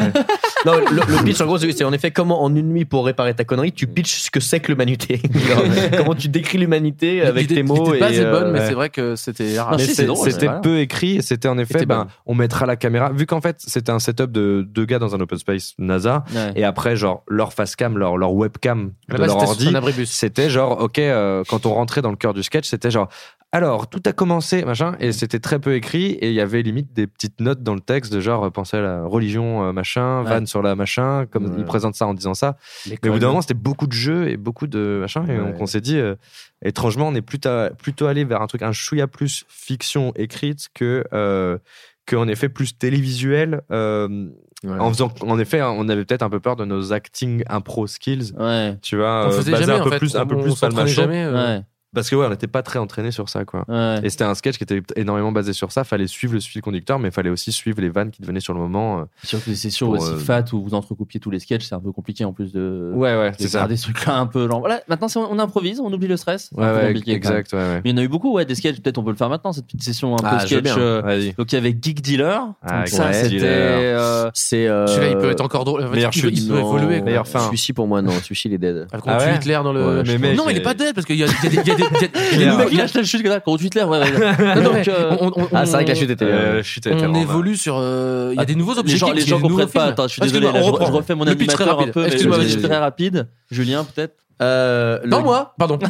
[0.66, 3.34] Non, le, le pitch en gros, c'est en effet comment en une nuit pour réparer
[3.34, 5.22] ta connerie, tu pitches ce que c'est que l'humanité.
[5.98, 7.94] Comment tu décris l'humanité avec tes mots.
[7.94, 8.68] l'idée est bonne, euh, mais ouais.
[8.68, 12.76] c'est vrai que c'était c'était peu écrit et c'était en effet, ben, on mettra la
[12.76, 13.12] caméra.
[13.12, 16.24] Vu qu'en fait, c'était un setup de deux gars dans un open space NASA.
[16.34, 16.54] Ouais.
[16.56, 20.80] Et après, genre, leur facecam, leur, leur webcam de base, leur c'était ordi, c'était genre,
[20.80, 23.10] ok, euh, quand on rentrait dans le cœur du sketch, c'était genre,
[23.54, 26.92] alors, tout a commencé, machin, et c'était très peu écrit, et il y avait limite
[26.94, 30.24] des petites notes dans le texte de genre, euh, pensez à la religion, euh, machin,
[30.24, 30.30] Ouais.
[30.30, 31.56] vanne sur la machin, comme Ouais.
[31.60, 32.58] ils présentent ça en disant ça.
[33.04, 35.52] Mais au bout d'un moment, c'était beaucoup de jeux et beaucoup de machin, et Ouais.
[35.52, 36.16] donc on s'est dit, euh,
[36.66, 37.50] étrangement, on est plutôt,
[37.82, 41.58] plutôt allé vers un truc, un chouïa plus fiction écrite que, euh,
[42.06, 43.62] que en effet plus télévisuel.
[43.72, 44.28] euh,
[44.66, 44.80] Ouais.
[44.80, 47.86] En faisant, en effet, hein, on avait peut-être un peu peur de nos acting impro
[47.86, 48.32] skills.
[48.40, 48.78] Ouais.
[48.82, 49.98] Tu vois, On faisait jamais un en peu fait.
[49.98, 50.88] plus, un peu On- plus Show.
[50.88, 51.26] jamais.
[51.26, 51.64] euh, Ouais.
[51.94, 53.66] Parce que ouais, on n'était pas très entraîné sur ça, quoi.
[53.68, 54.00] Ouais.
[54.04, 55.84] Et c'était un sketch qui était énormément basé sur ça.
[55.84, 58.60] Fallait suivre le fil conducteur, mais fallait aussi suivre les vannes qui devenaient sur le
[58.60, 59.00] moment.
[59.00, 59.04] euh.
[59.24, 61.80] Sur les sessions Pour, aussi euh, fat où vous entrecoupiez tous les sketchs, c'est un
[61.80, 62.92] peu compliqué en plus de.
[62.96, 63.68] Ouais, ouais, c'est ça.
[63.68, 64.60] des trucs là un peu genre.
[64.60, 66.50] Voilà, maintenant c'est- on improvise, on oublie le stress.
[66.52, 67.82] C'est Ouais, un peu ouais, exact, ouais, ouais.
[67.84, 68.80] Mais il y en a eu beaucoup, ouais, des sketchs.
[68.82, 70.74] Peut-être on peut le faire maintenant, cette petite session un Ah, peu veux sketch.
[70.78, 72.42] euh, donc il y avait Geek Dealer.
[72.64, 73.40] Ah, Donc ça, c'était.
[73.44, 74.68] Euh, C'est.
[74.68, 75.88] Celui-là, il peut être encore drôle.
[75.90, 76.96] Meilleure il peut, il évoluer.
[76.98, 77.06] quoi.
[77.06, 77.40] Meilleure fin.
[77.46, 78.12] Celui-ci pour moi, non.
[78.24, 78.88] Celui-ci, il est dead.
[79.06, 80.04] Ah Hitler dans le.
[80.36, 81.83] Non, il est pas dead parce qu'il y a des-
[82.72, 83.84] il lâche la chute contre Hitler.
[83.84, 84.56] Ouais, ouais.
[84.62, 86.26] Non, Donc, euh, on- on- Ah, c'est vrai que la chute était.
[86.26, 86.28] Euh,
[86.60, 87.76] euh, chute était On évolue sur.
[87.78, 89.08] euh, Il y a des nouveaux Les objectifs.
[89.08, 89.86] gens, les gens comprennent pas.
[89.86, 90.48] Attends, je suis Ah, désolé.
[90.54, 92.06] je, refais mon animateur un peu.
[92.06, 93.28] Excuse-moi, je vais vas-y, être très rapide.
[93.52, 94.16] Julien, peut-être.
[94.42, 95.80] euh, Non, moi Pardon.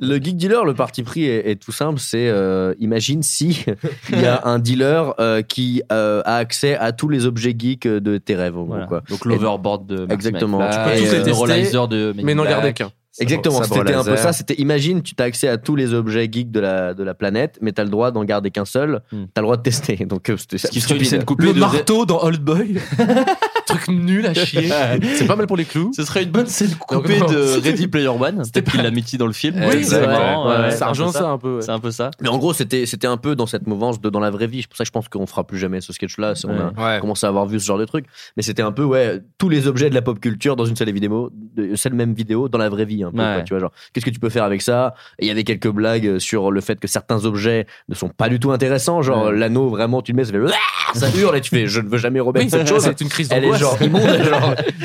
[0.00, 2.00] Le geek dealer, le parti pris est, est tout simple.
[2.00, 3.64] C'est euh, imagine si
[4.12, 7.86] il y a un dealer euh, qui euh, a accès à tous les objets geeks
[7.86, 8.54] de tes rêves.
[8.56, 8.86] Voilà.
[8.86, 9.02] quoi.
[9.08, 10.58] Donc l'overboard de Exactement.
[10.58, 12.90] Tu peux tous les le tester, de Mais n'en gardez qu'un.
[13.20, 14.32] Exactement, c'était un peu ça.
[14.32, 17.58] C'était imagine, tu as accès à tous les objets geeks de la, de la planète,
[17.60, 19.02] mais tu as le droit d'en garder qu'un seul.
[19.12, 19.24] Hmm.
[19.24, 19.96] Tu as le droit de tester.
[20.06, 21.58] Donc, euh, c'était Ce qui serait une scène coupée Le de.
[21.58, 22.76] marteau dans Old Boy.
[23.70, 24.68] Truc nul à chier.
[25.16, 25.90] C'est pas mal pour les clous.
[25.94, 28.42] Ce serait une bonne scène coupée de Ready Player One.
[28.52, 29.56] Peut-être qu'il l'a mis dans le film.
[29.56, 31.56] Oui, ouais, Ouais, c'est Ça un peu rejoint ça un peu.
[31.56, 31.62] ouais.
[31.62, 32.10] C'est un peu ça.
[32.20, 34.62] Mais en gros, c'était c'était un peu dans cette mouvance de dans la vraie vie.
[34.62, 36.34] C'est pour ça que je pense qu'on fera plus jamais ce sketch-là.
[36.46, 38.06] On a commencé à avoir vu ce genre de truc.
[38.36, 40.92] Mais c'était un peu, ouais, tous les objets de la pop culture dans une seule
[40.92, 41.30] vidéo,
[41.74, 43.02] seule même vidéo dans la vraie vie.
[43.04, 43.34] Un peu, Ouais.
[43.34, 44.94] quoi, tu vois, genre, qu'est-ce que tu peux faire avec ça?
[45.18, 48.38] Il y avait quelques blagues sur le fait que certains objets ne sont pas du
[48.40, 49.02] tout intéressants.
[49.02, 50.40] Genre, l'anneau, vraiment, tu le mets, ça fait
[50.94, 52.82] ça hurle et tu fais, je ne veux jamais remettre Oui, cette chose.
[52.82, 53.59] c'est une crise d'angoisse.
[53.60, 53.78] Genre.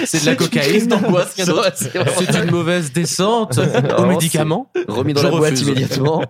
[0.05, 0.93] C'est de la cocaïne.
[2.15, 3.59] c'est une mauvaise descente
[3.97, 4.71] aux médicaments.
[4.87, 6.23] remis dans Je la boîte immédiatement.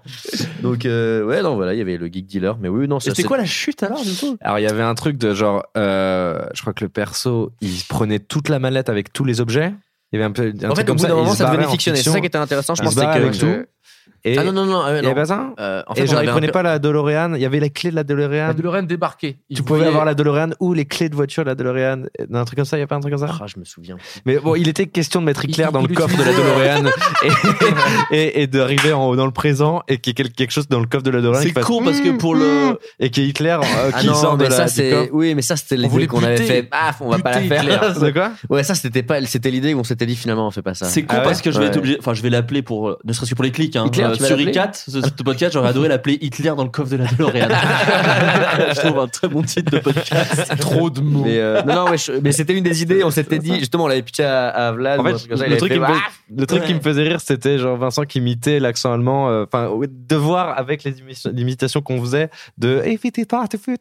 [0.62, 2.58] Donc, euh, ouais, non, voilà, il y avait le geek dealer.
[2.60, 4.38] Mais oui, non, C'était quoi la chute alors du coup?
[4.42, 7.82] Alors il y avait un truc de genre, euh, je crois que le perso, il
[7.88, 9.74] prenait toute la mallette avec tous les objets.
[10.12, 11.98] Il y avait un peu un En fait, au bout d'un moment, ça devenait fictionné.
[11.98, 13.68] C'est ça qui était intéressant, je pense, que.
[14.28, 14.82] Et Ah non, non, non.
[14.84, 15.54] ah il y avait pas ça?
[15.60, 17.36] Euh, en fait, Et on genre, avait il un prenait peu- pas la DeLorean.
[17.36, 18.48] Il y avait les clés de la DeLorean.
[18.48, 19.38] La DeLorean débarquait.
[19.54, 22.04] Tu pouvais avoir la DeLorean ou les clés de voiture de la DeLorean.
[22.34, 23.34] Un truc comme ça, il y a pas un truc comme ça?
[23.40, 23.98] Ah, je me souviens.
[24.26, 26.34] Mais bon, il était question de mettre Hitler Il- dans il le coffre de la
[26.34, 26.90] DeLorean
[28.12, 30.68] et, et, et d'arriver en- dans le présent et qu'il y ait quel- quelque chose
[30.68, 32.80] dans le coffre de la DeLorean C'est con parce que pour le.
[33.00, 35.36] et qu'il y ait Hitler euh, Ah qui non, sort de la, ça c'est oui,
[35.36, 36.64] mais ça c'était l'idée qu'on avait fait.
[36.64, 38.00] Paf, on va pas la faire.
[38.00, 38.32] De quoi?
[38.50, 40.86] Ouais, ça c'était pas, c'était l'idée où on s'était dit finalement on fait pas ça.
[40.86, 41.70] C'est con Ah parce que je vais Ouais.
[41.72, 41.98] être obligé.
[42.00, 42.98] Enfin, je vais l'appeler pour.
[43.04, 43.76] Ne serait-ce que pour les clics.
[44.16, 44.26] Hein.
[44.26, 46.70] Hitler, tu vas sur l'appeler ICAT, ce, ce podcast, j'aurais adoré l'appeler Hitler dans le
[46.70, 47.48] coffre de la DeLorean.
[48.74, 50.54] je trouve un très bon titre de podcast.
[50.60, 51.24] Trop de mots.
[51.26, 53.04] Mais, euh, non, non, ouais, je- mais c'était une des idées.
[53.04, 55.00] On s'était dit, justement, on l'avait pitché à, à Vlad.
[55.00, 55.94] En fait, ça, le truc, me, Ah
[56.36, 59.30] le truc qui me faisait rire, c'était genre Vincent qui imitait l'accent allemand.
[59.30, 62.82] euh, Enfin, ouais, de voir avec les imi- l'imitation qu'on faisait de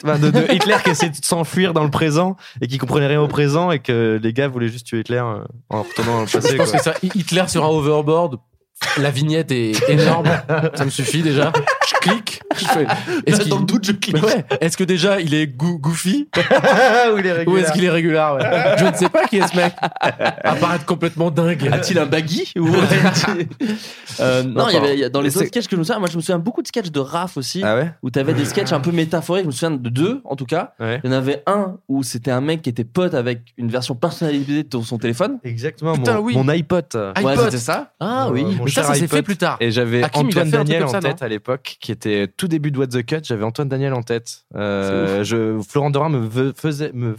[0.04, 3.20] Enfin, de, de Hitler qui essayait de s'enfuir dans le présent et qui comprenait rien
[3.20, 6.26] au présent et que les gars voulaient juste tuer Hitler euh, en retournant dans le
[6.26, 6.50] passé.
[6.52, 6.78] Je pense quoi.
[6.78, 8.36] que ça, Hitler sur un overboard,
[8.98, 10.28] la vignette est énorme.
[10.74, 11.52] ça me suffit déjà.
[11.88, 12.42] Je clique.
[12.56, 12.86] Je fais,
[13.26, 14.22] est-ce qu'il- Dans le doute, je clique.
[14.22, 14.44] Ouais.
[14.60, 16.28] Est-ce que déjà il est goo- goofy?
[16.36, 17.60] Ou il est ou régulier.
[17.60, 18.76] est-ce qu'il est régulier ouais.
[18.78, 19.72] Je ne sais pas qui est ce mec.
[20.00, 21.68] Apparaître complètement dingue.
[21.72, 22.68] A-t-il un baggy ou
[24.20, 25.84] Euh, Non, il y avait il y a- dans les autres sketchs que je me
[25.84, 25.98] souviens.
[25.98, 27.62] Moi, je me souviens beaucoup de sketchs de Raph aussi.
[27.64, 27.90] Ah ouais?
[28.02, 29.42] où t'avais des sketchs un peu métaphoriques.
[29.44, 30.74] Je me souviens de deux, en tout cas.
[30.78, 31.00] Ouais.
[31.02, 33.94] Il y en avait un où c'était un mec qui était pote avec une version
[33.94, 35.38] personnalisée de son téléphone.
[35.44, 36.34] Exactement, Putain, mon, oui.
[36.36, 36.84] mon iPod.
[36.94, 37.44] Ouais, iPod.
[37.46, 37.92] c'était ça.
[38.00, 38.44] Ah oui.
[38.64, 39.08] Mon Mais ça, cher ça iPod.
[39.10, 39.56] fait plus tard.
[39.60, 42.78] Et j'avais Hakim, Antoine Daniel ça, en tête à l'époque, qui était tout début de
[42.78, 43.20] What the Cut.
[43.22, 44.44] J'avais Antoine Daniel en tête.
[44.54, 47.16] Euh, je, Florent Dorin me faisait, me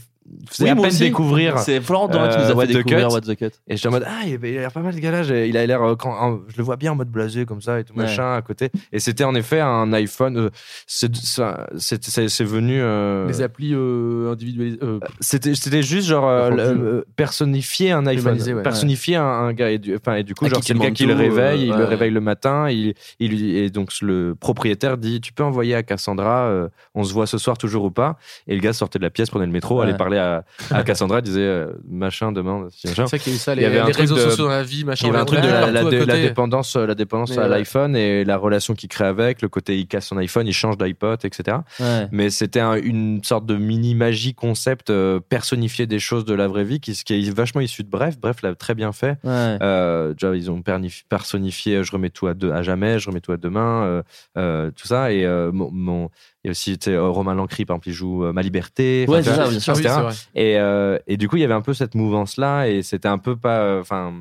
[0.49, 0.99] faisait Oui, à peine aussi.
[0.99, 1.59] découvrir.
[1.59, 3.13] C'est Florent Dorin qui nous euh, a What fait the découvrir Cut.
[3.13, 3.45] What the Cut.
[3.67, 5.45] Et j'étais en mode, ah, il a l'air pas mal ce gars-là.
[5.45, 7.79] Il a l'air, euh, quand, en- je le vois bien en mode blasé comme ça
[7.79, 8.03] et tout Ouais.
[8.03, 8.69] machin à côté.
[8.91, 10.37] Et c'était en effet un iPhone.
[10.37, 10.49] euh,
[10.87, 12.79] c'est, ça- c'est, c'est, c'est venu.
[12.81, 14.79] euh, Les applis euh, individualisées.
[14.81, 18.63] euh, c'était, c'était juste genre euh, euh, personnifier un iPhone, ouais.
[18.63, 19.69] personnifier un, un gars.
[19.71, 21.69] Et du, enfin, et du coup, À genre qui c'est le gars qui le réveille,
[21.69, 22.69] euh, il le réveille le matin.
[22.69, 27.13] Il, il et donc le propriétaire dit, tu peux envoyer à Cassandra, euh, on se
[27.13, 28.17] voit ce soir toujours ou pas.
[28.47, 29.83] Et le gars sortait de la pièce, prenait le métro, Ouais.
[29.87, 32.67] allait parler à, à Cassandra, disait euh, machin demain.
[32.71, 34.21] C'est ça qu'il y a eu ça, Il y avait un les truc réseaux de-
[34.29, 35.07] sociaux dans la vie, machin.
[35.07, 37.37] Il y avait un truc de l'a la, partout la- de- dépendance, la dépendance Mais
[37.39, 37.49] à ouais.
[37.49, 40.77] l'iPhone et la relation qu'il crée avec, le côté il casse son iPhone, il change
[40.77, 41.57] d'iPod, etc.
[41.79, 42.07] Ouais.
[42.11, 46.47] Mais c'était un- une sorte de mini magie concept euh, personnifié des choses de la
[46.47, 48.17] vraie vie qui, qui est vachement issu de Bref.
[48.19, 49.17] Bref l'a très bien fait.
[49.23, 49.57] Ouais.
[49.61, 50.61] Euh, déjà, ils ont
[51.09, 54.03] personnifié euh, je remets tout à, jamais, je remets tout à demain, euh,
[54.37, 55.11] euh, tout ça.
[55.11, 56.09] Et euh, mon, mon-
[56.45, 59.05] il y a aussi euh, Romain Lancry, par exemple, il joue euh, Ma Liberté.
[59.07, 60.07] Ouais, c'est ça, bien sûr.
[60.09, 60.13] Oui.
[60.35, 63.17] Et, euh, et du coup, il y avait un peu cette mouvance-là, et c'était un
[63.17, 63.79] peu pas.
[63.79, 64.13] Enfin,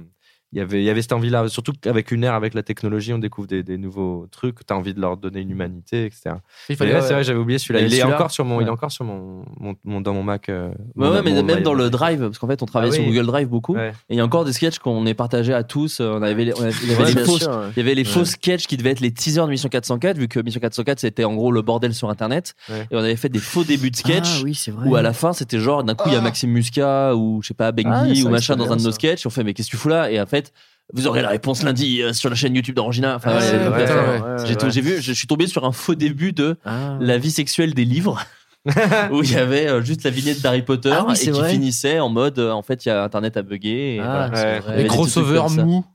[0.59, 3.19] y avait, il y avait cette envie-là, surtout qu'avec une ère, avec la technologie, on
[3.19, 4.65] découvre des, des nouveaux trucs.
[4.67, 6.23] T'as envie de leur donner une humanité, etc.
[6.27, 6.31] Il
[6.71, 7.07] Mais fallait, ouais, ouais.
[7.07, 7.81] c'est vrai, j'avais oublié celui-là.
[7.81, 8.71] Il est encore sur mon, il est Ouais.
[8.71, 10.49] encore sur mon, mon, mon- dans mon Mac.
[10.49, 12.91] euh, Ouais, mon- ouais, mais mon- même dans le Drive, parce qu'en fait, on travaille
[12.91, 13.11] Ah sur oui.
[13.11, 13.75] Google Drive beaucoup.
[13.75, 13.91] Ouais.
[14.09, 16.01] Et il y a encore des sketchs qu'on est partagés à tous.
[16.01, 17.67] On avait, les- on avait- il y avait les bien fausses, sûr, ouais.
[17.77, 18.09] il y avait les Ouais.
[18.09, 21.25] faux sketchs qui devaient être les teasers de Mission 404, vu que Mission 404 c'était
[21.25, 22.55] en gros le bordel sur Internet.
[22.69, 22.87] Ouais.
[22.91, 24.39] Et on avait fait des faux débuts de sketch.
[24.41, 24.87] Ah oui, c'est vrai.
[24.89, 27.49] Où à la fin c'était genre d'un coup il y a Maxime Muscat ou je
[27.49, 29.27] sais pas Ah, Benguy c'est ou machin dans un de nos sketchs.
[29.27, 30.11] On fait mais qu'est-ce que tu fous là?
[30.11, 30.44] Et en fait
[30.93, 33.17] vous aurez la réponse lundi euh, sur la chaîne YouTube d'Orangina.
[33.17, 36.97] Enfin, Ah, ouais, J'ai vu, je suis tombé sur un faux début de Ah.
[37.01, 38.21] la vie sexuelle des livres.
[39.13, 41.51] où il y avait euh, juste la vignette d'Harry Potter Ah oui, et qui vrai.
[41.51, 44.61] finissait en mode euh, en fait il y a internet à bugger et Ah, voilà.
[44.69, 44.77] Ouais.
[44.79, 45.45] Les crossovers.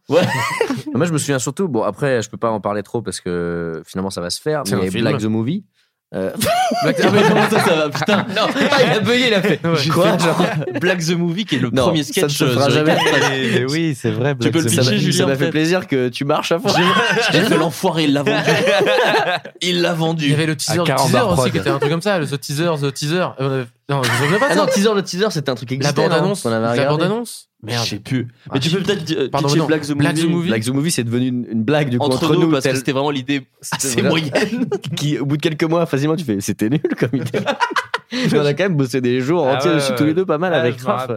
[0.07, 0.21] Ouais.
[0.93, 3.81] Moi, je me souviens surtout, bon, après, je peux pas en parler trop parce que
[3.87, 5.03] finalement, ça va se faire, mais film.
[5.03, 5.63] Black the Movie.
[6.15, 6.31] Euh,
[6.81, 9.59] Ah, mais comment ça ça va putain non, ah, il a bugué, il a fait.
[9.91, 10.43] Quoi genre
[10.79, 12.97] Black the Movie qui est le Non, premier ça ne sketch se fera euh, jamais.
[13.31, 14.35] Mais oui, c'est vrai.
[14.39, 16.25] Tu peux le Black Ça pitcher, m'a- Julien, ça m'a fait peut-être plaisir que tu
[16.25, 16.69] marches à fond.
[17.31, 18.37] J'ai fait l'enfoiré, il l'a vendu.
[19.61, 20.29] Il l'a Il vendu.
[20.29, 22.27] y avait le teaser, le 40 teaser aussi qui était un truc comme ça, le
[22.27, 23.25] The Teaser, The Teaser.
[23.41, 25.75] Euh, Non, je me souviens pas Ah non, teaser, le teaser, c'était un truc La
[25.77, 26.03] existant.
[26.03, 26.43] bande non, annonce.
[26.43, 26.89] qu'on avait La regardé.
[26.89, 27.49] bande annonce.
[27.63, 27.85] Je Merde.
[27.87, 28.27] sais plus.
[28.45, 29.65] Ah, Mais tu je- peux peut-être euh, Pardon, pitcher non.
[29.65, 30.33] Black the Black the Movie.
[30.33, 30.47] Movie.
[30.49, 32.91] Black the Movie, c'est devenu une, une blague du coup entre, nous, parce que c'était
[32.93, 34.69] vraiment l'idée assez moyenne.
[34.95, 37.39] qui, au bout de quelques mois, facilement, tu fais, c'était nul comme idée.
[38.35, 39.97] on a quand même bossé des jours Ah entiers ouais, dessus ouais.
[39.97, 41.11] tous les deux, pas mal Ah, avec je Raph.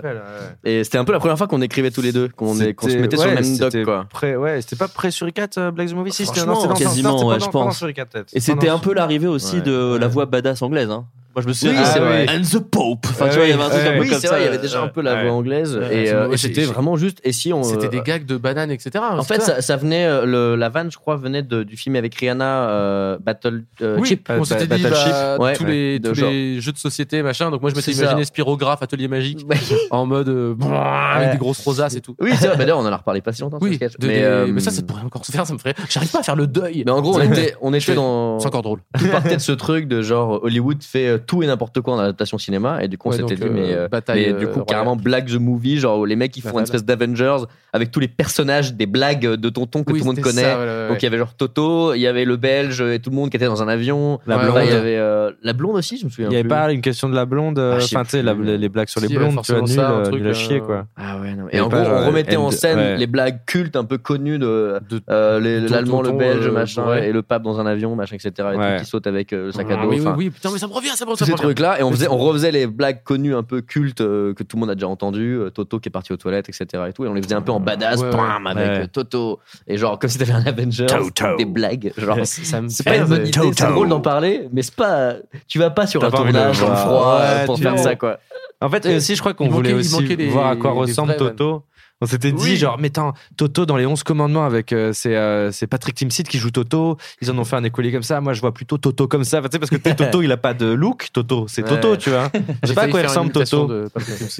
[0.64, 2.88] Et c'était un peu la première fois qu'on écrivait tous les deux, qu'on est- qu'on
[2.88, 4.06] se mettait sur le même doc, quoi.
[4.38, 6.72] Ouais, c'était pas près sur Icat, euh, Black the Movie, si, c'était Franchement, non, c'était
[6.72, 7.80] dans le quasiment, c'était ouais, pendant- je pendant pense.
[7.80, 8.30] peut-être.
[8.34, 9.62] Et c'était Pendant- un peu l'arrivée aussi Ouais.
[9.62, 10.90] de la voix badass anglaise.
[10.90, 11.04] Hein.
[11.34, 11.80] Moi, je me souviens.
[11.80, 12.26] Oui, c'est Ah vrai.
[12.28, 13.06] And the Pope.
[13.08, 13.94] Enfin, tu vois, il y avait un oui, truc un ouais.
[13.96, 14.32] peu Oui, comme c'est ça.
[14.34, 15.22] vrai, il y avait déjà un peu la Ouais.
[15.24, 15.76] voix anglaise.
[15.76, 17.18] Ouais, Et euh, et c'était vraiment juste.
[17.24, 17.62] Et si on.
[17.62, 19.02] C'était euh, des gags de bananes, etc.
[19.10, 21.96] En fait, ça, ça venait, euh, le, la vanne, je crois, venait de- du film
[21.96, 24.28] avec Rihanna, euh, Battle euh, oui, Chip.
[24.30, 25.10] on s'était dit Battleship.
[25.12, 25.54] bah, Ouais.
[25.54, 26.30] tous, les, De tous genre.
[26.30, 27.50] les jeux de société, machin.
[27.50, 28.02] Donc moi, je m'étais C'est ça.
[28.04, 29.46] imaginé Spirographe, Atelier Magique,
[29.90, 31.32] en mode euh, avec Ouais.
[31.32, 32.14] des grosses rosaces et tout.
[32.20, 32.56] Oui, c'est vrai.
[32.56, 33.58] Bah, d'ailleurs, on en a reparlé pas si longtemps.
[33.60, 33.96] ce Oui, sketch.
[33.98, 35.74] de- mais, euh, ça, ça pourrait encore se faire, ça me ferait.
[35.88, 36.82] J'arrive pas à faire le deuil.
[36.84, 38.38] Mais en gros, on était, on était dans.
[38.38, 38.80] C'est encore drôle.
[38.98, 41.98] Tout partait de ce truc de genre Hollywood fait euh, tout et n'importe quoi en
[41.98, 44.48] adaptation cinéma et du coup on s'était dit mais, euh, euh, bataille, mais du euh,
[44.48, 44.66] coup royale.
[44.66, 47.38] carrément Black the Movie genre où les mecs ils font une espèce d'Avengers
[47.72, 50.58] avec tous les personnages des blagues de tonton que Oui, tout le monde connaît ça,
[50.58, 53.10] ouais, ouais, donc il y avait genre Toto il y avait le Belge et tout
[53.10, 54.58] le monde qui était dans un avion La Là, blonde.
[54.64, 56.48] il y avait euh, la blonde aussi je me souviens Il y avait plus.
[56.48, 59.16] pas une question de la blonde, Ah, enfin, tu sais, les, blagues sur les Si,
[59.16, 60.86] blondes, tu vois, forcément nul, ça, un truc, nul à chier, quoi.
[60.96, 61.46] ah ouais non.
[61.50, 62.96] Et en gros on remettait en M2, scène ouais.
[62.98, 64.78] les blagues cultes un peu connues de
[65.10, 68.82] euh, l'allemand le belge machin et le pape dans un avion machin etc et tout
[68.84, 71.04] qui saute avec le sac à Ah dos oui, putain, mais ça me revient, ça
[71.04, 74.00] me ça ces trucs-là et on faisait, on refaisait les blagues connues un peu cultes
[74.00, 76.48] euh, que tout le monde a déjà entendu, euh, Toto qui est parti aux toilettes,
[76.48, 76.66] etc.
[76.88, 78.12] Et tout, et on les faisait un peu en badass, Ouais, ouais.
[78.16, 78.78] bam, avec Ouais.
[78.82, 81.36] euh, Toto et genre comme si t'avais un Avenger, Toto.
[81.36, 82.18] des blagues, genre.
[82.24, 85.14] Ça me C'est pas une bonne idée, c'est drôle d'en parler, mais c'est pas.
[85.48, 86.86] Tu vas pas sur T'as un pas envie de tournage le dans le voir.
[86.86, 88.18] froid Ouais, pour tu faire ça, quoi.
[88.60, 90.46] En fait, et aussi, je crois qu'on Il voulait manquait- il aussi manquait des- voir
[90.46, 91.64] à quoi des ressemble Toto.
[92.02, 92.56] On s'était dit, Oui.
[92.56, 94.72] genre, mais attends, Toto dans les 11 commandements avec.
[94.72, 96.96] euh, c'est euh, Patrick Timsit qui joue Toto.
[97.20, 98.20] Ils en ont fait un écolier comme ça.
[98.20, 99.38] Moi, je vois plutôt Toto comme ça.
[99.38, 101.46] Enfin, tu sais, parce que Toto, il a pas de look, Toto.
[101.48, 101.98] C'est Toto, Ouais.
[101.98, 102.28] tu vois.
[102.64, 103.66] Je sais pas à quoi il ressemble Toto.
[103.68, 103.88] de.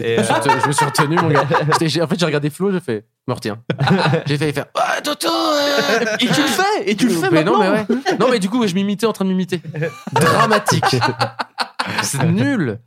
[0.02, 1.44] Et, Je me suis retenu- je me suis retenu, mon gars.
[1.72, 3.58] En fait, j'ai regardé Flo, j'ai fait, me retiens.
[4.26, 5.28] J'ai failli faire, ah, Toto!
[5.28, 6.04] euh.
[6.20, 7.86] Et tu le fais Et tu le fais Mais non, mais ouais.
[8.18, 9.60] Non, mais du coup, je m'imitais en train de m'imiter.
[10.12, 10.96] Dramatique.
[12.02, 12.78] C'est nul.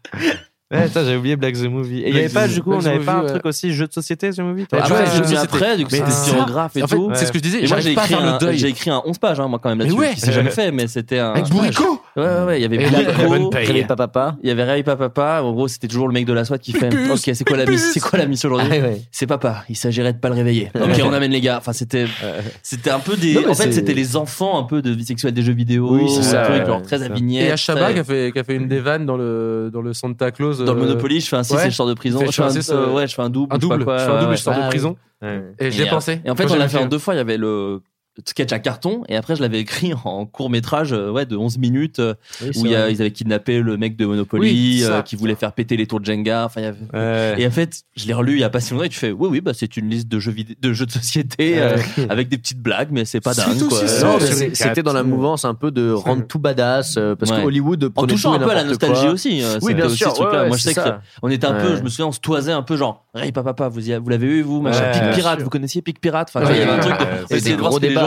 [0.71, 1.99] Ouais, j'avais oublié Black the Movie.
[2.01, 3.45] Et il y avait pas, the- du coup, Black on n'avait Movie, pas un truc
[3.45, 5.27] aussi jeu de société, The Movie Ah, Ah, tu vois, ouais, je je l'ai mis
[5.27, 7.11] sais, après, du coup, c'était styrographe et tout.
[7.13, 7.63] c'est ce que je disais.
[7.63, 9.95] Et moi, j'ai écrit, un, j'ai écrit un 11 pages, hein, moi, quand même, là-dessus.
[9.95, 10.13] Mais ouais.
[10.15, 11.33] qui s'est jamais fait, mais c'était un.
[11.33, 12.01] Avec Bourrico.
[12.15, 12.77] Ouais, ouais, ouais, il y avait.
[12.87, 14.37] Réveille pas papa.
[14.41, 15.41] il y avait Ray Papa.
[15.43, 17.65] En gros, c'était toujours le mec de la SWAT qui fait Ok, c'est quoi la
[17.65, 18.97] mission C'est quoi la mission aujourd'hui Ah.
[19.11, 20.71] C'est papa, il s'agirait de pas le réveiller.
[20.75, 21.57] Ok, on amène les gars.
[21.59, 22.05] Enfin, c'était,
[22.63, 23.37] c'était un peu des.
[23.45, 25.89] En fait, c'était les enfants un peu de vie sexuelle des jeux vidéo.
[25.91, 26.41] Oui, c'est un ça,
[26.83, 27.43] très vignette.
[27.53, 29.93] Et très- qui a fait, qui a fait une des vannes dans le, dans le
[29.93, 30.54] Santa Claus.
[30.63, 31.67] Dans le euh, Monopoly, je fais un 6 ouais.
[31.67, 32.19] et je sors de prison.
[32.25, 33.53] Je fais un, je fais un six, euh, ouais, je fais un double.
[33.53, 33.85] Un je sais pas double.
[33.85, 34.97] quoi, Je fais un double je sors de prison.
[35.21, 35.43] Ouais.
[35.59, 36.21] Et j'y ai Et, pensé.
[36.25, 37.13] Et en fait, on l'a fait en deux fois.
[37.13, 37.81] Il y avait le
[38.25, 41.99] sketch à carton et après je l'avais écrit en court métrage ouais de 11 minutes
[41.99, 45.15] euh, Oui, où y a- ils avaient kidnappé le mec de Monopoly Oui, euh, qui
[45.17, 47.41] voulait faire péter les tours de Jenga enfin il y avait- Ouais.
[47.41, 49.11] et en fait je l'ai relu il y a pas si longtemps et tu fais
[49.11, 51.77] oui oui bah c'est une liste de jeux vidéo de jeux de société euh,
[52.09, 53.57] avec des petites blagues mais c'est pas dingue
[54.53, 57.41] c'était dans la mouvance un peu de rendre tout badass euh, parce Ouais.
[57.41, 59.11] que Hollywood en touchant tout un peu à la nostalgie quoi.
[59.11, 60.87] aussi euh, Oui, bien aussi sûr, ce truc là ouais, moi je c'est sais que
[60.87, 61.01] ça.
[61.21, 63.67] on était un peu je me souviens on se toisait un peu genre Ray papa
[63.67, 64.91] vous, y- vous l'avez eu vous machin.
[64.91, 67.33] Pic Pirate vous connaissiez Pic Pirate enfin il y avait un truc de-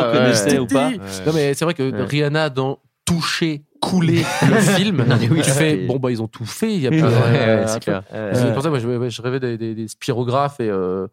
[0.02, 2.04] gens connaissaient ou pas Non, mais c'est vrai que Ouais.
[2.04, 6.44] Rihanna, dans Toucher, couler le film, Non, oui, tu fais bon, bah, ils ont tout
[6.44, 6.74] fait.
[6.74, 8.02] Il y a pas Ouais, de- ouais, c'est clair.
[8.52, 11.06] pour ça que moi, je, je rêvais des, des, des spirographes et, euh,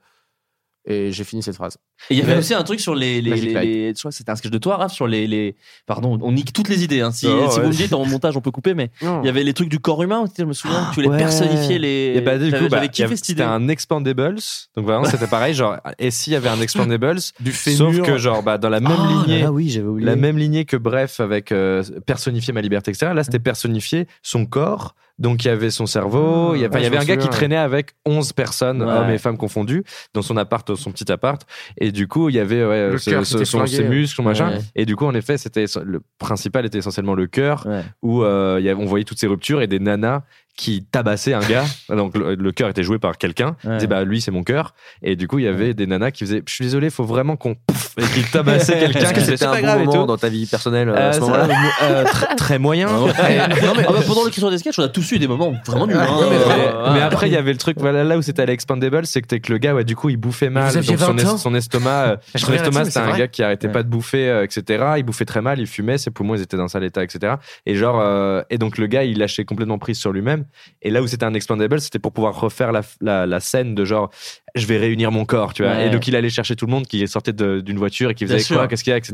[0.88, 1.77] et j'ai fini cette phrase.
[2.09, 3.65] Et il y avait aussi un truc sur les, les, les, Light.
[3.67, 5.55] les- je crois que c'était un sketch de toi, Raph, sur les, les,
[5.88, 7.11] pardon, on nique toutes les idées, hein.
[7.11, 7.64] Si, Oh, si ouais.
[7.64, 9.80] vous me dites en montage, on peut couper, mais il y avait les trucs du
[9.80, 11.17] corps humain, je me souviens, tu voulais Ouais.
[11.17, 13.43] personnifier les, Et bah, du j'avais coup, bah, kiffé cette c'était idée.
[13.43, 14.39] un Expandables.
[14.75, 15.53] Donc vraiment, c'était pareil.
[15.53, 18.05] Genre, et s'il y avait un Expandables, Du sauf fémur.
[18.05, 20.05] que genre, bah, dans la même Ah, lignée, là, oui, j'avais oublié.
[20.05, 23.11] la même lignée que Bref avec euh, personnifier ma liberté, etc.
[23.15, 24.95] Là, c'était personnifier son corps.
[25.18, 26.56] Donc, il y avait son cerveau.
[26.56, 28.84] il y, a- enfin, ouais, il y avait un gars qui traînait avec 11 personnes,
[28.84, 28.92] Ouais.
[28.92, 31.42] hommes et femmes confondus, dans son appart, son petit appart.
[31.77, 34.60] Et du coup, il y avait ouais, ce- ce- son, ses muscles, son machin.
[34.76, 37.66] Et du coup, en effet, c'était le principal était essentiellement le cœur,
[38.02, 40.24] où euh, il y avait- on voyait toutes ces ruptures et des nanas
[40.58, 41.66] qui tabassaient un gars.
[41.90, 43.56] Donc, le, le cœur était joué par quelqu'un.
[43.64, 43.72] Ouais.
[43.72, 44.74] Ils disaient, bah, lui, c'est mon cœur.
[45.01, 47.35] Et du coup, il y avait des nanas qui faisaient, je suis désolé, faut vraiment
[47.35, 49.00] qu'on pouf, et qu'ils tabassaient quelqu'un.
[49.00, 50.08] Est-ce que qui c'était c'est un pas bon grave et moment tout.
[50.08, 51.48] dans ta vie personnelle euh, Euh, à ce moment-là
[51.84, 52.88] euh, très, très moyen.
[52.88, 53.48] non, mais, ah
[53.92, 55.98] bah, pendant l'écriture des sketchs, on a tous eu des moments vraiment nuls.
[55.98, 56.08] hein.
[56.30, 59.06] mais, Euh, mais après, il y avait le truc, voilà, là où c'était à l'Expandable,
[59.06, 60.74] c'est que, t'es que le gars, ouais, du coup, il bouffait mal.
[60.74, 63.74] Donc, son, 20 ans son estomac, euh, son estomac, c'était un gars qui arrêtait Ouais.
[63.74, 64.85] pas de bouffer, euh, etc.
[64.98, 67.35] Il bouffait très mal, il fumait, ses poumons, ils étaient dans un sale état, etc.
[67.66, 70.44] Et genre, euh, et donc, le gars, il lâchait complètement prise sur lui-même.
[70.82, 74.11] Et là où c'était un Expandable, c'était pour pouvoir refaire la, scène de genre,
[74.56, 75.74] je vais réunir mon corps, tu vois.
[75.74, 75.88] Ouais.
[75.88, 78.53] Et donc, il allait chercher tout le monde qui sortait d'une voiture et qui faisait
[78.56, 79.14] quoi, qu'est-ce qu'il y a, etc.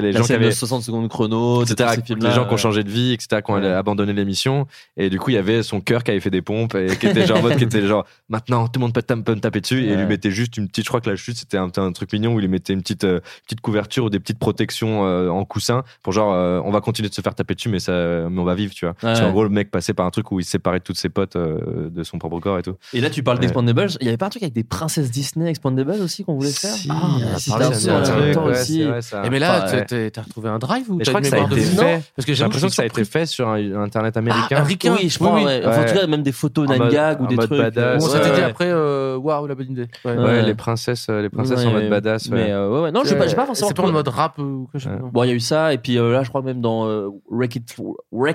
[0.00, 1.90] Les la gens qui avaient 60 secondes chrono, etc.
[2.20, 3.66] Les gens qui ont changé de vie, etc., qui ont Ouais.
[3.66, 4.66] abandonné l'émission.
[4.96, 7.06] Et du coup, il y avait son cœur qui avait fait des pompes et qui
[7.06, 9.02] était genre, en mode, qui était genre, maintenant, tout le monde peut,
[9.34, 9.84] me taper dessus.
[9.84, 11.92] Et il lui mettait juste une petite, je crois que la chute, c'était un, un
[11.92, 15.06] truc mignon où il lui mettait une petite, euh, petite couverture ou des petites protections
[15.06, 17.78] euh, en coussin pour genre, euh, on va continuer de se faire taper dessus, mais
[17.78, 17.92] ça,
[18.30, 18.94] mais on va vivre, tu vois.
[19.00, 19.30] Qu'en Ouais.
[19.32, 22.02] gros, le mec passait par un truc où il séparait de toutes ses potes de
[22.02, 22.76] son propre corps et tout.
[22.92, 23.88] Et là, tu parles d'Expandables.
[24.00, 26.72] Il y avait pas un truc avec des princesses Disney Expandables aussi qu'on voulait faire
[26.74, 28.78] Si, Ah, on a si, parlé d'un un peu en truc, même temps ouais, aussi.
[28.78, 29.22] c'est vrai, ça.
[29.24, 30.12] Et mais là, Enfin, t'as- ouais.
[30.16, 32.02] retrouvé un drive ou t'as je crois une que ça a mémoire été de fait.
[32.16, 34.56] Parce que J'ai l'impression que ça a été fait sur un, un internet Ah, américain.
[34.56, 34.96] américain.
[35.00, 35.46] Oui, je crois, Oui, oui.
[35.46, 35.62] ouais.
[35.64, 37.58] Enfin, en tout cas, même des photos En Nine mode- Gag ou des mode trucs.
[37.60, 38.04] badass.
[38.04, 39.86] On s'était dit après, euh, waouh, la bonne idée.
[40.04, 40.16] Ouais.
[40.16, 40.42] Ouais, Ouais.
[40.42, 42.28] les princesses, euh, les princesses Ouais, en mode badass.
[42.30, 42.92] Mais euh, ouais, ouais.
[42.92, 43.68] Non, je sais pas, j'ai pas forcément.
[43.68, 44.80] C'est pas en mode rap ou quoi.
[45.12, 46.86] Bon, il y a eu ça, et puis là, je crois même dans
[47.30, 47.54] Wreck,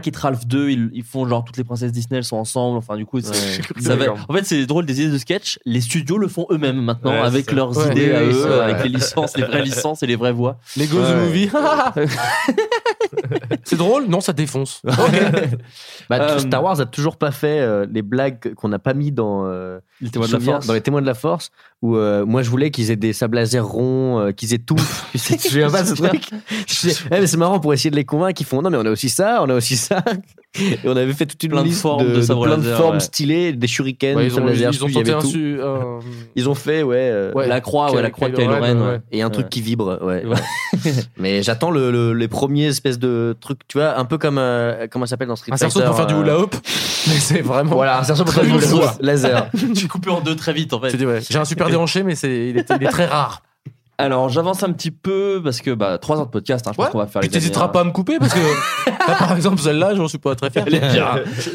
[0.07, 2.77] It, Ralph 2, ils, font genre toutes les princesses Disney, elles sont ensemble.
[2.77, 5.59] Enfin, du coup, ça va- en fait, c'est drôle des idées de sketch.
[5.65, 8.41] Les studios le font eux-mêmes maintenant Ouais, avec leurs Ouais, idées oui, à oui, eux,
[8.43, 8.59] c'est vrai.
[8.71, 10.57] avec les licences, les vraies licences et les vraies voix.
[10.77, 11.15] Lego The Ouais.
[11.25, 11.49] Movie.
[13.63, 14.81] c'est drôle Non, ça défonce.
[16.09, 19.11] Bah, Euh, Star Wars a toujours pas fait euh, les blagues qu'on n'a pas mis
[19.11, 20.67] dans, euh, Les témoins de la souviens, force.
[20.67, 23.35] dans les témoins de la force, où euh, moi je voulais qu'ils aient des sables
[23.37, 24.75] laser ronds, euh, qu'ils aient tout.
[25.13, 26.23] Tu sais, je viens pas de ce truc.
[26.31, 28.39] Eh, mais c'est marrant pour essayer de les convaincre.
[28.41, 30.03] Ils font non, mais on a aussi ça, on a aussi ça.
[30.59, 32.95] Et on avait fait toute une Plein de liste formes de sabres plein de formes
[32.95, 32.99] ouais.
[32.99, 35.27] stylées, des shurikens, Ouais, des ils, ont, sables laser, ils ont il un tout.
[35.27, 35.99] su- un-
[36.35, 36.95] Ils ont fait, ouais.
[36.97, 38.99] euh, la croix, ouais, la croix de Kylo Ren.
[39.11, 40.23] Et un truc qui vibre, ouais.
[41.17, 44.41] Mais j'attends le, le- les premiers espèces de trucs, tu vois, un peu comme
[44.89, 45.73] comment ça s'appelle dans Street un Fighter.
[45.73, 46.55] cerceau pour faire du hula hoop.
[47.07, 47.75] Mais c'est vraiment.
[47.75, 49.49] Voilà, un cerceau pour faire du hula hoop laser.
[49.73, 50.95] J'ai coupé en deux très vite en fait.
[51.29, 53.41] J'ai un super déhanché, mais c'est, il, est, il est très rare.
[53.99, 56.89] Alors j'avance un petit peu parce que bah, 3 heures de podcast, hein, je pense
[56.89, 58.39] qu'on va faire Puis les t'hésiteras dernières- pas à me couper parce que,
[58.89, 60.65] là, par exemple, celle-là, j'en suis pas très fier.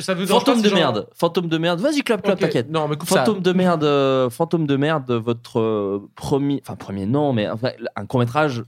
[0.00, 1.78] Ça vous Fantôme pas, de genre- merde, fantôme de merde.
[1.80, 2.40] Vas-y, clap, clap, Ok.
[2.40, 2.68] t'inquiète.
[2.68, 3.24] Non, mais coupe ça.
[3.24, 7.70] Fantôme de merde, euh, fantôme de merde, votre euh, premier, enfin premier non, mais enfin,
[7.94, 8.64] un court métrage.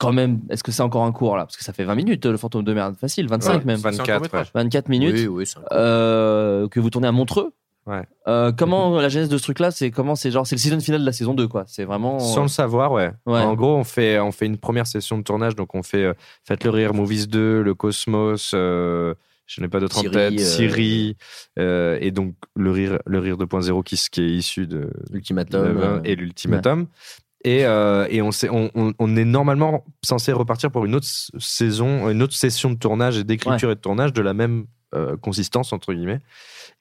[0.00, 1.44] Quand même, est-ce que c'est encore un cours là?
[1.44, 3.78] Parce que ça fait 20 minutes le fantôme de merde, facile, 25 Ouais, même.
[3.78, 4.42] 24, ouais.
[4.52, 5.14] 24 minutes.
[5.14, 7.52] Oui, oui, c'est un euh, que vous tournez à Montreux.
[7.86, 8.02] Ouais.
[8.28, 11.00] Euh, comment la genèse de ce truc-là, c'est comment c'est genre c'est le season final
[11.00, 11.64] de la saison 2 quoi.
[11.66, 13.10] C'est vraiment Sans le savoir, ouais.
[13.26, 13.40] Ouais.
[13.40, 16.14] En gros, on fait, on fait une première session de tournage, donc on fait euh,
[16.44, 19.14] Faites le rire, Movies 2, Le Cosmos, euh,
[19.46, 21.16] je n'ai pas d'autres en tête, euh, Siri,
[21.58, 25.60] euh, et donc le rire, le rire 2.0 qui, qui est issu de Ultimatum.
[25.74, 26.86] de- euh, et l'ultimatum.
[27.44, 31.08] Et, et on, sait- on, on- on est normalement censé repartir pour une autre
[31.40, 34.66] saison, une autre session de tournage et d'écriture et de tournage de la même
[35.22, 36.20] consistance entre guillemets.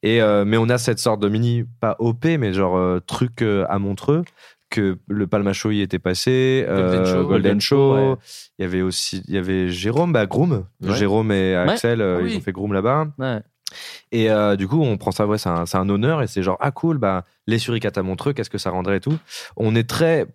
[0.04, 3.42] Et euh, mais on a cette sorte de mini pas OP mais genre euh, truc
[3.42, 4.24] euh, à Montreux
[4.70, 7.28] que le Palma Show y était passé, Golden Show.
[7.28, 7.96] Golden Show.
[7.96, 8.16] Ouais.
[8.58, 10.94] Il y avait aussi, il y avait Jérôme, bah Groom, Ouais.
[10.96, 12.32] Jérôme et Axel, Ah oui.
[12.34, 13.08] ils ont fait Groom là-bas.
[13.20, 13.42] Ouais.
[14.14, 16.42] Et euh, du coup, on prend ça, ouais, c'est un, c'est un honneur et c'est
[16.42, 19.18] genre, ah cool, bah, les suricates à Montreux, qu'est-ce que ça rendrait et tout.
[19.58, 20.28] On est très,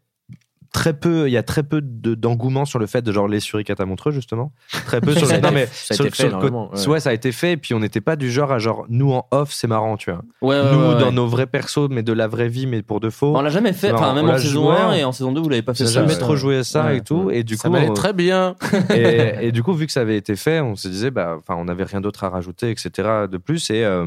[0.73, 3.41] très peu, il y a très peu de- d'engouement sur le fait de genre les
[3.41, 4.53] suricates à Montreux, justement.
[4.86, 6.39] Très peu sur Ça a le, non, été- mais ça a sur, été fait, sur
[6.41, 6.86] le ouais.
[6.89, 9.12] ouais, ça a été fait et puis on n'était pas du genre à genre, nous
[9.12, 10.23] en off, c'est marrant, tu vois.
[10.43, 11.01] Ouais, ouais, nous, ouais, ouais.
[11.01, 13.36] dans nos vrais persos, mais de la vraie vie, mais pour de faux.
[13.36, 15.41] On l'a jamais fait, enfin même en saison joué, 1 on- et en saison 2
[15.41, 16.01] vous l'avez pas fait on n'a ça.
[16.01, 16.19] jamais ouais.
[16.19, 16.99] trop joué ça Ouais.
[16.99, 17.31] et tout.
[17.31, 18.57] Et du Ça coup, m'allait très bien.
[18.95, 21.59] et, et du coup, vu que ça avait été fait, on se disait, bah, enfin,
[21.59, 22.91] on n'avait rien d'autre à rajouter, etc.
[23.31, 23.70] de plus.
[23.70, 24.07] Et, euh,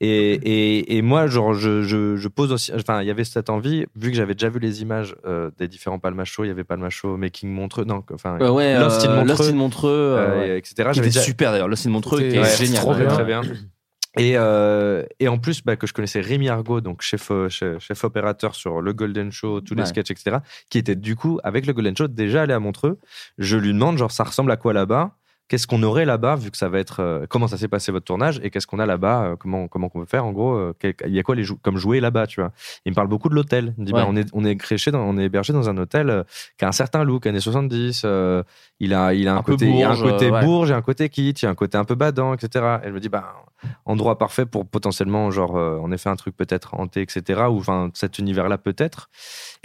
[0.00, 3.50] et, et, et moi, genre, je, je, je pose aussi, enfin, il y avait cette
[3.50, 6.50] envie, vu que j'avais déjà vu les images euh, des différents Palma Show, il y
[6.50, 9.54] avait Palma Show, Making Montreux, non, enfin, Euh, ouais, Lost in euh, Montreux, Lost in
[9.56, 10.58] Montreux, euh, euh, ouais.
[10.58, 10.74] etc.
[10.76, 12.80] Qui J'avais était déjà- super d'ailleurs, Lost in Montreux, qui est Ouais, génial.
[12.80, 13.12] trop très, bien.
[13.14, 13.42] très bien.
[14.18, 18.02] Et, euh, et en plus, bah, que je connaissais Rémi Argot, donc chef, chef, chef
[18.02, 20.38] opérateur sur le Golden Show, tous les sketchs, etc.,
[20.68, 22.98] qui était du coup, avec le Golden Show, déjà allé à Montreux.
[23.38, 25.12] Je lui demande, genre, ça ressemble à quoi là-bas?
[25.50, 27.00] Qu'est-ce qu'on aurait là-bas, vu que ça va être.
[27.00, 29.88] euh, comment ça s'est passé votre tournage Et qu'est-ce qu'on a là-bas euh, Comment comment
[29.88, 31.98] qu'on peut faire En gros, euh, quel- il y a quoi les jou- comme jouets
[31.98, 32.52] là-bas, tu vois?
[32.86, 33.74] Il me parle beaucoup de l'hôtel.
[33.76, 34.06] Il me dit, bah, Ouais.
[34.08, 36.24] on est, on est créché dans- on est hébergé dans un hôtel
[36.56, 38.02] qui a un certain look, années 70.
[38.04, 38.44] euh,
[38.78, 40.44] il a, il a un, côté, il y a un bourge, côté ouais.
[40.44, 42.76] bourge, il a un côté kitsch, il a un côté un peu badant, etc.
[42.84, 43.34] Et je me dis, bah,
[43.84, 47.40] endroit parfait pour potentiellement, genre, euh, en effet, un truc peut-être hanté, etc.
[47.50, 49.10] Ou enfin, cet univers-là peut-être.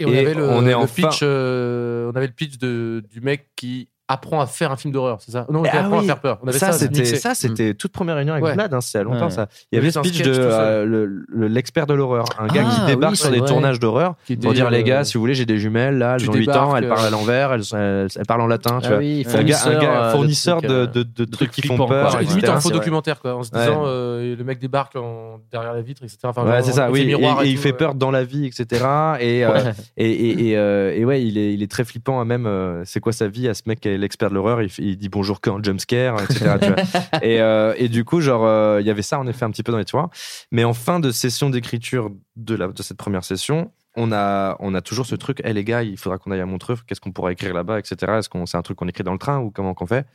[0.00, 3.20] Et on avait le, on est le en pitch, on avait le pitch de, du
[3.20, 5.46] mec qui apprend à faire un film d'horreur, c'est ça?
[5.50, 6.04] Non, Ah apprend oui.
[6.04, 6.38] à faire peur.
[6.42, 8.54] On avait ça, ça, c'était ça, c'était toute première réunion avec Ouais.
[8.54, 8.72] Vlad.
[8.72, 9.30] Hein, c'est a longtemps Ouais.
[9.30, 9.48] ça.
[9.72, 13.12] Il y avait de euh, le- le- l'expert de l'horreur, un gars Ah, qui débarque
[13.12, 13.48] oui, sur des vrai.
[13.48, 16.30] tournages d'horreur pour dire les euh, gars, si vous voulez, j'ai des jumelles là, elles
[16.30, 18.86] ont 8 ans, elles parlent à euh, l'envers, elles, elles, elles parlent en latin, tu
[18.86, 18.98] Ah vois.
[18.98, 21.62] oui, un gars, un fournisseur, gars euh, de trucs, de, euh, de, de trucs qui
[21.66, 22.18] font peur.
[22.20, 24.96] limite un faux documentaire quoi en se disant euh, le mec débarque
[25.50, 27.00] derrière la vitre etc Ouais, c'est ça, oui.
[27.10, 28.84] Et, il fait peur dans la vie, etc.
[29.20, 29.72] Et, euh,
[30.56, 32.20] euh, ouais, il est, il est très flippant.
[32.20, 35.08] à Même, euh, c'est quoi sa vie à ce mec l'expert de l'horreur il, dit
[35.08, 36.56] bonjour qu'en jumpscare, etc.
[36.60, 37.22] tu vois.
[37.22, 39.62] et, euh, et du coup, genre, euh, il y avait ça en effet un petit
[39.62, 40.10] peu dans les tiroirs.
[40.50, 44.74] Mais en fin de session d'écriture de, la, de cette première session, on a, on
[44.74, 47.12] a toujours ce truc, hé les gars, il faudra qu'on aille à Montreux, qu'est-ce qu'on
[47.12, 47.96] pourra écrire là-bas, etc.
[48.18, 50.06] Est-ce qu'on c'est un truc qu'on écrit dans le train ou comment qu'on fait?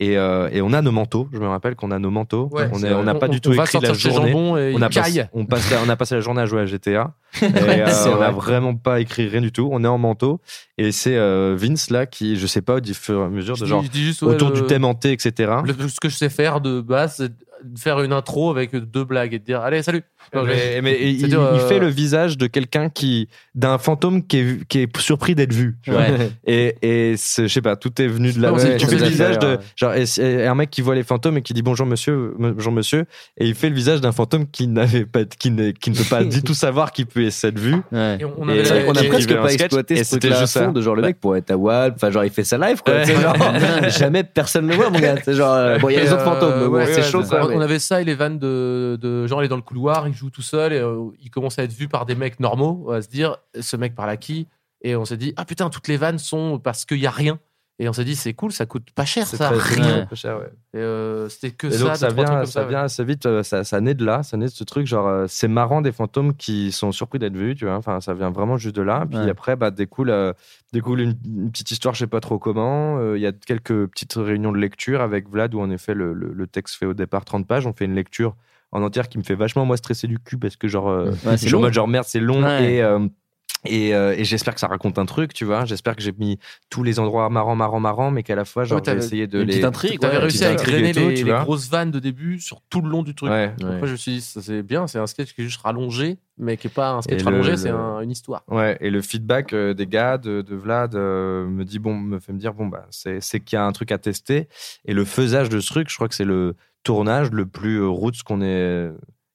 [0.00, 2.48] Et, euh, et on a nos manteaux, je me rappelle qu'on a nos manteaux.
[2.52, 4.32] Ouais, on on n'a pas On- du tout on écrit la journée.
[4.34, 4.86] On, a
[5.32, 7.14] on, passe la, on a passé la journée à jouer à GTA.
[7.42, 8.32] Et euh, on n'a vrai.
[8.32, 9.68] vraiment pas écrit rien du tout.
[9.72, 10.40] On est en manteau.
[10.78, 13.60] Et c'est euh, Vince là qui, je sais pas, au fur et à mesure, de
[13.60, 15.52] Je genre, dis juste, ouais, autour le- du thème hanté, etc.
[15.64, 17.32] le- ce que je sais faire de base c'est
[17.64, 20.02] de faire une intro avec deux blagues et de dire allez salut
[20.34, 24.64] Non, mais, mais il, euh, fait le visage de quelqu'un qui d'un fantôme qui est,
[24.68, 25.76] qui est surpris d'être vu.
[25.88, 26.30] Ouais.
[26.46, 29.38] et et je sais pas tout est venu de là ouais, tu fais le visage
[29.38, 29.58] de ouais.
[29.76, 32.72] genre et, et un mec qui voit les fantômes et qui dit bonjour monsieur bonjour
[32.72, 33.04] monsieur
[33.38, 36.04] et il fait le visage d'un fantôme qui n'avait pas qui ne, qui ne peut
[36.08, 38.18] pas du tout savoir qu'il peut cette vue Ouais.
[38.20, 40.46] Et on, on avait a On a Et- presque pas exploité ce c'était truc-là à
[40.46, 42.82] fond, de genre le mec pourrait être à Wall, enfin genre il fait sa live
[42.84, 43.02] quoi.
[43.04, 43.36] Genre,
[43.88, 45.16] jamais personne le voit mon gars.
[45.24, 47.22] C'est genre euh, bon il y a les autres fantômes, c'est chaud.
[47.32, 50.18] On avait ça et les vannes de, de genre il est dans le couloir, il
[50.18, 53.02] joue tout seul et euh, il commence à être vu par des mecs normaux, à
[53.02, 54.46] se dire ce mec parle à qui?
[54.82, 57.38] Et on s'est dit ah putain toutes les vannes sont parce qu'il y a rien
[57.80, 60.06] Et on s'est dit, c'est cool, ça coûte pas cher, C'est ça, très- rien.
[60.14, 60.52] cher, ouais.
[60.74, 62.68] Et euh, c'était que Et ça, donc ça vient, comme ça ouais.
[62.68, 65.08] vient assez vite, euh, ça, ça naît de là, ça naît de ce truc, genre
[65.08, 68.30] euh, c'est marrant des fantômes qui sont surpris d'être vus, tu vois, enfin ça vient
[68.30, 69.04] vraiment juste de là.
[69.10, 69.28] Puis Ouais.
[69.28, 70.32] après, bah, découle, euh,
[70.72, 72.98] découle une, une petite histoire, je sais pas trop comment.
[72.98, 76.12] Euh, Il y a quelques petites réunions de lecture avec Vlad où en effet le,
[76.12, 78.36] le- le texte fait au départ 30 pages, on fait une lecture
[78.74, 81.38] en entière qui me fait vachement moi stresser du cul parce que genre, euh, Ouais,
[81.38, 82.74] je suis en mode genre merde c'est long Ouais.
[82.74, 83.06] et euh,
[83.66, 85.64] et, euh, et j'espère que ça raconte un truc, tu vois.
[85.64, 86.38] J'espère que j'ai mis
[86.68, 89.26] tous les endroits marrants, marrants, marrants, mais qu'à la fois, genre, Ouais, j'ai t'avais essayé
[89.26, 89.52] de une les.
[89.54, 92.82] petite intrigue, T'avais ouais, réussi à grainer tout, les, grosses vannes de début sur tout
[92.82, 93.30] le long du truc.
[93.30, 93.54] Ouais.
[93.58, 93.86] Après, Ouais.
[93.86, 96.58] je me suis dit, ça c'est bien, c'est un sketch qui est juste rallongé, mais
[96.58, 98.42] qui est pas un sketch Et rallongé, le- c'est un- une histoire.
[98.48, 102.18] Ouais, et le feedback euh, des gars, de, de Vlad, euh, me dit bon, me
[102.18, 104.46] fait me dire bon bah c'est c'est qu'il y a un truc à tester.
[104.84, 106.54] Et le faisage de ce truc, je crois que c'est le
[106.84, 108.90] tournage le plus euh, roots qu'on ait,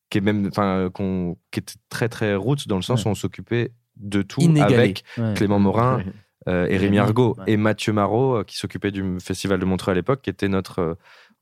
[0.10, 3.16] qui est même, enfin, qu'on, qui était très très roots dans le sens où on
[3.16, 4.76] s'occupait de tout Inégalé.
[4.76, 5.34] avec Ouais.
[5.36, 5.98] Clément Morin.
[5.98, 6.06] Ouais.
[6.48, 7.44] euh, et Rémi Rémi, Argot ouais.
[7.48, 10.80] et Mathieu Marot euh, qui s'occupait du festival de Montreux à l'époque qui était notre
[10.80, 10.94] euh,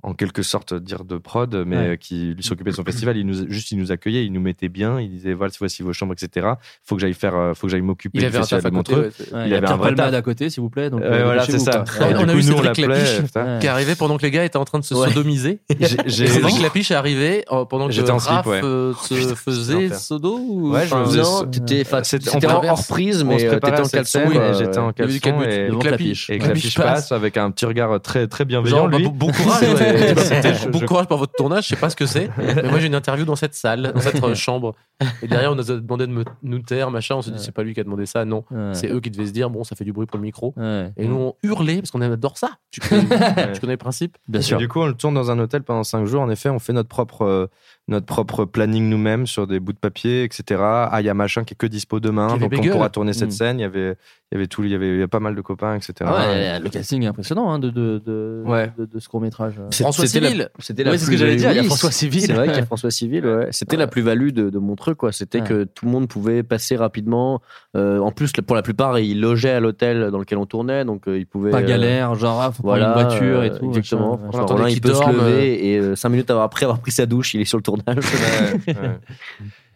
[0.04, 1.98] en quelque sorte dire de prod mais Ouais.
[2.00, 4.70] qui lui s'occupait de son festival il nous juste il nous accueillait il nous mettait
[4.70, 6.48] bien il disait voilà voici vos chambres etc
[6.84, 8.72] faut que j'aille faire euh, faut que j'aille m'occuper Il du avait un festival taf
[8.72, 8.94] de à côté.
[8.96, 9.00] Ouais,
[9.38, 10.20] Ouais, Il il y a avait un vrai Palmade taf.
[10.20, 10.90] à côté, s'il vous plaît.
[10.90, 11.84] Donc, Euh, euh, voilà c'est ça.
[12.10, 13.22] Et On a coup eu Cédric Lapiche.
[13.24, 13.60] putain.
[13.60, 15.08] qui est arrivé pendant que les gars étaient en train de se Ouais.
[15.10, 15.60] sodomiser.
[15.80, 18.62] J'ai- j'ai- Cédric Lapiche est arrivé pendant que J'étais en slip, Raph ouais.
[18.64, 20.72] euh, se faisait sodo ou...
[20.74, 22.30] Ouais, je faisais C'était-
[22.70, 22.76] en
[23.24, 24.20] mais t'étais en caleçon.
[24.54, 26.76] j'étais en caleçon et Lapiche.
[26.76, 27.12] passe.
[27.12, 29.68] avec un petit regard très très bienveillant lui bon, courage, ouais.
[29.74, 32.30] Ouais, je- bon je- courage pour votre tournage, je sais pas ce que c'est.
[32.38, 34.76] Mais moi, j'ai une interview dans cette salle, dans cette chambre.
[35.22, 37.16] Et derrière, on nous a demandé de me- nous taire, machin.
[37.16, 38.44] On s'est dit, c'est pas lui qui a demandé ça, non.
[38.52, 38.72] Ouais.
[38.74, 40.54] C'est eux qui devaient se dire, bon, ça fait du bruit pour le micro.
[40.58, 40.92] Ouais.
[40.98, 42.52] Et nous, on hurlait parce qu'on adore ça.
[42.72, 43.04] Tu connais,
[43.54, 44.58] tu connais le principe Bien Et sûr.
[44.58, 46.22] du coup, on le tourne dans un hôtel pendant cinq jours.
[46.22, 47.48] En effet, on fait notre propre, euh,
[47.88, 50.60] notre propre planning nous-mêmes sur des bouts de papier, etc.
[50.64, 53.30] Ah, il y a machin qui est que dispo demain, donc on pourra tourner cette
[53.30, 53.32] Mm.
[53.32, 53.60] scène.
[53.60, 53.92] Il y avait,
[54.32, 55.94] il y avait tout, il y avait, il y a pas mal de copains, etc.
[56.06, 58.72] Ah ouais, le casting est impressionnant hein, de, de, de, Ouais.
[58.78, 59.54] de, de ce court métrage.
[59.84, 60.50] François c'était la- Civil.
[60.60, 62.22] C'était la Ouais, c'est ce que j'allais dire, il y a François Civil.
[62.22, 63.26] C'est vrai qu'il y a François Civil.
[63.26, 63.48] Ouais.
[63.52, 65.12] C'était la plus-value de, de Montreux, quoi.
[65.12, 65.48] C'était Ouais.
[65.48, 67.42] que tout le monde pouvait passer rapidement.
[67.76, 71.08] Euh, en plus, pour la plupart, ils logeaient à l'hôtel dans lequel on tournait, donc
[71.08, 71.52] euh, ils pouvaient.
[71.52, 73.66] Pas euh, galère, genre, ah, faut Voilà, prendre une voiture et euh, tout.
[73.68, 74.18] Exactement.
[74.18, 77.34] qu'il il peut se dorme, lever et euh, cinq minutes après avoir pris sa douche,
[77.34, 77.98] il est sur le tournage.
[77.98, 78.74] Ouais, ouais.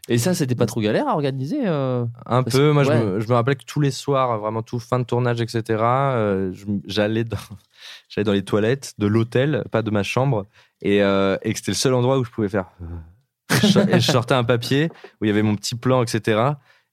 [0.10, 2.50] Et ça, c'était pas trop galère à organiser euh, Un peu.
[2.50, 5.04] que- Moi, je, me, je me rappelais que tous les soirs, vraiment tout fin de
[5.06, 5.62] tournage, etc.
[5.80, 6.52] euh,
[6.88, 7.38] j'allais dans,
[8.10, 10.46] j'allais dans les toilettes de l'hôtel, pas de ma chambre,
[10.82, 12.66] et, euh, et que c'était le seul endroit où je pouvais faire.
[13.64, 16.42] Et je- et je sortais un papier où il y avait mon petit plan, etc.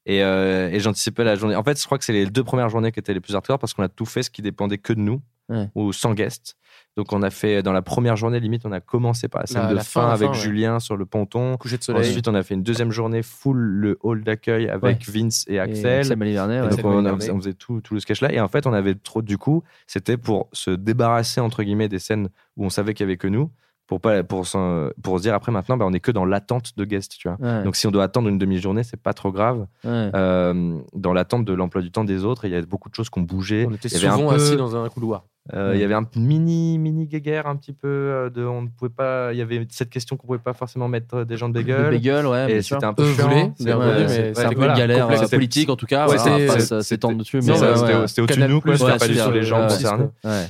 [0.05, 1.55] Et, euh, et j'anticipais la journée.
[1.55, 3.59] En fait, je crois que c'est les deux premières journées qui étaient les plus hardcore
[3.59, 5.67] parce qu'on a tout fait ce qui dépendait que de nous Ouais.
[5.73, 6.57] ou sans guest.
[6.99, 9.61] Donc, on a fait dans la première journée, limite, on a commencé par la scène
[9.61, 10.37] La- de la fin, avec fin, ouais.
[10.37, 11.55] Julien sur le ponton.
[11.55, 12.09] Coucher de soleil.
[12.09, 15.59] Ensuite, on a fait une deuxième journée full le hall d'accueil avec Vince et et
[15.61, 15.99] Axel.
[16.01, 16.69] Axel Malivernet, Et ouais.
[16.69, 18.33] donc on, faisait, tout, tout le sketch là.
[18.33, 19.21] Et en fait, on avait trop.
[19.21, 23.07] Du coup, c'était pour se débarrasser entre guillemets des scènes où on savait qu'il y
[23.07, 23.49] avait que nous,
[23.87, 26.77] pour pas pour s'en- pour se dire après maintenant, bah, on est que dans l'attente
[26.77, 27.37] de guests, tu vois.
[27.39, 29.65] Ouais, Donc si on doit attendre une demi-journée, c'est pas trop grave.
[29.85, 30.09] ouais.
[30.13, 33.09] Euh, dans l'attente de l'emploi du temps des autres, il y a beaucoup de choses
[33.09, 33.65] qu'on bougeait.
[33.67, 35.23] On était souvent peu- assis dans un couloir.
[35.53, 38.67] Euh, Il y avait un mini mini guéguerre un petit peu euh, de on ne
[38.67, 39.31] pouvait pas.
[39.33, 41.89] Il y avait cette question qu'on pouvait pas forcément mettre euh, des gens de bagel.
[41.91, 43.27] bagel, ouais, Et c'était un peu Eux chiant.
[43.29, 44.73] ouais, ouais, un peu voilà.
[44.73, 45.21] une galère complexe.
[45.21, 46.07] euh, C'était- politique, en tout cas.
[46.07, 47.37] Ouais, voilà, c'était- enfin, c'était- ça s'étend dessus.
[47.37, 48.07] Mais c'était ouais.
[48.07, 48.77] c'était au-dessus de nous, quoi.
[48.77, 50.07] C'était ouais, pas du tout les gens concernés.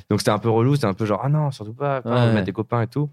[0.10, 2.30] Donc c'était un peu relou, c'était un peu genre ah non, surtout pas, pas, Ouais.
[2.32, 3.10] on met des copains et tout.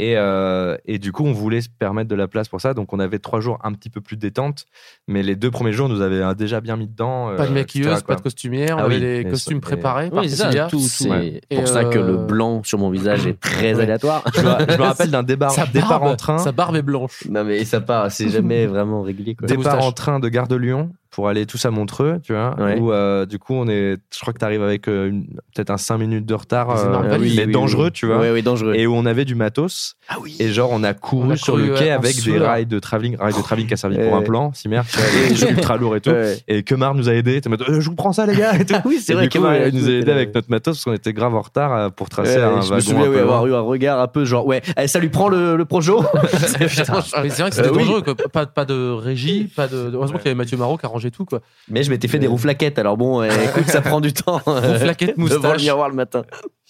[0.00, 2.72] Et, euh, et du coup, on voulait se permettre de la place pour ça.
[2.72, 4.64] Donc on avait trois jours un petit peu plus détente,
[5.08, 7.34] mais les deux premiers jours nous avaient euh, déjà bien mis dedans.
[7.36, 10.08] Pas de euh, maquilleuse, pas de costumière, on Ah avait oui, des mais costumes préparés
[10.10, 11.40] par Oui, c'est tout- tout- C'est Ouais.
[11.52, 14.22] Pour ça que le blanc sur mon visage est très aléatoire.
[14.34, 16.38] Je me, je me rappelle d'un départ, Sa départ barbe, en train.
[16.38, 17.24] sa barbe est blanche.
[17.28, 19.34] non mais ça part, c'est jamais vraiment réglé.
[19.34, 19.48] Quoi.
[19.48, 22.54] Départ en train de Gare de Lyon pour aller tous à Montreux, tu vois.
[22.60, 22.78] Ouais.
[22.78, 25.70] Où euh, du coup, on est, je crois que tu arrives avec euh, une- peut-être
[25.70, 28.20] un 5 minutes de retard, euh, Ah mais dangereux, tu vois.
[28.20, 28.74] Oui, oui, dangereux.
[28.74, 29.96] Et où on avait du matos.
[30.38, 32.38] Et genre, on a couru On a sur couru, le ouais, quai en avec des
[32.38, 34.18] rails de travelling, rails de travelling qui a servi pour Ouais.
[34.18, 36.10] un plan, Cimer, tu vois, des trucs ultra lourds et tout.
[36.10, 36.36] Ouais.
[36.46, 37.40] Et Kemar nous a aidés.
[37.40, 38.54] T'es en mode, Euh, je vous prends ça, les gars.
[38.58, 38.74] Et tout.
[38.84, 40.84] oui, c'est Et vrai du coup, Kemar, il nous a aidés avec notre matos parce
[40.84, 43.18] qu'on était grave en retard euh, pour tracer Ouais, un je wagon me souviens oui,
[43.18, 43.56] avoir loin.
[43.56, 46.02] eu un regard un peu genre ouais, allez, ça lui prend le, le projo.
[46.58, 47.78] Putain, mais c'est vrai que c'était Euh, oui.
[47.78, 48.02] dangereux.
[48.02, 48.14] Quoi.
[48.32, 49.90] Pas, pas de régie, pas de.
[49.92, 51.24] Heureusement qu'il y avait Mathieu Marot qui a rangé tout.
[51.24, 51.40] Quoi.
[51.68, 54.40] Mais je m'étais fait des rouflaquettes, alors bon, euh, écoute, ça prend du temps.
[54.44, 55.62] Rouflaquettes, Devant le moustache.
[55.62, 56.24] miroir le matin.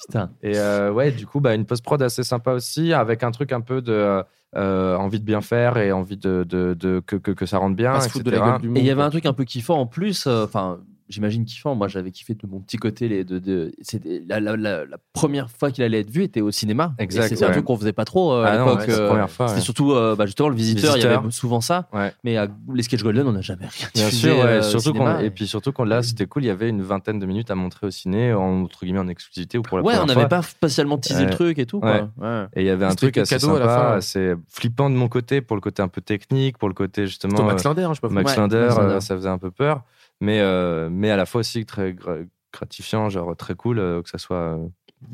[0.07, 0.31] Putain.
[0.43, 3.61] Et euh, ouais, du coup, bah, une post-prod assez sympa aussi, avec un truc un
[3.61, 4.23] peu de
[4.57, 7.77] euh, envie de bien faire et envie de, de, de- que, que, que ça rentre
[7.77, 8.21] bien, etc.
[8.25, 8.77] gueule du monde.
[8.79, 10.79] Et il y avait un truc un peu kiffant en plus, euh, enfin,
[11.09, 11.75] j'imagine kiffant.
[11.75, 13.09] Moi, j'avais kiffé de mon petit côté.
[13.09, 16.41] Les, de, de, c'était la, la, la, la première fois qu'il allait être vu était
[16.41, 16.95] au cinéma.
[16.99, 17.53] Exact, un ouais.
[17.53, 18.79] truc qu'on faisait pas trop euh, à Ah non, l'époque.
[18.81, 19.65] ouais, c'est la euh, première fois, C'était ouais.
[19.65, 20.97] surtout euh, bah, justement le visiteur.
[20.97, 21.89] Il y avait souvent ça.
[21.93, 22.13] Ouais.
[22.25, 24.29] Mais à les sketch golden, on n'a jamais rien Bien diffusé.
[24.31, 25.15] sûr, euh, surtout cinéma.
[25.15, 27.51] qu'on- et puis surtout quand là c'était cool, il y avait une vingtaine de minutes
[27.51, 30.17] à montrer au ciné en entre guillemets en exclusivité ou pour la Ouais, on première
[30.17, 30.39] n'avait fois.
[30.39, 31.79] pas spécialement teasé le truc et tout.
[31.79, 32.03] Ouais.
[32.17, 32.29] Quoi.
[32.41, 32.47] Ouais.
[32.55, 33.55] Et il y avait un truc assez à sympa,
[33.91, 33.97] ouais.
[33.97, 37.43] assez flippant de mon côté pour le côté un peu technique, pour le côté justement
[37.45, 38.09] Max euh, Linder, hein, je sais pas.
[38.09, 38.99] Max euh, Linder.
[39.01, 39.83] ça faisait un peu peur,
[40.21, 44.09] mais euh, mais à la fois aussi très gra- gratifiant, genre très cool euh, que
[44.09, 44.67] ça soit euh,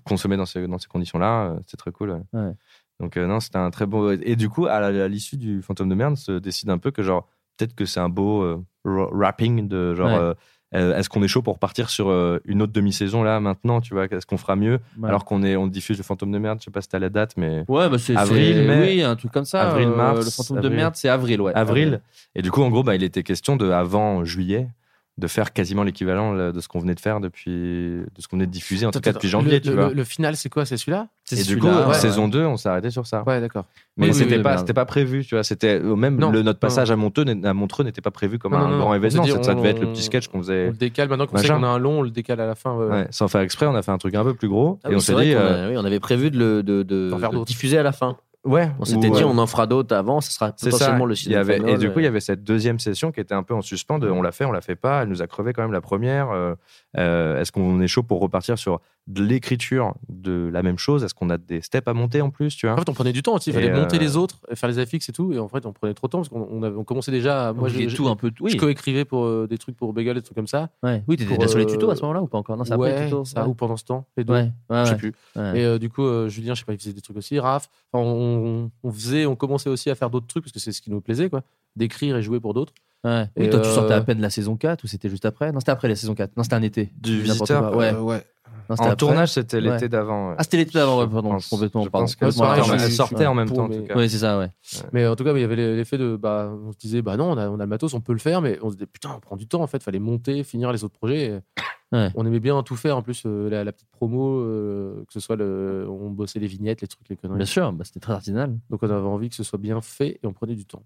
[0.04, 2.10] consommé dans ces dans ces conditions-là, c'était très cool.
[2.10, 2.22] ouais.
[2.40, 2.52] Ouais.
[3.00, 6.16] Donc non, c'était un très beau et du coup à l'issue du fantôme de merde,
[6.16, 7.26] se décide un peu que genre
[7.56, 10.34] peut-être que c'est un beau euh, ra- rapping de genre euh,
[10.72, 14.06] est-ce qu'on est chaud pour partir sur euh, une autre demi-saison là maintenant, tu vois,
[14.06, 14.80] est-ce qu'on fera mieux?
[14.98, 15.08] Ouais.
[15.08, 17.10] alors qu'on est on diffuse le fantôme de merde, je sais pas si t'as la
[17.10, 18.80] date mais Ouais, bah c'est Avril, c'est- mai.
[18.80, 19.70] oui, un truc comme ça.
[19.70, 20.70] Avril, euh, mars, le fantôme avril.
[20.70, 21.52] de merde, c'est avril, ouais.
[21.54, 22.00] avril.
[22.36, 24.68] Et du coup, en gros, bah, il était question de, avant juillet,
[25.16, 28.46] de faire quasiment l'équivalent de ce qu'on venait de faire depuis, de ce qu'on venait
[28.48, 29.94] de diffuser, en tout cas depuis janvier, le, tu le- vois.
[29.94, 30.66] le final, c'est quoi?
[30.66, 31.06] C'est celui-là?
[31.24, 31.94] C'est et du coup, ouais.
[31.94, 33.22] saison 2, on s'est arrêté sur ça.
[33.24, 33.64] Ouais, d'accord.
[33.96, 35.44] Mais Oui, oui, c'était oui, pas, c'était pas prévu, tu vois.
[35.44, 36.60] C'était même Non, le, notre non.
[36.60, 39.22] passage à Montreux, à Montreux n'était pas prévu comme Non, un grand On événement.
[39.22, 40.66] dit, Ça, on- devait être le petit sketch qu'on On faisait.
[40.66, 42.74] le décale maintenant qu'on sait qu'on a un long, on le décale à la fin.
[42.76, 42.90] ouais, ouais.
[42.90, 44.80] Ouais, sans faire exprès, on a fait un truc un peu plus gros.
[44.82, 47.84] Ah et oui, on s'est dit, euh, oui, on avait prévu de le diffuser à
[47.84, 48.16] la fin.
[48.44, 50.70] Ouais, On s'était dit, euh, on en fera d'autres avant, ça sera ça.
[50.70, 51.40] potentiellement le cinéma.
[51.40, 53.54] avait, et du coup, il y euh, avait cette deuxième session qui était un peu
[53.54, 55.02] en suspens de on l'a fait, on l'a fait pas.
[55.02, 56.30] Elle nous a crevé quand même la première.
[56.30, 56.54] Euh,
[56.96, 61.04] euh, Est-ce qu'on est chaud pour repartir sur de l'écriture de la même chose?
[61.04, 62.74] Est-ce qu'on a des steps à monter en plus tu vois?
[62.74, 63.50] En fait, on prenait du temps aussi.
[63.50, 65.32] Il fallait monter euh, les autres, et faire les affixes et tout.
[65.32, 67.48] Et en fait, on prenait trop de temps parce qu'on on avait- on commençait déjà.
[67.48, 68.30] à- Moi, j'ai tout un peu.
[68.40, 70.70] Oui, Je coécrivais pour euh, des trucs pour Bagel, des trucs comme ça.
[70.82, 71.02] ouais.
[71.08, 72.56] oui t'étais déjà sur les euh, tutos à ce moment-là ou pas encore?
[72.56, 73.24] Non, c'est après les ouais, tutos.
[73.26, 73.48] ça, ouais.
[73.50, 74.32] ou pendant ce temps, les deux.
[74.32, 75.12] Ouais, ouais, je sais plus.
[75.36, 75.60] Ouais.
[75.60, 77.38] Et euh, du coup, euh, Julien, je sais pas, il faisait des trucs aussi.
[77.38, 80.72] Raph, enfin, on, on faisait, on commençait aussi à faire d'autres trucs parce que c'est
[80.72, 81.42] ce qui nous plaisait, quoi.
[81.76, 82.72] D'écrire et jouer pour d'autres.
[83.04, 83.26] Ouais.
[83.36, 85.52] Oui, Et, toi, tu euh, sortais à peine la saison 4 ou c'était juste après?
[85.52, 86.36] Non, c'était après la saison 4.
[86.36, 86.90] Non, c'était un été.
[86.96, 87.76] Du visiteur quoi.
[87.78, 87.92] Ouais.
[87.94, 88.22] Euh, ouais.
[88.70, 88.96] Non, En après.
[88.96, 89.72] tournage, c'était Ouais.
[89.74, 90.30] l'été d'avant.
[90.30, 90.34] ouais.
[90.38, 91.32] Ah, c'était l'été d'avant, ouais, pardon.
[91.32, 92.04] pense- complètement, je pardon.
[92.04, 93.94] pense que Complètement pareil, je sortait en même pour, temps, en mais- tout cas.
[93.96, 94.48] Ouais, c'est ça, ouais.
[94.94, 97.32] Mais en tout cas, il y avait l'effet de, bah, on se disait, bah non,
[97.32, 99.10] on a, on a le matos, on peut le faire, mais on se disait, putain,
[99.16, 101.42] on prend du temps, en fait, fallait monter, finir les autres projets.
[101.92, 102.08] Ouais.
[102.14, 105.20] On aimait bien tout faire, en plus, euh, la, la petite promo, euh, que ce
[105.20, 107.36] soit le, on bossait les vignettes, les trucs, les conneries.
[107.36, 108.56] Bien sûr, bah, c'était très artisanal.
[108.70, 110.82] Donc on avait envie que ce soit bien fait et on prenait du temps.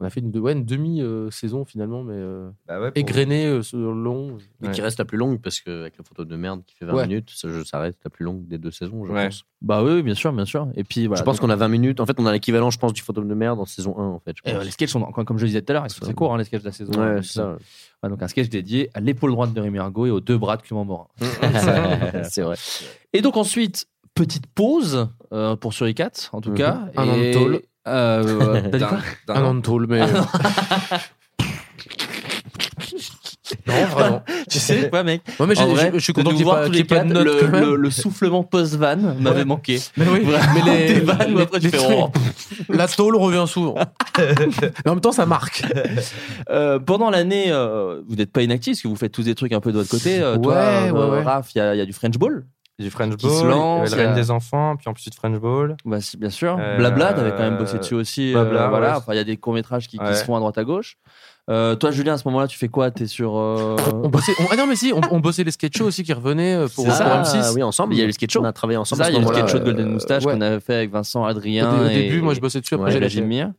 [0.00, 3.62] On a fait une, ouais, une demi-saison finalement, mais euh, Bah ouais, pour- égrenée euh,
[3.62, 4.38] sur le long.
[4.60, 6.94] Mais qui reste la plus longue parce qu'avec la photo de merde qui fait 20
[6.94, 7.06] Ouais.
[7.06, 9.26] minutes, ça, je- ça reste la plus longue des deux saisons, je Ouais.
[9.26, 9.44] pense.
[9.62, 10.68] Bah oui, bien sûr, bien sûr.
[10.74, 11.20] Et puis, voilà.
[11.20, 12.00] je pense qu'on a 20 minutes.
[12.00, 14.18] En fait, on a l'équivalent, je pense, du photo de merde en saison 1, en
[14.18, 14.34] fait.
[14.44, 14.64] je Et, euh, pense.
[14.64, 16.34] les sketchs sont, comme comme je le disais tout à l'heure, ils sont très courts,
[16.34, 16.92] hein, les sketchs de la saison.
[17.00, 17.56] Ouais, Donc, c'est ça.
[18.02, 20.56] ouais, donc un sketch dédié à l'épaule droite de Rémi Argot et aux deux bras
[20.56, 21.06] de Clément Morin.
[22.30, 22.56] c'est vrai.
[23.12, 26.56] Et donc ensuite, petite pause euh, pour Suricat, en tout Mhm.
[26.56, 26.80] cas.
[26.96, 27.62] Un et.
[27.86, 28.98] Euh, T'as dit quoi
[29.28, 30.00] D'un- Un an de tôle, mais.
[33.66, 34.22] non, vraiment.
[34.50, 36.66] Tu sais quoi, mec Ouais, mais vrai, je, je suis de content ait voir pas,
[36.66, 37.06] tous les de quatre,
[37.76, 39.80] le, soufflement post-van m'avait manqué.
[39.96, 42.10] Mais oui, Vraiment, mais les, des vannes après tu les fais, trucs- oh.
[42.72, 43.74] La tôle revient souvent.
[44.18, 45.62] mais en même temps, ça marque.
[46.50, 49.52] Euh, pendant l'année, euh, vous n'êtes pas inactif, parce que vous faites tous des trucs
[49.52, 50.20] un peu de votre côté.
[50.20, 51.22] Euh, toi, Ouais, ouais, euh, ouais.
[51.22, 52.44] Raph, il y, a- il y a du French Ball.
[52.78, 54.88] Du French Qui Ball, se il y lance, avait il y a- des enfants, puis
[54.88, 55.76] ensuite French Ball.
[55.84, 56.56] Bah, si, bien sûr.
[56.58, 58.34] Euh, Blabla, t'avais quand même bossé dessus aussi.
[58.34, 58.86] euh, Blabla, voilà.
[58.90, 58.96] ouais.
[58.96, 60.14] Enfin, il y a des courts-métrages qui, qui Ouais.
[60.14, 60.96] se font à droite à gauche.
[61.48, 62.90] Euh, toi, Julien, à ce moment-là, tu fais quoi?
[62.90, 63.36] T'es sur.
[63.36, 66.02] euh, On bossait, on- ah non, mais si, on, on bossait les sketchs shows aussi
[66.02, 67.54] qui revenaient euh, pour, ça, pour Ah, M6.
[67.54, 67.94] oui, ensemble.
[67.94, 68.40] Il y a eu le sketch show.
[68.40, 69.04] On a travaillé ensemble.
[69.04, 70.32] ça, il y a le sketch show de euh, Golden Moustache ouais.
[70.34, 71.70] qu'on avait fait avec Vincent, Adrien.
[71.70, 73.16] Au, dé- au et- début, moi, je bossais dessus, après, la lâché.
[73.20, 73.52] Jimir.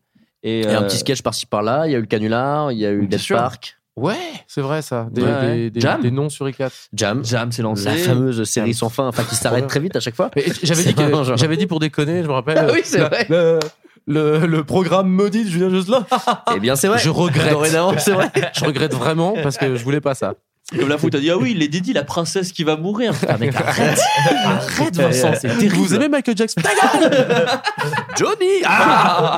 [0.44, 1.88] Et, Et un euh, petit sketch par-ci par-là.
[1.88, 3.38] Il y a eu le canular, il y a eu Dead sûr.
[3.38, 4.16] Park, Ouais,
[4.48, 5.08] c'est vrai ça.
[5.12, 6.70] Des, Ouais, des, des, Jam des noms sur i4.
[6.94, 7.24] Jam.
[7.24, 7.86] Jam s'est lancé.
[7.86, 8.78] La fameuse série Jam.
[8.78, 10.30] sans fin, enfin qui s'arrête très vite à chaque fois.
[10.64, 12.58] J'avais dit, que- j'avais dit pour déconner, je me rappelle.
[12.60, 13.26] Ah oui, c'est le- vrai.
[13.30, 13.60] Le,
[14.08, 16.06] le, le programme maudit de Julien Jocelyn.
[16.56, 17.00] Eh bien, c'est vrai.
[17.00, 17.56] Je regrette.
[18.00, 18.30] C'est vrai.
[18.54, 20.34] Je regrette vraiment parce que je voulais pas ça.
[20.78, 23.14] Comme la foot, t'as dit Ah oui, il est Didi, la princesse qui va mourir.
[23.28, 24.00] Ah, mec, arrête
[24.46, 25.76] Arrête, Vincent, c'est terrible.
[25.76, 26.60] Vous aimez Michael Jackson?
[26.62, 27.48] Ta gueule
[28.18, 29.38] Johnny Ah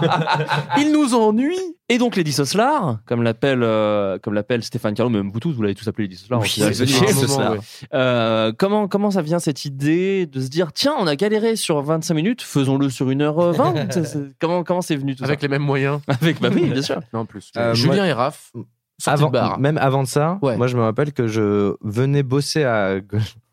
[0.77, 5.29] Il nous ennuie Et donc, Lady Soslar, comme l'appelle euh, comme l'appelle Stéphane Carlo, même
[5.29, 6.39] vous tous, vous l'avez tous appelé Lady Soslar.
[6.41, 7.57] Oui, ouais.
[7.93, 11.81] Euh, comment, comment ça vient cette idée de se dire tiens, on a galéré sur
[11.81, 15.61] 25 minutes, faisons-le sur 1h20 C'est- c'est- Comment comment c'est venu tout Avec les mêmes
[15.63, 15.99] moyens.
[16.07, 17.01] ça Avec, bah oui, bien sûr.
[17.13, 17.51] Non, en plus.
[17.57, 18.51] Euh, Julien moi- et Raph.
[19.05, 19.59] Avant, bar.
[19.59, 20.57] même avant de ça, Ouais.
[20.57, 22.95] moi je me rappelle que je venais bosser à,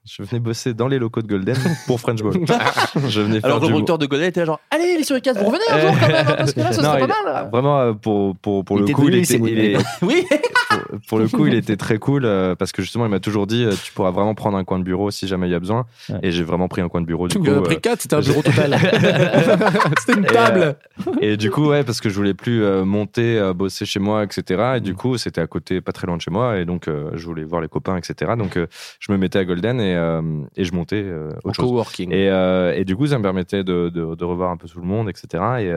[0.06, 2.34] je venais bosser dans les locaux de Golden pour French Ball.
[3.08, 5.32] je venais faire Alors le du- producteur de Godel était là genre allez les suricats,
[5.32, 7.32] vous revenez un jour quand même, hein, parce que là, ça Non, serait il- pas
[7.32, 7.48] mal.
[7.50, 10.26] Vraiment euh, pour pour pour Il le coup, devenu il était, Louis il est- Oui,
[10.68, 13.46] pour, pour le coup, il était très cool euh, parce que justement, il m'a toujours
[13.46, 15.60] dit, euh, tu pourras vraiment prendre un coin de bureau si jamais il y a
[15.60, 15.86] besoin.
[16.22, 17.28] Et j'ai vraiment pris un coin de bureau.
[17.28, 18.76] Du Tu coup, as pris euh, quatre, c'était un bureau total.
[19.98, 20.76] c'était une et, table.
[21.06, 24.00] euh, Et, du coup, ouais, parce que je voulais plus euh, monter, euh, bosser chez
[24.00, 24.42] moi, etc.
[24.76, 24.80] Et Mm.
[24.80, 27.24] du coup, c'était à côté, pas très loin de chez moi, et donc euh, je
[27.26, 28.32] voulais voir les copains, etc.
[28.36, 28.66] Donc, euh,
[29.00, 30.22] je me mettais à Golden et, euh,
[30.56, 31.66] et je montais euh, En autre chose.
[31.70, 32.12] coworking.
[32.12, 34.80] Et, euh, et du coup, ça me permettait de, de, de revoir un peu tout
[34.80, 35.42] le monde, etc.
[35.60, 35.72] Et,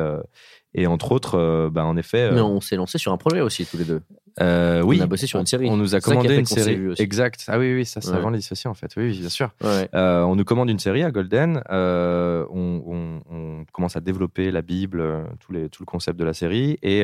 [0.82, 2.32] et entre autres, bah, en effet.
[2.32, 4.02] Mais on s'est lancé sur un projet aussi, tous les deux.
[4.42, 5.68] euh, oui, On a bossé sur une série.
[5.70, 6.80] On nous a commandé une série.
[7.00, 7.46] Exact.
[7.48, 8.18] Ah oui, oui, ça c'est Ouais.
[8.18, 8.92] avant les dissociés en fait.
[8.98, 9.50] Oui, oui, bien sûr.
[9.64, 9.90] Ouais.
[9.96, 11.62] Euh, on nous commande une série à Golden.
[11.72, 15.04] euh, on, on- on commence à développer la Bible,
[15.40, 16.78] tout, les, tout le concept de la série.
[16.84, 17.04] Et,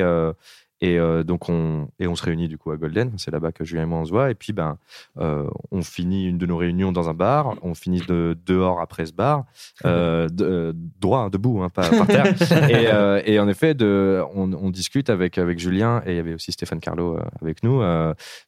[0.84, 3.12] et euh, donc on, et on se réunit du coup à Golden.
[3.16, 4.30] C'est là-bas que Julien et moi on se voit.
[4.30, 4.76] Et puis ben,
[5.18, 7.54] euh, on finit une de nos réunions dans un bar.
[7.62, 9.44] On finit de, dehors après ce bar,
[9.84, 12.34] euh, de- droit, hein, debout, hein, pas par terre.
[13.24, 16.34] et, et en effet, de, on, on discute avec, avec Julien et il y avait
[16.34, 17.80] aussi Stéphane Carlo avec nous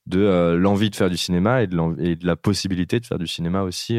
[0.07, 3.19] de l'envie de faire du cinéma et de, l'env- et de la possibilité de faire
[3.19, 3.99] du cinéma aussi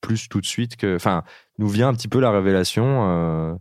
[0.00, 0.96] plus tout de suite que.
[0.96, 1.22] Enfin,
[1.58, 3.58] nous vient un petit peu la révélation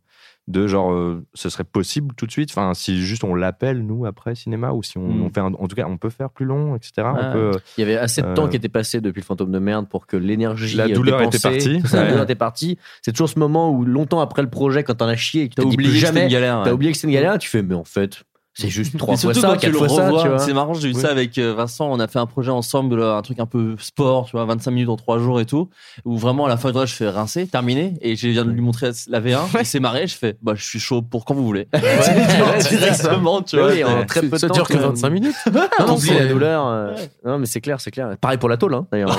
[0.48, 2.50] de genre, euh, ce serait possible tout de suite.
[2.51, 5.22] Enfin, si juste on l'appelle nous après cinéma ou si on, Mm.
[5.24, 6.92] on fait un- en tout cas, on peut faire plus long, etc.
[7.14, 9.51] On peut, Il y avait assez de temps euh, qui était passé depuis le fantôme
[9.51, 10.77] de merde pour que l'énergie.
[10.77, 11.82] La douleur dépensée- était partie.
[11.82, 12.09] C'est ça, La Ouais.
[12.09, 12.77] douleur était partie.
[13.01, 15.56] C'est toujours ce moment où, longtemps après le projet, quand t'en as chié et que
[15.56, 16.30] T'as oublié oublié que c'était jamais,
[16.64, 16.72] t'as ouais.
[16.72, 18.24] oublié que c'était une galère, tu fais, mais en fait,
[18.60, 20.40] c'est juste trois fois surtout ça, quatre le fois ça, tu vois.
[20.40, 23.22] c'est marrant, j'ai eu ça avec euh, Vincent, on a fait un projet ensemble, un
[23.22, 25.69] truc un peu sport, tu vois, 25 minutes en 3 jours et tout,
[26.06, 28.92] où vraiment à la fin je fais rincer, terminé, et je viens de lui montrer
[29.08, 31.68] la V1, il s'est marré, je fais, bah, je suis chaud pour quand vous voulez.
[32.69, 33.68] Directement, tu vois.
[33.72, 34.53] Oui, en très peu de Ça temps.
[34.56, 34.90] dure que tu vois.
[34.90, 35.36] 25 minutes.
[35.80, 36.66] Non, non, c'est la la douleur.
[36.68, 36.95] euh,
[37.26, 38.16] Non, mais c'est clair, c'est clair.
[38.19, 39.18] Pareil pour la tôle, hein, d'ailleurs.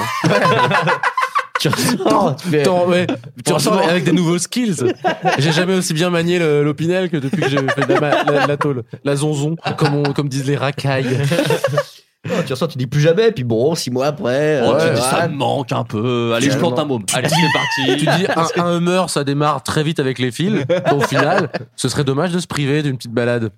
[1.60, 3.06] tu ressors, tu fais- ouais.
[3.44, 4.76] Tu ressors avec des nouveaux skills.
[5.38, 8.22] J'ai jamais aussi bien manié le- l'opinel que depuis que j'ai fait de la, ma-
[8.24, 8.84] la, la tôle.
[9.04, 11.18] La zonzon, comme, on- comme disent les racailles.
[12.28, 14.60] Non, tu ressors, tu dis plus jamais, puis bon, six mois après.
[14.64, 16.32] Oh, euh, tu dis, ça me manque un peu.
[16.34, 17.04] Allez, je plante un môme.
[17.14, 18.04] Allez, c'est parti.
[18.04, 18.26] Tu dis
[18.58, 20.64] un, un humeur, ça démarre très vite avec les fils.
[20.92, 23.50] Au final, ce serait dommage de se priver d'une petite balade.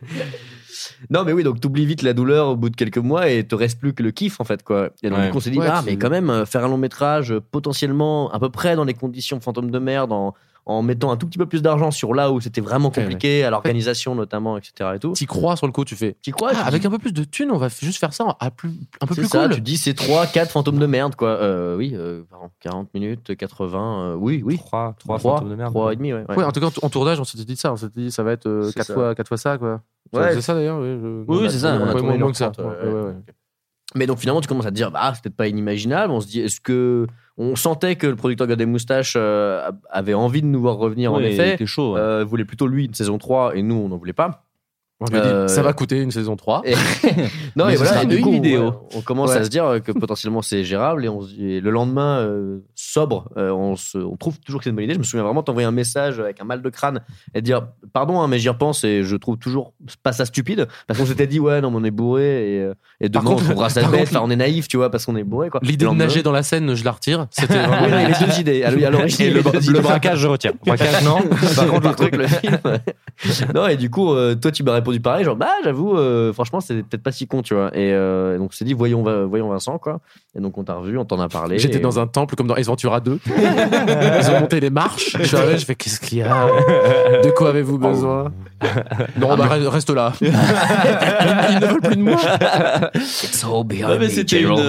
[1.10, 3.54] Non, mais oui, donc t'oublies vite la douleur au bout de quelques mois et te
[3.54, 4.90] reste plus que le kiff en fait quoi.
[5.02, 5.26] Et donc Ouais.
[5.26, 7.32] du coup on s'est dit Ouais, ah mais quand même euh, faire un long métrage
[7.32, 10.34] euh, potentiellement à peu près dans les conditions fantôme de merde en,
[10.66, 13.42] en mettant un tout petit peu plus d'argent sur là où c'était vraiment Ouais, compliqué
[13.44, 15.12] à l'organisation notamment etc et tout.
[15.12, 16.16] T'y crois sur le coup, tu fais.
[16.22, 18.12] Tu crois Ah, tu avec dis- un peu plus de thunes, on va juste faire
[18.12, 18.70] ça à plus,
[19.00, 19.54] un peu plus ça, cool.
[19.56, 21.28] tu dis c'est 3 4 fantômes de merde quoi.
[21.30, 24.58] Euh, oui, euh, pardon, 40 minutes, 80 euh, oui oui.
[24.58, 25.72] 3, 3 3 fantômes de merde.
[25.72, 26.24] 3 et demi ouais.
[26.28, 26.36] ouais.
[26.36, 27.72] Ouais, en tout cas, en tournage, on s'était dit ça.
[27.72, 28.94] On s'était dit, ça va être C'est 4 ça.
[28.94, 29.80] fois, quatre fois ça, quoi.
[30.12, 30.34] Ouais.
[30.34, 30.98] C'est ça d'ailleurs, oui.
[31.00, 32.48] je- Oui, c'est ça, on a moins que ça.
[32.50, 33.14] 1h30, Ouais, ouais, ouais, ouais.
[33.96, 36.12] Mais donc finalement, tu commences à te dire, bah, c'était pas inimaginable.
[36.12, 37.06] On se dit, est-ce que
[37.36, 41.18] on sentait que le producteur Gade Moustache euh, avait envie de nous voir revenir en
[41.18, 41.94] il effet, était chaud.
[41.94, 42.00] ouais.
[42.00, 44.44] euh, voulait plutôt lui une saison 3 et nous on n'en voulait pas.
[45.02, 46.62] On lui a dit, Euh, ça va coûter une saison 3.
[46.66, 46.74] Et-
[47.56, 48.64] non, Mais et voilà, une coup, vidéo.
[48.66, 49.36] ouais, on commence Ouais.
[49.38, 53.76] à se dire que potentiellement c'est gérable et, on, le lendemain, euh, sobre, euh, on,
[53.76, 54.94] se- on trouve toujours que c'est une bonne idée.
[54.94, 57.00] Je me souviens vraiment t'envoyer un message avec un mal de crâne
[57.34, 59.72] et dire pardon, hein, mais j'y repense et je trouve toujours
[60.02, 62.74] pas ça stupide parce qu'on s'était dit ouais, non, mais on est bourré et, euh,
[63.00, 65.16] et demain contre- on trouvera ça bête, enfin on est naïf, tu vois, parce qu'on
[65.16, 65.48] est bourré.
[65.62, 67.26] L'idée de nager dans la Seine, je la retire.
[67.30, 67.86] C'était vraiment.
[67.86, 68.62] Oui, non, les deux idées.
[68.64, 69.40] À l'origine, le,
[69.72, 70.52] le braquage, je retire.
[70.66, 71.18] Braquage, non.
[71.56, 72.58] Par contre, le truc, le film.
[73.54, 76.60] non, et du coup, euh, toi, tu m'as répondu pareil, genre, bah, j'avoue, euh, franchement,
[76.60, 77.68] c'est peut-être pas si con, tu vois.
[77.76, 80.00] Et euh, donc, on s'est dit, voyons, voyons Vincent, quoi.
[80.34, 81.58] Et donc, on t'a revu, on t'en a parlé.
[81.58, 83.18] J'étais et- dans un temple comme dans Ace Ventura 2.
[83.26, 85.16] Ils ont monté les marches.
[85.18, 86.46] Je suis arrivé, je fais qu'est-ce qu'il y a?
[87.22, 88.32] De quoi avez-vous besoin?
[89.18, 90.12] Non, bah re- reste là.
[90.20, 90.28] Ils,
[91.60, 92.16] ne veulent plus de moi.
[92.94, 94.48] It's all behind Ouais, mais me, c'était une.
[94.56, 94.64] General.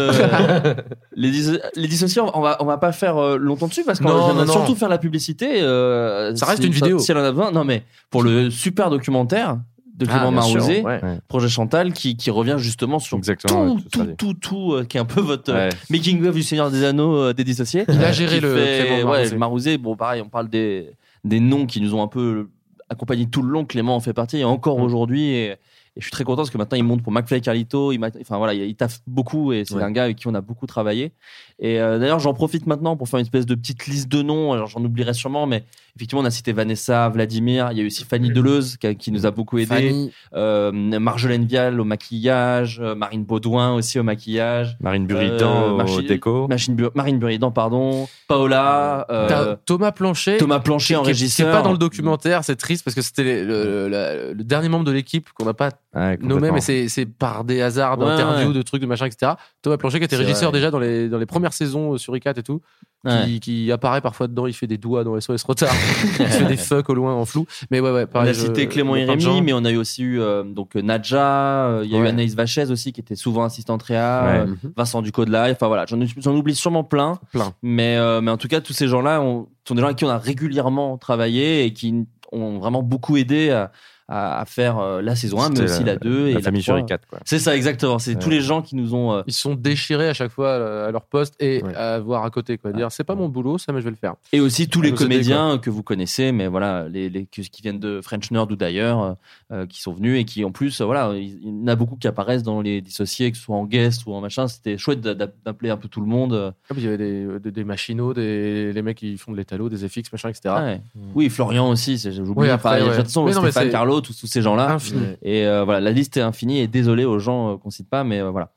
[0.66, 0.74] euh,
[1.16, 4.33] les, dis- les dissociés, on va, on va pas faire euh, longtemps dessus parce qu'on
[4.33, 5.61] va surtout faire la publicité.
[5.61, 7.00] euh, Ça reste si- une vidéo.
[7.00, 7.51] Si elle en a besoin.
[7.51, 9.58] Non, mais pour le super documentaire
[9.95, 11.02] de Clément Ah, sûr, Marouzé, ouais.
[11.28, 14.16] projet Chantal, qui, qui revient justement sur Exactement, tout, ouais, tout tout, dit.
[14.16, 15.76] tout, tout, euh, qui est un peu votre euh, Ouais.
[15.90, 17.86] making of du Seigneur des Anneaux euh, des dissociés.
[17.90, 19.38] Il a géré le fait- Clément ouais, Marouzé.
[19.38, 19.78] Marouzé.
[19.78, 20.92] Bon, pareil, on parle des,
[21.24, 22.50] des noms qui nous ont un peu
[22.90, 23.66] accompagnés tout le long.
[23.66, 24.84] Clément en fait partie et encore Mm.
[24.84, 25.30] aujourd'hui.
[25.30, 25.56] Et,
[25.98, 27.92] et je suis très content parce que maintenant il monte pour McFly et Carlito.
[27.92, 29.84] Il, enfin voilà, il, il taffe beaucoup et c'est Ouais.
[29.84, 31.11] un gars avec qui on a beaucoup travaillé.
[31.60, 34.53] Et euh, d'ailleurs, j'en profite maintenant pour faire une espèce de petite liste de noms.
[34.53, 35.64] Alors j'en oublierai sûrement, mais
[35.95, 37.70] effectivement, on a cité Vanessa, Vladimir.
[37.72, 39.68] Il y a eu aussi Fanny Deleuze qui, a- qui nous a beaucoup aidé.
[39.68, 40.11] Fanny.
[40.34, 44.78] Euh, Marjolaine Vial au maquillage, euh, Marine Baudouin aussi au maquillage.
[44.80, 46.48] Marine Buridan Euh, au déco.
[46.48, 48.08] Machine Bu- Marine Buridan, pardon.
[48.28, 49.06] Paola.
[49.11, 50.38] euh, Thomas Planchet.
[50.38, 51.45] Thomas Planchet en régisseur.
[51.48, 54.44] qui est pas dans le documentaire, c'est triste parce que c'était le, le- la- le
[54.44, 57.98] dernier membre de l'équipe qu'on n'a pas Ouais, nommé, mais c'est c'est par des hasards
[57.98, 58.53] d'interviews, ouais.
[58.53, 59.34] de trucs, de machin, etc.
[59.61, 60.60] Thomas Plancher, qui était C'est régisseur vrai.
[60.60, 62.61] déjà dans les, dans les premières saisons euh, sur ICAT et tout,
[63.03, 63.26] Ouais.
[63.26, 65.74] qui, qui apparaît parfois dedans, il fait des doigts dans SOS Retard,
[66.20, 67.45] il fait des fuck au loin en flou.
[67.72, 68.30] Mais ouais, ouais, On pareil.
[68.30, 69.42] a je- cité Clément a Irémy, gens.
[69.42, 72.08] mais on a eu aussi eu euh, donc euh, Nadja, euh, il y a eu.
[72.08, 74.50] Anaïs Vachez aussi qui était souvent assistante réa, Ouais.
[74.50, 75.56] euh, Vincent Ducot de Live.
[75.58, 77.20] Enfin voilà, j'en j'en oublie sûrement plein.
[77.34, 77.53] Plein.
[77.64, 80.06] Mais, euh, mais en tout cas, tous ces gens-là ont- sont des gens avec qui
[80.06, 83.72] on a régulièrement travaillé et qui ont vraiment beaucoup aidé à,
[84.11, 86.73] à- à faire euh, la saison 1, mais aussi la 2 et la famille sur
[86.73, 86.80] 3.
[86.81, 87.19] les quatre, quoi.
[87.25, 87.98] C'est ça, exactement.
[87.99, 88.19] C'est Ouais.
[88.19, 89.14] tous les gens qui nous ont.
[89.14, 91.75] euh, Ils se sont déchirés à chaque fois euh, à leur poste et Ouais.
[91.75, 92.72] à voir à côté, quoi.
[92.73, 94.15] Dire, c'est pas mon boulot, ça, mais je vais le faire.
[94.33, 97.41] Et aussi tous À les aider, comédiens que vous connaissez, mais voilà, les, les qui
[97.49, 99.15] qui viennent de French Nerd ou d'ailleurs,
[99.51, 101.75] euh, qui sont venus et qui en plus, euh, voilà, il il y en a
[101.75, 104.47] beaucoup qui apparaissent dans les dissociés, que ce soit en guest ou en machin.
[104.47, 106.33] C'était chouette d'a- d'a- d'appeler un peu tout le monde.
[106.33, 106.51] euh.
[106.69, 109.69] Puis Il y avait des, des, des machinaux, des, les mecs qui font de l'étalo,
[109.69, 110.41] des FX, machin, etc.
[110.57, 110.81] Ah ouais.
[111.15, 112.33] Oui, Florian aussi, oublié.
[112.35, 112.57] Oui, a- ouais.
[113.03, 114.71] façon, Mais non, mais Stéphane Carlo, tous, tous ces gens-là.
[114.71, 115.01] Infini.
[115.21, 118.03] Et euh, voilà, la liste est infinie et désolé aux gens euh, qu'on cite pas,
[118.03, 118.51] mais euh, voilà.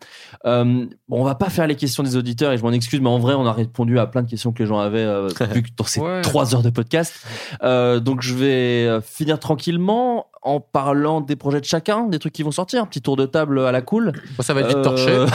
[0.47, 0.65] Euh,
[1.09, 3.19] bon, on va pas faire les questions des auditeurs et je m'en excuse, mais en
[3.19, 5.69] vrai, on a répondu à plein de questions que les gens avaient euh, vu que
[5.77, 7.15] dans ces trois heures de podcast.
[7.63, 12.43] Euh, donc, je vais finir tranquillement en parlant des projets de chacun, des trucs qui
[12.43, 14.13] vont sortir, un petit tour de table à la cool.
[14.37, 15.27] Bon, ça va être vite Euh, torché.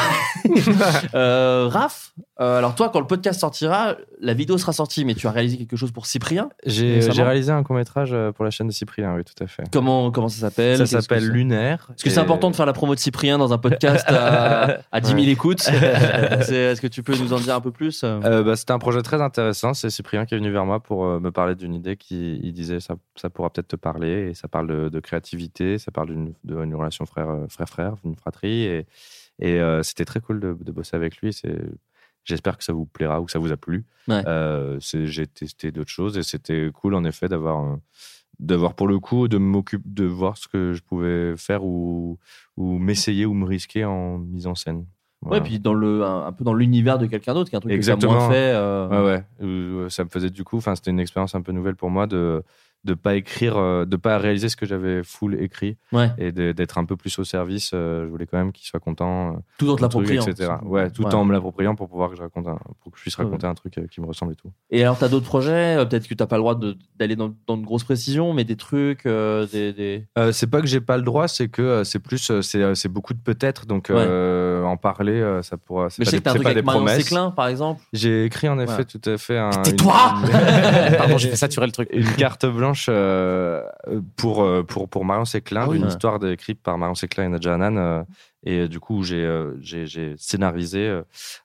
[1.16, 5.28] euh, Raph, euh, alors toi, quand le podcast sortira, la vidéo sera sortie, mais tu
[5.28, 6.50] as réalisé quelque chose pour Cyprien.
[6.66, 9.64] J'ai j'ai réalisé un court métrage pour la chaîne de Cyprien, oui, tout à fait.
[9.72, 10.78] Comment, comment ça s'appelle?
[10.78, 11.86] Ça s'appelle Lunaire.
[11.88, 15.02] Parce que c'est important de faire la promo de Cyprien dans un podcast à, à
[15.02, 15.28] 10 000 Ouais.
[15.30, 15.68] écoutes.
[15.70, 18.02] Est-ce que tu peux nous en dire un peu plus?
[18.04, 19.74] Euh, bah, C'était un projet très intéressant.
[19.74, 22.54] C'est Cyprien qui est venu vers moi pour euh, me parler d'une idée qui il
[22.54, 24.30] disait ça, ça pourra peut-être te parler.
[24.30, 26.08] Et ça parle de, de créativité, ça parle
[26.44, 28.64] d'une relation frère- frère-frère, d'une fratrie.
[28.64, 28.86] Et,
[29.42, 31.34] et euh, c'était très cool de, de bosser avec lui.
[31.34, 31.58] C'est-
[32.30, 33.86] J'espère que ça vous plaira ou que ça vous a plu.
[34.08, 34.24] Ouais.
[34.28, 37.58] Euh, J'ai testé d'autres choses et c'était cool en effet d'avoir.
[37.58, 37.82] un-
[38.40, 42.18] d'avoir pour le coup de m'occuper de voir ce que je pouvais faire ou,
[42.56, 44.86] ou m'essayer ou me risquer en mise en scène
[45.26, 47.60] Ouais, puis dans le, un, un peu dans l'univers de quelqu'un d'autre, qui est un
[47.60, 48.14] truc que tu as Exactement.
[48.14, 48.54] moins fait.
[48.56, 49.24] euh, Ouais, ouais.
[49.42, 52.08] Euh, Ça me faisait du coup, enfin, c'était une expérience un peu nouvelle pour moi
[52.08, 52.42] de
[52.86, 56.10] de pas écrire, euh, de pas réaliser ce que j'avais full écrit Ouais.
[56.18, 57.72] et d'être un peu plus au service.
[57.74, 59.34] euh, Je voulais quand même qu'il soit content.
[59.34, 60.24] euh, Tout en te l'appropriant.
[60.26, 60.54] etc.
[60.64, 61.14] Ouais, tout Ouais.
[61.14, 63.26] en me l'appropriant pour pouvoir que je raconte, un- pour que je puisse Ouais.
[63.26, 64.52] raconter un truc qui me ressemble et tout.
[64.70, 66.58] Et alors, tu as d'autres projets Peut-être que tu n'as pas le droit
[66.98, 69.74] d'aller dans, dans de grosses précisions, mais des trucs, euh, des.
[69.74, 70.06] des...
[70.18, 73.20] Euh, c'est pas que j'ai pas le droit, c'est que c'est plus, c'est beaucoup de
[73.20, 73.66] peut-être.
[73.66, 75.90] Donc euh, en parler, ça pourra.
[76.00, 76.88] Mais je pas sais des- que tu as un truc pas avec Marion.
[76.88, 77.82] Séclin, par exemple.
[77.94, 79.50] J'ai écrit en effet tout à fait un.
[79.50, 79.94] tais-toi
[80.24, 80.30] une-
[80.98, 81.90] Pardon, j'ai fait saturer le truc.
[81.92, 83.64] Une carte blanche euh,
[84.18, 85.80] pour, euh, pour, pour Marion Séclin, Ah Ouais.
[85.80, 87.78] histoire écrite par Marion Séclin et Nadja Hanan.
[87.78, 88.04] euh,
[88.44, 91.02] et du coup, j'ai euh, j'ai j'ai scénarisé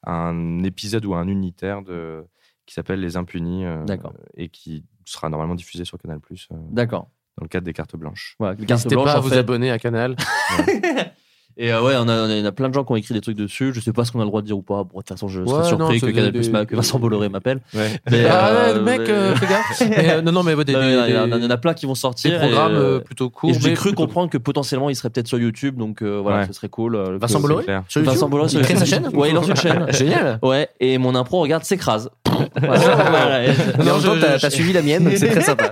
[0.07, 2.25] un épisode ou un unitaire de,
[2.67, 4.13] qui s'appelle Les Impunis euh, D'accord.
[4.37, 7.09] et qui sera normalement diffusé sur Canal Plus euh, D'accord.
[7.37, 8.37] dans le cadre des cartes blanches.
[8.39, 9.39] Carte N'hésitez pas à vous fait.
[9.39, 10.17] abonner à Canal.
[11.57, 13.37] Et euh, ouais, on a, on a plein de gens qui ont écrit des trucs
[13.37, 13.73] dessus.
[13.73, 14.83] Je sais pas ce qu'on a le droit de dire ou pas.
[14.83, 16.99] Bon, de toute façon, je serais Ouais, surpris non, que Canal des- Plus que Vincent
[16.99, 17.61] Bolloré m'appelle.
[17.75, 17.91] Ouais.
[18.11, 19.83] Mais, ah euh, ouais, mec, mais- euh, fais gaffe.
[19.89, 21.19] Mais, euh, non, non, mais ouais, des, Non, des- il y en a- il y
[21.19, 22.33] en a- des- il y en a plein qui vont sortir.
[22.33, 23.51] des programmes et, euh, euh, plutôt courts.
[23.51, 26.39] Et j'ai cru plutôt- comprendre que potentiellement il serait peut-être sur YouTube, donc euh, voilà,
[26.41, 26.47] Ouais.
[26.49, 26.97] ce serait cool.
[26.97, 29.49] euh, Vincent Bolloré sur YouTube Vincent Bolloré sur Il crée sa chaîne Ouais, il lance
[29.49, 29.87] une chaîne.
[29.93, 30.39] Génial.
[30.43, 32.11] Ouais, et mon impro, regarde, s'écrase.
[32.61, 35.29] Voilà, voilà, et- Mais en Non, même temps, je- t'as je- suivi la mienne, c'est
[35.29, 35.71] très sympa.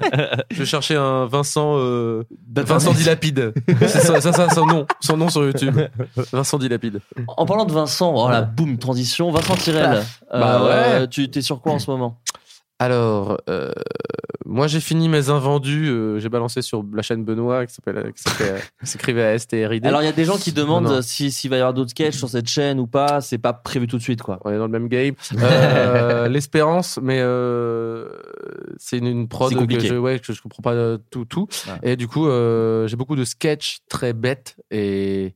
[0.50, 2.22] Je cherchais un Vincent euh,
[2.54, 3.52] Vincent Dilapide.
[3.80, 5.71] C'est ça, ça, ça, son nom, son nom sur YouTube.
[6.32, 7.00] Vincent Dilapide.
[7.36, 9.30] En parlant de Vincent, oh la boum, transition.
[9.30, 11.08] Vincent Tirel, Bah euh, ouais.
[11.08, 12.18] tu t'es sur quoi en ce moment?
[12.78, 13.70] Alors, euh,
[14.44, 15.86] moi j'ai fini mes invendus.
[15.88, 17.76] euh, j'ai balancé sur la chaîne Benoît qui
[18.82, 19.86] s'écrivait à STRID.
[19.86, 21.00] Alors il y a des gens qui demandent non.
[21.02, 23.20] si- s'il va y avoir d'autres sketchs sur cette chaîne ou pas.
[23.20, 24.40] C'est pas prévu tout de suite, quoi.
[24.44, 25.14] on est dans le même game.
[25.38, 28.08] Euh, L'espérance, mais euh,
[28.78, 31.24] c'est une, une prod que je, ouais, que je comprends pas tout.
[31.24, 31.46] tout.
[31.84, 35.34] Et du coup, euh, j'ai beaucoup de sketchs très bêtes et.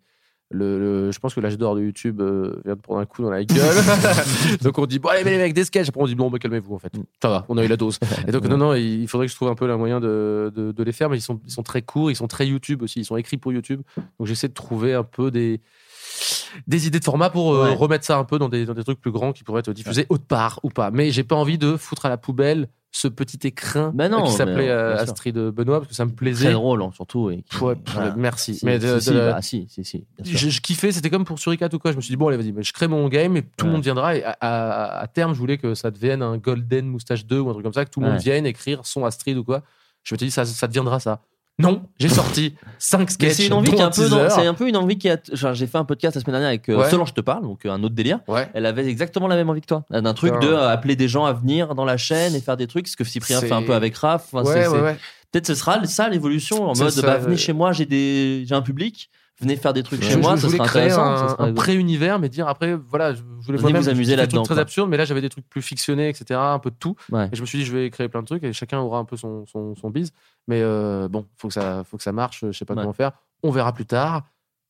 [0.52, 3.20] Le, le- je pense que l'âge d'or de YouTube euh, vient de prendre un coup
[3.22, 3.74] dans la gueule.
[4.62, 5.88] donc on dit bon allez mais les mecs des sketchs.
[5.88, 6.92] Après on dit bon bah, calmez-vous en fait.
[7.20, 7.98] Ça va, on a eu la dose.
[8.28, 10.70] Et donc non non, il faudrait que je trouve un peu la moyen de, de,
[10.70, 13.00] de les faire, mais ils sont ils sont très courts, ils sont très YouTube aussi,
[13.00, 13.80] ils sont écrits pour YouTube.
[14.18, 15.60] Donc j'essaie de trouver un peu des
[16.66, 17.74] des idées de format pour euh, Ouais.
[17.74, 20.06] remettre ça un peu dans des, dans des trucs plus grands qui pourraient être diffusés
[20.08, 20.90] autre part ou pas.
[20.90, 24.30] Mais j'ai pas envie de foutre à la poubelle ce petit écrin Bah non, qui
[24.30, 24.98] mais, s'appelait euh, euh.
[24.98, 26.46] Astrid Benoît parce que ça me plaisait.
[26.46, 27.28] Très drôle, hein, surtout.
[27.30, 28.14] Et qui- Ouais, voilà.
[28.16, 28.54] merci.
[28.54, 31.10] Si, mais de- si, de si, la- bah, si, si, si, je, je kiffais, c'était
[31.10, 31.90] comme pour Suricat ou quoi.
[31.92, 33.72] Je me suis dit, bon, allez, vas-y, mais je crée mon game et tout le
[33.72, 34.16] monde viendra.
[34.16, 37.50] Et à, à- à terme, je voulais que ça devienne un Golden Moustache 2 ou
[37.50, 39.62] un truc comme ça, que tout le monde vienne écrire son Astrid ou quoi.
[40.02, 41.20] Je me suis dit, ça, ça deviendra ça.
[41.58, 43.32] Non, j'ai sorti 5 Mais sketchs.
[43.32, 45.16] c'est une envie qui est un peu, c'est un peu une envie qui a.
[45.54, 46.90] J'ai fait un podcast la semaine dernière avec euh, Ouais.
[46.90, 48.20] Solange te parle, donc euh, un autre délire.
[48.28, 48.50] Ouais.
[48.52, 51.24] Elle avait exactement la même envie que toi, d'un truc de euh, appeler des gens
[51.24, 53.74] à venir dans la chaîne et faire des trucs, ce que Cyprien fait un peu
[53.74, 54.34] avec Raph.
[54.34, 54.96] Enfin, Ouais.
[55.32, 58.54] Peut-être ce sera ça l'évolution en mode ça, bah, venez chez moi, j'ai des j'ai
[58.54, 59.10] un public,
[59.40, 61.04] venez faire des trucs Je, chez moi, je ça voulais serait intéressant.
[61.04, 64.42] un, ça serait- un pré-univers, mais dire après, voilà, je voulais Venez vous amuser là-dedans,
[64.44, 64.62] très quoi.
[64.62, 66.96] absurdes, mais là j'avais des trucs plus fictionnés, etc., un peu de tout.
[67.12, 67.28] Ouais.
[67.32, 69.04] Et je me suis dit, je vais créer plein de trucs et chacun aura un
[69.04, 70.12] peu son, son, son bise.
[70.48, 72.44] Mais euh, bon, faut que ça, faut que ça marche.
[72.46, 72.80] Je sais pas Ouais.
[72.82, 73.12] comment faire.
[73.42, 74.24] On verra plus tard.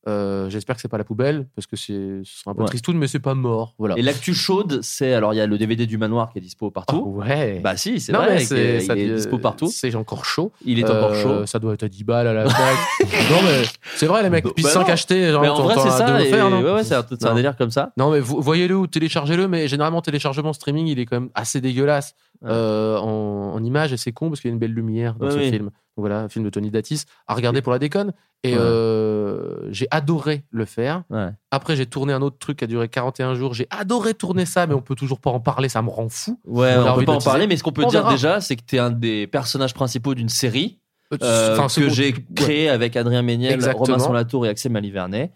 [0.07, 2.67] Euh, J'espère que c'est pas la poubelle parce que c'est, ce sera un peu Ouais.
[2.67, 3.73] tristoun, mais c'est pas mort.
[3.77, 3.97] Voilà.
[3.97, 6.71] Et l'actu chaude, c'est alors il y a le DVD du manoir qui est dispo
[6.71, 7.03] partout.
[7.17, 7.59] ouais.
[7.63, 9.67] Bah si, c'est vrai, est- ça il est dispo partout.
[9.69, 10.51] C'est encore chaud.
[10.65, 11.45] Il est encore Euh, chaud.
[11.45, 12.57] Ça doit être à 10 balles à la plaque.
[13.29, 13.63] non, mais
[13.95, 14.45] c'est vrai, les mecs.
[14.55, 14.93] Puis Bah 5 non.
[14.93, 15.31] achetés.
[15.31, 16.21] genre, Mais en vrai, c'est ça.
[16.23, 16.95] et- ouais, ouais, c'est
[17.25, 17.91] un, délire comme ça.
[17.97, 21.59] Non, mais vo- voyez-le ou téléchargez-le, mais généralement, téléchargement streaming, il est quand même assez
[21.61, 22.49] dégueulasse Ouais.
[22.51, 25.31] euh, en, en image et c'est con parce qu'il y a une belle lumière dans
[25.31, 25.71] ce film.
[25.97, 28.13] Voilà, un film de Tony Datis à regarder pour la déconne.
[28.43, 28.59] Et Ouais.
[28.59, 31.03] euh, j'ai adoré le faire.
[31.09, 31.29] Ouais.
[31.51, 33.53] Après, j'ai tourné un autre truc qui a duré 41 jours.
[33.53, 36.39] J'ai adoré tourner ça, mais on peut toujours pas en parler, ça me rend fou.
[36.45, 38.11] Ouais, On on, peut pas en parler, mais ce qu'on peut On dire verra.
[38.13, 40.79] déjà, c'est que tu es un des personnages principaux d'une série
[41.13, 41.17] Euh,
[41.57, 42.25] euh, que j'ai Ouais.
[42.35, 43.85] créée avec Adrien Méniel, Exactement.
[43.85, 45.31] Robinson Latour et Axel Malivernet.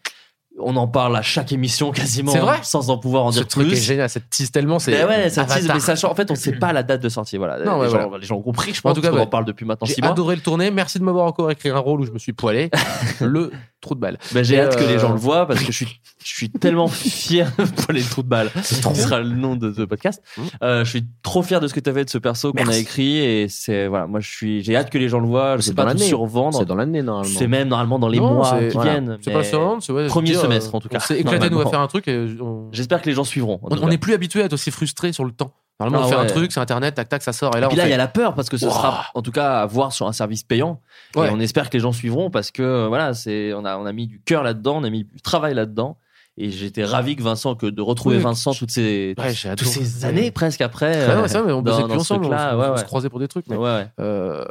[0.59, 3.67] On en parle à chaque émission quasiment, vrai sans en pouvoir en Ce dire truc
[3.69, 3.77] plus.
[3.77, 4.79] est génial, ça tease tellement.
[4.79, 7.09] C'est Mais ouais, ça tease, mais sachant, en fait, on sait pas la date de
[7.09, 7.37] sortie.
[7.37, 7.57] Voilà.
[7.63, 8.17] Non, les, ouais, gens, voilà.
[8.19, 9.87] les gens ont compris, je En pense, tout parce cas, qu'on en parle depuis maintenant
[9.87, 10.11] J'ai 6 mois.
[10.11, 10.69] adoré le tourner.
[10.69, 12.69] Merci de m'avoir encore écrit un rôle où je me suis poilé.
[13.21, 14.17] le trou de balle.
[14.33, 16.49] Ben, j'ai hâte que les euh, gens le voient parce que je suis, je suis
[16.49, 18.49] tellement fier pour les trous de balle.
[18.63, 20.21] Ce sera le nom de ce podcast.
[20.37, 20.41] Mmh.
[20.63, 22.67] Euh, je suis trop fier de ce que tu as fait de ce perso qu'on
[22.67, 25.57] a écrit et c'est voilà, moi je suis, j'ai hâte que les gens le voient.
[25.57, 26.59] Je C'est sais dans pas tout survendre.
[26.59, 27.37] C'est dans l'année, normalement.
[27.39, 28.91] C'est même normalement dans les Non, mois c'est- qui voilà.
[28.91, 29.17] viennent.
[29.21, 30.97] C'est pas survendre, c'est ouais, premier dire, semestre euh, en tout cas.
[30.97, 33.59] On s'est éclaté nous à faire un truc et on- J'espère que les gens suivront.
[33.63, 35.51] on n'est plus habitué à être aussi frustré sur le temps.
[35.79, 37.55] Normalement, Ah on fait un truc, c'est internet, tac tac, ça sort.
[37.57, 38.71] Et là, Et puis là, il fait- y a la peur parce que ce Wow.
[38.71, 40.79] sera, en tout cas, à voir sur un service payant.
[41.15, 41.27] Ouais.
[41.27, 43.87] Et on espère que les gens suivront parce que euh, voilà, c'est, on a, on
[43.87, 45.97] a mis du cœur là-dedans, on a mis du travail là-dedans.
[46.37, 48.23] Et j'étais ravi que Vincent, que de retrouver Oui.
[48.23, 50.87] Vincent toutes ces, Ouais, toutes ces années presque après.
[50.91, 52.67] Ouais, euh, mais c'est vrai, mais on dans- bossait plus ensemble, on, truc-là, on- ouais,
[52.67, 52.77] on ouais.
[52.77, 53.45] se croisait pour des trucs.
[53.49, 53.87] mais- Ouais, ouais.
[53.99, 54.45] Euh,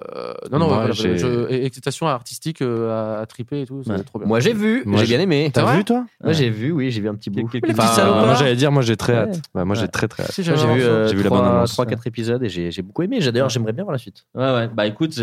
[0.53, 4.03] non, non, Moi, je- excitation artistique euh, à, à triper et tout, Ouais.
[4.05, 4.29] trop bien.
[4.29, 5.51] Moi, j'ai vu, j'ai bien aimé.
[5.53, 7.49] T'as vu toi Moi, j'ai vu, oui, j'ai vu un petit bout.
[7.51, 9.19] Moi j'allais dire, moi j'ai très Ouais.
[9.21, 9.41] hâte.
[9.55, 9.81] Ouais, moi Ouais.
[9.83, 10.33] j'ai très très hâte.
[10.37, 11.73] J'ai vu, euh, J'ai vu la trois- bande-annonce.
[11.73, 13.19] trois, quatre épisodes et j'ai j'ai beaucoup aimé.
[13.21, 14.25] D'ailleurs, j'aimerais bien voir la suite.
[14.35, 14.69] Ouais, ouais.
[14.69, 15.19] Bah écoute,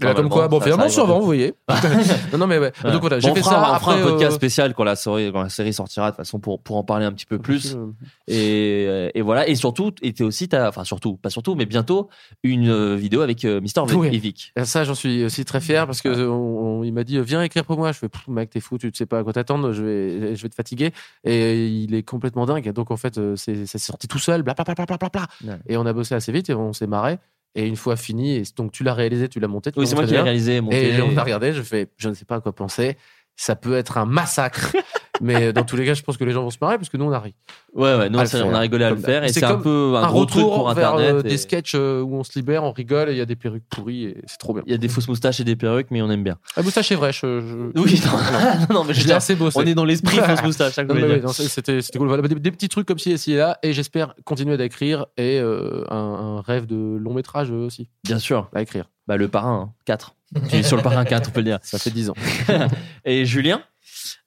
[0.00, 1.54] comme quoi, bon, finalement, ça va, vous voyez.
[2.32, 2.72] non, non, mais ouais.
[2.84, 2.92] Ouais.
[2.92, 3.74] Donc voilà, j'ai fait ça.
[3.74, 6.38] après, un podcast euh, spécial quand la, série, quand la série sortira, de toute façon,
[6.40, 7.74] pour, pour en parler un petit peu plus.
[7.74, 7.86] euh,
[8.28, 9.48] Et, euh, et voilà.
[9.48, 12.08] Et surtout, et aussi, t'as- enfin, surtout, pas surtout, mais bientôt,
[12.42, 14.08] une euh, vidéo avec euh, Mister Oui.
[14.12, 14.52] et Vic.
[14.56, 17.20] Et Ça, j'en suis aussi très fier parce que euh, on- on- il m'a dit
[17.20, 17.92] viens écrire pour moi.
[17.92, 19.72] Je fais mec, t'es fou, tu ne sais pas à quoi t'attendre.
[19.72, 20.92] Je vais, je vais te fatiguer.
[21.24, 22.72] Et il est complètement dingue.
[22.72, 25.26] Donc en fait, euh, c'est c'est sorti tout seul, bla bla bla bla bla bla.
[25.44, 25.58] Ouais.
[25.68, 27.18] Et on a bossé assez vite et on s'est marré.
[27.54, 29.72] Et une fois fini, et donc tu l'as réalisé, tu l'as monté.
[29.72, 30.94] tu Oui, c'est moi qui l'ai réalisé, monté.
[30.94, 31.54] Et on a regardé.
[31.54, 32.98] Je fais, je ne sais pas à quoi penser.
[33.34, 34.72] Ça peut être un massacre.
[35.20, 36.96] Mais dans tous les cas, je pense que les gens vont se marrer parce que
[36.96, 37.34] nous, on a ri.
[37.74, 39.24] Ouais, ouais, nous, on a rigolé à le faire.
[39.24, 41.14] Et c'est un peu un, gros truc retour pour vers Internet.
[41.14, 43.26] euh, et des sketchs euh, où on se libère, on rigole et il y a
[43.26, 44.62] des perruques pourries et c'est trop bien.
[44.66, 46.36] Il y a des fausses moustaches et des perruques, mais on aime bien.
[46.56, 47.12] La moustache est vraie.
[47.12, 49.58] Je, je- Oui, non, non, mais je assez bossé.
[49.58, 52.22] on est dans l'esprit fausse moustache, c'était cool.
[52.28, 55.38] Des, des petits trucs comme ci et ci et là, et j'espère continuer d'écrire et
[55.40, 58.48] euh, un, un rêve de long métrage aussi Bien sûr.
[58.54, 58.90] à écrire.
[59.06, 60.14] Bah, le parrain, 4.
[60.50, 61.58] tu es sur le parrain 4, on peut le dire.
[61.62, 62.14] Ça fait 10 ans.
[63.04, 63.60] Et Julien,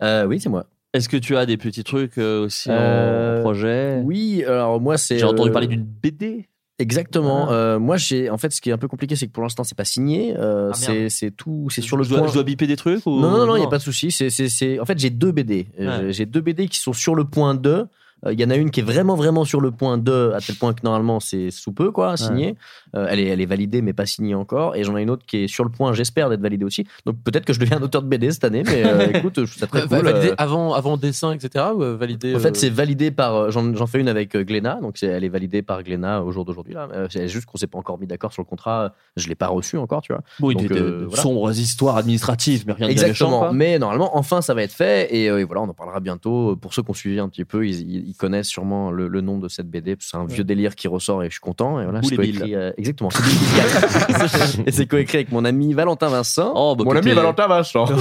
[0.02, 0.66] Euh, oui, c'est moi.
[0.94, 4.02] Est-ce que tu as des petits trucs euh, aussi en Euh, projet?
[4.04, 5.20] Oui, alors moi, c'est.
[5.20, 6.48] J'ai entendu euh, parler d'une BD.
[6.80, 7.48] Exactement.
[7.50, 7.54] Ah.
[7.54, 8.30] Euh, moi, j'ai.
[8.30, 10.34] En fait, ce qui est un peu compliqué, c'est que pour l'instant, c'est pas signé.
[10.38, 11.68] Euh, Ah, c'est tout.
[11.70, 12.28] C'est sur le je dois, point.
[12.30, 13.20] je dois biper des trucs ou...
[13.20, 14.12] Non, non, non, il n'y a pas de souci.
[14.12, 14.80] C'est.
[14.80, 15.68] En fait, j'ai deux BD.
[15.78, 16.12] Ouais.
[16.14, 17.86] J'ai deux BD qui sont sur le point de.
[18.26, 20.40] Euh, Il y en a une qui est vraiment, vraiment sur le point de, à
[20.42, 22.56] tel point que normalement c'est sous peu, quoi, signé.
[22.96, 24.76] Euh, elle, est, elle est validée, mais pas signée encore.
[24.76, 26.86] Et j'en ai une autre qui est sur le point, j'espère, d'être validée aussi.
[27.06, 29.52] Donc peut-être que je deviens un auteur de BD cette année, mais euh, écoute, je
[29.52, 30.08] trouve ça très Va- cool.
[30.08, 31.66] Euh, avant, avant dessin, etc.
[31.76, 32.34] Ou euh, valider.
[32.34, 33.36] en euh, fait, c'est validé par.
[33.36, 36.46] euh, J'en, fais une avec euh, Glénat, donc elle est validée par Glénat au jour
[36.46, 36.74] d'aujourd'hui.
[36.74, 36.88] Là.
[36.94, 38.94] Euh, c'est juste qu'on s'est pas encore mis d'accord sur le contrat.
[39.16, 40.22] Je l'ai pas reçu encore, tu vois.
[40.42, 41.22] Oui, Donc, des, des- euh, de voilà.
[41.22, 43.06] sombres histoires administratives, mais rien de méchant.
[43.08, 43.54] Exactement.
[43.54, 45.14] Mais normalement, enfin, ça va être fait.
[45.16, 46.56] Et, euh, et voilà, on en parlera bientôt.
[46.56, 49.22] Pour ceux qui ont suivi un petit peu, ils, ils- ils connaissent sûrement le, le
[49.22, 49.96] nom de cette BD.
[50.00, 51.80] C'est un vieux délire qui ressort et je suis content.
[51.80, 53.10] Et voilà, c'est coécrit, euh, exactement.
[54.66, 56.52] Et c'est coécrit avec mon ami Valentin Vincent.
[56.56, 57.86] Oh, bah, mon ami Valentin Vincent.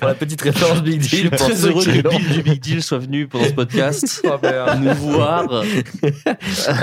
[0.00, 1.30] pour la petite référence Big Je suis Deal.
[1.30, 2.08] pour très heureux que.
[2.08, 4.26] Bill du Big Deal soit venu pendant ce podcast
[4.80, 5.62] nous voir.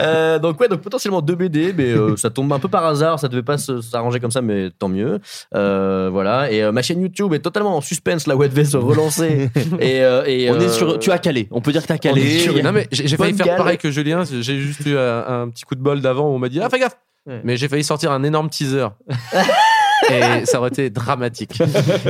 [0.01, 3.19] Euh, donc ouais, donc potentiellement deux BD, mais euh, ça tombe un peu par hasard.
[3.19, 5.19] Ça devait pas s'arranger comme ça, mais tant mieux.
[5.55, 6.51] Euh, voilà.
[6.51, 9.49] Et euh, ma chaîne YouTube est totalement en suspense là où elle devait se relancer.
[9.79, 11.47] et, euh, et, On est sur, tu as calé.
[11.51, 12.39] On peut dire que t'as calé.
[12.39, 13.57] sur- Non, mais j'ai failli faire gale.
[13.57, 14.23] pareil que Julien.
[14.23, 16.69] J'ai juste eu un, un petit coup de bol d'avant où on m'a dit Ah,
[16.69, 16.97] fais gaffe
[17.27, 17.41] Ouais.
[17.43, 18.85] Mais j'ai failli sortir un énorme teaser.
[20.11, 21.61] et ça aurait été dramatique.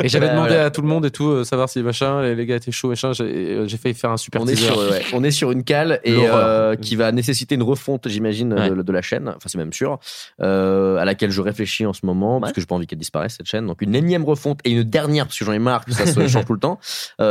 [0.04, 0.66] Et j'avais Ouais, demandé voilà.
[0.66, 2.90] à tout le monde et tout, euh, savoir si machin, les, les gars étaient chauds,
[2.90, 3.14] machin.
[3.14, 5.64] J'ai euh, j'ai failli faire un super On est, sur, ouais, on est sur une
[5.64, 8.70] cale et euh, qui va nécessiter une refonte, j'imagine, Ouais.
[8.70, 9.30] de, de la chaîne.
[9.30, 10.00] Enfin, c'est même sûr.
[10.42, 13.36] Euh, à laquelle je réfléchis en ce moment parce que j'ai pas envie qu'elle disparaisse
[13.38, 13.66] cette chaîne.
[13.68, 16.28] Donc une énième refonte et une dernière parce que j'en ai marre que ça se
[16.28, 16.80] change tout le temps.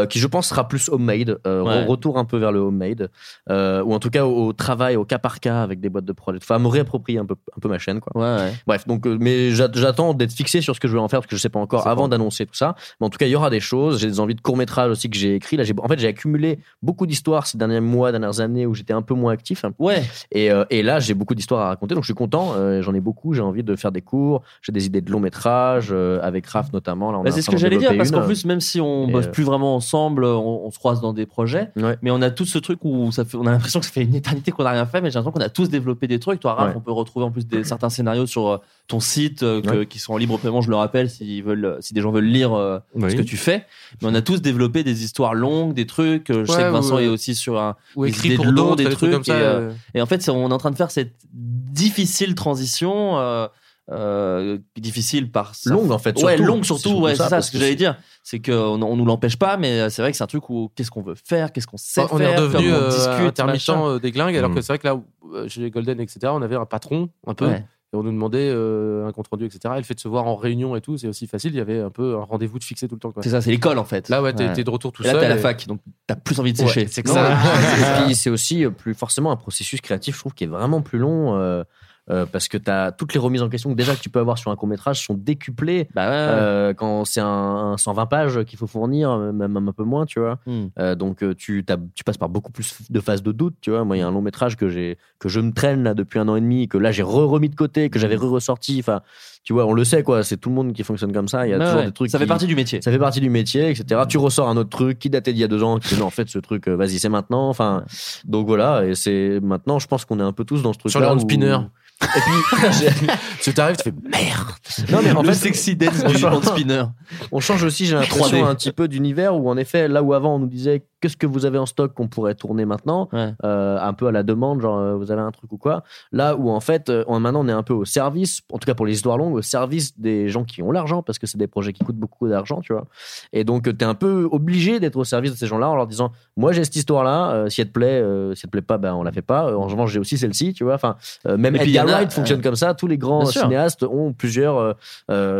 [0.08, 1.38] qui je pense sera plus homemade.
[1.44, 1.84] Ouais.
[1.84, 3.10] Retour un peu vers le homemade
[3.50, 6.12] ou en tout cas au, au travail, au cas par cas avec des boîtes de
[6.12, 6.36] prod.
[6.36, 8.12] Enfin, me réapproprier un peu, un peu ma chaîne, quoi.
[8.14, 8.52] Ouais, ouais.
[8.66, 11.28] Bref, donc, mais j'a- j'attends d'être fixé sur ce que je veux en faire parce
[11.30, 12.74] que je sais pas encore avant d'annoncer tout ça.
[13.00, 13.98] Mais en tout cas, il y aura des choses.
[14.00, 15.56] J'ai des envies de court métrage aussi que j'ai écrit.
[15.56, 18.92] Là, j'ai, en fait, j'ai accumulé beaucoup d'histoires ces derniers mois, dernières années où j'étais
[18.92, 19.64] un peu moins actif.
[19.78, 20.02] Ouais.
[20.32, 22.52] Et, euh, et là, j'ai beaucoup d'histoires à raconter, donc je suis content.
[22.56, 23.32] Euh, j'en ai beaucoup.
[23.34, 24.42] J'ai envie de faire des cours.
[24.62, 27.12] J'ai des idées de long métrage euh, avec Raph notamment.
[27.12, 29.26] Là, on Bah, c'est ce que j'allais dire parce qu'en plus même si on bosse
[29.28, 31.96] plus vraiment ensemble, on, on se croise dans des projets, Ouais.
[32.02, 34.02] mais on a tous ce truc où ça fait, on a l'impression que ça fait
[34.02, 36.40] une éternité qu'on n'a rien fait, mais j'ai l'impression qu'on a tous développé des trucs.
[36.40, 36.74] Toi, Raph, Ouais.
[36.76, 39.86] on peut retrouver en plus des, certains scénarios sur ton site euh, que- Ouais.
[39.86, 40.60] qui sont en libre paiement.
[40.60, 43.10] Je le rappelle, s'ils veulent, si des gens veulent lire euh, Oui.
[43.10, 43.64] ce que tu fais,
[44.02, 46.28] mais on a tous développé des histoires longues, des trucs.
[46.30, 48.62] euh, Je sais que Vincent ou, est aussi sur un Ou écrit pour de long,
[48.70, 49.38] d'autres, des trucs comme trucs, ça.
[49.38, 53.18] et, euh, euh, Et en fait, on est en train de faire cette difficile transition.
[53.18, 53.48] euh,
[53.90, 57.50] euh, difficile par Longue, en fait, ouais longue C'est surtout surtout ouais c'est ça ce
[57.50, 60.24] que que j'allais dire c'est qu'on on nous l'empêche pas mais c'est vrai que c'est
[60.24, 62.78] un truc où qu'est-ce qu'on veut faire qu'est-ce qu'on sait on est faire redevenu comment
[62.78, 63.98] on euh, discute intermittent machin.
[63.98, 64.54] des glingues, alors Mm.
[64.54, 67.44] que c'est vrai que là, chez les Golden, etc., on avait un patron, un peu,
[67.46, 67.62] Ouais.
[67.94, 69.74] Et on nous demandait euh, un compte rendu, etc.
[69.74, 71.52] Et le fait de se voir en réunion et tout, c'est aussi facile.
[71.54, 73.12] Il y avait un peu un rendez-vous de fixé tout le temps.
[73.22, 74.64] C'est ça c'est l'école en fait Là, ouais, t'es Ouais.
[74.64, 75.20] de retour tout et là seul.
[75.20, 77.32] t'es à la fac donc t'as plus envie de Ouais, sécher c'est ça.
[78.02, 80.82] et puis c'est aussi euh, plus forcément un processus créatif, je trouve, qui est vraiment
[80.82, 81.36] plus long.
[81.38, 81.62] euh,
[82.10, 84.36] euh, parce que as toutes les remises en question que déjà que tu peux avoir
[84.36, 87.26] sur un court métrage sont décuplées bah ouais, euh, quand c'est un,
[87.72, 90.38] un 120 pages qu'il faut fournir, euh, même un peu moins, tu vois.
[90.46, 90.66] Hmm.
[90.78, 91.64] Euh, donc tu,
[92.04, 93.84] passes par beaucoup plus de phases de doute, tu vois.
[93.84, 96.18] Moi, il y a un long métrage que j'ai que je me traîne là depuis
[96.18, 98.76] un an et demi, que là j'ai re-remis de côté, que j'avais re-ressorti.
[98.80, 99.00] Enfin,
[99.44, 100.22] tu vois, on le sait quoi.
[100.24, 101.46] C'est tout le monde qui fonctionne comme ça.
[101.46, 101.86] Il y a toujours ouais.
[101.86, 102.10] des trucs.
[102.10, 104.00] ça fait partie du métier ça fait partie du métier, etc.
[104.08, 106.06] Tu ressors un autre truc qui datait d'il y a deux ans, qui dit non,
[106.06, 107.48] en fait, ce truc, euh, vas-y, c'est maintenant.
[107.48, 107.84] Enfin,
[108.24, 111.00] donc voilà, et c'est maintenant, je pense qu'on est un peu tous dans ce truc-là.
[111.00, 111.58] Sur le où- spinner.
[112.02, 112.58] Et puis,
[113.42, 114.48] Tu t'arrives, tu fais merde.
[114.90, 116.84] non, mais en le fait, sexy dance on du change- hand spinner
[117.30, 118.00] on change aussi, j'ai 3D.
[118.00, 121.18] l'impression, un petit peu d'univers où, en effet, là où avant on nous disait qu'est-ce
[121.18, 123.34] que vous avez en stock qu'on pourrait tourner maintenant, Ouais.
[123.44, 125.82] euh, un peu à la demande, genre euh, vous avez un truc ou quoi.
[126.12, 128.64] Là où en fait, euh, on- maintenant on est un peu au service, en tout
[128.64, 131.36] cas pour les histoires longues, au service des gens qui ont l'argent parce que c'est
[131.36, 132.86] des projets qui coûtent beaucoup d'argent, tu vois.
[133.34, 135.86] Et donc tu es un peu obligé d'être au service de ces gens-là en leur
[135.86, 138.62] disant moi j'ai cette histoire-là, euh, si elle te plaît, euh, si elle te plaît
[138.62, 139.54] pas, ben on la fait pas.
[139.54, 140.74] En revanche j'ai aussi celle-ci, tu vois.
[140.74, 142.72] Enfin, même Et puis, Edgar Wright fonctionne comme ça.
[142.72, 144.74] Tous les grands cinéastes ont plusieurs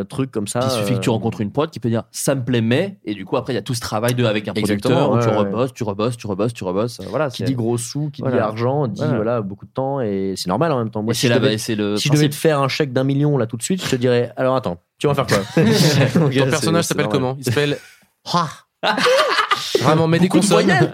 [0.09, 0.61] trucs comme ça.
[0.63, 3.15] il suffit que tu rencontres une prod qui peut dire ça me plaît mais et
[3.15, 5.29] du coup après il y a tout ce travail de avec un producteur où tu
[5.29, 5.51] ouais, ouais.
[5.55, 8.29] Rebosses tu rebosses tu rebosses tu rebosses euh, voilà qui dit gros sous, qui dit
[8.39, 9.15] argent, dit Voilà.
[9.17, 11.03] voilà beaucoup de temps et c'est normal en même temps.
[11.03, 12.33] Moi, et si je la devais- c'est le si je devais principe.
[12.33, 14.79] te faire un chèque d'un million là tout de suite, je te dirais alors attends,
[14.99, 15.39] tu vas en faire quoi?
[16.13, 17.37] Ton personnage s'appelle comment?
[17.39, 17.79] Il s'appelle.
[19.81, 20.67] Vraiment, mets des Beaucoup de consonnes.
[20.67, 20.91] voyelles.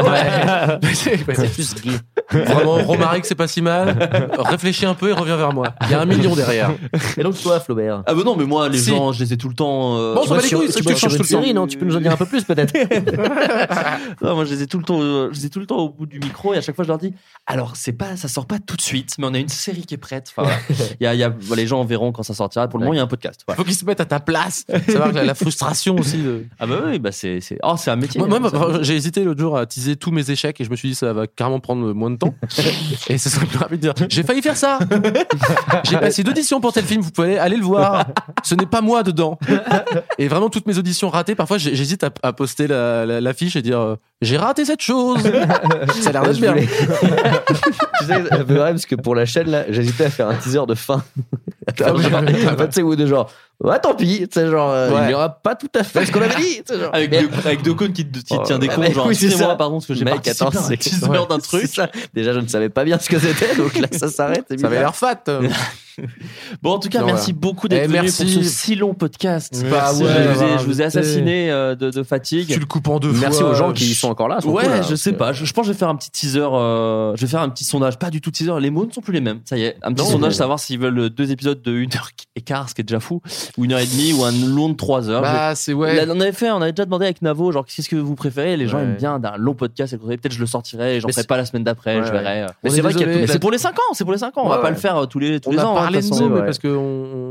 [0.81, 0.92] Ouais.
[0.94, 1.17] C'est-
[1.52, 1.91] plus gay.
[2.31, 4.09] Vraiment, Romaric, c'est pas si mal.
[4.39, 5.75] Réfléchis un peu et reviens vers moi.
[5.84, 6.70] Il y a un million derrière.
[7.17, 8.02] Et donc toi, Flaubert.
[8.07, 8.91] ah bah non mais moi les Si.
[8.91, 10.78] gens je les ai tout le temps euh, Bon, va bosses les couilles, tu ça,
[10.78, 11.41] je te bosses sur change une tout le temps.
[11.42, 11.67] série, non?
[11.67, 12.73] Tu peux nous en dire un peu plus peut-être
[14.23, 15.78] Non, moi je les ai tout le temps, euh, je les ai tout le temps
[15.78, 17.12] au bout du micro et à chaque fois je leur dis
[17.47, 19.94] alors c'est pas, ça sort pas tout de suite, mais on a une série qui
[19.94, 20.33] est prête.
[20.36, 20.86] Enfin, voilà.
[21.00, 22.68] il y a, il y a- les gens verront quand ça sortira.
[22.68, 23.42] Pour le moment, il y a un podcast.
[23.47, 23.57] Voilà.
[23.57, 24.65] Faut qu'ils se mettent à ta place.
[24.89, 26.18] Savoir que la, la frustration aussi.
[26.18, 26.44] De...
[26.60, 28.20] Ah bah oui, bah c'est, c'est, oh c'est un métier.
[28.20, 28.69] Moi, moi, hein, ça.
[28.82, 31.12] J'ai hésité l'autre jour à teaser tous mes échecs et je me suis dit ça
[31.12, 32.34] va carrément prendre moins de temps.
[33.08, 34.78] et ce serait plus rapide de dire j'ai failli faire ça.
[35.84, 38.07] J'ai passé d'auditions pour tel film, vous pouvez aller le voir.
[38.42, 39.39] Ce n'est pas moi dedans.
[40.18, 43.62] Et vraiment toutes mes auditions ratées, parfois j'hésite à, à poster la, la- l'affiche et
[43.62, 45.20] dire euh, j'ai raté cette chose.
[46.02, 46.52] ça a l'air d'être bien.
[46.52, 50.34] voulais- tu sais, fait vrai parce que pour la chaîne là, j'hésitais à faire un
[50.34, 51.02] teaser de fin.
[51.84, 52.05] Ah oui.
[52.07, 53.31] En fait, de genre,
[53.62, 55.00] ouais, tant pis, tu sais, genre, euh, Ouais.
[55.05, 56.62] il n'y aura pas tout à fait ce qu'on avait dit.
[56.66, 56.90] tu sais, genre.
[56.94, 58.92] Avec, Mais- deux, avec deux cônes qui, te- qui te Oh, tient des bah, comptes,
[58.92, 59.56] genre, oui, c'est excusez-moi, ça.
[59.56, 61.66] pardon, parce que j'ai Mec, participé attends, à un c'est teaser d'un c'est truc.
[61.66, 61.90] ça.
[62.14, 64.44] Déjà, je ne savais pas bien ce que c'était, donc là, ça s'arrête.
[64.48, 64.92] c'est Ça avait bizarre.
[64.92, 65.24] l'air fat.
[66.62, 67.40] Bon, en tout cas, Non, merci voilà.
[67.40, 68.24] beaucoup d'être Eh, venu merci.
[68.24, 69.52] pour ce si long podcast.
[69.70, 70.98] Bah je, vous ai, d'avoir je vous ai invité.
[70.98, 72.48] assassiné euh, de, de fatigue.
[72.50, 73.28] Tu le coupes en deux fois.
[73.28, 74.40] Merci aux gens qui sont encore là.
[74.40, 75.34] sont Ouais, cool, là, je sais pas.
[75.34, 76.40] Je, je pense que je vais faire un petit teaser.
[76.40, 77.98] euh, je vais faire un petit sondage.
[77.98, 78.58] Pas du tout teaser.
[78.60, 79.40] Les mots ne sont plus les mêmes.
[79.44, 79.76] Ça y est.
[79.82, 82.70] Un petit Non, sondage, mais- savoir s'ils veulent deux épisodes de 1 heure et quart,
[82.70, 83.20] ce qui est déjà fou,
[83.58, 85.22] ou une heure et demie, ou un long de 3 heures.
[85.22, 86.04] Bah, c'est ouais.
[86.04, 88.56] Là, on avait fait, on avait déjà demandé avec Navo, genre, qu'est-ce que vous préférez?
[88.56, 88.84] Les gens Ouais.
[88.84, 89.96] aiment bien d'un long podcast.
[89.96, 92.00] Peut-être je le sortirai et j'en ferai pas la semaine d'après.
[92.00, 92.46] Ouais, je verrai.
[92.62, 93.92] Mais On c'est est vrai la- c'est pour les 5 ans.
[93.94, 94.42] C'est pour les 5 ans.
[94.44, 94.70] On va pas ouais.
[94.70, 95.72] le faire euh, tous les tous On les ans.
[95.76, 96.28] hein, parlé de de toute façon.
[96.28, 96.46] nous, mais ouais.
[96.46, 96.68] parce qu'on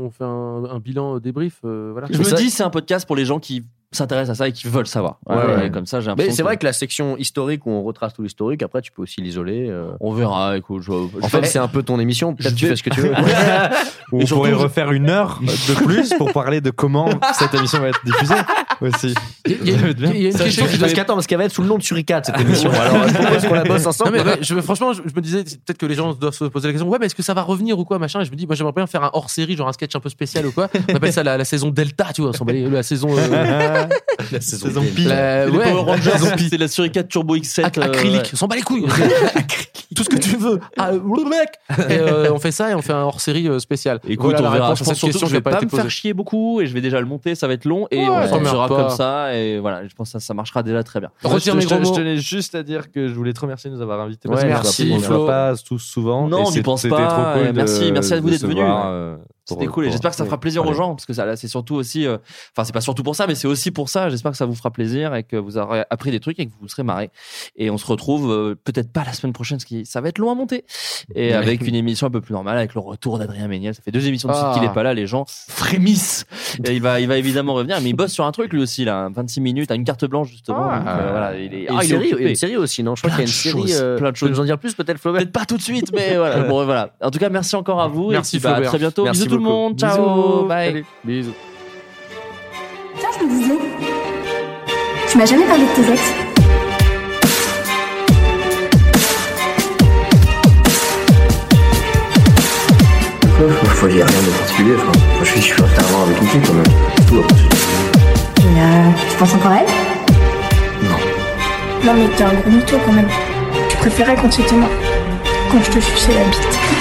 [0.06, 1.58] on fait un, un bilan euh, débrief.
[1.64, 2.06] euh, voilà.
[2.10, 4.68] Je me dis, c'est un podcast pour les gens qui s'intéressent à ça et qui
[4.68, 5.18] veulent savoir.
[5.28, 7.82] Ouais, et Comme ça, j'ai Mais c'est que- vrai que la section historique où on
[7.82, 9.66] retrace tout l'historique, après tu peux aussi l'isoler.
[9.68, 9.90] euh.
[10.00, 10.82] On verra, écoute.
[10.82, 12.34] je- En je- fait, c'est un peu ton émission.
[12.34, 13.12] Peut-être tu fais ce que tu veux.
[14.12, 17.88] On surtout, pourrait refaire une heure de plus pour parler de comment cette émission va
[17.88, 18.34] être diffusée
[18.88, 19.14] aussi.
[19.46, 21.38] Il y a- il y a- une question je- que parce j'avais- qu'attends, parce qu'elle
[21.38, 22.70] va être sous le nom de Suricat cette émission.
[22.70, 24.10] Alors je propose qu'on la bosse Non ensemble.
[24.12, 26.68] mais ouais, je, franchement, je, je me disais peut-être que les gens doivent se poser
[26.68, 26.88] la question.
[26.88, 28.54] Ouais, mais est-ce que ça va revenir ou quoi, machin Et je me dis, moi,
[28.56, 30.68] j'aimerais bien faire un hors-série, genre un sketch un peu spécial ou quoi.
[30.90, 32.30] On appelle ça la, la saison Delta, tu vois.
[32.30, 33.08] on s'en bat les- La saison.
[33.16, 33.86] euh,
[34.32, 35.04] La Saison pi.
[35.04, 36.10] la- les ouais, Power Rangers,
[36.50, 37.64] c'est la Suricate Turbo X7.
[37.64, 38.30] ac- euh, acrylique.
[38.32, 38.86] On s'en bat les couilles.
[39.96, 40.60] Tout ce que tu veux.
[40.78, 41.48] Ah, le mec.
[41.90, 43.98] Et euh, on fait ça et on fait un hors-série euh, spécial.
[44.08, 44.64] Écoute, voilà on la verra.
[44.68, 46.80] réponse Je pense surtout question je vais pas me faire chier beaucoup et je vais
[46.80, 48.69] déjà le monter, ça va être long et Ouais, on pas.
[48.76, 51.10] Comme ça et voilà, je pense que ça, ça marchera déjà très bien.
[51.22, 53.70] Moi, Retire je, mes je- je tenais juste à dire que je voulais te remercier
[53.70, 54.28] de nous avoir invités.
[54.28, 56.28] Ouais, parce que merci, on ne pas tous souvent.
[56.28, 58.46] Non, et on n'y pense pas, trop cool et merci- de- merci à vous d'être
[58.46, 58.64] venus.
[59.54, 61.74] C'était cool et j'espère que ça fera plaisir aux gens parce que ça c'est surtout
[61.74, 62.18] aussi euh,
[62.54, 64.54] enfin c'est pas surtout pour ça mais c'est aussi pour ça j'espère que ça vous
[64.54, 67.10] fera plaisir et que vous aurez appris des trucs et que vous serez marrés
[67.56, 70.18] et on se retrouve euh, peut-être pas la semaine prochaine parce que ça va être
[70.18, 70.64] long à monter
[71.14, 73.90] et avec une émission un peu plus normale avec le retour d'Adrien Méniel ça fait
[73.92, 74.54] deux émissions de suite Ah.
[74.54, 76.24] qu'il est pas là les gens frémissent
[76.64, 78.84] et il va il va évidemment revenir mais il bosse sur un truc lui aussi
[78.84, 80.78] là 26 minutes à une carte blanche justement Ah.
[80.78, 82.94] donc, euh, voilà il est, Et ah, une, série, une série aussi, non?
[82.94, 83.60] Je crois qu'il y a une série.
[83.68, 84.30] choses, euh, plein de choses.
[84.30, 85.20] nous en dire plus peut-être, Flaubert?
[85.22, 86.42] Peut-être pas tout de suite, mais voilà.
[86.50, 86.94] Bon, voilà.
[87.02, 88.10] En tout cas, merci encore à vous.
[88.10, 89.04] Merci, et puis, bah, à très bientôt.
[89.04, 89.56] Merci Bisous tout le beaucoup.
[89.56, 89.78] monde.
[89.78, 89.96] Ciao.
[89.96, 90.46] Bisous.
[90.48, 90.66] Bye.
[90.66, 90.84] Salut.
[91.04, 91.34] Bisous.
[92.98, 93.54] Tiens, je me disais,
[95.10, 96.00] tu m'as jamais parlé de tes ex.
[103.80, 106.52] Faut dire rien de particulier, enfin, moi, je suis super avant avec une fille quand
[106.52, 106.64] même.
[107.08, 107.40] Tout après.
[108.42, 110.86] Et euh, tu penses encore à elle?
[110.86, 110.98] Non.
[111.86, 113.08] Non mais t'es un gros mytho quand même.
[113.70, 114.68] Tu préférais quand c'était moi.
[115.50, 116.79] Quand je te suçais la bite.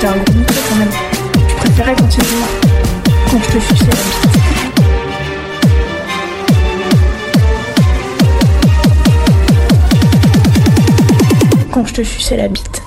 [0.00, 0.90] T'es un gros mytho quand même.
[1.48, 2.08] Tu préférais moi.
[3.30, 4.26] Quand je te suçais la bite.
[11.70, 12.82] Quand je te suçais la bite.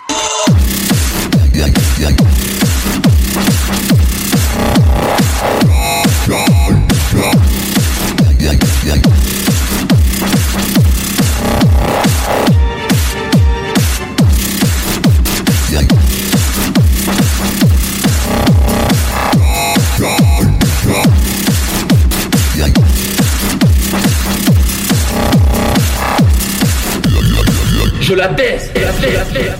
[28.09, 29.58] Je la baisse, la baisse, la.